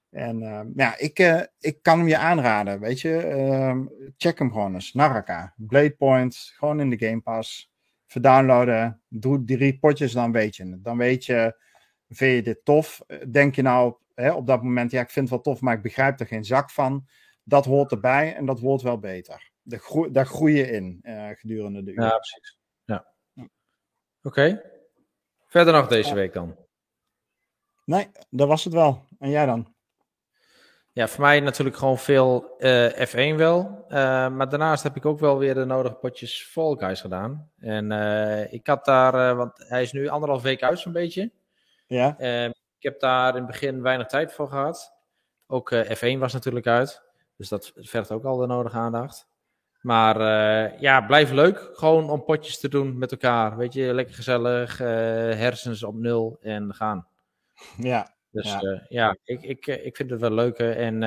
En 0.10 0.41
eh, 0.41 0.61
ja, 0.76 0.98
ik, 0.98 1.48
ik 1.60 1.82
kan 1.82 1.98
hem 1.98 2.07
je 2.07 2.18
aanraden, 2.18 2.80
weet 2.80 3.02
je. 3.02 3.18
Ehm, 3.18 3.86
check 4.18 4.40
hem 4.40 4.52
gewoon 4.52 4.73
eens. 4.73 4.94
Naraka, 4.94 5.53
Blade 5.57 5.95
Point, 5.95 6.53
gewoon 6.56 6.80
in 6.80 6.90
de 6.90 7.07
Game 7.07 7.22
Pass. 7.22 7.73
verdownloaden. 8.07 9.02
Doe 9.07 9.44
drie 9.44 9.80
potjes, 9.80 10.11
dan 10.11 10.32
weet 10.32 10.56
je. 10.56 10.80
Dan 10.82 10.98
weet 10.98 11.26
je, 11.26 11.57
vind 12.10 12.36
je 12.36 12.41
dit 12.41 12.65
tof? 12.65 13.02
Denk 13.30 13.56
je 13.56 13.61
nou 13.61 13.95
hè, 14.16 14.32
op 14.32 14.48
dat 14.48 14.64
moment, 14.64 14.92
ja, 14.92 15.02
ik 15.02 15.10
vind 15.10 15.30
het 15.30 15.44
wel 15.44 15.54
tof, 15.54 15.62
maar 15.62 15.76
ik 15.76 15.82
begrijp 15.82 16.20
er 16.20 16.28
geen 16.28 16.46
zak 16.46 16.72
van. 16.72 17.08
Dat 17.44 17.66
hoort 17.66 17.92
erbij 17.92 18.36
en 18.36 18.46
dat 18.46 18.60
wordt 18.60 18.84
wel 18.84 19.00
beter. 19.00 19.52
De 19.62 19.78
groe 19.78 20.12
daar 20.12 20.26
groei 20.26 20.56
je 20.56 20.72
in 20.72 21.00
uh, 21.04 21.30
gedurende 21.30 21.84
de 21.84 21.92
uur. 21.92 22.02
Ja, 22.02 22.10
precies. 22.10 22.58
Ja. 22.84 23.14
Oké. 23.36 23.48
Okay. 24.22 24.62
Verder 25.46 25.74
nog 25.74 25.88
deze 25.88 26.14
week 26.14 26.34
dan? 26.34 26.56
Nee, 27.86 28.08
dat 28.30 28.48
was 28.48 28.64
het 28.64 28.74
wel. 28.74 29.08
En 29.20 29.30
jij 29.30 29.46
dan? 29.46 29.76
Ja, 30.92 31.08
voor 31.08 31.22
mij 31.22 31.40
natuurlijk 31.40 31.78
gewoon 31.78 31.98
veel 31.98 32.56
uh, 32.60 32.90
F1 32.90 33.36
wel. 33.36 33.86
Uh, 33.88 34.30
maar 34.30 34.50
daarnaast 34.50 34.84
heb 34.84 34.96
ik 34.96 35.06
ook 35.06 35.20
wel 35.20 35.38
weer 35.38 35.54
de 35.54 35.66
nodige 35.66 35.96
potjes 35.96 36.44
Fall 36.44 36.76
Guys 36.76 37.02
gedaan. 37.02 37.52
En 37.58 37.92
uh, 37.92 38.54
ik 38.54 38.68
had 38.68 38.86
daar, 38.86 39.36
want 39.36 39.52
hij 39.58 39.82
is 39.82 39.92
nu 39.92 40.08
anderhalf 40.08 40.42
week 40.42 40.64
uit 40.64 40.80
zo'n 40.80 40.92
beetje. 40.92 41.32
Ja. 41.88 42.16
Ik 42.77 42.84
heb 42.84 42.99
daar 42.99 43.30
in 43.30 43.35
het 43.35 43.45
begin 43.45 43.81
weinig 43.81 44.07
tijd 44.07 44.34
voor 44.34 44.47
gehad. 44.47 44.93
Ook 45.47 45.73
F1 45.76 46.18
was 46.18 46.34
natuurlijk 46.34 46.68
uit. 46.68 47.03
Dus 47.38 47.49
dat 47.49 47.72
vergt 47.76 48.11
ook 48.11 48.23
al 48.23 48.38
de 48.38 48.47
nodige 48.47 48.77
aandacht. 48.77 49.27
Maar 49.81 50.19
ja, 50.81 51.02
blijf 51.02 51.31
leuk. 51.31 51.69
Gewoon 51.73 52.10
om 52.10 52.23
potjes 52.23 52.60
te 52.60 52.69
doen 52.69 52.97
met 52.97 53.11
elkaar. 53.11 53.57
Weet 53.57 53.73
je, 53.73 53.93
lekker 53.93 54.15
gezellig. 54.15 54.77
hersens 54.77 55.84
op 55.84 55.95
nul 55.95 56.38
en 56.41 56.73
gaan. 56.73 57.07
Ja, 57.77 58.15
dus 58.31 58.45
ja, 58.45 58.61
uh, 58.64 58.80
ja 58.89 59.18
ik, 59.23 59.41
ik, 59.41 59.68
ik 59.68 59.95
vind 59.95 60.10
het 60.10 60.19
wel 60.19 60.31
leuk. 60.31 60.57
En 60.57 60.99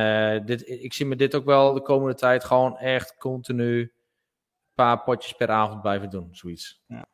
dit, 0.47 0.69
ik 0.69 0.93
zie 0.93 1.07
me 1.07 1.17
dit 1.17 1.35
ook 1.35 1.45
wel 1.45 1.73
de 1.73 1.83
komende 1.83 2.15
tijd 2.15 2.45
gewoon 2.45 2.79
echt 2.79 3.17
continu 3.17 3.81
een 3.81 3.93
paar 4.75 5.03
potjes 5.03 5.33
per 5.33 5.49
avond 5.49 5.81
blijven 5.81 6.11
doen. 6.11 6.29
Zoiets. 6.33 6.83
Ja. 6.87 7.07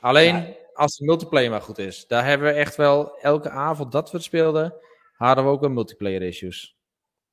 Alleen 0.00 0.36
ja. 0.36 0.54
Als 0.72 0.96
de 0.96 1.04
multiplayer 1.04 1.50
maar 1.50 1.62
goed 1.62 1.78
is. 1.78 2.06
Daar 2.06 2.24
hebben 2.24 2.46
we 2.46 2.54
echt 2.54 2.76
wel 2.76 3.18
elke 3.18 3.50
avond 3.50 3.92
dat 3.92 4.10
we 4.10 4.16
het 4.16 4.26
speelden, 4.26 4.74
hadden 5.12 5.44
we 5.44 5.50
ook 5.50 5.60
wel 5.60 5.70
multiplayer 5.70 6.22
issues. 6.22 6.76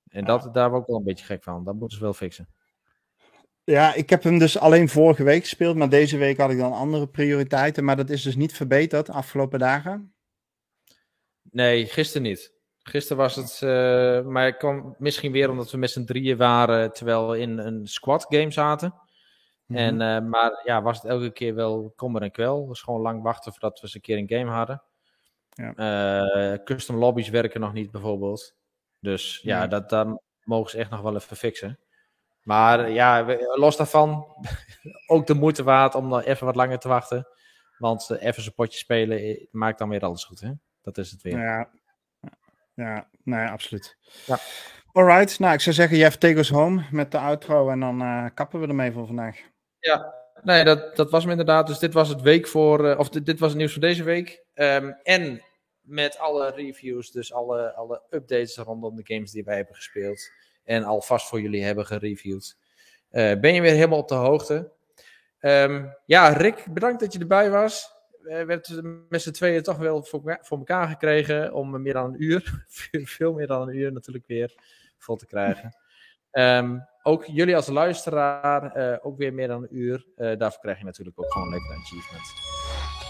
En 0.09 0.25
dat, 0.25 0.53
daar 0.53 0.69
ben 0.69 0.79
ik 0.79 0.83
ook 0.83 0.87
wel 0.87 0.97
een 0.97 1.03
beetje 1.03 1.25
gek 1.25 1.43
van. 1.43 1.63
Dat 1.63 1.75
moeten 1.75 1.97
ze 1.97 2.03
wel 2.03 2.13
fixen. 2.13 2.47
Ja, 3.63 3.93
ik 3.93 4.09
heb 4.09 4.23
hem 4.23 4.39
dus 4.39 4.57
alleen 4.57 4.89
vorige 4.89 5.23
week 5.23 5.41
gespeeld, 5.41 5.75
maar 5.75 5.89
deze 5.89 6.17
week 6.17 6.37
had 6.37 6.51
ik 6.51 6.57
dan 6.57 6.73
andere 6.73 7.07
prioriteiten. 7.07 7.83
Maar 7.83 7.95
dat 7.95 8.09
is 8.09 8.21
dus 8.21 8.35
niet 8.35 8.53
verbeterd 8.53 9.05
de 9.05 9.11
afgelopen 9.11 9.59
dagen. 9.59 10.13
Nee, 11.51 11.85
gisteren 11.85 12.21
niet. 12.27 12.53
Gisteren 12.79 13.17
was 13.17 13.35
het, 13.35 13.61
uh, 13.63 14.25
maar 14.25 14.47
ik 14.47 14.57
kwam 14.57 14.95
misschien 14.97 15.31
weer 15.31 15.49
omdat 15.49 15.71
we 15.71 15.77
met 15.77 15.91
z'n 15.91 16.03
drieën 16.03 16.37
waren, 16.37 16.93
terwijl 16.93 17.29
we 17.29 17.39
in 17.39 17.57
een 17.57 17.87
squad 17.87 18.25
game 18.29 18.51
zaten. 18.51 18.93
Mm 19.69 19.77
-hmm. 19.77 20.01
en, 20.01 20.23
uh, 20.23 20.29
maar 20.29 20.61
ja, 20.63 20.81
was 20.81 21.01
het 21.01 21.11
elke 21.11 21.31
keer 21.31 21.55
wel 21.55 21.93
kommer 21.95 22.21
en 22.21 22.31
kwel. 22.31 22.67
Was 22.67 22.81
gewoon 22.81 23.01
lang 23.01 23.21
wachten 23.21 23.51
voordat 23.51 23.79
we 23.79 23.83
eens 23.83 23.95
een 23.95 24.01
keer 24.01 24.17
een 24.17 24.29
game 24.29 24.51
hadden. 24.51 24.81
Ja. 25.49 26.53
Uh, 26.53 26.63
custom 26.63 26.95
lobby's 26.95 27.29
werken 27.29 27.61
nog 27.61 27.73
niet 27.73 27.91
bijvoorbeeld. 27.91 28.55
Dus 28.99 29.39
ja. 29.43 29.67
Dat, 29.67 29.89
dan 29.89 30.21
mogen 30.43 30.71
ze 30.71 30.77
echt 30.77 30.89
nog 30.89 31.01
wel 31.01 31.15
even 31.15 31.37
fixen. 31.37 31.79
Maar 32.43 32.89
ja, 32.89 33.37
los 33.55 33.77
daarvan, 33.77 34.25
ook 35.07 35.27
de 35.27 35.33
moeite 35.33 35.63
waard 35.63 35.95
om 35.95 36.09
dan 36.09 36.19
even 36.19 36.45
wat 36.45 36.55
langer 36.55 36.79
te 36.79 36.87
wachten. 36.87 37.27
Want 37.77 38.09
even 38.09 38.43
zo'n 38.43 38.53
potje 38.53 38.77
spelen 38.77 39.47
maakt 39.51 39.79
dan 39.79 39.89
weer 39.89 40.01
alles 40.01 40.23
goed, 40.23 40.39
hè? 40.39 40.51
Dat 40.81 40.97
is 40.97 41.11
het 41.11 41.21
weer. 41.21 41.39
Ja, 41.39 41.69
ja 42.73 43.09
nee, 43.23 43.47
absoluut. 43.47 43.97
Ja. 44.25 44.37
Alright, 44.91 45.39
nou 45.39 45.53
ik 45.53 45.59
zou 45.59 45.75
zeggen, 45.75 45.97
Jeff, 45.97 46.17
take 46.17 46.37
us 46.37 46.49
home 46.49 46.83
met 46.91 47.11
de 47.11 47.17
outro 47.17 47.69
en 47.69 47.79
dan 47.79 48.01
uh, 48.01 48.25
kappen 48.33 48.59
we 48.59 48.67
ermee 48.67 48.91
voor 48.91 49.05
vandaag. 49.05 49.48
Ja, 49.79 50.13
nee, 50.41 50.63
dat, 50.63 50.95
dat 50.95 51.11
was 51.11 51.21
hem 51.21 51.31
inderdaad. 51.31 51.67
Dus 51.67 51.79
dit 51.79 51.93
was 51.93 52.09
het 52.09 52.21
week 52.21 52.47
voor, 52.47 52.85
uh, 52.85 52.99
of 52.99 53.09
dit, 53.09 53.25
dit, 53.25 53.39
was 53.39 53.49
het 53.49 53.57
nieuws 53.57 53.71
voor 53.71 53.81
deze 53.81 54.03
week. 54.03 54.43
Um, 54.55 54.91
en 55.03 55.41
met 55.81 56.17
alle 56.17 56.51
reviews, 56.51 57.11
dus 57.11 57.33
alle, 57.33 57.73
alle 57.73 58.01
updates 58.09 58.57
rondom 58.57 58.95
de 58.95 59.13
games 59.13 59.31
die 59.31 59.43
wij 59.43 59.55
hebben 59.55 59.75
gespeeld. 59.75 60.31
En 60.63 60.83
alvast 60.83 61.27
voor 61.27 61.41
jullie 61.41 61.63
hebben 61.63 61.85
gereviewd. 61.85 62.57
Uh, 63.11 63.39
ben 63.39 63.53
je 63.53 63.61
weer 63.61 63.71
helemaal 63.71 63.99
op 63.99 64.07
de 64.07 64.15
hoogte. 64.15 64.71
Um, 65.39 65.95
ja, 66.05 66.27
Rick, 66.29 66.65
bedankt 66.69 66.99
dat 66.99 67.13
je 67.13 67.19
erbij 67.19 67.49
was 67.49 67.97
we 68.21 68.33
hebben 68.33 69.05
met 69.09 69.21
z'n 69.21 69.31
tweeën 69.31 69.63
toch 69.63 69.77
wel 69.77 70.03
voor, 70.03 70.39
voor 70.41 70.57
elkaar 70.57 70.87
gekregen 70.87 71.53
om 71.53 71.81
meer 71.81 71.93
dan 71.93 72.13
een 72.13 72.23
uur, 72.23 72.65
veel 73.17 73.33
meer 73.33 73.47
dan 73.47 73.61
een 73.61 73.75
uur 73.75 73.91
natuurlijk 73.91 74.27
weer 74.27 74.55
vol 74.97 75.15
te 75.15 75.25
krijgen. 75.25 75.75
Um, 76.31 76.87
ook 77.03 77.25
jullie 77.25 77.55
als 77.55 77.67
luisteraar, 77.67 78.77
uh, 78.77 78.97
ook 79.01 79.17
weer 79.17 79.33
meer 79.33 79.47
dan 79.47 79.61
een 79.61 79.77
uur. 79.77 80.05
Uh, 80.17 80.37
daarvoor 80.37 80.61
krijg 80.61 80.77
je 80.77 80.85
natuurlijk 80.85 81.19
ook 81.19 81.31
gewoon 81.31 81.49
lekker 81.49 81.75
achievement. 81.75 82.33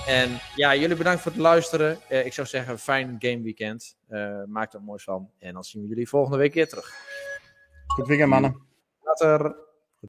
En 0.07 0.39
ja, 0.55 0.75
jullie 0.75 0.95
bedankt 0.95 1.21
voor 1.21 1.31
het 1.31 1.41
luisteren. 1.41 1.97
Uh, 2.09 2.25
ik 2.25 2.33
zou 2.33 2.47
zeggen, 2.47 2.79
fijn 2.79 3.15
game 3.19 3.41
weekend. 3.41 3.97
maak 4.45 4.73
er 4.73 4.81
moois 4.81 5.03
van. 5.03 5.29
En 5.39 5.53
dan 5.53 5.63
zien 5.63 5.81
we 5.81 5.87
jullie 5.87 6.09
volgende 6.09 6.37
week 6.37 6.53
weer 6.53 6.67
terug. 6.67 6.93
Goed 7.87 8.07
weekend, 8.07 8.29
mannen. 8.29 8.61
Later. 9.01 9.55